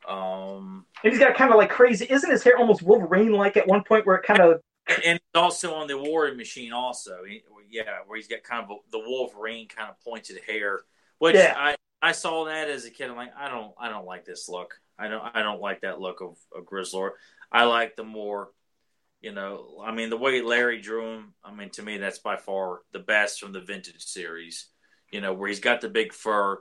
Um, 0.09 0.87
and 1.05 1.13
he's 1.13 1.21
got 1.21 1.37
kind 1.37 1.51
of 1.51 1.59
like 1.59 1.71
crazy. 1.71 2.07
Isn't 2.09 2.31
his 2.31 2.43
hair 2.43 2.57
almost 2.57 2.83
Wolverine 2.83 3.33
like 3.33 3.59
at 3.59 3.69
one 3.69 3.85
point 3.85 4.07
where 4.07 4.17
it 4.17 4.25
kind 4.25 4.41
of. 4.41 4.61
And, 4.89 5.05
and 5.05 5.21
also 5.35 5.75
on 5.75 5.89
the 5.89 5.99
War 5.99 6.33
Machine, 6.35 6.73
also. 6.73 7.19
He, 7.29 7.43
yeah, 7.71 7.99
where 8.07 8.17
he's 8.17 8.29
got 8.29 8.43
kind 8.43 8.65
of 8.65 8.71
a, 8.71 8.77
the 8.93 8.99
Wolverine 8.99 9.69
kind 9.69 9.91
of 9.91 10.01
pointed 10.01 10.41
hair, 10.47 10.81
which 11.19 11.35
yeah. 11.35 11.55
I, 11.55 11.77
I 12.01 12.13
saw 12.13 12.47
that 12.47 12.71
as 12.71 12.87
a 12.87 12.91
kid. 12.91 13.11
I'm 13.11 13.17
like, 13.17 13.33
I 13.37 13.51
don't, 13.51 13.75
I 13.79 13.91
don't 13.91 14.07
like 14.07 14.25
this 14.25 14.49
look. 14.49 14.81
I 14.99 15.09
don't, 15.09 15.23
I 15.35 15.43
don't 15.43 15.61
like 15.61 15.83
that 15.83 16.01
look 16.01 16.21
of, 16.21 16.37
of 16.57 16.65
Grizzlor. 16.65 17.11
I 17.53 17.65
like 17.65 17.97
the 17.97 18.05
more, 18.05 18.51
you 19.21 19.33
know, 19.33 19.83
I 19.85 19.93
mean, 19.93 20.11
the 20.11 20.17
way 20.17 20.43
Larry 20.43 20.81
drew 20.81 21.15
him. 21.15 21.35
I 21.45 21.53
mean, 21.53 21.71
to 21.71 21.83
me, 21.83 21.99
that's 21.99 22.19
by 22.19 22.37
far 22.37 22.81
the 22.93 22.99
best 22.99 23.41
from 23.41 23.53
the 23.53 23.61
vintage 23.61 24.03
series. 24.03 24.69
You 25.13 25.21
know, 25.21 25.33
where 25.35 25.49
he's 25.49 25.61
got 25.61 25.81
the 25.81 25.89
big 25.89 26.13
fur 26.13 26.61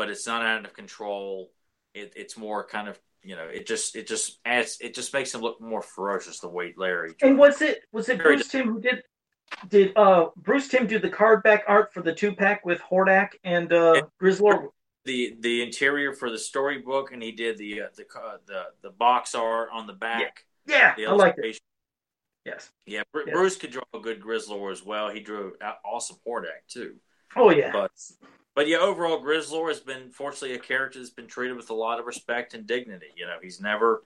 but 0.00 0.08
it's 0.08 0.26
not 0.26 0.42
out 0.42 0.64
of 0.64 0.72
control. 0.72 1.50
It, 1.92 2.14
it's 2.16 2.36
more 2.36 2.64
kind 2.66 2.88
of 2.88 2.98
you 3.22 3.36
know 3.36 3.44
it 3.44 3.66
just 3.66 3.96
it 3.96 4.06
just 4.06 4.38
adds 4.46 4.78
it 4.80 4.94
just 4.94 5.12
makes 5.12 5.34
him 5.34 5.42
look 5.42 5.60
more 5.60 5.82
ferocious 5.82 6.40
the 6.40 6.48
way 6.48 6.72
Larry. 6.76 7.12
And 7.20 7.36
was 7.36 7.60
it 7.60 7.80
was 7.92 8.08
it 8.08 8.22
Bruce 8.22 8.48
Timm 8.48 8.66
who 8.68 8.80
did 8.80 9.02
did 9.68 9.92
uh 9.96 10.28
Bruce 10.36 10.68
Timm 10.68 10.86
do 10.86 10.98
the 10.98 11.10
card 11.10 11.42
back 11.42 11.64
art 11.68 11.92
for 11.92 12.00
the 12.02 12.14
two 12.14 12.34
pack 12.34 12.64
with 12.64 12.80
Hordak 12.80 13.32
and 13.44 13.70
uh 13.72 14.02
Grizzlor? 14.22 14.68
The 15.04 15.36
the 15.40 15.62
interior 15.62 16.12
for 16.12 16.30
the 16.30 16.38
storybook, 16.38 17.12
and 17.12 17.22
he 17.22 17.32
did 17.32 17.56
the 17.56 17.82
uh, 17.82 17.86
the 17.96 18.02
uh, 18.02 18.36
the 18.46 18.64
the 18.82 18.90
box 18.90 19.34
art 19.34 19.70
on 19.72 19.86
the 19.86 19.94
back. 19.94 20.44
Yeah, 20.66 20.94
yeah 20.98 21.08
I 21.08 21.12
like 21.12 21.36
it. 21.38 21.58
Yes. 22.44 22.70
Yeah, 22.86 23.02
Br- 23.12 23.20
yes. 23.26 23.34
Bruce 23.34 23.56
could 23.56 23.70
draw 23.70 23.82
a 23.94 24.00
good 24.00 24.20
Grizzlor 24.20 24.72
as 24.72 24.84
well. 24.84 25.10
He 25.10 25.20
drew 25.20 25.54
awesome 25.84 26.16
Hordak 26.26 26.66
too. 26.68 26.96
Oh 27.36 27.50
yeah. 27.50 27.70
But 27.72 27.90
but 28.54 28.66
yeah, 28.68 28.78
overall, 28.78 29.22
Grizzlor 29.22 29.68
has 29.68 29.80
been 29.80 30.10
fortunately 30.10 30.56
a 30.56 30.58
character 30.58 30.98
that's 30.98 31.10
been 31.10 31.26
treated 31.26 31.56
with 31.56 31.70
a 31.70 31.74
lot 31.74 32.00
of 32.00 32.06
respect 32.06 32.54
and 32.54 32.66
dignity. 32.66 33.06
You 33.16 33.26
know, 33.26 33.36
he's 33.40 33.60
never, 33.60 34.02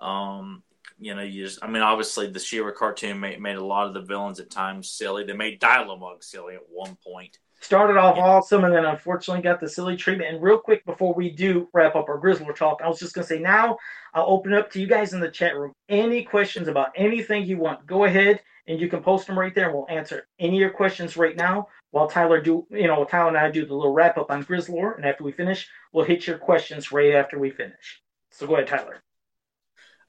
um, 0.00 0.62
you 0.98 1.14
know, 1.14 1.22
you 1.22 1.44
just, 1.44 1.62
I 1.62 1.66
mean, 1.66 1.82
obviously 1.82 2.30
the 2.30 2.38
She-Ra 2.38 2.70
cartoon 2.70 3.18
made, 3.18 3.40
made 3.40 3.56
a 3.56 3.64
lot 3.64 3.88
of 3.88 3.94
the 3.94 4.00
villains 4.00 4.38
at 4.38 4.50
times 4.50 4.90
silly. 4.90 5.24
They 5.24 5.32
made 5.32 5.60
Dylamug 5.60 6.22
silly 6.22 6.54
at 6.54 6.62
one 6.70 6.96
point. 7.04 7.38
Started 7.64 7.96
off 7.96 8.18
awesome 8.18 8.64
and 8.64 8.74
then 8.74 8.84
unfortunately 8.84 9.42
got 9.42 9.58
the 9.58 9.66
silly 9.66 9.96
treatment. 9.96 10.34
And 10.34 10.42
real 10.42 10.58
quick 10.58 10.84
before 10.84 11.14
we 11.14 11.30
do 11.30 11.66
wrap 11.72 11.96
up 11.96 12.10
our 12.10 12.20
Grizzlor 12.20 12.54
talk, 12.54 12.82
I 12.84 12.88
was 12.88 12.98
just 12.98 13.14
going 13.14 13.26
to 13.26 13.34
say 13.34 13.38
now 13.38 13.78
I'll 14.12 14.26
open 14.28 14.52
up 14.52 14.70
to 14.72 14.80
you 14.80 14.86
guys 14.86 15.14
in 15.14 15.20
the 15.20 15.30
chat 15.30 15.56
room. 15.56 15.72
Any 15.88 16.24
questions 16.24 16.68
about 16.68 16.92
anything 16.94 17.46
you 17.46 17.56
want, 17.56 17.86
go 17.86 18.04
ahead 18.04 18.42
and 18.66 18.78
you 18.78 18.86
can 18.90 19.02
post 19.02 19.26
them 19.26 19.38
right 19.38 19.54
there 19.54 19.70
and 19.70 19.74
we'll 19.74 19.88
answer 19.88 20.28
any 20.38 20.56
of 20.56 20.60
your 20.60 20.70
questions 20.72 21.16
right 21.16 21.36
now 21.36 21.68
while 21.90 22.06
Tyler 22.06 22.38
do 22.38 22.66
you 22.68 22.86
know 22.86 23.02
Tyler 23.06 23.28
and 23.28 23.38
I 23.38 23.50
do 23.50 23.64
the 23.64 23.74
little 23.74 23.94
wrap 23.94 24.18
up 24.18 24.30
on 24.30 24.44
Grizzlor 24.44 24.96
and 24.96 25.06
after 25.06 25.24
we 25.24 25.32
finish 25.32 25.66
we'll 25.90 26.04
hit 26.04 26.26
your 26.26 26.36
questions 26.36 26.92
right 26.92 27.14
after 27.14 27.38
we 27.38 27.48
finish. 27.48 28.02
So 28.30 28.46
go 28.46 28.56
ahead 28.56 28.66
Tyler. 28.66 29.02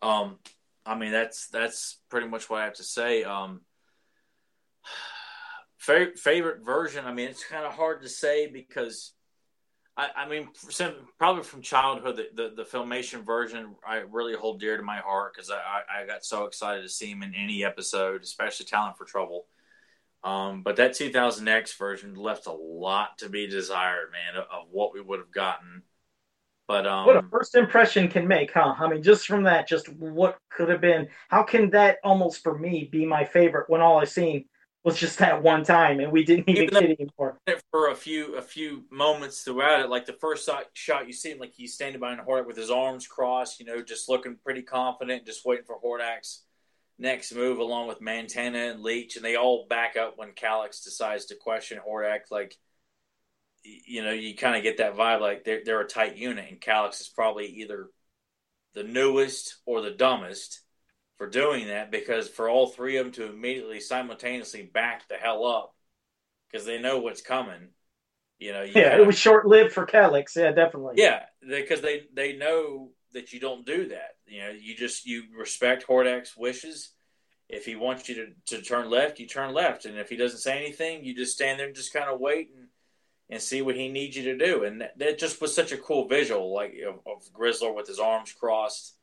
Um 0.01 0.39
I 0.85 0.95
mean 0.95 1.13
that's 1.13 1.47
that's 1.47 2.01
pretty 2.09 2.27
much 2.27 2.49
what 2.49 2.61
I 2.61 2.65
have 2.65 2.75
to 2.75 2.83
say. 2.83 3.23
Um 3.23 3.61
favorite 5.85 6.19
favorite 6.19 6.65
version, 6.65 7.05
I 7.05 7.13
mean 7.13 7.29
it's 7.29 7.45
kind 7.45 7.65
of 7.65 7.73
hard 7.73 8.01
to 8.01 8.09
say 8.09 8.47
because 8.47 9.13
I, 9.97 10.09
I 10.15 10.27
mean, 10.27 10.49
probably 11.17 11.43
from 11.43 11.61
childhood, 11.61 12.17
the, 12.17 12.27
the, 12.33 12.53
the, 12.55 12.63
filmation 12.63 13.25
version 13.25 13.75
I 13.87 14.03
really 14.09 14.35
hold 14.35 14.59
dear 14.59 14.75
to 14.75 14.83
my 14.83 14.97
heart 14.97 15.33
because 15.33 15.49
I, 15.49 15.55
I, 15.55 16.01
I, 16.01 16.05
got 16.05 16.25
so 16.25 16.45
excited 16.45 16.81
to 16.81 16.89
see 16.89 17.11
him 17.11 17.23
in 17.23 17.33
any 17.33 17.63
episode, 17.63 18.21
especially 18.21 18.65
Talent 18.65 18.97
for 18.97 19.05
Trouble. 19.05 19.45
Um, 20.21 20.63
but 20.63 20.75
that 20.77 20.91
2000X 20.91 21.77
version 21.77 22.15
left 22.15 22.47
a 22.47 22.51
lot 22.51 23.19
to 23.19 23.29
be 23.29 23.47
desired, 23.47 24.11
man, 24.11 24.41
of, 24.41 24.47
of 24.51 24.67
what 24.69 24.93
we 24.93 24.99
would 24.99 25.19
have 25.19 25.31
gotten. 25.31 25.83
But 26.67 26.87
um, 26.87 27.05
what 27.05 27.15
a 27.15 27.23
first 27.29 27.55
impression 27.55 28.07
can 28.09 28.27
make, 28.27 28.51
huh? 28.51 28.73
I 28.77 28.89
mean, 28.89 29.03
just 29.03 29.27
from 29.27 29.43
that, 29.43 29.67
just 29.67 29.87
what 29.93 30.39
could 30.49 30.67
have 30.67 30.81
been. 30.81 31.07
How 31.29 31.43
can 31.43 31.69
that 31.69 31.99
almost 32.03 32.41
for 32.41 32.57
me 32.57 32.89
be 32.91 33.05
my 33.05 33.23
favorite 33.23 33.69
when 33.69 33.81
all 33.81 33.99
I've 33.99 34.09
seen 34.09 34.45
was 34.85 34.99
just 34.99 35.17
that 35.17 35.41
one 35.41 35.63
time, 35.63 35.99
and 35.99 36.11
we 36.11 36.23
didn't 36.23 36.47
even, 36.47 36.63
even 36.65 36.79
kid 36.79 36.97
anymore. 36.99 37.39
For 37.71 37.89
a 37.89 37.95
few 37.95 38.35
a 38.35 38.41
few 38.41 38.85
moments 38.91 39.41
throughout 39.41 39.81
it, 39.81 39.89
like 39.89 40.05
the 40.05 40.13
first 40.13 40.47
shot, 40.73 41.07
you 41.07 41.13
see 41.13 41.31
him 41.31 41.39
like 41.39 41.53
he's 41.53 41.73
standing 41.73 41.99
behind 41.99 42.21
Hordak 42.21 42.45
with 42.45 42.55
his 42.55 42.69
arms 42.69 43.07
crossed, 43.07 43.59
you 43.59 43.65
know, 43.65 43.81
just 43.81 44.07
looking 44.07 44.37
pretty 44.43 44.61
confident, 44.61 45.25
just 45.25 45.45
waiting 45.45 45.65
for 45.65 45.79
Hordak's 45.81 46.43
next 46.99 47.33
move, 47.33 47.57
along 47.57 47.87
with 47.87 47.99
Mantenna 47.99 48.71
and 48.71 48.83
Leech, 48.83 49.15
and 49.15 49.25
they 49.25 49.35
all 49.35 49.65
back 49.67 49.97
up 49.97 50.13
when 50.17 50.33
Kalax 50.33 50.83
decides 50.83 51.25
to 51.25 51.35
question 51.35 51.79
Hordak. 51.85 52.31
Like, 52.31 52.55
you 53.63 54.03
know, 54.03 54.11
you 54.11 54.35
kind 54.35 54.55
of 54.55 54.63
get 54.63 54.77
that 54.77 54.95
vibe, 54.95 55.19
like 55.19 55.43
they're 55.43 55.61
they're 55.65 55.81
a 55.81 55.87
tight 55.87 56.15
unit, 56.15 56.45
and 56.49 56.61
Kalax 56.61 57.01
is 57.01 57.09
probably 57.09 57.47
either 57.47 57.87
the 58.75 58.83
newest 58.83 59.57
or 59.65 59.81
the 59.81 59.91
dumbest 59.91 60.61
for 61.17 61.29
doing 61.29 61.67
that 61.67 61.91
because 61.91 62.27
for 62.27 62.49
all 62.49 62.67
three 62.67 62.97
of 62.97 63.05
them 63.05 63.13
to 63.13 63.31
immediately 63.31 63.79
simultaneously 63.79 64.63
back 64.63 65.07
the 65.07 65.15
hell 65.15 65.45
up 65.45 65.73
because 66.51 66.65
they 66.65 66.79
know 66.79 66.99
what's 66.99 67.21
coming. 67.21 67.69
You 68.39 68.51
know, 68.51 68.63
you 68.63 68.73
yeah, 68.75 68.89
gotta, 68.89 69.03
it 69.03 69.07
was 69.07 69.17
short 69.17 69.47
lived 69.47 69.73
for 69.73 69.85
Kalax. 69.85 70.35
Yeah, 70.35 70.51
definitely. 70.51 70.95
Yeah, 70.97 71.23
because 71.47 71.81
they, 71.81 72.03
they 72.13 72.35
know 72.35 72.89
that 73.13 73.31
you 73.31 73.39
don't 73.39 73.65
do 73.65 73.87
that. 73.89 74.15
You 74.27 74.41
know, 74.41 74.49
you 74.49 74.75
just 74.75 75.05
you 75.05 75.23
respect 75.37 75.87
Hordak's 75.87 76.35
wishes. 76.35 76.91
If 77.47 77.65
he 77.65 77.75
wants 77.75 78.09
you 78.09 78.15
to, 78.15 78.57
to 78.57 78.61
turn 78.61 78.89
left, 78.89 79.19
you 79.19 79.27
turn 79.27 79.53
left, 79.53 79.85
and 79.85 79.97
if 79.97 80.09
he 80.09 80.17
doesn't 80.17 80.39
say 80.39 80.57
anything, 80.57 81.05
you 81.05 81.15
just 81.15 81.33
stand 81.33 81.59
there 81.59 81.67
and 81.67 81.75
just 81.75 81.93
kind 81.93 82.09
of 82.09 82.19
wait 82.19 82.49
and 82.55 82.67
and 83.29 83.41
see 83.41 83.61
what 83.61 83.75
he 83.75 83.87
needs 83.87 84.15
you 84.15 84.23
to 84.23 84.37
do. 84.37 84.63
And 84.65 84.81
that, 84.81 84.97
that 84.99 85.19
just 85.19 85.41
was 85.41 85.55
such 85.55 85.71
a 85.71 85.77
cool 85.77 86.07
visual, 86.07 86.53
like 86.53 86.75
of, 86.87 86.95
of 87.07 87.23
Grizzlor 87.33 87.73
with 87.73 87.87
his 87.87 87.99
arms 87.99 88.33
crossed 88.33 88.95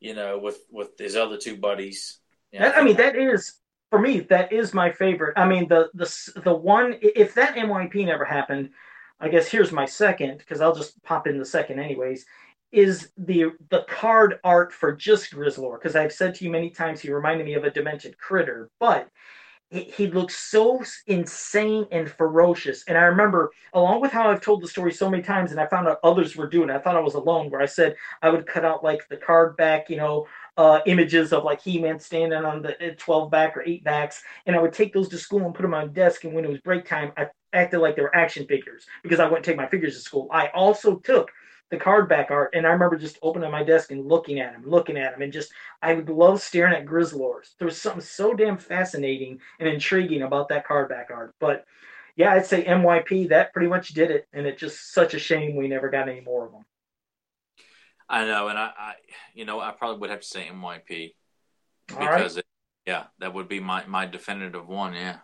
you 0.00 0.14
know, 0.14 0.38
with 0.38 0.60
with 0.70 0.98
his 0.98 1.16
other 1.16 1.36
two 1.36 1.56
buddies. 1.56 2.18
Know, 2.52 2.72
I 2.74 2.82
mean, 2.82 2.96
that 2.96 3.16
is 3.16 3.54
for 3.90 3.98
me. 3.98 4.20
That 4.20 4.52
is 4.52 4.74
my 4.74 4.90
favorite. 4.90 5.34
I 5.36 5.46
mean, 5.46 5.68
the 5.68 5.90
the 5.94 6.40
the 6.44 6.54
one 6.54 6.96
if 7.00 7.34
that 7.34 7.56
MYP 7.56 8.06
never 8.06 8.24
happened, 8.24 8.70
I 9.20 9.28
guess 9.28 9.48
here's 9.48 9.72
my 9.72 9.86
second 9.86 10.38
because 10.38 10.60
I'll 10.60 10.74
just 10.74 11.02
pop 11.02 11.26
in 11.26 11.38
the 11.38 11.44
second 11.44 11.80
anyways. 11.80 12.24
Is 12.70 13.10
the 13.16 13.52
the 13.70 13.84
card 13.88 14.40
art 14.44 14.72
for 14.72 14.92
just 14.92 15.32
Grizzlor? 15.32 15.78
Because 15.78 15.96
I've 15.96 16.12
said 16.12 16.34
to 16.36 16.44
you 16.44 16.50
many 16.50 16.70
times 16.70 17.00
he 17.00 17.10
reminded 17.10 17.46
me 17.46 17.54
of 17.54 17.64
a 17.64 17.70
demented 17.70 18.18
critter, 18.18 18.70
but 18.78 19.08
he 19.70 20.06
looks 20.06 20.34
so 20.36 20.82
insane 21.06 21.86
and 21.90 22.10
ferocious. 22.10 22.84
And 22.88 22.96
I 22.96 23.02
remember, 23.02 23.50
along 23.74 24.00
with 24.00 24.10
how 24.10 24.30
I've 24.30 24.40
told 24.40 24.62
the 24.62 24.68
story 24.68 24.92
so 24.92 25.10
many 25.10 25.22
times, 25.22 25.50
and 25.50 25.60
I 25.60 25.66
found 25.66 25.86
out 25.86 26.00
others 26.02 26.36
were 26.36 26.48
doing 26.48 26.70
it, 26.70 26.74
I 26.74 26.78
thought 26.78 26.96
I 26.96 27.00
was 27.00 27.14
alone, 27.14 27.50
where 27.50 27.60
I 27.60 27.66
said 27.66 27.94
I 28.22 28.30
would 28.30 28.46
cut 28.46 28.64
out 28.64 28.82
like 28.82 29.06
the 29.08 29.16
card 29.18 29.56
back, 29.56 29.90
you 29.90 29.98
know, 29.98 30.26
uh, 30.56 30.80
images 30.86 31.32
of 31.32 31.44
like 31.44 31.60
He 31.60 31.78
Man 31.78 31.98
standing 31.98 32.44
on 32.44 32.62
the 32.62 32.92
uh, 32.92 32.94
12 32.96 33.30
back 33.30 33.56
or 33.56 33.62
8 33.62 33.84
backs, 33.84 34.22
and 34.46 34.56
I 34.56 34.60
would 34.60 34.72
take 34.72 34.94
those 34.94 35.08
to 35.10 35.18
school 35.18 35.44
and 35.44 35.54
put 35.54 35.62
them 35.62 35.74
on 35.74 35.92
desk. 35.92 36.24
And 36.24 36.32
when 36.32 36.44
it 36.44 36.50
was 36.50 36.60
break 36.60 36.86
time, 36.86 37.12
I 37.18 37.28
acted 37.52 37.80
like 37.80 37.96
they 37.96 38.02
were 38.02 38.16
action 38.16 38.46
figures 38.46 38.86
because 39.02 39.20
I 39.20 39.26
wouldn't 39.26 39.44
take 39.44 39.56
my 39.56 39.68
figures 39.68 39.94
to 39.96 40.00
school. 40.00 40.28
I 40.32 40.48
also 40.48 40.96
took 40.96 41.30
the 41.70 41.76
card 41.76 42.08
back 42.08 42.30
art, 42.30 42.54
and 42.54 42.66
I 42.66 42.70
remember 42.70 42.96
just 42.96 43.18
opening 43.22 43.50
my 43.50 43.62
desk 43.62 43.90
and 43.90 44.06
looking 44.06 44.40
at 44.40 44.54
him, 44.54 44.62
looking 44.64 44.96
at 44.96 45.14
him, 45.14 45.22
and 45.22 45.32
just 45.32 45.52
I 45.82 45.94
would 45.94 46.08
love 46.08 46.40
staring 46.40 46.74
at 46.74 46.86
Grizzlors. 46.86 47.56
There 47.58 47.66
was 47.66 47.80
something 47.80 48.00
so 48.00 48.34
damn 48.34 48.56
fascinating 48.56 49.40
and 49.60 49.68
intriguing 49.68 50.22
about 50.22 50.48
that 50.48 50.66
card 50.66 50.88
back 50.88 51.08
art. 51.10 51.34
But 51.40 51.64
yeah, 52.16 52.32
I'd 52.32 52.46
say 52.46 52.64
MYP 52.64 53.28
that 53.28 53.52
pretty 53.52 53.68
much 53.68 53.90
did 53.90 54.10
it, 54.10 54.26
and 54.32 54.46
it's 54.46 54.60
just 54.60 54.92
such 54.92 55.14
a 55.14 55.18
shame 55.18 55.56
we 55.56 55.68
never 55.68 55.90
got 55.90 56.08
any 56.08 56.20
more 56.20 56.46
of 56.46 56.52
them. 56.52 56.64
I 58.08 58.24
know, 58.24 58.48
and 58.48 58.58
I, 58.58 58.70
I, 58.76 58.92
you 59.34 59.44
know, 59.44 59.60
I 59.60 59.72
probably 59.72 59.98
would 60.00 60.10
have 60.10 60.20
to 60.20 60.26
say 60.26 60.48
MYP 60.50 61.12
All 61.92 61.98
because, 62.00 62.36
right. 62.36 62.38
it, 62.38 62.46
yeah, 62.86 63.04
that 63.18 63.34
would 63.34 63.48
be 63.48 63.60
my 63.60 63.84
my 63.86 64.06
definitive 64.06 64.66
one. 64.66 64.94
Yeah. 64.94 65.18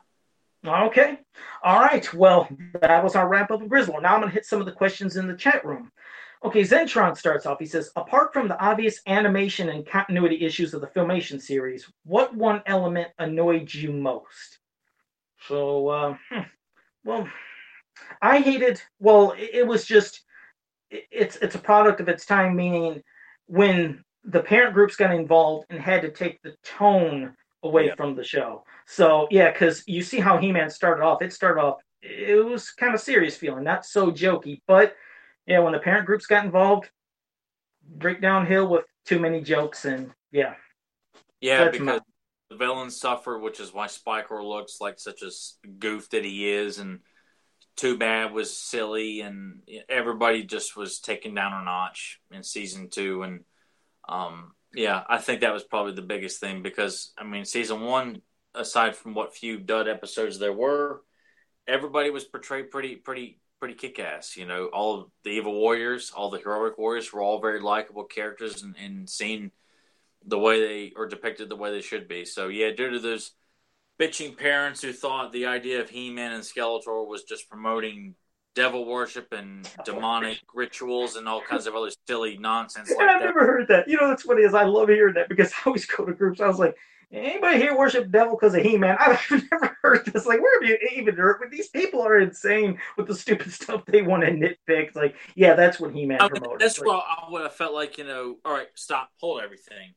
Okay. 0.66 1.18
All 1.62 1.80
right. 1.80 2.12
Well, 2.14 2.48
that 2.80 3.04
was 3.04 3.16
our 3.16 3.28
wrap 3.28 3.50
up 3.50 3.62
of 3.62 3.68
Grizzlor. 3.68 4.00
Now 4.00 4.14
I'm 4.14 4.20
going 4.20 4.30
to 4.30 4.34
hit 4.34 4.46
some 4.46 4.60
of 4.60 4.66
the 4.66 4.72
questions 4.72 5.16
in 5.16 5.26
the 5.26 5.36
chat 5.36 5.64
room. 5.64 5.90
Okay, 6.44 6.60
Zentron 6.60 7.16
starts 7.16 7.46
off. 7.46 7.58
He 7.58 7.64
says, 7.66 7.90
apart 7.96 8.32
from 8.34 8.48
the 8.48 8.60
obvious 8.62 9.00
animation 9.06 9.70
and 9.70 9.86
continuity 9.86 10.44
issues 10.44 10.74
of 10.74 10.82
the 10.82 10.86
Filmation 10.88 11.40
series, 11.40 11.90
what 12.04 12.34
one 12.36 12.62
element 12.66 13.08
annoyed 13.18 13.72
you 13.72 13.92
most? 13.92 14.58
So, 15.48 15.88
uh, 15.88 16.16
hmm, 16.30 16.40
well, 17.02 17.26
I 18.20 18.40
hated. 18.40 18.82
Well, 18.98 19.32
it, 19.32 19.50
it 19.54 19.66
was 19.66 19.86
just. 19.86 20.22
it- 20.90 21.06
It's 21.10 21.36
it's 21.36 21.54
a 21.54 21.58
product 21.58 22.00
of 22.00 22.08
its 22.08 22.26
time, 22.26 22.54
meaning 22.56 23.02
when 23.46 24.04
the 24.24 24.40
parent 24.42 24.74
groups 24.74 24.96
got 24.96 25.14
involved 25.14 25.66
and 25.70 25.80
had 25.80 26.02
to 26.02 26.10
take 26.10 26.40
the 26.42 26.54
tone 26.62 27.34
away 27.62 27.86
Yeah. 27.86 27.94
from 27.94 28.14
the 28.14 28.24
show. 28.24 28.64
So 28.86 29.28
yeah, 29.30 29.50
because 29.50 29.82
you 29.86 30.02
see 30.02 30.20
how 30.20 30.36
He-Man 30.38 30.68
started 30.70 31.02
off. 31.02 31.22
It 31.22 31.32
started 31.32 31.60
off. 31.62 31.80
It 32.02 32.44
was 32.44 32.70
kind 32.70 32.94
of 32.94 33.00
serious 33.00 33.36
feeling, 33.36 33.64
not 33.64 33.86
so 33.86 34.10
jokey. 34.10 34.60
But 34.66 34.94
yeah, 35.46 35.60
when 35.60 35.72
the 35.72 35.78
parent 35.78 36.06
groups 36.06 36.26
got 36.26 36.44
involved, 36.44 36.90
break 37.86 38.20
downhill 38.20 38.68
with 38.68 38.84
too 39.04 39.18
many 39.18 39.40
jokes 39.40 39.84
and 39.84 40.10
yeah. 40.32 40.54
Yeah, 41.40 41.64
That's 41.64 41.78
because 41.78 41.86
my- 41.86 42.00
the 42.50 42.56
villains 42.56 42.96
suffer, 42.96 43.38
which 43.38 43.58
is 43.58 43.72
why 43.72 43.86
Spikor 43.86 44.42
looks 44.42 44.80
like 44.80 44.98
such 44.98 45.22
a 45.22 45.30
goof 45.78 46.10
that 46.10 46.24
he 46.24 46.48
is, 46.48 46.78
and 46.78 47.00
Two 47.76 47.98
Bad 47.98 48.32
was 48.32 48.56
silly, 48.56 49.20
and 49.20 49.62
everybody 49.88 50.44
just 50.44 50.76
was 50.76 51.00
taken 51.00 51.34
down 51.34 51.52
a 51.52 51.64
notch 51.64 52.20
in 52.30 52.42
season 52.42 52.88
two, 52.90 53.22
and 53.22 53.40
um, 54.08 54.52
yeah, 54.74 55.02
I 55.08 55.18
think 55.18 55.40
that 55.40 55.52
was 55.52 55.64
probably 55.64 55.94
the 55.94 56.02
biggest 56.02 56.38
thing 56.38 56.62
because 56.62 57.12
I 57.18 57.24
mean, 57.24 57.44
season 57.44 57.80
one, 57.80 58.22
aside 58.54 58.94
from 58.94 59.14
what 59.14 59.34
few 59.34 59.58
dud 59.58 59.88
episodes 59.88 60.38
there 60.38 60.52
were, 60.52 61.02
everybody 61.66 62.10
was 62.10 62.24
portrayed 62.24 62.70
pretty, 62.70 62.96
pretty, 62.96 63.40
pretty 63.64 63.78
kick-ass. 63.78 64.36
You 64.36 64.44
know, 64.44 64.66
all 64.66 65.10
the 65.22 65.30
evil 65.30 65.54
warriors, 65.54 66.12
all 66.14 66.28
the 66.28 66.38
heroic 66.38 66.76
warriors 66.76 67.10
were 67.10 67.22
all 67.22 67.40
very 67.40 67.60
likable 67.60 68.04
characters, 68.04 68.62
and, 68.62 68.74
and 68.76 69.08
seen 69.08 69.52
the 70.26 70.38
way 70.38 70.60
they 70.60 70.92
are 70.98 71.08
depicted 71.08 71.48
the 71.48 71.56
way 71.56 71.70
they 71.70 71.80
should 71.80 72.06
be. 72.06 72.26
So 72.26 72.48
yeah, 72.48 72.72
due 72.76 72.90
to 72.90 72.98
those 72.98 73.30
bitching 73.98 74.36
parents 74.36 74.82
who 74.82 74.92
thought 74.92 75.32
the 75.32 75.46
idea 75.46 75.80
of 75.80 75.88
He-Man 75.88 76.32
and 76.32 76.42
Skeletor 76.42 77.08
was 77.08 77.24
just 77.24 77.48
promoting 77.48 78.16
devil 78.54 78.86
worship 78.86 79.32
and 79.32 79.68
demonic 79.84 80.38
rituals 80.54 81.16
and 81.16 81.28
all 81.28 81.40
kinds 81.40 81.66
of 81.66 81.74
other 81.74 81.90
silly 82.06 82.38
nonsense 82.38 82.90
like 82.90 83.08
I've 83.08 83.20
that. 83.20 83.26
never 83.26 83.40
heard 83.46 83.68
that. 83.68 83.88
You 83.88 83.96
know, 84.00 84.08
what's 84.08 84.22
funny 84.22 84.42
is 84.42 84.54
I 84.54 84.64
love 84.64 84.88
hearing 84.88 85.14
that 85.14 85.28
because 85.28 85.52
I 85.64 85.68
always 85.68 85.86
go 85.86 86.04
to 86.04 86.12
groups. 86.12 86.40
I 86.40 86.46
was 86.46 86.58
like, 86.58 86.76
anybody 87.12 87.58
here 87.58 87.76
worship 87.76 88.10
devil 88.10 88.36
because 88.36 88.54
of 88.54 88.62
He-Man? 88.62 88.96
I've 89.00 89.20
never 89.50 89.76
heard 89.82 90.06
this. 90.06 90.26
Like, 90.26 90.40
where 90.40 90.60
have 90.60 90.68
you 90.68 90.78
even 90.96 91.16
heard? 91.16 91.38
But 91.40 91.50
these 91.50 91.68
people 91.68 92.00
are 92.02 92.18
insane 92.18 92.78
with 92.96 93.06
the 93.06 93.14
stupid 93.14 93.52
stuff 93.60 93.84
they 93.86 94.02
want 94.02 94.24
to 94.24 94.30
nitpick. 94.30 94.56
It's 94.88 94.96
like, 94.96 95.16
yeah, 95.34 95.54
that's 95.54 95.80
what 95.80 95.92
He-Man 95.92 96.20
I 96.20 96.24
mean, 96.24 96.36
promoted. 96.42 96.60
that's 96.60 96.78
Like, 96.78 96.86
what 96.88 97.04
I, 97.08 97.30
what 97.30 97.42
I 97.42 97.48
felt 97.48 97.74
like. 97.74 97.98
You 97.98 98.04
know, 98.04 98.36
all 98.44 98.52
right, 98.52 98.68
stop, 98.74 99.10
hold 99.20 99.42
everything. 99.42 99.94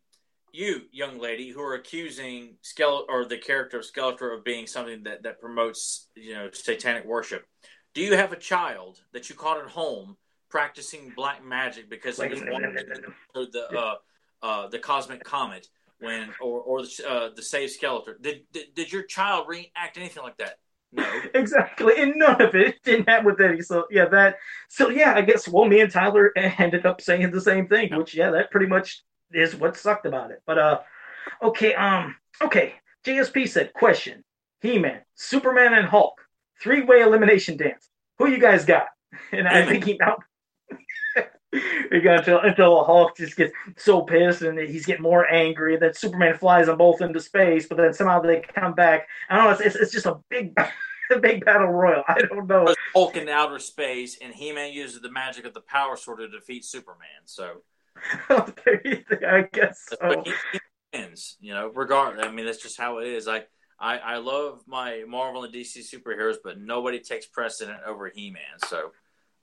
You, 0.54 0.84
young 0.92 1.20
lady, 1.20 1.50
who 1.50 1.62
are 1.62 1.76
accusing 1.76 2.56
Skeletor 2.64 3.04
or 3.10 3.26
the 3.26 3.38
character 3.38 3.78
of 3.80 3.86
Skeletor 3.86 4.36
of 4.36 4.44
being 4.44 4.66
something 4.66 5.04
that 5.04 5.24
that 5.24 5.40
promotes, 5.40 6.08
you 6.16 6.34
know, 6.34 6.50
satanic 6.52 7.06
worship. 7.06 7.46
Do 7.98 8.04
you 8.04 8.16
have 8.16 8.32
a 8.32 8.38
child 8.38 9.02
that 9.12 9.28
you 9.28 9.34
caught 9.34 9.58
at 9.58 9.66
home 9.66 10.18
practicing 10.52 11.12
black 11.16 11.44
magic 11.44 11.90
because 11.90 12.22
he 12.22 12.28
was 12.28 12.44
wanting 12.46 12.76
to 12.76 13.48
the 13.52 13.76
uh, 13.76 13.96
uh, 14.44 14.68
the 14.68 14.78
cosmic 14.78 15.24
comet 15.24 15.66
when 16.00 16.30
or 16.40 16.62
or 16.62 16.84
the, 16.84 17.04
uh, 17.10 17.30
the 17.36 17.42
save 17.42 17.72
Skeletor? 17.72 18.22
Did, 18.22 18.42
did 18.54 18.76
did 18.76 18.94
your 18.94 19.02
child 19.02 19.48
react 19.48 19.98
anything 19.98 20.22
like 20.22 20.38
that? 20.38 20.60
No. 20.92 21.12
exactly, 21.34 21.94
and 21.98 22.14
none 22.18 22.40
of 22.40 22.54
it 22.54 22.76
didn't 22.84 23.10
happen 23.10 23.26
with 23.26 23.42
any. 23.42 23.62
So 23.62 23.88
yeah, 23.90 24.06
that. 24.10 24.36
So 24.70 24.90
yeah, 24.90 25.16
I 25.16 25.22
guess 25.22 25.48
well, 25.48 25.66
me 25.66 25.82
and 25.82 25.92
Tyler 25.92 26.32
ended 26.38 26.86
up 26.86 27.02
saying 27.02 27.32
the 27.32 27.42
same 27.42 27.68
thing, 27.68 27.96
which 27.98 28.14
yeah, 28.14 28.30
that 28.30 28.52
pretty 28.52 28.68
much 28.68 29.02
is 29.32 29.56
what 29.56 29.76
sucked 29.76 30.06
about 30.06 30.30
it. 30.30 30.44
But 30.46 30.60
uh, 30.60 30.80
okay, 31.42 31.74
um, 31.74 32.16
okay. 32.44 32.76
JSP 33.04 33.50
said, 33.50 33.74
question: 33.74 34.24
He-Man, 34.62 35.02
Superman, 35.16 35.74
and 35.74 35.88
Hulk, 35.88 36.27
three-way 36.62 37.02
elimination 37.02 37.58
dance. 37.58 37.90
Who 38.18 38.30
you 38.30 38.40
guys 38.40 38.66
got? 38.66 38.88
And 39.32 39.48
I 39.48 39.66
think 39.66 39.86
he 39.86 39.98
now. 39.98 40.18
We 41.90 42.02
got 42.02 42.20
until 42.20 42.40
until 42.40 42.84
Hulk 42.84 43.16
just 43.16 43.38
gets 43.38 43.54
so 43.78 44.02
pissed 44.02 44.42
and 44.42 44.60
he's 44.60 44.86
getting 44.86 45.02
more 45.02 45.26
angry. 45.32 45.74
And 45.76 45.82
then 45.82 45.94
Superman 45.94 46.38
flies 46.38 46.66
them 46.66 46.78
both 46.78 47.02
into 47.02 47.22
space, 47.22 47.68
but 47.68 47.78
then 47.78 47.94
somehow 47.94 48.20
they 48.20 48.42
come 48.42 48.74
back. 48.74 49.08
I 49.30 49.38
don't 49.38 49.46
know. 49.46 49.52
It's, 49.52 49.62
it's, 49.62 49.76
it's 49.78 49.92
just 49.94 50.06
a 50.06 50.20
big, 50.30 50.54
a 51.12 51.20
big 51.20 51.46
battle 51.46 51.70
royal. 51.70 52.04
I 52.08 52.20
don't 52.20 52.48
know. 52.48 52.76
Hulk 52.94 53.16
in 53.16 53.30
outer 53.30 53.60
space, 53.60 54.18
and 54.22 54.34
He-Man 54.34 54.74
uses 54.74 55.02
the 55.02 55.10
magic 55.10 55.46
of 55.46 55.54
the 55.54 55.62
Power 55.62 55.96
Sword 55.96 56.20
to 56.20 56.28
defeat 56.28 56.66
Superman. 56.66 57.08
So, 57.26 57.62
I 58.30 59.48
guess 59.52 59.86
so. 59.90 59.98
but 60.02 60.28
he, 60.28 60.34
he 60.52 60.60
wins. 60.94 61.38
You 61.40 61.54
know, 61.54 61.72
regardless. 61.74 62.26
I 62.26 62.32
mean, 62.32 62.46
that's 62.46 62.62
just 62.62 62.78
how 62.78 63.00
it 63.00 63.08
is. 63.08 63.28
I, 63.28 63.44
I, 63.80 63.98
I 63.98 64.18
love 64.18 64.64
my 64.68 65.04
Marvel 65.08 65.44
and 65.44 65.54
DC 65.54 65.80
superheroes, 65.94 66.38
but 66.44 66.60
nobody 66.60 67.00
takes 67.00 67.26
precedent 67.26 67.80
over 67.86 68.10
He-Man. 68.10 68.42
So, 68.68 68.92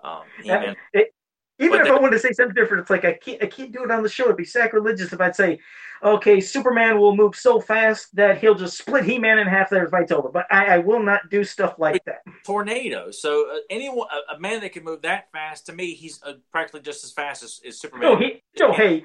um, 0.02 0.22
He-Man. 0.42 0.76
It- 0.92 1.14
even 1.60 1.80
if 1.82 1.86
I 1.86 1.92
wanted 1.94 2.10
to 2.14 2.18
say 2.18 2.32
something 2.32 2.52
different, 2.54 2.80
it's 2.80 2.90
like 2.90 3.04
I 3.04 3.12
can't 3.12 3.40
I 3.40 3.46
can't 3.46 3.70
do 3.70 3.84
it 3.84 3.90
on 3.92 4.02
the 4.02 4.08
show. 4.08 4.24
It'd 4.24 4.36
be 4.36 4.44
sacrilegious 4.44 5.12
if 5.12 5.20
I'd 5.20 5.36
say, 5.36 5.60
okay, 6.02 6.40
Superman 6.40 6.98
will 6.98 7.14
move 7.14 7.36
so 7.36 7.60
fast 7.60 8.14
that 8.16 8.38
he'll 8.38 8.56
just 8.56 8.76
split 8.76 9.04
He-Man 9.04 9.38
in 9.38 9.46
half. 9.46 9.70
There, 9.70 9.88
fight's 9.88 10.10
over. 10.10 10.30
But 10.30 10.46
I, 10.50 10.74
I 10.74 10.78
will 10.78 11.00
not 11.00 11.30
do 11.30 11.44
stuff 11.44 11.76
like 11.78 12.04
that. 12.06 12.22
tornado. 12.44 13.12
So 13.12 13.48
uh, 13.48 13.58
anyone, 13.70 14.08
a, 14.30 14.34
a 14.34 14.40
man 14.40 14.62
that 14.62 14.72
can 14.72 14.82
move 14.82 15.02
that 15.02 15.30
fast, 15.30 15.66
to 15.66 15.72
me, 15.72 15.94
he's 15.94 16.20
uh, 16.24 16.32
practically 16.50 16.80
just 16.80 17.04
as 17.04 17.12
fast 17.12 17.44
as, 17.44 17.60
as 17.64 17.78
Superman. 17.78 18.10
No, 18.10 18.16
he, 18.18 18.42
no, 18.58 18.72
hey, 18.72 19.04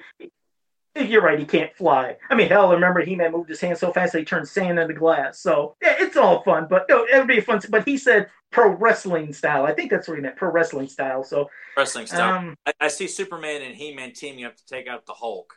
you're 1.08 1.22
right. 1.22 1.40
He 1.40 1.46
can't 1.46 1.76
fly. 1.76 2.18
I 2.30 2.36
mean, 2.36 2.50
hell, 2.50 2.72
remember 2.72 3.02
He-Man 3.02 3.32
moved 3.32 3.50
his 3.50 3.62
hand 3.62 3.78
so 3.78 3.92
fast 3.92 4.14
that 4.14 4.20
he 4.20 4.26
turned 4.26 4.48
sand 4.48 4.80
into 4.80 4.94
glass. 4.94 5.40
So 5.40 5.76
yeah, 5.82 5.96
it's 6.00 6.18
all 6.18 6.44
fun. 6.44 6.68
But 6.70 6.86
no, 6.90 7.06
it 7.06 7.18
would 7.18 7.28
be 7.28 7.42
fun. 7.42 7.62
But 7.70 7.88
he 7.88 7.98
said 7.98 8.28
pro 8.52 8.70
wrestling 8.70 9.34
style. 9.34 9.66
I 9.66 9.74
think 9.74 9.92
that's 9.92 10.08
what 10.08 10.16
he 10.16 10.22
meant, 10.22 10.36
pro 10.36 10.52
wrestling 10.52 10.88
style. 10.88 11.24
So 11.24 11.50
wrestling 11.78 12.08
style. 12.08 12.38
um, 12.38 12.58
I, 12.66 12.74
I 12.82 12.88
see 12.88 13.08
Superman 13.08 13.62
and 13.62 13.76
He-Man 13.76 14.14
teaming 14.14 14.46
up 14.46 14.56
to 14.58 14.66
take 14.66 14.88
out 14.88 15.06
the 15.06 15.14
Hulk. 15.14 15.56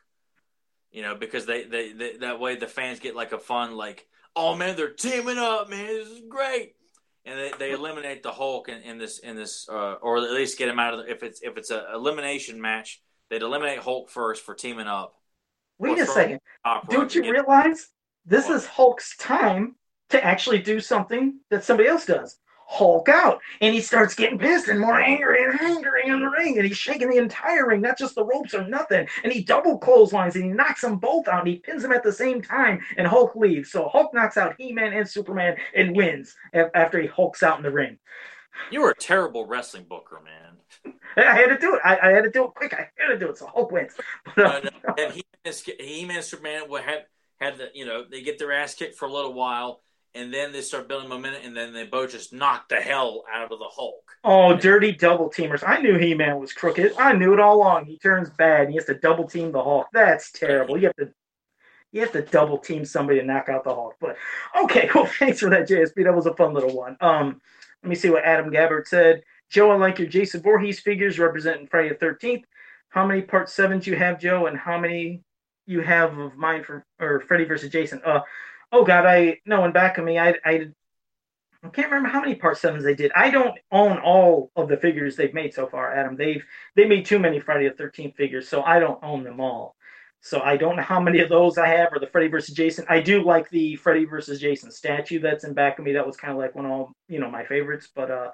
You 0.91 1.01
know, 1.01 1.15
because 1.15 1.47
they, 1.47 1.65
they, 1.65 1.95
they 1.95 2.17
that 2.19 2.39
way 2.39 2.57
the 2.57 2.67
fans 2.67 3.01
get 3.01 3.17
like 3.17 3.33
a 3.33 3.39
fun 3.39 3.77
like, 3.77 4.07
oh 4.37 4.55
man, 4.55 4.77
they're 4.77 4.93
teaming 4.93 5.39
up, 5.39 5.71
man, 5.71 5.87
this 5.87 6.07
is 6.07 6.21
great, 6.29 6.75
and 7.25 7.39
they, 7.39 7.51
they 7.59 7.73
eliminate 7.73 8.23
the 8.23 8.31
Hulk 8.31 8.69
in, 8.69 8.83
in 8.83 8.99
this 8.99 9.19
in 9.19 9.35
this 9.35 9.67
uh, 9.71 9.95
or 10.03 10.19
at 10.19 10.31
least 10.33 10.59
get 10.59 10.69
him 10.69 10.79
out 10.79 10.93
of 10.93 11.01
the, 11.01 11.11
if 11.11 11.23
it's 11.23 11.41
if 11.41 11.57
it's 11.57 11.71
a 11.71 11.87
elimination 11.95 12.61
match, 12.61 13.01
they'd 13.31 13.41
eliminate 13.41 13.79
Hulk 13.79 14.11
first 14.11 14.45
for 14.45 14.55
teaming 14.55 14.87
up. 14.87 15.17
Wait 15.83 15.99
a 15.99 16.07
second. 16.07 16.41
Don't 16.89 17.15
you 17.15 17.31
realize 17.31 17.89
this 18.25 18.49
is 18.49 18.65
Hulk's 18.67 19.17
time 19.17 19.77
to 20.11 20.25
actually 20.25 20.61
do 20.61 20.81
something 20.81 21.41
that 21.51 21.65
somebody 21.65 21.89
else 21.89 22.07
does? 22.07 22.39
Hulk 22.65 23.11
out, 23.11 23.39
and 23.61 23.75
he 23.75 23.83
starts 23.83 24.15
getting 24.15 24.39
pissed 24.39 24.69
and 24.69 24.81
more 24.81 24.99
angry 24.99 25.45
and 25.45 25.61
angry 25.61 26.07
in 26.07 26.21
the 26.21 26.31
ring, 26.31 26.57
and 26.57 26.67
he's 26.67 26.79
shaking 26.79 27.11
the 27.11 27.19
entire 27.19 27.67
ring, 27.67 27.83
not 27.83 27.99
just 27.99 28.15
the 28.15 28.25
ropes 28.25 28.55
or 28.55 28.67
nothing. 28.67 29.07
And 29.23 29.31
he 29.31 29.45
double 29.45 29.77
clotheslines 29.77 30.37
and 30.37 30.45
he 30.45 30.51
knocks 30.51 30.81
them 30.81 30.97
both 30.97 31.29
out. 31.29 31.41
And 31.41 31.49
he 31.49 31.57
pins 31.57 31.83
them 31.83 31.93
at 31.93 32.03
the 32.03 32.13
same 32.13 32.41
time, 32.41 32.81
and 32.97 33.07
Hulk 33.07 33.37
leaves. 33.37 33.71
So 33.71 33.89
Hulk 33.89 34.15
knocks 34.15 34.39
out 34.39 34.55
He-Man 34.57 34.95
and 34.95 35.07
Superman 35.07 35.57
and 35.75 35.95
wins 35.95 36.35
after 36.55 36.99
he 36.99 37.09
hulks 37.09 37.43
out 37.43 37.59
in 37.59 37.63
the 37.63 37.71
ring. 37.71 37.99
You 38.71 38.85
are 38.85 38.91
a 38.91 38.97
terrible 38.97 39.47
wrestling 39.47 39.85
booker, 39.87 40.21
man. 40.25 40.95
I 41.17 41.35
had 41.35 41.49
to 41.49 41.59
do 41.59 41.75
it. 41.75 41.81
I, 41.85 41.99
I 42.03 42.11
had 42.11 42.25
to 42.25 42.31
do 42.31 42.45
it 42.45 42.55
quick. 42.55 42.75
I 42.75 42.89
had 42.97 43.13
to 43.13 43.19
do 43.19 43.29
it. 43.29 43.39
So 43.39 43.47
Hulk 43.47 43.71
wins. 43.71 43.93
But, 44.37 44.39
uh, 44.39 44.61
No, 44.61 44.71
no. 44.89 44.95
And 45.05 45.13
he, 45.13 45.25
He-Man 45.79 46.17
and 46.17 46.25
Superman 46.25 46.69
would 46.69 46.83
have 46.83 47.03
had 47.41 47.59
the 47.59 47.69
you 47.75 47.85
know 47.85 48.05
they 48.09 48.23
get 48.23 48.39
their 48.39 48.53
ass 48.53 48.75
kicked 48.75 48.97
for 48.97 49.07
a 49.07 49.13
little 49.13 49.33
while, 49.33 49.81
and 50.15 50.33
then 50.33 50.53
they 50.53 50.61
start 50.61 50.89
building 50.89 51.09
momentum, 51.09 51.43
and 51.45 51.57
then 51.57 51.73
they 51.73 51.85
both 51.85 52.13
just 52.13 52.33
knock 52.33 52.69
the 52.69 52.77
hell 52.77 53.25
out 53.33 53.53
of 53.53 53.59
the 53.59 53.69
Hulk. 53.69 54.13
Oh, 54.25 54.57
dirty 54.57 54.93
double 54.93 55.29
teamers. 55.29 55.65
I 55.67 55.79
knew 55.79 55.99
He 55.99 56.15
Man 56.15 56.39
was 56.39 56.53
crooked. 56.53 56.95
I 56.99 57.13
knew 57.13 57.33
it 57.33 57.41
all 57.41 57.57
along. 57.57 57.87
He 57.87 57.99
turns 57.99 58.31
bad 58.31 58.63
and 58.63 58.71
he 58.71 58.77
has 58.77 58.85
to 58.87 58.95
double 58.95 59.27
team 59.29 59.53
the 59.53 59.63
Hulk. 59.63 59.89
That's 59.93 60.31
terrible. 60.31 60.79
You 60.79 60.87
have 60.87 60.97
to 60.97 61.13
you 61.93 62.01
have 62.01 62.13
to 62.13 62.23
double 62.23 62.59
team 62.59 62.85
somebody 62.85 63.21
to 63.21 63.27
knock 63.27 63.49
out 63.49 63.65
the 63.65 63.75
Hulk. 63.75 63.97
But 64.01 64.17
okay, 64.65 64.87
cool. 64.91 65.07
Thanks 65.07 65.41
for 65.41 65.51
that, 65.51 65.69
JSP. 65.69 66.05
That 66.05 66.15
was 66.15 66.27
a 66.27 66.35
fun 66.35 66.55
little 66.55 66.75
one. 66.77 66.97
Um, 67.01 67.41
let 67.83 67.91
me 67.91 67.97
see 67.97 68.11
what 68.11 68.25
Adam 68.25 68.51
Gabbard 68.51 68.87
said. 68.87 69.23
Joe, 69.53 69.71
I 69.71 69.77
like 69.77 69.99
your 69.99 70.09
Jason 70.09 70.41
Voorhees 70.41 70.81
figures 70.81 71.19
representing 71.19 71.67
Friday 71.67 71.91
the 71.91 71.95
thirteenth. 71.97 72.47
How 72.89 73.07
many 73.07 73.21
part 73.21 73.51
sevens 73.51 73.87
you 73.87 73.95
have, 73.97 74.19
Joe, 74.19 74.47
and 74.47 74.57
how 74.57 74.79
many 74.79 75.23
you 75.67 75.83
have 75.83 76.17
of 76.17 76.37
mine 76.37 76.65
for 76.65 76.87
or 76.99 77.21
Freddy 77.21 77.45
versus 77.45 77.71
Jason? 77.71 78.01
Uh 78.03 78.21
oh 78.73 78.83
god, 78.83 79.05
I 79.05 79.41
no 79.45 79.63
in 79.67 79.73
back 79.73 79.99
of 79.99 80.07
me, 80.07 80.19
I 80.19 80.37
I 80.43 80.69
I 81.63 81.69
can't 81.69 81.91
remember 81.91 82.09
how 82.09 82.23
many 82.23 82.35
part 82.35 82.57
sevens 82.57 82.83
they 82.83 82.95
did. 82.95 83.13
I 83.15 83.31
don't 83.31 83.59
own 83.71 83.99
all 83.99 84.51
of 84.57 84.69
the 84.69 84.79
figures 84.79 85.17
they've 85.17 85.35
made 85.35 85.53
so 85.53 85.67
far, 85.67 85.93
Adam. 85.93 86.17
They've 86.17 86.43
they 86.75 86.87
made 86.87 87.05
too 87.05 87.19
many 87.19 87.39
Friday 87.39 87.69
the 87.69 87.75
Thirteenth 87.75 88.17
figures, 88.17 88.49
so 88.49 88.63
I 88.63 88.81
don't 88.81 89.05
own 89.05 89.23
them 89.23 89.39
all. 89.39 89.77
So 90.23 90.41
I 90.41 90.57
don't 90.57 90.77
know 90.77 90.83
how 90.83 91.01
many 91.01 91.21
of 91.21 91.29
those 91.29 91.59
I 91.59 91.67
have, 91.67 91.93
or 91.93 91.99
the 91.99 92.07
Freddy 92.07 92.29
versus 92.29 92.55
Jason. 92.55 92.87
I 92.89 93.01
do 93.03 93.23
like 93.23 93.51
the 93.51 93.77
Freddy 93.77 94.07
versus 94.07 94.41
Jason 94.41 94.71
statue 94.71 95.21
that's 95.21 95.45
in 95.45 95.53
back 95.53 95.79
of 95.79 95.85
me. 95.85 95.93
That 95.93 96.07
was 96.07 96.17
kind 96.17 96.33
of 96.33 96.39
like 96.39 96.55
one 96.55 96.65
of 96.65 96.89
you 97.07 97.21
know 97.21 97.31
my 97.31 97.45
favorites, 97.45 97.91
but 97.95 98.11
uh, 98.11 98.31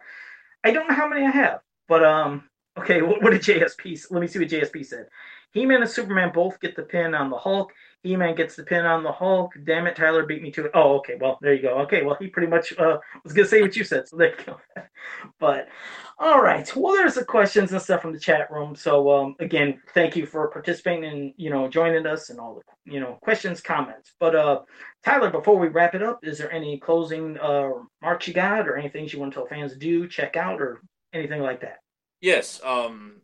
I 0.68 0.72
don't 0.72 0.88
know 0.88 0.94
how 0.94 1.08
many 1.08 1.26
I 1.26 1.30
have. 1.30 1.60
But 1.88 2.04
um, 2.04 2.50
okay, 2.78 3.02
what, 3.02 3.22
what 3.22 3.30
did 3.30 3.42
JSP? 3.42 4.10
Let 4.10 4.20
me 4.20 4.26
see 4.26 4.38
what 4.38 4.48
JSP 4.48 4.84
said. 4.84 5.06
He-Man 5.52 5.80
and 5.80 5.90
Superman 5.90 6.30
both 6.32 6.60
get 6.60 6.76
the 6.76 6.82
pin 6.82 7.14
on 7.14 7.30
the 7.30 7.38
Hulk. 7.38 7.72
He-Man 8.02 8.34
gets 8.34 8.54
the 8.54 8.62
pin 8.62 8.84
on 8.84 9.02
the 9.02 9.10
Hulk. 9.10 9.54
Damn 9.64 9.86
it, 9.86 9.96
Tyler 9.96 10.26
beat 10.26 10.42
me 10.42 10.50
to 10.52 10.66
it. 10.66 10.70
Oh, 10.74 10.96
okay. 10.98 11.16
Well, 11.20 11.38
there 11.40 11.54
you 11.54 11.62
go. 11.62 11.78
Okay, 11.80 12.04
well, 12.04 12.16
he 12.20 12.28
pretty 12.28 12.48
much 12.48 12.76
uh, 12.78 12.98
was 13.24 13.32
gonna 13.32 13.48
say 13.48 13.62
what 13.62 13.74
you 13.74 13.82
said, 13.82 14.06
so 14.08 14.16
there 14.16 14.38
you 14.38 14.44
go. 14.44 14.60
but 15.40 15.68
all 16.18 16.42
right. 16.42 16.70
Well, 16.76 16.94
there's 16.94 17.14
the 17.14 17.24
questions 17.24 17.72
and 17.72 17.80
stuff 17.80 18.02
from 18.02 18.12
the 18.12 18.20
chat 18.20 18.50
room. 18.50 18.76
So 18.76 19.10
um, 19.10 19.36
again, 19.40 19.80
thank 19.94 20.16
you 20.16 20.26
for 20.26 20.48
participating 20.48 21.04
and 21.04 21.34
you 21.36 21.50
know 21.50 21.68
joining 21.68 22.06
us 22.06 22.30
and 22.30 22.38
all 22.38 22.56
the 22.56 22.92
you 22.92 23.00
know 23.00 23.18
questions, 23.22 23.60
comments. 23.60 24.12
But 24.20 24.36
uh, 24.36 24.60
Tyler, 25.04 25.30
before 25.30 25.58
we 25.58 25.68
wrap 25.68 25.94
it 25.94 26.02
up, 26.02 26.20
is 26.22 26.38
there 26.38 26.52
any 26.52 26.78
closing 26.78 27.38
uh, 27.40 27.70
remarks 28.02 28.28
you 28.28 28.34
got, 28.34 28.68
or 28.68 28.76
anything 28.76 29.08
you 29.08 29.18
want 29.18 29.32
to 29.32 29.40
tell 29.40 29.46
fans 29.46 29.72
to 29.72 29.78
do, 29.78 30.06
check 30.06 30.36
out, 30.36 30.60
or 30.60 30.82
anything 31.12 31.40
like 31.40 31.62
that? 31.62 31.78
Yes. 32.20 32.60
Um, 32.64 33.20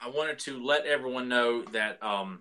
I 0.00 0.08
wanted 0.08 0.38
to 0.40 0.62
let 0.62 0.86
everyone 0.86 1.28
know 1.28 1.62
that 1.72 2.02
um 2.02 2.40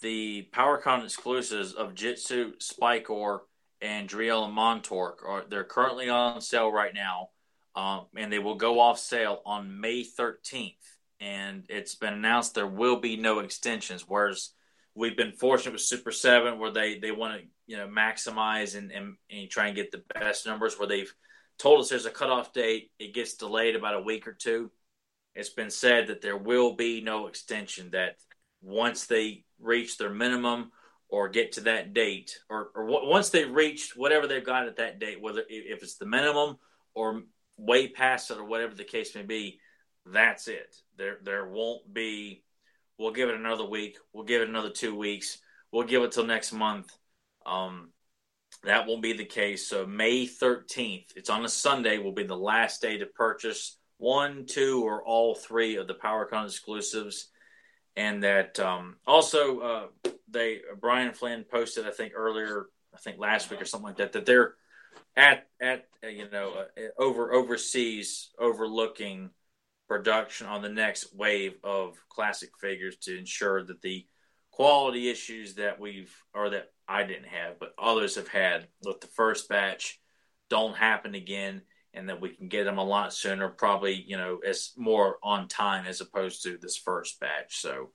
the 0.00 0.48
PowerCon 0.52 1.04
exclusives 1.04 1.74
of 1.74 1.94
Jitsu, 1.94 2.54
Spikor, 2.58 3.40
and 3.82 4.08
Dree 4.08 4.28
Elle 4.28 4.44
and 4.44 4.56
Montork 4.56 5.24
are 5.26 5.44
they're 5.48 5.64
currently 5.64 6.08
on 6.08 6.40
sale 6.40 6.70
right 6.70 6.94
now, 6.94 7.28
um, 7.74 8.06
and 8.16 8.32
they 8.32 8.38
will 8.38 8.54
go 8.54 8.80
off 8.80 8.98
sale 8.98 9.42
on 9.44 9.80
May 9.80 10.04
13th. 10.04 10.74
And 11.20 11.64
it's 11.68 11.94
been 11.94 12.14
announced 12.14 12.54
there 12.54 12.66
will 12.66 12.96
be 12.96 13.16
no 13.16 13.40
extensions. 13.40 14.04
Whereas 14.08 14.50
we've 14.94 15.16
been 15.16 15.32
fortunate 15.32 15.72
with 15.72 15.82
Super 15.82 16.12
Seven, 16.12 16.58
where 16.58 16.70
they 16.70 16.98
they 16.98 17.12
want 17.12 17.40
to 17.40 17.46
you 17.66 17.76
know 17.76 17.86
maximize 17.86 18.76
and, 18.76 18.90
and 18.90 19.16
and 19.30 19.50
try 19.50 19.66
and 19.66 19.76
get 19.76 19.90
the 19.90 20.02
best 20.14 20.46
numbers. 20.46 20.78
Where 20.78 20.88
they've 20.88 21.12
told 21.58 21.80
us 21.80 21.90
there's 21.90 22.06
a 22.06 22.10
cutoff 22.10 22.54
date, 22.54 22.90
it 22.98 23.12
gets 23.12 23.34
delayed 23.34 23.76
about 23.76 23.96
a 23.96 24.00
week 24.00 24.26
or 24.26 24.32
two. 24.32 24.70
It's 25.40 25.48
been 25.48 25.70
said 25.70 26.08
that 26.08 26.20
there 26.20 26.36
will 26.36 26.74
be 26.74 27.00
no 27.00 27.26
extension. 27.26 27.90
That 27.92 28.16
once 28.60 29.06
they 29.06 29.44
reach 29.58 29.96
their 29.96 30.10
minimum 30.10 30.70
or 31.08 31.30
get 31.30 31.52
to 31.52 31.62
that 31.62 31.94
date, 31.94 32.38
or, 32.50 32.70
or 32.74 32.84
once 32.84 33.30
they've 33.30 33.50
reached 33.50 33.96
whatever 33.96 34.26
they've 34.26 34.44
got 34.44 34.66
at 34.66 34.76
that 34.76 35.00
date, 35.00 35.20
whether 35.20 35.42
if 35.48 35.82
it's 35.82 35.96
the 35.96 36.06
minimum 36.06 36.58
or 36.94 37.22
way 37.56 37.88
past 37.88 38.30
it 38.30 38.36
or 38.36 38.44
whatever 38.44 38.74
the 38.74 38.84
case 38.84 39.14
may 39.14 39.22
be, 39.22 39.58
that's 40.04 40.46
it. 40.46 40.76
There 40.98 41.18
there 41.22 41.48
won't 41.48 41.92
be. 41.92 42.44
We'll 42.98 43.12
give 43.12 43.30
it 43.30 43.34
another 43.34 43.64
week. 43.64 43.96
We'll 44.12 44.24
give 44.24 44.42
it 44.42 44.48
another 44.50 44.70
two 44.70 44.94
weeks. 44.94 45.38
We'll 45.72 45.86
give 45.86 46.02
it 46.02 46.12
till 46.12 46.26
next 46.26 46.52
month. 46.52 46.92
Um, 47.46 47.92
that 48.64 48.86
won't 48.86 49.02
be 49.02 49.14
the 49.14 49.24
case. 49.24 49.66
So 49.66 49.86
May 49.86 50.26
13th, 50.26 51.06
it's 51.16 51.30
on 51.30 51.46
a 51.46 51.48
Sunday, 51.48 51.96
will 51.96 52.12
be 52.12 52.24
the 52.24 52.36
last 52.36 52.82
day 52.82 52.98
to 52.98 53.06
purchase 53.06 53.78
one, 54.00 54.46
two, 54.46 54.82
or 54.82 55.04
all 55.04 55.34
three 55.34 55.76
of 55.76 55.86
the 55.86 55.94
PowerCon 55.94 56.46
exclusives. 56.46 57.28
And 57.96 58.22
that 58.22 58.58
um, 58.58 58.96
also 59.06 59.60
uh, 59.60 60.10
they 60.30 60.60
Brian 60.80 61.12
Flinn 61.12 61.44
posted 61.44 61.86
I 61.86 61.90
think 61.90 62.12
earlier 62.14 62.66
I 62.94 62.98
think 62.98 63.18
last 63.18 63.50
week 63.50 63.60
or 63.60 63.64
something 63.64 63.88
like 63.88 63.96
that 63.96 64.12
that 64.12 64.26
they're 64.26 64.54
at 65.16 65.46
at 65.60 65.86
uh, 66.02 66.08
you 66.08 66.30
know 66.30 66.52
uh, 66.78 66.80
over 66.98 67.32
overseas 67.32 68.30
overlooking 68.38 69.30
production 69.88 70.46
on 70.46 70.62
the 70.62 70.68
next 70.68 71.14
wave 71.14 71.54
of 71.64 71.96
classic 72.08 72.50
figures 72.60 72.96
to 73.02 73.18
ensure 73.18 73.64
that 73.64 73.82
the 73.82 74.06
quality 74.52 75.10
issues 75.10 75.56
that 75.56 75.80
we've 75.80 76.14
or 76.32 76.50
that 76.50 76.70
I 76.88 77.02
didn't 77.02 77.28
have 77.28 77.58
but 77.58 77.74
others 77.78 78.14
have 78.14 78.28
had 78.28 78.68
with 78.84 79.00
the 79.00 79.08
first 79.08 79.48
batch 79.48 80.00
don't 80.48 80.76
happen 80.76 81.14
again 81.14 81.62
and 81.94 82.08
that 82.08 82.20
we 82.20 82.30
can 82.30 82.48
get 82.48 82.64
them 82.64 82.78
a 82.78 82.84
lot 82.84 83.12
sooner, 83.12 83.48
probably, 83.48 83.94
you 84.06 84.16
know, 84.16 84.40
as 84.46 84.72
more 84.76 85.18
on 85.22 85.48
time 85.48 85.86
as 85.86 86.00
opposed 86.00 86.42
to 86.42 86.56
this 86.56 86.76
first 86.76 87.18
batch. 87.20 87.58
So 87.60 87.90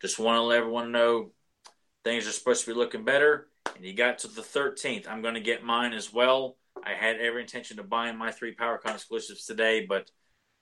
just 0.00 0.18
want 0.18 0.36
to 0.36 0.42
let 0.42 0.58
everyone 0.58 0.92
know 0.92 1.30
things 2.04 2.26
are 2.26 2.32
supposed 2.32 2.64
to 2.64 2.70
be 2.72 2.78
looking 2.78 3.04
better. 3.04 3.48
And 3.74 3.84
you 3.84 3.94
got 3.94 4.18
to 4.20 4.28
the 4.28 4.42
13th. 4.42 5.08
I'm 5.08 5.22
going 5.22 5.34
to 5.34 5.40
get 5.40 5.64
mine 5.64 5.92
as 5.92 6.12
well. 6.12 6.56
I 6.84 6.92
had 6.92 7.16
every 7.16 7.42
intention 7.42 7.80
of 7.80 7.88
buying 7.88 8.16
my 8.16 8.30
three 8.30 8.54
PowerCon 8.54 8.94
exclusives 8.94 9.44
today, 9.44 9.84
but 9.86 10.10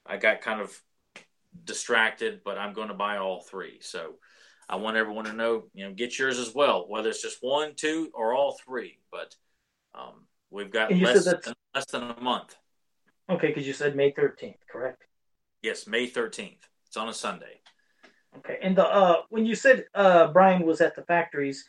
I 0.05 0.17
got 0.17 0.41
kind 0.41 0.61
of 0.61 0.81
distracted, 1.65 2.41
but 2.45 2.59
I'm 2.59 2.73
going 2.73 2.89
to 2.89 2.95
buy 2.95 3.19
all 3.19 3.43
three. 3.43 3.79
So 3.81 4.15
I 4.69 4.77
want 4.77 4.97
everyone 4.97 5.27
to 5.27 5.33
know, 5.33 5.65
you 5.75 5.87
know, 5.87 5.93
get 5.93 6.19
yours 6.19 6.39
as 6.39 6.55
well, 6.55 6.87
whether 6.89 7.09
it's 7.09 7.23
just 7.23 7.39
one, 7.41 7.75
two, 7.75 8.11
or 8.15 8.35
all 8.35 8.59
three. 8.65 8.99
But 9.11 9.35
um, 9.95 10.27
we've 10.51 10.71
got 10.71 10.93
less 10.93 11.25
than, 11.25 11.55
less 11.75 11.87
than 11.87 12.03
a 12.03 12.21
month. 12.21 12.57
Okay, 13.29 13.49
because 13.49 13.67
you 13.67 13.73
said 13.73 13.97
May 13.97 14.13
13th, 14.13 14.55
correct? 14.71 15.03
Yes, 15.63 15.87
May 15.87 16.09
13th. 16.09 16.59
It's 16.87 16.97
on 16.97 17.09
a 17.09 17.15
Sunday. 17.15 17.61
Okay, 18.39 18.59
and 18.63 18.77
the 18.77 18.87
uh, 18.87 19.23
when 19.31 19.47
you 19.47 19.55
said 19.55 19.87
uh, 19.95 20.29
Brian 20.29 20.65
was 20.65 20.81
at 20.81 20.95
the 20.95 21.03
factories, 21.03 21.65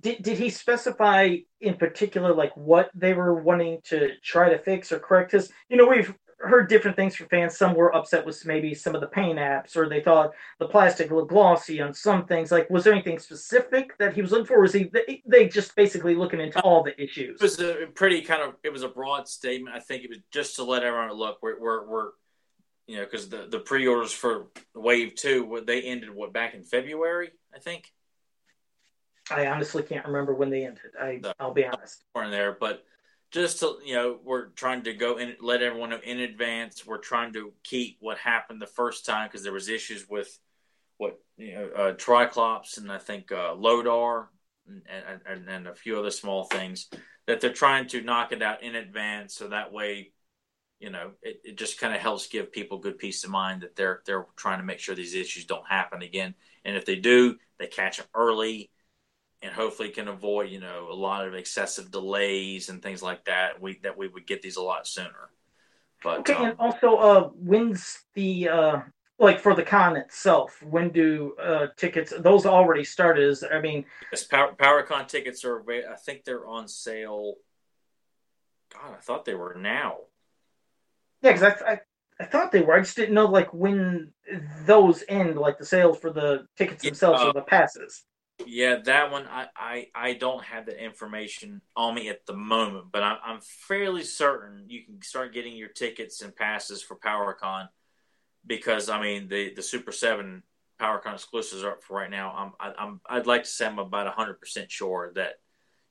did 0.00 0.22
did 0.22 0.36
he 0.36 0.50
specify 0.50 1.36
in 1.60 1.74
particular 1.74 2.34
like 2.34 2.56
what 2.56 2.90
they 2.94 3.14
were 3.14 3.40
wanting 3.40 3.80
to 3.84 4.10
try 4.22 4.48
to 4.48 4.58
fix 4.58 4.90
or 4.90 4.98
correct? 4.98 5.30
Because 5.30 5.50
you 5.68 5.76
know 5.76 5.86
we've 5.86 6.12
heard 6.40 6.68
different 6.68 6.96
things 6.96 7.14
from 7.14 7.28
fans. 7.28 7.56
Some 7.56 7.74
were 7.74 7.94
upset 7.94 8.24
with 8.24 8.44
maybe 8.46 8.74
some 8.74 8.94
of 8.94 9.00
the 9.00 9.06
paint 9.06 9.38
apps, 9.38 9.76
or 9.76 9.88
they 9.88 10.00
thought 10.00 10.32
the 10.58 10.68
plastic 10.68 11.10
looked 11.10 11.30
glossy 11.30 11.80
on 11.80 11.92
some 11.92 12.26
things. 12.26 12.52
Like, 12.52 12.70
was 12.70 12.84
there 12.84 12.92
anything 12.92 13.18
specific 13.18 13.96
that 13.98 14.14
he 14.14 14.22
was 14.22 14.30
looking 14.30 14.46
for? 14.46 14.60
was 14.60 14.72
he 14.72 14.84
they, 14.84 15.22
they 15.26 15.48
just 15.48 15.74
basically 15.74 16.14
looking 16.14 16.40
into 16.40 16.60
all 16.60 16.82
the 16.82 17.00
issues? 17.00 17.40
It 17.40 17.42
was 17.42 17.60
a 17.60 17.86
pretty 17.94 18.22
kind 18.22 18.42
of 18.42 18.54
it 18.62 18.72
was 18.72 18.82
a 18.82 18.88
broad 18.88 19.28
statement. 19.28 19.76
I 19.76 19.80
think 19.80 20.04
it 20.04 20.10
was 20.10 20.20
just 20.32 20.56
to 20.56 20.64
let 20.64 20.82
everyone 20.82 21.12
look. 21.12 21.38
We're 21.42 21.60
we're, 21.60 21.86
we're 21.86 22.08
you 22.86 22.98
know 22.98 23.04
because 23.04 23.28
the 23.28 23.48
the 23.50 23.60
pre-orders 23.60 24.12
for 24.12 24.46
Wave 24.74 25.14
Two 25.16 25.62
they 25.66 25.82
ended 25.82 26.14
what 26.14 26.32
back 26.32 26.54
in 26.54 26.62
February, 26.62 27.30
I 27.54 27.58
think. 27.58 27.92
I 29.30 29.46
honestly 29.48 29.82
can't 29.82 30.06
remember 30.06 30.34
when 30.34 30.50
they 30.50 30.64
ended. 30.64 30.92
I 30.98 31.20
I'll 31.38 31.52
be 31.52 31.66
honest. 31.66 32.04
In 32.16 32.30
there, 32.30 32.56
but 32.58 32.84
just 33.30 33.60
to 33.60 33.78
you 33.84 33.94
know 33.94 34.18
we're 34.24 34.46
trying 34.48 34.82
to 34.82 34.94
go 34.94 35.18
and 35.18 35.36
let 35.40 35.62
everyone 35.62 35.90
know 35.90 36.00
in 36.02 36.20
advance. 36.20 36.86
We're 36.86 36.98
trying 36.98 37.32
to 37.34 37.52
keep 37.64 37.98
what 38.00 38.18
happened 38.18 38.60
the 38.60 38.66
first 38.66 39.04
time 39.04 39.28
because 39.28 39.42
there 39.42 39.52
was 39.52 39.68
issues 39.68 40.06
with 40.08 40.38
what 40.96 41.18
you 41.36 41.54
know 41.54 41.68
uh, 41.76 41.92
Tri-Klops 41.92 42.78
and 42.78 42.90
i 42.90 42.98
think 42.98 43.30
uh, 43.32 43.54
lodar 43.54 44.26
and, 44.66 45.20
and, 45.26 45.48
and, 45.48 45.66
a 45.66 45.74
few 45.74 45.98
other 45.98 46.10
small 46.10 46.44
things 46.44 46.88
that 47.26 47.40
they're 47.40 47.52
trying 47.52 47.86
to 47.88 48.02
knock 48.02 48.32
it 48.32 48.42
out 48.42 48.62
in 48.62 48.74
advance. 48.74 49.34
So 49.34 49.48
that 49.48 49.72
way 49.72 50.12
you 50.80 50.90
know 50.90 51.12
it, 51.22 51.40
it 51.44 51.58
just 51.58 51.80
kind 51.80 51.94
of 51.94 52.00
helps 52.00 52.28
give 52.28 52.52
people 52.52 52.78
good 52.78 52.98
peace 52.98 53.24
of 53.24 53.30
mind 53.30 53.62
that 53.62 53.76
they're 53.76 54.02
they're 54.06 54.26
trying 54.36 54.58
to 54.58 54.64
make 54.64 54.78
sure 54.78 54.94
these 54.94 55.14
issues 55.14 55.44
don't 55.44 55.68
happen 55.68 56.02
again. 56.02 56.34
And 56.64 56.76
if 56.76 56.84
they 56.84 56.96
do 56.96 57.36
they 57.58 57.66
catch 57.66 57.98
them 57.98 58.06
early 58.14 58.70
and 59.42 59.52
hopefully 59.52 59.90
can 59.90 60.08
avoid 60.08 60.50
you 60.50 60.60
know 60.60 60.88
a 60.90 60.94
lot 60.94 61.26
of 61.26 61.34
excessive 61.34 61.90
delays 61.90 62.68
and 62.68 62.82
things 62.82 63.02
like 63.02 63.24
that. 63.26 63.60
We 63.60 63.78
that 63.82 63.96
we 63.96 64.08
would 64.08 64.26
get 64.26 64.42
these 64.42 64.56
a 64.56 64.62
lot 64.62 64.86
sooner. 64.86 65.30
But 66.02 66.20
okay, 66.20 66.34
um, 66.34 66.44
and 66.44 66.56
also, 66.58 66.96
uh, 66.96 67.28
when's 67.34 68.04
the 68.14 68.48
uh, 68.48 68.80
like 69.18 69.40
for 69.40 69.54
the 69.54 69.62
con 69.62 69.96
itself? 69.96 70.62
When 70.62 70.90
do 70.90 71.34
uh, 71.42 71.68
tickets? 71.76 72.12
Those 72.16 72.46
already 72.46 72.84
started. 72.84 73.28
Is 73.28 73.44
I 73.44 73.60
mean, 73.60 73.84
yes, 74.12 74.24
Power, 74.24 74.54
PowerCon 74.54 75.08
tickets 75.08 75.44
are. 75.44 75.62
I 75.68 75.96
think 75.96 76.24
they're 76.24 76.46
on 76.46 76.68
sale. 76.68 77.34
God, 78.72 78.94
I 78.96 79.00
thought 79.00 79.24
they 79.24 79.34
were 79.34 79.56
now. 79.58 79.96
Yeah, 81.22 81.32
because 81.32 81.42
I, 81.42 81.72
I 81.72 81.80
I 82.20 82.24
thought 82.24 82.52
they 82.52 82.62
were. 82.62 82.74
I 82.74 82.80
just 82.80 82.96
didn't 82.96 83.14
know 83.14 83.26
like 83.26 83.52
when 83.52 84.12
those 84.66 85.04
end, 85.08 85.36
like 85.36 85.58
the 85.58 85.64
sales 85.64 85.98
for 85.98 86.12
the 86.12 86.46
tickets 86.56 86.82
themselves 86.82 87.22
uh, 87.22 87.28
or 87.28 87.32
the 87.32 87.42
passes. 87.42 88.04
Yeah, 88.46 88.76
that 88.84 89.10
one 89.10 89.26
I, 89.26 89.46
I, 89.56 89.86
I 89.94 90.12
don't 90.14 90.44
have 90.44 90.64
the 90.66 90.78
information 90.78 91.60
on 91.76 91.94
me 91.94 92.08
at 92.08 92.24
the 92.26 92.34
moment, 92.34 92.86
but 92.92 93.02
I, 93.02 93.18
I'm 93.24 93.40
fairly 93.40 94.04
certain 94.04 94.64
you 94.68 94.84
can 94.84 95.02
start 95.02 95.34
getting 95.34 95.56
your 95.56 95.68
tickets 95.68 96.22
and 96.22 96.34
passes 96.34 96.82
for 96.82 96.96
PowerCon 96.96 97.68
because 98.46 98.88
I 98.88 99.00
mean 99.02 99.28
the 99.28 99.54
the 99.54 99.62
Super 99.62 99.92
Seven 99.92 100.42
PowerCon 100.80 101.14
exclusives 101.14 101.64
are 101.64 101.72
up 101.72 101.82
for 101.82 101.96
right 101.98 102.10
now. 102.10 102.32
I'm 102.36 102.52
I, 102.60 102.82
I'm 102.82 103.00
I'd 103.08 103.26
like 103.26 103.42
to 103.42 103.50
say 103.50 103.66
I'm 103.66 103.78
about 103.78 104.06
hundred 104.14 104.40
percent 104.40 104.70
sure 104.70 105.12
that 105.16 105.40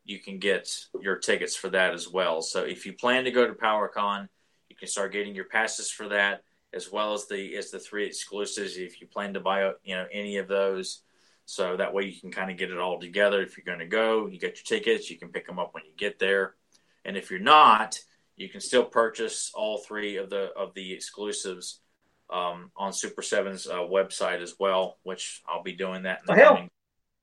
you 0.05 0.19
can 0.19 0.39
get 0.39 0.69
your 1.01 1.17
tickets 1.17 1.55
for 1.55 1.69
that 1.69 1.93
as 1.93 2.07
well. 2.09 2.41
So 2.41 2.63
if 2.63 2.85
you 2.85 2.93
plan 2.93 3.25
to 3.25 3.31
go 3.31 3.45
to 3.45 3.53
PowerCon, 3.53 4.29
you 4.69 4.75
can 4.75 4.87
start 4.87 5.11
getting 5.11 5.35
your 5.35 5.45
passes 5.45 5.91
for 5.91 6.07
that 6.09 6.43
as 6.73 6.91
well 6.91 7.13
as 7.13 7.27
the 7.27 7.55
as 7.57 7.71
the 7.71 7.79
three 7.79 8.05
exclusives. 8.05 8.77
If 8.77 9.01
you 9.01 9.07
plan 9.07 9.33
to 9.33 9.41
buy 9.41 9.73
you 9.83 9.95
know 9.95 10.07
any 10.11 10.37
of 10.37 10.47
those 10.47 11.01
so 11.49 11.77
that 11.77 11.93
way 11.93 12.03
you 12.03 12.19
can 12.19 12.29
kind 12.29 12.51
of 12.51 12.57
get 12.57 12.71
it 12.71 12.77
all 12.77 12.99
together. 12.99 13.41
If 13.41 13.57
you're 13.57 13.65
going 13.65 13.79
to 13.79 13.87
go, 13.87 14.27
you 14.27 14.37
get 14.37 14.57
your 14.57 14.79
tickets, 14.79 15.09
you 15.09 15.17
can 15.17 15.29
pick 15.29 15.47
them 15.47 15.59
up 15.59 15.73
when 15.73 15.85
you 15.85 15.93
get 15.97 16.19
there. 16.19 16.55
And 17.05 17.15
if 17.15 17.31
you're 17.31 17.39
not, 17.39 17.97
You 18.35 18.49
can 18.49 18.61
still 18.61 18.85
purchase 18.85 19.51
all 19.55 19.79
three 19.79 20.17
of 20.17 20.29
the 20.29 20.51
of 20.55 20.73
the 20.75 20.93
exclusives 20.93 21.81
um, 22.29 22.69
on 22.75 22.93
Super 22.93 23.23
Seven's 23.23 23.65
uh, 23.65 23.79
website 23.79 24.41
as 24.43 24.53
well, 24.59 24.99
which 25.03 25.41
I'll 25.47 25.63
be 25.63 25.73
doing 25.73 26.03
that. 26.03 26.19
In 26.19 26.35
the 26.35 26.39
Well, 26.39 26.53
coming. 26.55 26.69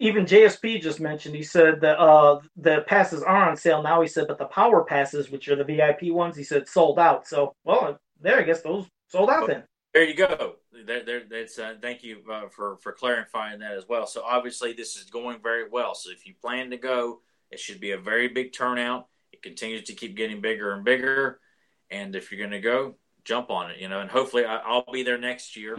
Even 0.00 0.26
JSP 0.26 0.82
just 0.82 0.98
mentioned. 0.98 1.36
He 1.36 1.44
said 1.44 1.80
that 1.82 2.00
uh, 2.00 2.40
the 2.56 2.82
passes 2.88 3.22
are 3.22 3.48
on 3.48 3.56
sale 3.56 3.80
now. 3.82 4.02
He 4.02 4.08
said, 4.08 4.26
but 4.26 4.38
the 4.38 4.46
power 4.46 4.82
passes, 4.84 5.30
which 5.30 5.46
are 5.48 5.54
the 5.56 5.64
VIP 5.64 6.12
ones, 6.12 6.36
he 6.36 6.42
said 6.42 6.68
sold 6.68 6.98
out. 6.98 7.28
So, 7.28 7.54
well, 7.62 8.00
there 8.20 8.40
I 8.40 8.42
guess 8.42 8.62
those 8.62 8.86
sold 9.08 9.30
out 9.30 9.46
then. 9.46 9.62
There 9.94 10.02
you 10.02 10.14
go. 10.14 10.56
There, 10.72 11.04
there, 11.04 11.22
that's, 11.30 11.56
uh, 11.56 11.74
thank 11.80 12.02
you 12.02 12.18
uh, 12.30 12.48
for 12.48 12.78
for 12.78 12.90
clarifying 12.92 13.60
that 13.60 13.74
as 13.74 13.88
well. 13.88 14.08
So 14.08 14.22
obviously 14.24 14.72
this 14.72 14.96
is 14.96 15.04
going 15.04 15.38
very 15.40 15.68
well. 15.68 15.94
So 15.94 16.10
if 16.10 16.26
you 16.26 16.34
plan 16.34 16.70
to 16.70 16.76
go, 16.76 17.20
it 17.52 17.60
should 17.60 17.78
be 17.78 17.92
a 17.92 17.98
very 17.98 18.26
big 18.26 18.52
turnout. 18.52 19.06
It 19.32 19.40
continues 19.40 19.84
to 19.84 19.94
keep 19.94 20.16
getting 20.16 20.40
bigger 20.40 20.72
and 20.72 20.84
bigger. 20.84 21.38
And 21.90 22.16
if 22.16 22.32
you're 22.32 22.40
going 22.40 22.50
to 22.50 22.60
go, 22.60 22.96
jump 23.24 23.50
on 23.50 23.70
it. 23.70 23.78
You 23.78 23.88
know, 23.88 24.00
and 24.00 24.10
hopefully 24.10 24.44
I, 24.44 24.56
I'll 24.56 24.84
be 24.92 25.04
there 25.04 25.16
next 25.16 25.56
year, 25.56 25.78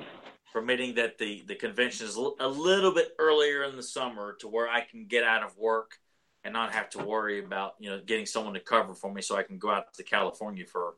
permitting 0.54 0.96
that 0.96 1.18
the 1.18 1.44
the 1.46 1.56
convention 1.56 2.08
is 2.08 2.16
a 2.16 2.48
little 2.48 2.94
bit 2.94 3.10
earlier 3.20 3.66
in 3.66 3.76
the 3.76 3.84
summer 3.84 4.38
to 4.40 4.48
where 4.48 4.70
I 4.70 4.80
can 4.80 5.08
get 5.08 5.26
out 5.26 5.44
of 5.44 5.58
work 5.58 5.98
and 6.46 6.54
not 6.54 6.72
have 6.72 6.90
to 6.92 7.04
worry 7.04 7.44
about 7.44 7.74
you 7.80 7.90
know 7.90 8.00
getting 8.00 8.26
someone 8.26 8.54
to 8.54 8.62
cover 8.62 8.96
for 8.96 9.14
me, 9.14 9.22
so 9.22 9.36
I 9.36 9.44
can 9.44 9.58
go 9.58 9.72
out 9.72 9.94
to 9.96 10.04
California 10.04 10.66
for 10.66 10.96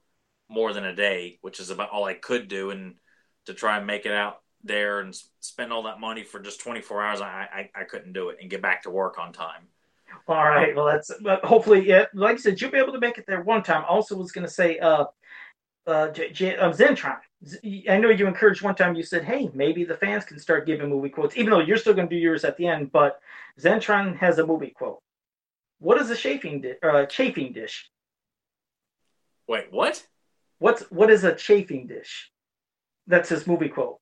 more 0.49 0.71
than 0.71 0.85
a 0.85 0.95
day, 0.95 1.39
which 1.41 1.59
is 1.59 1.71
about 1.71 1.89
all 1.89 2.05
I 2.05 2.13
could 2.13 2.47
do, 2.47 2.69
and 2.69 2.93
to 3.47 3.53
try 3.53 3.77
and 3.77 3.87
make 3.87 4.05
it 4.05 4.11
out 4.11 4.41
there 4.63 4.99
and 4.99 5.17
spend 5.39 5.73
all 5.73 5.83
that 5.83 5.99
money 5.99 6.23
for 6.23 6.39
just 6.39 6.61
24 6.61 7.03
hours, 7.03 7.21
I, 7.21 7.69
I, 7.75 7.81
I 7.81 7.83
couldn't 7.85 8.13
do 8.13 8.29
it 8.29 8.37
and 8.41 8.49
get 8.49 8.61
back 8.61 8.83
to 8.83 8.89
work 8.89 9.17
on 9.17 9.33
time. 9.33 9.67
All 10.27 10.45
right. 10.45 10.75
Well, 10.75 10.85
that's 10.85 11.11
but 11.21 11.43
hopefully, 11.43 11.87
yeah. 11.87 12.05
Like 12.13 12.33
you 12.33 12.41
said, 12.41 12.61
you'll 12.61 12.71
be 12.71 12.77
able 12.77 12.93
to 12.93 12.99
make 12.99 13.17
it 13.17 13.25
there 13.27 13.41
one 13.41 13.63
time. 13.63 13.83
Also, 13.87 14.15
was 14.15 14.31
going 14.31 14.45
to 14.45 14.53
say, 14.53 14.77
uh, 14.79 15.05
uh, 15.85 16.09
J- 16.09 16.31
J- 16.31 16.57
uh, 16.57 16.71
Zentron. 16.71 17.17
Z- 17.45 17.85
I 17.89 17.97
know 17.97 18.09
you 18.09 18.27
encouraged 18.27 18.61
one 18.61 18.75
time. 18.75 18.95
You 18.95 19.03
said, 19.03 19.23
"Hey, 19.23 19.49
maybe 19.53 19.83
the 19.85 19.95
fans 19.95 20.25
can 20.25 20.39
start 20.39 20.65
giving 20.65 20.89
movie 20.89 21.09
quotes, 21.09 21.37
even 21.37 21.51
though 21.51 21.59
you're 21.59 21.77
still 21.77 21.93
going 21.93 22.09
to 22.09 22.15
do 22.15 22.19
yours 22.19 22.43
at 22.43 22.57
the 22.57 22.67
end." 22.67 22.91
But 22.91 23.19
Zentron 23.59 24.17
has 24.17 24.39
a 24.39 24.45
movie 24.45 24.73
quote. 24.75 24.99
What 25.79 25.99
is 26.01 26.09
a 26.09 26.15
chafing 26.15 26.61
di- 26.61 26.75
uh, 26.83 27.05
chafing 27.05 27.53
dish? 27.53 27.89
Wait, 29.47 29.67
what? 29.71 30.05
What's 30.59 30.83
what 30.83 31.09
is 31.09 31.23
a 31.23 31.35
chafing 31.35 31.87
dish? 31.87 32.31
That's 33.07 33.29
his 33.29 33.47
movie 33.47 33.69
quote. 33.69 33.97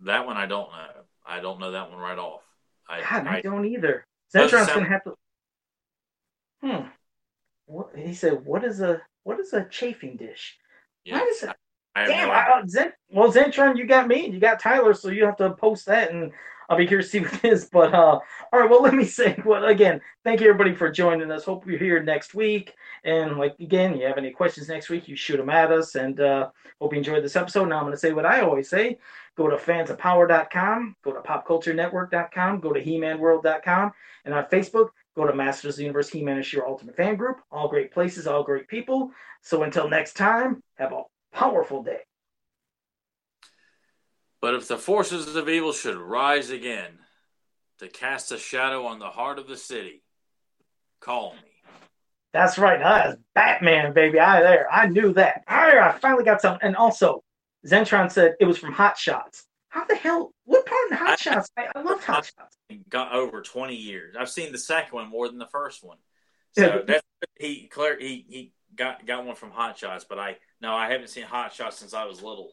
That 0.00 0.26
one 0.26 0.36
I 0.36 0.46
don't 0.46 0.70
know. 0.70 0.86
I 1.26 1.40
don't 1.40 1.58
know 1.58 1.72
that 1.72 1.90
one 1.90 1.98
right 1.98 2.18
off. 2.18 2.42
I, 2.88 3.00
God, 3.00 3.26
I, 3.26 3.36
I 3.38 3.40
don't 3.40 3.66
either. 3.66 4.06
Zentron's 4.34 4.50
sound- 4.50 4.68
gonna 4.68 4.88
have 4.88 5.04
to. 5.04 5.14
Hmm. 6.62 6.88
What 7.66 7.90
he 7.96 8.14
said? 8.14 8.44
What 8.44 8.64
is 8.64 8.80
a 8.80 9.02
what 9.24 9.40
is 9.40 9.52
a 9.52 9.64
chafing 9.68 10.16
dish? 10.16 10.56
yeah, 11.04 11.18
Why 11.18 11.26
is 11.26 11.42
it? 11.42 11.50
I 11.96 12.00
have 12.00 12.08
Damn, 12.08 12.28
no 12.28 12.34
I, 12.34 12.92
well, 13.10 13.32
Zentron, 13.32 13.78
you 13.78 13.86
got 13.86 14.06
me, 14.06 14.28
you 14.28 14.38
got 14.38 14.60
Tyler, 14.60 14.92
so 14.92 15.08
you 15.08 15.24
have 15.24 15.38
to 15.38 15.50
post 15.54 15.86
that, 15.86 16.12
and 16.12 16.30
I'll 16.68 16.76
be 16.76 16.86
curious 16.86 17.10
to 17.10 17.18
see 17.18 17.20
what 17.20 17.44
it 17.44 17.52
is. 17.52 17.66
But 17.66 17.94
uh, 17.94 18.18
all 18.52 18.60
right, 18.60 18.68
well, 18.68 18.82
let 18.82 18.94
me 18.94 19.04
say, 19.04 19.40
well, 19.44 19.64
again, 19.64 20.00
thank 20.24 20.40
you 20.40 20.48
everybody 20.48 20.74
for 20.74 20.90
joining 20.90 21.30
us. 21.30 21.44
Hope 21.44 21.66
you're 21.66 21.78
here 21.78 22.02
next 22.02 22.34
week, 22.34 22.74
and 23.04 23.36
like 23.36 23.56
again, 23.60 23.96
you 23.96 24.06
have 24.06 24.18
any 24.18 24.30
questions 24.30 24.68
next 24.68 24.88
week, 24.88 25.08
you 25.08 25.16
shoot 25.16 25.36
them 25.36 25.50
at 25.50 25.72
us, 25.72 25.94
and 25.94 26.20
uh, 26.20 26.50
hope 26.80 26.92
you 26.92 26.98
enjoyed 26.98 27.24
this 27.24 27.36
episode. 27.36 27.68
Now 27.68 27.78
I'm 27.78 27.84
going 27.84 27.92
to 27.92 27.98
say 27.98 28.12
what 28.12 28.26
I 28.26 28.40
always 28.40 28.68
say: 28.68 28.98
go 29.36 29.48
to 29.48 29.56
fansofpower.com, 29.56 30.96
go 31.02 31.12
to 31.12 31.20
popculturenetwork.com, 31.20 32.60
go 32.60 32.72
to 32.72 32.80
he-manworld.com, 32.80 33.92
and 34.24 34.34
on 34.34 34.44
Facebook. 34.46 34.90
Go 35.16 35.26
to 35.26 35.34
Masters 35.34 35.74
of 35.74 35.76
the 35.78 35.82
Universe 35.84 36.10
He-Man 36.10 36.36
is 36.36 36.52
your 36.52 36.68
ultimate 36.68 36.94
fan 36.94 37.16
group. 37.16 37.38
All 37.50 37.68
great 37.68 37.90
places, 37.90 38.26
all 38.26 38.42
great 38.42 38.68
people. 38.68 39.12
So 39.40 39.62
until 39.62 39.88
next 39.88 40.12
time, 40.12 40.62
have 40.74 40.92
a 40.92 41.04
powerful 41.32 41.82
day. 41.82 42.00
But 44.40 44.54
if 44.54 44.68
the 44.68 44.76
forces 44.76 45.34
of 45.34 45.48
evil 45.48 45.72
should 45.72 45.96
rise 45.96 46.50
again 46.50 46.98
to 47.78 47.88
cast 47.88 48.32
a 48.32 48.38
shadow 48.38 48.86
on 48.86 48.98
the 48.98 49.10
heart 49.10 49.38
of 49.38 49.48
the 49.48 49.56
city, 49.56 50.02
call 51.00 51.32
me. 51.34 51.38
That's 52.32 52.58
right. 52.58 52.78
That's 52.78 53.16
Batman, 53.34 53.94
baby. 53.94 54.20
I 54.20 54.40
there. 54.42 54.70
I 54.70 54.86
knew 54.88 55.12
that. 55.14 55.42
Right, 55.48 55.78
I 55.78 55.92
finally 55.98 56.24
got 56.24 56.42
some. 56.42 56.58
And 56.60 56.76
also, 56.76 57.22
Zentron 57.66 58.12
said 58.12 58.34
it 58.38 58.44
was 58.44 58.58
from 58.58 58.72
Hot 58.72 58.98
Shots. 58.98 59.44
How 59.70 59.84
the 59.86 59.94
hell? 59.94 60.32
What 60.44 60.66
part 60.66 60.90
in 60.90 60.96
Hot 60.98 61.10
I- 61.10 61.16
Shots? 61.16 61.50
I, 61.56 61.68
I 61.74 61.80
love 61.80 62.04
Hot 62.04 62.30
Shots. 62.38 62.56
Got 62.90 63.12
over 63.14 63.40
20 63.40 63.74
years. 63.74 64.16
I've 64.18 64.28
seen 64.28 64.52
the 64.52 64.58
second 64.58 64.92
one 64.92 65.08
more 65.08 65.28
than 65.28 65.38
the 65.38 65.46
first 65.46 65.82
one. 65.82 65.96
So 66.52 66.82
that's 66.86 67.02
he 67.38 67.66
clear 67.68 67.98
he 67.98 68.24
he 68.28 68.52
got 68.74 69.04
got 69.06 69.26
one 69.26 69.36
from 69.36 69.50
Hot 69.50 69.76
Shots, 69.76 70.06
but 70.08 70.18
I 70.18 70.36
no, 70.60 70.74
I 70.74 70.90
haven't 70.90 71.08
seen 71.08 71.24
Hot 71.24 71.52
Shots 71.52 71.76
since 71.78 71.92
I 71.94 72.04
was 72.04 72.22
little. 72.22 72.52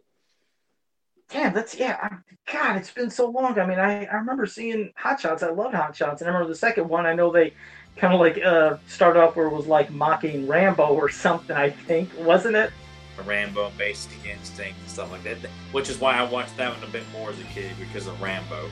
Damn, 1.30 1.54
that's 1.54 1.76
yeah. 1.76 1.98
I, 2.02 2.52
God, 2.52 2.78
it's 2.78 2.92
been 2.92 3.10
so 3.10 3.30
long. 3.30 3.58
I 3.58 3.66
mean, 3.66 3.80
I, 3.80 4.06
I 4.06 4.16
remember 4.16 4.46
seeing 4.46 4.92
Hot 4.98 5.20
Shots. 5.20 5.44
I 5.44 5.50
loved 5.50 5.76
Hot 5.76 5.96
Shots, 5.96 6.22
and 6.22 6.30
I 6.30 6.34
remember 6.34 6.52
the 6.52 6.58
second 6.58 6.88
one. 6.88 7.06
I 7.06 7.14
know 7.14 7.32
they 7.32 7.54
kind 7.96 8.14
of 8.14 8.20
like 8.20 8.44
uh 8.44 8.78
started 8.88 9.22
off 9.22 9.36
where 9.36 9.48
it 9.48 9.54
was 9.54 9.68
like 9.68 9.92
mocking 9.92 10.48
Rambo 10.48 10.88
or 10.88 11.10
something. 11.10 11.56
I 11.56 11.70
think 11.70 12.10
wasn't 12.20 12.56
it? 12.56 12.72
Rambo, 13.26 13.72
Basic 13.78 14.12
Instinct, 14.26 14.80
and 14.80 14.90
stuff 14.90 15.12
like 15.12 15.24
that. 15.24 15.38
Which 15.72 15.90
is 15.90 16.00
why 16.00 16.18
I 16.18 16.24
watched 16.24 16.58
that 16.58 16.74
one 16.74 16.88
a 16.88 16.92
bit 16.92 17.04
more 17.12 17.30
as 17.30 17.40
a 17.40 17.44
kid 17.46 17.72
because 17.80 18.08
of 18.08 18.20
Rambo. 18.22 18.70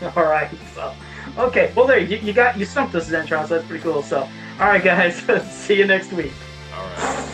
All 0.16 0.24
right. 0.24 0.50
So, 0.74 0.94
okay. 1.36 1.72
Well, 1.74 1.86
there 1.86 1.98
you, 1.98 2.18
you 2.18 2.32
got 2.32 2.56
you 2.56 2.64
stumped 2.64 2.94
us, 2.94 3.10
Zentron. 3.10 3.48
So 3.48 3.56
that's 3.56 3.66
pretty 3.66 3.82
cool. 3.82 4.02
So, 4.02 4.28
all 4.60 4.66
right, 4.66 4.82
guys. 4.82 5.16
see 5.50 5.78
you 5.78 5.86
next 5.86 6.12
week. 6.12 6.32
All 6.74 6.84
right. 6.84 7.24